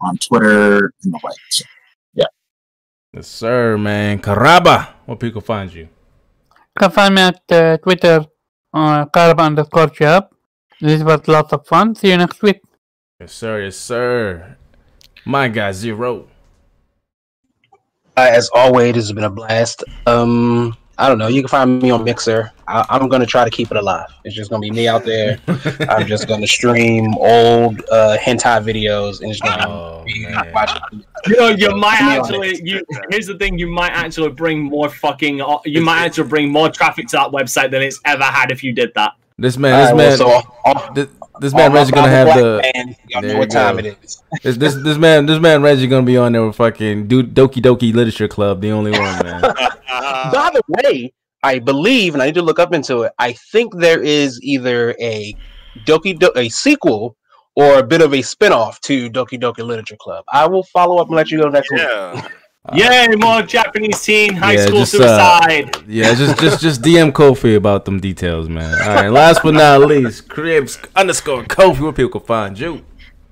on 0.02 0.18
Twitter, 0.18 0.94
and 1.04 1.14
the 1.14 1.20
like. 1.24 1.36
So, 1.50 1.66
Yes, 3.12 3.28
sir, 3.28 3.76
man. 3.76 4.20
Karaba, 4.20 4.94
where 5.08 5.18
people 5.18 5.41
find 5.41 5.74
you. 5.74 5.90
can 6.78 6.91
find 6.91 7.16
me 7.16 7.22
at 7.24 7.41
uh, 7.52 7.78
Twitter, 7.78 8.24
uh, 8.72 9.06
carb 9.08 9.40
underscore 9.40 9.90
chub. 9.90 10.30
This 10.80 11.02
was 11.02 11.28
lots 11.28 11.52
of 11.52 11.66
fun. 11.66 11.96
See 11.96 12.10
you 12.10 12.18
next 12.18 12.40
week. 12.44 12.62
Yes, 13.20 13.34
sir. 13.34 13.64
Yes, 13.64 13.78
sir. 13.78 14.58
My 15.26 15.48
guy, 15.48 15.72
Zero. 15.72 16.28
Uh, 18.20 18.30
as 18.32 18.50
always, 18.54 18.98
it's 18.98 19.14
been 19.14 19.24
a 19.24 19.30
blast. 19.30 19.82
Um, 20.06 20.76
I 20.98 21.08
don't 21.08 21.18
know. 21.18 21.28
You 21.30 21.41
can 21.41 21.48
find 21.48 21.82
me 21.82 21.90
on 21.90 22.04
Mixer. 22.04 22.52
I, 22.68 22.86
I'm 22.90 23.08
gonna 23.08 23.26
try 23.26 23.46
to 23.46 23.50
keep 23.50 23.72
it 23.72 23.78
alive. 23.78 24.10
It's 24.26 24.36
just 24.36 24.50
gonna 24.50 24.60
be 24.60 24.72
me 24.72 24.90
out 24.90 25.06
there. 25.06 25.40
I'm 25.90 26.06
just 26.06 26.28
gonna 26.28 26.46
stream 26.46 27.14
old 27.16 27.80
uh, 27.90 28.18
hentai 28.20 28.62
videos 28.62 29.22
and 29.22 29.32
it's 29.32 29.40
gonna 29.40 29.66
Oh, 29.70 30.04
be 30.06 30.26
man. 30.26 30.52
watching. 30.52 31.06
You 31.28 31.36
know, 31.38 31.48
you 31.48 31.74
might 31.78 32.02
actually. 32.02 32.60
You 32.62 32.84
here's 33.10 33.28
the 33.28 33.38
thing: 33.38 33.58
you 33.58 33.68
might 33.68 33.94
actually 33.94 34.32
bring 34.32 34.64
more 34.64 34.90
fucking. 34.90 35.41
You 35.64 35.82
might 35.82 36.02
actually 36.08 36.28
bring 36.28 36.52
more 36.52 36.70
traffic 36.70 37.08
to 37.08 37.16
that 37.16 37.32
website 37.32 37.72
than 37.72 37.82
it's 37.82 38.02
ever 38.04 38.26
had 38.26 38.52
if 38.52 38.66
you 38.66 38.74
did 38.74 38.91
that. 38.96 39.14
This 39.38 39.56
man, 39.58 39.80
this 39.80 39.91
Alright, 39.91 40.20
man, 40.20 40.28
well, 40.28 40.41
so 40.44 40.56
all, 40.66 40.94
this, 40.94 41.08
this 41.40 41.53
man 41.53 41.72
my 41.72 41.80
Reggie 41.80 41.91
gonna 41.91 42.10
have 42.10 42.38
the 42.38 42.72
man, 42.76 42.95
y'all 43.07 43.22
know 43.22 43.38
what 43.40 43.49
time 43.49 43.76
go. 43.76 43.80
it 43.80 43.98
is. 44.03 44.24
this, 44.44 44.57
this 44.57 44.76
this 44.84 44.98
man 44.98 45.26
this 45.26 45.40
man 45.40 45.61
Reggie 45.61 45.88
gonna 45.88 46.06
be 46.06 46.18
on 46.18 46.32
there 46.32 46.45
with 46.45 46.56
fucking 46.56 47.07
Do- 47.07 47.24
Doki 47.24 47.61
Doki 47.61 47.94
Literature 47.94 48.28
Club, 48.28 48.61
the 48.61 48.72
only 48.72 48.91
one, 48.91 49.24
man. 49.24 49.41
By 50.32 50.52
the 50.53 50.61
way, 50.68 51.14
I 51.44 51.60
believe, 51.60 52.14
and 52.14 52.22
I 52.22 52.28
need 52.28 52.36
to 52.36 52.41
look 52.41 52.60
up 52.60 52.74
into 52.74 53.03
it. 53.03 53.14
I 53.18 53.34
think 53.34 53.76
there 53.78 54.02
is 54.02 54.40
either 54.41 54.95
a 54.99 55.36
Doki 55.86 56.18
Do- 56.18 56.32
a 56.36 56.49
sequel 56.49 57.16
or 57.56 57.80
a 57.80 57.84
bit 57.84 58.02
of 58.02 58.14
a 58.14 58.22
spin-off 58.22 58.80
to 58.82 59.10
Doki 59.10 59.40
Doki 59.41 59.66
Literature 59.66 59.98
Club. 59.99 60.24
I 60.32 60.48
will 60.48 60.64
follow 60.64 61.02
up 61.02 61.07
and 61.07 61.16
let 61.16 61.32
you 61.32 61.40
know 61.40 61.49
next 61.49 61.72
week. 61.72 61.82
Yeah. 62.74 63.08
Yay, 63.08 63.16
more 63.16 63.41
Japanese 63.41 64.02
teen 64.04 64.34
high 64.36 64.54
Yeah, 64.54 64.66
school 64.66 64.80
just, 64.80 64.96
uh, 64.96 65.40
suicide. 65.41 65.84
yeah, 65.88 66.14
just 66.14 66.40
just 66.40 66.62
just 66.62 66.82
DM 66.88 67.12
Kofi 67.12 67.56
about 67.56 67.86
them 67.86 68.00
details, 68.00 68.48
man. 68.50 68.74
All 68.82 68.96
right, 68.96 69.10
last 69.10 69.41
but 69.44 69.54
not 69.54 69.82
least, 69.82 70.28
Cribs 70.30 70.80
underscore 70.96 71.44
Kofi, 71.44 71.80
where 71.82 71.91
people 71.94 72.20
can 72.20 72.28
find 72.28 72.60
you. 72.60 72.86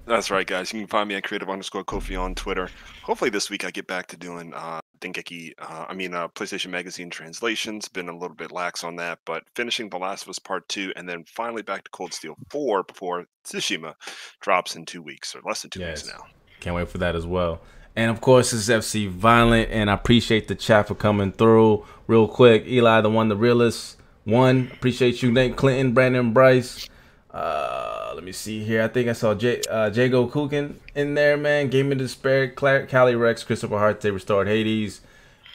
That's 0.05 0.31
right, 0.31 0.47
guys. 0.47 0.71
You 0.71 0.79
can 0.79 0.87
find 0.87 1.09
me 1.09 1.15
at 1.15 1.23
creative 1.23 1.49
underscore 1.49 1.83
Kofi 1.83 2.17
on 2.19 2.33
Twitter. 2.33 2.69
Hopefully, 3.03 3.29
this 3.29 3.49
week 3.49 3.65
I 3.65 3.71
get 3.71 3.87
back 3.87 4.07
to 4.07 4.15
doing 4.17 4.53
uh, 4.53 4.79
Dengeki, 5.01 5.51
uh, 5.59 5.85
I 5.89 5.93
mean, 5.93 6.13
uh, 6.13 6.29
PlayStation 6.29 6.69
Magazine 6.69 7.09
translations. 7.09 7.89
Been 7.89 8.07
a 8.07 8.13
little 8.17 8.35
bit 8.35 8.53
lax 8.53 8.85
on 8.85 8.95
that, 8.95 9.19
but 9.25 9.43
finishing 9.53 9.89
The 9.89 9.97
Last 9.97 10.23
of 10.23 10.29
Us 10.29 10.39
Part 10.39 10.67
2 10.69 10.93
and 10.95 11.09
then 11.09 11.25
finally 11.27 11.61
back 11.61 11.83
to 11.83 11.91
Cold 11.91 12.13
Steel 12.13 12.35
4 12.51 12.83
before 12.83 13.25
Tsushima 13.43 13.95
drops 14.39 14.77
in 14.77 14.85
two 14.85 15.01
weeks, 15.01 15.35
or 15.35 15.41
less 15.45 15.61
than 15.61 15.71
two 15.71 15.81
Yes. 15.81 16.05
weeks 16.05 16.17
now. 16.17 16.23
Can't 16.61 16.75
wait 16.77 16.87
for 16.87 16.99
that 16.99 17.13
as 17.15 17.25
well. 17.27 17.59
And 17.97 18.11
of 18.11 18.21
course, 18.21 18.51
this 18.51 18.69
is 18.69 18.85
FC 18.85 19.09
Violent, 19.09 19.71
and 19.71 19.89
I 19.89 19.95
appreciate 19.95 20.47
the 20.47 20.53
chat 20.53 20.87
for 20.87 20.93
coming 20.93 21.31
through. 21.31 21.83
Real 22.05 22.27
quick, 22.27 22.67
Eli, 22.67 23.01
the 23.01 23.09
one, 23.09 23.27
the 23.27 23.35
realest 23.35 23.97
one. 24.23 24.69
Appreciate 24.71 25.23
you, 25.23 25.31
Nate 25.31 25.55
Clinton, 25.55 25.93
Brandon 25.93 26.31
Bryce. 26.31 26.87
Uh, 27.31 28.11
let 28.13 28.23
me 28.23 28.31
see 28.31 28.63
here. 28.63 28.83
I 28.83 28.87
think 28.87 29.09
I 29.09 29.13
saw 29.13 29.33
J, 29.33 29.61
uh, 29.67 29.89
Jago 29.89 30.27
Kukin 30.27 30.75
in 30.93 31.15
there, 31.15 31.37
man. 31.37 31.69
Game 31.69 31.91
of 31.91 31.97
Despair, 31.97 32.51
Cla- 32.51 32.85
Cali 32.85 33.15
Rex, 33.15 33.43
Christopher 33.43 33.79
Hart, 33.79 34.01
they 34.01 34.11
restored 34.11 34.47
Hades, 34.47 35.01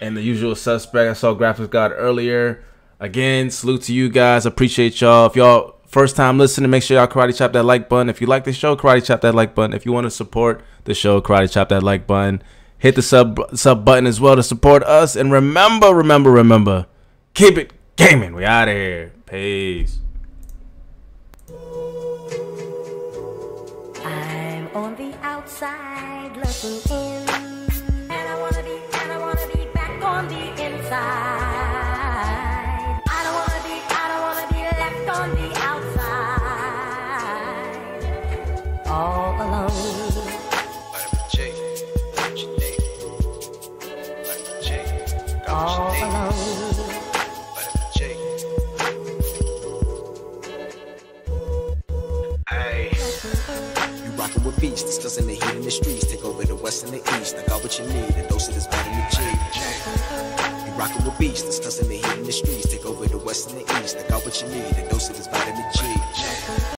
and 0.00 0.16
the 0.16 0.22
usual 0.22 0.56
suspect. 0.56 1.08
I 1.08 1.12
saw 1.12 1.36
Graphics 1.36 1.70
God 1.70 1.92
earlier. 1.94 2.64
Again, 2.98 3.50
salute 3.50 3.82
to 3.82 3.94
you 3.94 4.08
guys. 4.08 4.46
Appreciate 4.46 5.00
y'all. 5.00 5.26
If 5.26 5.36
y'all 5.36 5.76
first 5.92 6.16
time 6.16 6.38
listening, 6.38 6.70
make 6.70 6.82
sure 6.82 6.96
y'all 6.96 7.06
karate 7.06 7.36
chop 7.36 7.52
that 7.52 7.64
like 7.64 7.88
button. 7.88 8.08
If 8.08 8.20
you 8.20 8.26
like 8.26 8.44
the 8.44 8.52
show, 8.52 8.74
karate 8.74 9.04
chop 9.04 9.20
that 9.20 9.34
like 9.34 9.54
button. 9.54 9.74
If 9.74 9.86
you 9.86 9.92
want 9.92 10.06
to 10.06 10.10
support 10.10 10.62
the 10.84 10.94
show, 10.94 11.20
karate 11.20 11.52
chop 11.52 11.68
that 11.68 11.82
like 11.82 12.06
button. 12.06 12.42
Hit 12.78 12.96
the 12.96 13.02
sub 13.02 13.38
sub 13.54 13.84
button 13.84 14.06
as 14.06 14.20
well 14.20 14.34
to 14.34 14.42
support 14.42 14.82
us. 14.82 15.14
And 15.14 15.30
remember, 15.30 15.94
remember, 15.94 16.32
remember, 16.32 16.86
keep 17.34 17.56
it 17.56 17.72
gaming. 17.94 18.34
We 18.34 18.44
out 18.44 18.68
of 18.68 18.74
here. 18.74 19.12
Peace. 19.26 19.98
I'm 24.04 24.68
on 24.74 24.96
the 24.96 25.14
outside 25.22 26.36
looking 26.36 26.80
in, 26.90 27.28
and 28.10 28.28
I 28.28 28.40
wanna 28.40 28.62
be, 28.64 28.80
and 28.98 29.12
I 29.12 29.18
wanna 29.18 29.46
be 29.54 29.66
back 29.74 30.02
on 30.02 30.26
the 30.26 30.64
inside. 30.64 31.41
All 38.92 39.34
alone. 39.40 39.70
All 45.48 45.88
alone. 45.88 46.32
You 54.04 54.10
rockin' 54.18 54.44
with 54.44 54.60
beats, 54.60 54.82
discussing 54.82 55.26
the 55.26 55.34
heat 55.34 55.54
in 55.54 55.62
the 55.62 55.70
streets. 55.70 56.06
Take 56.06 56.24
over 56.24 56.44
the 56.44 56.54
west 56.54 56.84
and 56.84 56.92
the 56.92 56.98
east. 57.20 57.36
I 57.36 57.46
got 57.46 57.62
what 57.62 57.78
you 57.78 57.86
need, 57.86 58.16
a 58.16 58.28
dose 58.28 58.48
of 58.48 58.54
this 58.54 58.66
vitamin 58.66 59.06
G. 59.10 59.22
You 60.66 60.72
rockin' 60.72 61.04
with 61.04 61.18
beats, 61.18 61.42
discussing 61.42 61.88
the 61.88 61.96
heat 61.96 62.18
in 62.18 62.24
the 62.24 62.32
streets. 62.32 62.68
Take 62.68 62.84
over 62.84 63.06
the 63.06 63.18
west 63.18 63.50
and 63.50 63.60
the 63.60 63.82
east. 63.82 63.96
I 63.96 64.08
got 64.08 64.24
what 64.24 64.40
you 64.42 64.48
need, 64.48 64.76
a 64.76 64.88
dose 64.90 65.08
of 65.08 65.16
this 65.16 65.28
vitamin 65.28 65.64
G. 65.76 65.81